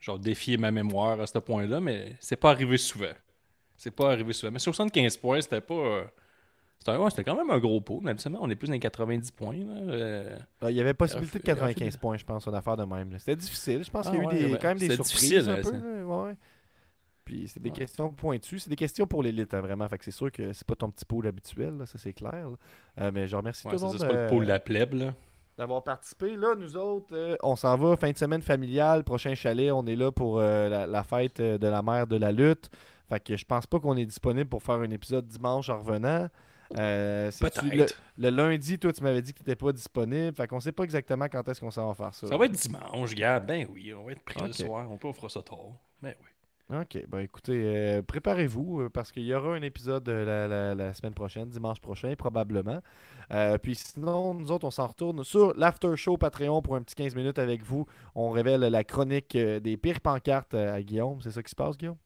genre 0.00 0.18
défier 0.18 0.56
ma 0.56 0.70
mémoire 0.70 1.20
à 1.20 1.26
ce 1.26 1.38
point-là, 1.38 1.80
mais 1.80 2.14
c'est 2.20 2.36
pas 2.36 2.50
arrivé 2.50 2.76
souvent. 2.76 3.12
C'est 3.76 3.90
pas 3.90 4.12
arrivé 4.12 4.32
souvent. 4.32 4.52
Mais 4.52 4.58
75 4.58 5.16
points, 5.16 5.40
c'était 5.40 5.60
pas. 5.60 5.74
euh, 5.74 6.04
C'était 6.78 6.96
ouais, 6.96 7.24
quand 7.24 7.36
même 7.36 7.50
un 7.50 7.58
gros 7.58 7.80
pot. 7.80 8.00
Mais 8.02 8.10
habituellement, 8.10 8.40
on 8.42 8.50
est 8.50 8.54
plus 8.56 8.66
dans 8.66 8.74
les 8.74 8.80
90 8.80 9.30
points. 9.30 9.56
là. 9.56 9.74
Euh, 9.92 10.38
Euh, 10.62 10.70
Il 10.70 10.76
y 10.76 10.80
avait 10.80 10.94
possibilité 10.94 11.38
de 11.38 11.44
Rafi- 11.44 11.74
95 11.74 11.96
points, 11.96 12.16
je 12.18 12.24
pense, 12.24 12.46
une 12.46 12.54
affaire 12.54 12.76
de 12.76 12.84
même. 12.84 13.18
C'était 13.18 13.36
difficile. 13.36 13.82
Je 13.84 13.90
pense 13.90 14.06
Ah 14.06 14.10
qu'il 14.10 14.22
y 14.22 14.26
a 14.26 14.32
eu 14.48 14.50
des- 14.52 14.58
quand 14.58 14.68
même 14.68 14.78
des 14.78 14.90
surprises 14.90 15.12
difficile, 15.12 15.50
un 15.50 15.54
hein, 15.54 15.62
peu. 15.62 16.02
ouais. 16.04 16.34
Puis 17.24 17.48
c'est 17.48 17.60
des 17.60 17.70
Ouais. 17.70 17.76
questions 17.76 18.10
pointues. 18.12 18.58
C'est 18.58 18.68
des 18.68 18.76
questions 18.76 19.06
pour 19.06 19.22
l'élite, 19.22 19.54
hein, 19.54 19.62
vraiment. 19.62 19.88
Fait 19.88 19.96
que 19.96 20.04
c'est 20.04 20.10
sûr 20.10 20.30
que 20.30 20.52
c'est 20.52 20.66
pas 20.66 20.76
ton 20.76 20.90
petit 20.90 21.06
pôle 21.06 21.26
habituel, 21.26 21.78
là, 21.78 21.86
ça 21.86 21.96
c'est 21.98 22.12
clair. 22.12 22.48
Euh, 23.00 23.10
mais 23.14 23.26
je 23.26 23.34
remercie 23.34 23.66
ouais, 23.66 23.72
tout 23.72 23.80
le 23.80 23.86
monde 23.86 23.96
c'est 23.98 24.06
pas 24.06 24.12
le 24.12 24.26
pôle 24.26 24.44
de 24.44 24.48
la 24.50 24.60
plèbe, 24.60 24.92
là. 24.92 25.14
D'avoir 25.58 25.82
participé. 25.82 26.36
Là, 26.36 26.54
nous 26.56 26.76
autres, 26.76 27.14
euh, 27.14 27.36
on 27.42 27.56
s'en 27.56 27.76
va, 27.76 27.96
fin 27.96 28.10
de 28.10 28.18
semaine 28.18 28.42
familiale, 28.42 29.04
prochain 29.04 29.34
chalet. 29.34 29.70
On 29.72 29.86
est 29.86 29.96
là 29.96 30.10
pour 30.12 30.38
euh, 30.38 30.68
la, 30.68 30.86
la 30.86 31.02
fête 31.04 31.40
euh, 31.40 31.58
de 31.58 31.66
la 31.66 31.82
mère 31.82 32.06
de 32.06 32.16
la 32.16 32.32
lutte. 32.32 32.70
Fait 33.08 33.20
que 33.20 33.36
je 33.36 33.44
pense 33.44 33.66
pas 33.66 33.78
qu'on 33.80 33.96
est 33.96 34.06
disponible 34.06 34.48
pour 34.48 34.62
faire 34.62 34.76
un 34.76 34.90
épisode 34.90 35.26
dimanche 35.26 35.68
en 35.68 35.78
revenant. 35.78 36.28
Euh, 36.78 37.30
le, 37.40 37.50
Peut-être. 37.50 37.94
le 38.18 38.30
lundi, 38.30 38.78
toi, 38.78 38.92
tu 38.92 39.02
m'avais 39.02 39.22
dit 39.22 39.32
que 39.32 39.38
tu 39.38 39.44
n'étais 39.44 39.62
pas 39.62 39.72
disponible. 39.72 40.34
Fait 40.34 40.48
qu'on 40.48 40.60
sait 40.60 40.72
pas 40.72 40.82
exactement 40.84 41.26
quand 41.28 41.46
est-ce 41.48 41.60
qu'on 41.60 41.70
s'en 41.70 41.88
va 41.88 41.94
faire 41.94 42.14
ça. 42.14 42.26
Ça 42.26 42.36
va 42.36 42.46
être 42.46 42.52
dimanche, 42.52 43.14
gars. 43.14 43.38
Ben 43.40 43.66
oui, 43.70 43.92
on 43.94 44.04
va 44.04 44.12
être 44.12 44.22
pris 44.24 44.40
le 44.44 44.52
soir. 44.52 44.90
On 44.90 44.96
peut 44.96 45.08
offrir 45.08 45.30
ça 45.30 45.42
tard. 45.42 45.58
Ben 46.02 46.14
oui. 46.20 46.28
OK. 46.72 46.98
Ben 47.08 47.18
écoutez, 47.20 47.52
euh, 47.52 48.02
préparez-vous 48.02 48.82
euh, 48.82 48.88
parce 48.90 49.12
qu'il 49.12 49.24
y 49.24 49.34
aura 49.34 49.54
un 49.54 49.60
épisode 49.62 50.08
euh, 50.08 50.24
la, 50.24 50.48
la- 50.48 50.74
la 50.74 50.94
semaine 50.94 51.12
prochaine, 51.12 51.50
dimanche 51.50 51.78
prochain, 51.80 52.14
probablement. 52.16 52.80
Euh, 53.32 53.58
puis 53.58 53.74
sinon, 53.74 54.32
nous 54.32 54.50
autres, 54.50 54.64
on 54.66 54.70
s'en 54.70 54.86
retourne 54.86 55.22
sur 55.24 55.54
l'After 55.56 55.94
Show 55.96 56.16
Patreon 56.16 56.62
pour 56.62 56.76
un 56.76 56.82
petit 56.82 56.94
15 56.94 57.14
minutes 57.16 57.38
avec 57.38 57.62
vous. 57.62 57.86
On 58.14 58.30
révèle 58.30 58.60
la 58.62 58.82
chronique 58.82 59.36
des 59.36 59.76
pires 59.76 60.00
pancartes 60.00 60.54
à 60.54 60.82
Guillaume. 60.82 61.20
C'est 61.22 61.32
ça 61.32 61.42
qui 61.42 61.50
se 61.50 61.54
passe, 61.56 61.76
Guillaume? 61.76 61.98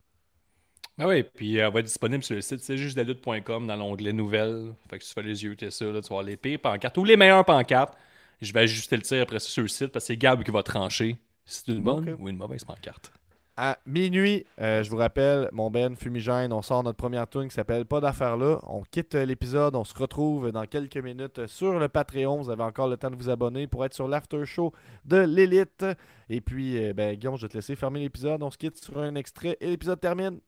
Ah 1.00 1.06
oui, 1.06 1.22
puis 1.22 1.56
elle 1.56 1.72
va 1.72 1.78
être 1.80 1.86
disponible 1.86 2.24
sur 2.24 2.34
le 2.34 2.40
site 2.40 2.58
c'est 2.60 2.76
juste 2.76 2.98
lutte.com 2.98 3.66
dans 3.68 3.76
l'onglet 3.76 4.12
nouvelles. 4.12 4.74
Fait 4.90 4.98
que 4.98 5.04
si 5.04 5.10
tu 5.14 5.20
fais 5.20 5.26
les 5.26 5.44
yeux, 5.44 5.54
t'es 5.54 5.70
ça, 5.70 5.84
là, 5.84 6.00
tu 6.02 6.08
vas 6.08 6.16
voir 6.16 6.22
les 6.24 6.36
pires 6.36 6.60
pancartes 6.60 6.98
ou 6.98 7.04
les 7.04 7.16
meilleures 7.16 7.44
pancartes. 7.44 7.96
Je 8.40 8.52
vais 8.52 8.60
ajuster 8.60 8.96
le 8.96 9.02
tir 9.02 9.22
après 9.22 9.38
ça 9.38 9.48
sur 9.48 9.62
le 9.62 9.68
site 9.68 9.88
parce 9.88 10.04
que 10.04 10.08
c'est 10.08 10.16
Gab 10.16 10.42
qui 10.42 10.50
va 10.50 10.62
trancher 10.64 11.16
si 11.44 11.62
c'est 11.64 11.72
une 11.72 11.82
bonne 11.82 12.14
ou 12.18 12.28
une 12.28 12.36
mauvaise 12.36 12.64
pancarte. 12.64 13.12
À 13.60 13.76
minuit, 13.86 14.46
euh, 14.60 14.84
je 14.84 14.88
vous 14.88 14.98
rappelle, 14.98 15.48
mon 15.50 15.68
Ben 15.68 15.96
Fumigène, 15.96 16.52
on 16.52 16.62
sort 16.62 16.84
notre 16.84 16.96
première 16.96 17.28
tune 17.28 17.48
qui 17.48 17.54
s'appelle 17.56 17.86
Pas 17.86 18.00
d'affaires 18.00 18.36
là. 18.36 18.60
On 18.68 18.84
quitte 18.84 19.16
euh, 19.16 19.24
l'épisode, 19.24 19.74
on 19.74 19.82
se 19.82 19.98
retrouve 19.98 20.52
dans 20.52 20.64
quelques 20.64 20.98
minutes 20.98 21.44
sur 21.48 21.76
le 21.76 21.88
Patreon. 21.88 22.40
Vous 22.40 22.50
avez 22.50 22.62
encore 22.62 22.86
le 22.86 22.96
temps 22.96 23.10
de 23.10 23.16
vous 23.16 23.30
abonner 23.30 23.66
pour 23.66 23.84
être 23.84 23.94
sur 23.94 24.06
l'after 24.06 24.46
show 24.46 24.72
de 25.04 25.16
l'élite. 25.16 25.84
Et 26.28 26.40
puis, 26.40 26.78
euh, 26.80 26.92
ben, 26.92 27.16
Guillaume, 27.16 27.36
je 27.36 27.46
vais 27.46 27.48
te 27.48 27.54
laisser 27.54 27.74
fermer 27.74 27.98
l'épisode. 27.98 28.44
On 28.44 28.50
se 28.52 28.58
quitte 28.58 28.76
sur 28.76 28.96
un 28.96 29.16
extrait 29.16 29.56
et 29.60 29.66
l'épisode 29.66 30.00
termine. 30.00 30.38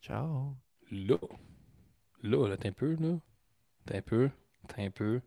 Ciao. 0.00 0.54
Là, 0.92 1.18
là, 2.22 2.46
là, 2.46 2.56
t'es 2.56 2.68
un 2.68 2.72
peu, 2.72 2.94
là. 3.00 3.18
T'es 3.86 3.96
un 3.96 4.02
peu, 4.02 4.30
t'es 4.68 4.84
un 4.84 4.90
peu. 4.92 5.20